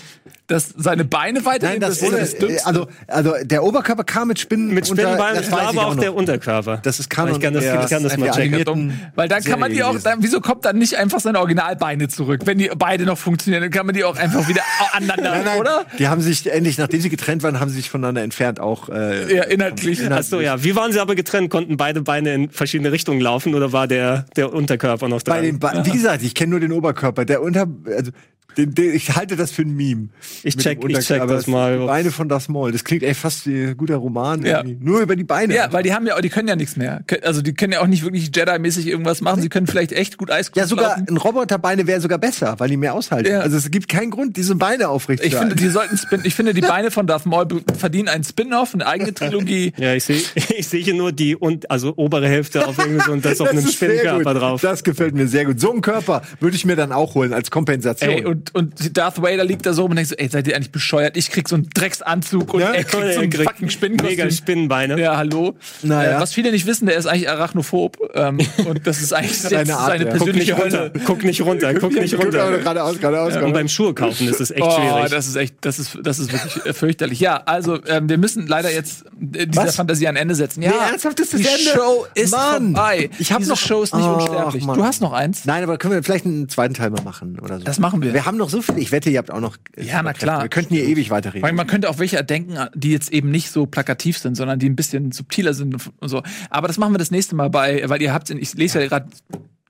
dass 0.48 0.74
seine 0.78 1.04
Beine 1.06 1.44
weitergehen? 1.46 1.80
Nein, 1.80 1.90
das, 1.90 2.02
ist 2.02 2.12
das 2.12 2.36
Dümmste. 2.38 2.66
also, 2.66 2.88
also 3.08 3.34
der 3.44 3.64
Oberkörper 3.64 4.04
kam 4.06 4.30
mit 4.30 4.40
Spinnen. 4.40 4.74
Mit 4.74 4.90
unter- 4.90 5.04
Spinnenbeinen, 5.04 5.36
das 5.42 5.52
weiß 5.52 5.60
ich 5.62 5.68
aber 5.68 5.86
auch 5.88 5.96
noch. 5.96 6.02
der 6.02 6.16
Unterkörper. 6.16 6.78
Das 6.84 7.00
ist 7.00 7.10
Kanon 7.10 7.36
Ich 7.36 7.42
kann 7.42 7.54
das, 7.54 7.64
der- 7.64 7.84
ich 7.84 7.90
kann 7.90 8.02
das 8.04 8.18
mal 8.18 8.32
checken. 8.32 9.00
Weil 9.16 9.28
dann 9.28 9.44
kann 9.44 9.60
man 9.60 9.72
die 9.72 9.84
auch, 9.84 10.00
dann, 10.00 10.24
wieso 10.24 10.40
kommt 10.40 10.64
dann 10.66 10.78
nicht 10.78 10.96
einfach 10.96 11.20
seine 11.20 11.40
Originalbeine 11.40 12.08
zurück? 12.08 12.42
Wenn 12.46 12.58
die 12.60 12.72
beide 12.78 13.04
noch 13.06 13.18
funktionieren, 13.18 13.62
dann 13.64 13.72
kann 13.72 13.86
man 13.86 13.94
die 13.94 14.04
auch 14.06 14.16
einfach 14.16 14.48
wieder 14.48 14.62
aneinander, 14.94 15.32
Nein, 15.32 15.42
nein, 15.46 15.60
oder? 15.60 15.86
Die 16.00 16.08
haben 16.08 16.22
sich 16.22 16.50
endlich, 16.50 16.78
nachdem 16.78 17.02
sie 17.02 17.10
getrennt 17.10 17.44
waren, 17.44 17.60
haben 17.60 17.70
sie 17.70 17.76
sich 17.76 17.90
voneinander 17.90 18.22
entfernt 18.24 18.60
auch. 18.62 18.88
Äh, 18.90 19.36
Ja, 19.36 19.44
inhaltlich. 19.44 20.00
Ach 20.10 20.24
so, 20.24 20.40
ja. 20.40 20.64
Wie 20.64 20.76
waren 20.76 20.92
sie 20.94 21.00
aber 21.02 21.16
getrennt? 21.16 21.50
Konnten 21.50 21.76
beide 21.76 22.02
Beine 22.02 22.34
in 22.34 22.50
verschiedene 22.52 22.92
Richtungen 22.94 23.20
laufen 23.20 23.54
oder 23.54 23.74
war 23.74 23.88
der, 23.88 24.26
der 24.38 24.54
Unterkörper 24.54 25.10
noch 25.10 25.22
bei 25.24 25.34
dran? 25.34 25.44
den 25.44 25.60
Be 25.60 25.82
Wie 25.84 25.92
gesagt, 25.92 26.24
ich 26.24 26.34
kenne 26.36 26.52
nur 26.52 26.60
den 26.62 26.72
Oberkörper. 26.72 27.26
Der 27.26 27.42
Unter, 27.42 27.68
also, 27.86 28.12
den, 28.58 28.74
den, 28.74 28.94
ich 28.94 29.16
halte 29.16 29.36
das 29.36 29.52
für 29.52 29.62
ein 29.62 29.76
Meme. 29.76 30.10
Ich 30.44 30.56
check- 30.56 30.84
ich 30.88 31.00
check 31.06 31.28
das 31.28 31.48
mal. 31.48 31.80
Die 31.80 31.86
Beine 31.86 32.12
von 32.12 32.28
das 32.30 32.50
Maul. 32.50 32.72
Das 32.72 32.84
klingt 32.84 33.04
echt 33.04 33.20
fast 33.20 33.46
wie 33.48 33.66
ein 33.68 33.78
guter 33.78 33.98
Roman. 33.98 34.44
Ja. 34.44 34.58
irgendwie. 34.64 34.78
Nur 34.84 35.02
über 35.02 35.16
die 35.16 35.24
Beine. 35.24 35.54
Ja, 35.56 35.72
weil 35.72 35.84
die 35.84 35.94
haben 35.94 36.08
ja, 36.08 36.20
die 36.20 36.30
können 36.30 36.48
ja 36.48 36.56
nichts 36.56 36.76
mehr. 36.76 37.02
Also 37.24 37.42
die 37.42 37.54
können 37.54 37.74
ja 37.74 37.82
auch 37.82 37.88
nicht 37.88 38.04
wirklich 38.04 38.30
Jedi-mäßig 38.34 38.88
irgendwas 38.88 39.22
machen. 39.22 39.42
Sie 39.42 39.50
können 39.50 39.68
vielleicht 39.68 39.92
echt 39.92 40.18
gut 40.18 40.32
Eiskunst 40.32 40.58
ja, 40.58 40.68
sogar 40.68 40.98
laufen. 40.98 41.06
ein 41.10 41.18
Roboterbeine 41.18 41.88
wäre 41.88 42.02
sogar 42.02 42.18
besser, 42.18 42.56
weil 42.58 42.70
die 42.70 42.78
mehr 42.78 42.94
aushalten. 42.94 43.30
Ja. 43.32 43.40
Also 43.42 43.58
es 43.58 43.70
gibt 43.72 43.88
keinen 43.90 44.12
Grund, 44.12 44.38
diese 44.38 44.56
Beine 44.56 44.90
aufrecht 44.90 45.24
Ich 45.24 45.32
zu 45.32 45.38
finde, 45.40 45.56
halten. 45.56 45.64
die 45.66 45.70
sollten 45.72 45.98
Spin 45.98 46.22
ich 46.24 46.34
finde, 46.36 46.54
die 46.54 46.62
Beine 46.62 46.92
von 46.92 47.08
Darth 47.08 47.26
Maul 47.26 47.48
verdienen 47.78 48.08
einen 48.10 48.24
Spin-off, 48.24 48.74
eine 48.74 48.86
eigene 48.88 49.14
Trilogie. 49.14 49.74
Ja, 49.78 49.94
ich 49.94 50.04
sehe 50.04 50.22
ich 50.58 50.68
sehe 50.68 50.84
hier 50.84 50.94
nur 50.96 51.12
die 51.12 51.36
und 51.36 51.70
also 51.70 51.94
obere 51.98 52.28
Hälfte 52.28 52.68
auf 52.68 52.78
irgendwie 52.80 53.04
so 53.06 53.12
und 53.12 53.24
das 53.26 53.40
auf 53.42 53.50
einem 53.50 53.66
Spinnenkörper 53.68 54.34
drauf. 54.34 54.62
Das 54.62 54.84
gefällt 54.84 55.14
mir 55.14 55.28
sehr 55.28 55.46
gut. 55.46 55.60
So 55.60 55.72
einen 55.72 55.82
Körper 55.82 56.22
würde 56.40 56.56
ich 56.56 56.66
mir 56.66 56.76
dann 56.76 56.92
auch 56.92 57.16
holen 57.16 57.34
als 57.34 57.52
Kompensation. 57.52 58.10
Ey, 58.10 58.26
und 58.26 58.47
und, 58.54 58.80
und 58.82 58.98
Darth 58.98 59.22
Vader 59.22 59.44
liegt 59.44 59.66
da 59.66 59.74
so 59.74 59.84
rum 59.84 59.92
und 59.92 59.98
denkt 59.98 60.10
so, 60.10 60.16
ey, 60.16 60.28
seid 60.30 60.48
ihr 60.48 60.56
eigentlich 60.56 60.72
bescheuert? 60.72 61.18
Ich 61.18 61.30
krieg 61.32 61.48
so 61.50 61.56
einen 61.56 61.70
Drecksanzug 61.74 62.54
und 62.54 62.62
Ja, 62.62 62.72
er 62.74 62.84
kriegt 62.84 63.14
so 63.14 63.20
einen 63.22 63.30
kriegt 63.30 63.50
fucking 63.50 63.70
Spinnenkostüm. 63.70 64.18
Mega 64.18 64.32
Spinnenbeine. 64.32 65.00
Ja, 65.00 65.18
hallo. 65.18 65.56
Naja. 65.84 66.18
Äh, 66.18 66.22
was 66.22 66.34
viele 66.34 66.52
nicht 66.52 66.66
wissen, 66.66 66.86
der 66.88 66.98
ist 66.98 67.06
eigentlich 67.06 67.30
arachnophob. 67.30 67.98
Ähm, 68.14 68.40
und 68.68 68.86
das 68.86 69.02
ist 69.02 69.14
eigentlich 69.14 69.38
Seine 69.38 69.76
Art, 69.78 69.88
seine 69.92 70.06
ja. 70.06 70.12
Guck 70.18 70.28
nicht 70.34 70.48
persönliche 70.48 70.54
runter, 70.56 70.80
Hölle. 70.80 70.92
guck 71.06 71.24
nicht 71.24 71.42
runter, 71.42 71.74
guck 71.76 71.94
nicht 71.94 72.14
runter. 72.18 72.58
Geradeaus, 72.58 73.00
geradeaus, 73.00 73.36
Und 73.44 73.54
beim 73.54 73.68
Schuhe 73.68 73.94
kaufen 73.94 74.28
ist 74.28 74.42
es 74.42 74.52
echt 74.52 74.62
Oh, 74.62 74.72
schwierig. 74.72 75.12
das 75.12 75.28
ist 75.28 75.36
echt, 75.36 75.56
das 75.62 75.80
ist, 75.80 75.98
das 76.04 76.20
ist 76.20 76.32
wirklich 76.32 76.66
äh, 76.66 76.74
fürchterlich. 76.74 77.20
Ja, 77.20 77.42
also 77.46 77.80
ähm, 77.88 78.10
wir 78.10 78.18
müssen 78.18 78.48
leider 78.48 78.72
jetzt 78.72 79.06
äh, 79.34 79.48
dieser 79.48 79.66
Was? 79.68 79.76
Fantasie 79.76 80.08
ein 80.08 80.16
Ende 80.16 80.36
setzen. 80.36 80.62
Ja, 80.62 80.72
Nee, 80.72 80.92
ernsthaft 80.92 81.20
ist 81.20 81.34
das 81.34 81.42
die 81.42 81.48
Ende? 81.48 81.60
Show 81.74 82.06
ist 82.14 82.32
Mann. 82.32 82.74
vorbei. 82.76 83.10
Ich 83.20 83.32
hab 83.32 83.40
Diese 83.40 83.52
noch- 83.52 83.58
Show 83.58 83.84
ist 83.84 83.94
nicht 83.94 84.04
Ach, 84.06 84.16
unsterblich. 84.18 84.64
Mann. 84.66 84.78
Du 84.78 84.84
hast 84.84 85.02
noch 85.02 85.14
eins. 85.14 85.46
Nein, 85.46 85.64
aber 85.64 85.78
können 85.78 85.94
wir 85.94 86.04
vielleicht 86.04 86.26
einen 86.26 86.48
zweiten 86.50 86.74
Teil 86.74 86.90
mal 86.90 87.02
machen 87.04 87.40
oder 87.40 87.58
so? 87.60 87.64
Das 87.64 87.80
machen 87.80 88.02
wir. 88.02 88.14
Wir 88.14 88.26
haben 88.26 88.37
noch 88.38 88.50
so 88.50 88.62
viel. 88.62 88.78
Ich 88.78 88.92
wette, 88.92 89.10
ihr 89.10 89.18
habt 89.18 89.32
auch 89.32 89.40
noch. 89.40 89.58
äh, 89.76 89.84
Ja, 89.84 90.02
na 90.02 90.14
klar. 90.14 90.44
Wir 90.44 90.50
könnten 90.50 90.74
hier 90.74 90.86
ewig 90.86 91.10
weiterreden. 91.10 91.44
Weil 91.44 91.54
man 91.54 91.68
könnte 91.68 91.90
auch 91.90 92.00
welche 92.00 92.18
erdenken, 92.18 92.58
die 92.76 92.92
jetzt 92.92 93.12
eben 93.12 93.30
nicht 93.32 93.52
so 93.52 93.66
plakativ 93.66 94.18
sind, 94.18 94.36
sondern 94.36 94.60
die 94.60 94.70
ein 94.70 94.76
bisschen 94.76 95.12
subtiler 95.12 95.54
sind 95.54 95.76
und 96.00 96.10
so. 96.10 96.24
Aber 96.50 96.68
das 96.68 96.78
machen 96.78 96.94
wir 96.94 96.98
das 97.00 97.12
nächste 97.12 97.36
Mal 97.36 97.50
bei, 97.50 97.84
weil 97.88 98.02
ihr 98.02 98.14
habt, 98.14 98.30
ich 98.30 98.54
lese 98.54 98.82
ja 98.82 98.88
gerade 98.88 99.08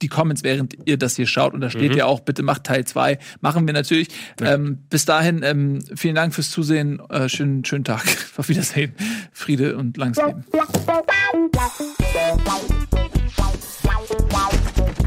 die 0.03 0.09
Comments, 0.09 0.43
während 0.43 0.77
ihr 0.85 0.97
das 0.97 1.15
hier 1.15 1.25
schaut. 1.25 1.55
Und 1.55 1.61
da 1.61 1.71
steht 1.71 1.95
ja 1.95 2.05
auch, 2.05 2.19
bitte 2.19 2.43
macht 2.43 2.65
Teil 2.65 2.85
2. 2.85 3.17
Machen 3.41 3.65
wir 3.65 3.73
natürlich. 3.73 4.09
Ähm, 4.39 4.77
bis 4.91 5.05
dahin, 5.05 5.41
ähm, 5.43 5.79
vielen 5.95 6.13
Dank 6.13 6.35
fürs 6.35 6.51
Zusehen. 6.51 6.99
Äh, 7.09 7.29
schönen, 7.29 7.65
schönen 7.65 7.83
Tag. 7.83 8.03
Auf 8.37 8.47
Wiedersehen. 8.49 8.93
Friede 9.31 9.75
und 9.75 9.97
langes 9.97 10.17
Leben. 10.17 10.43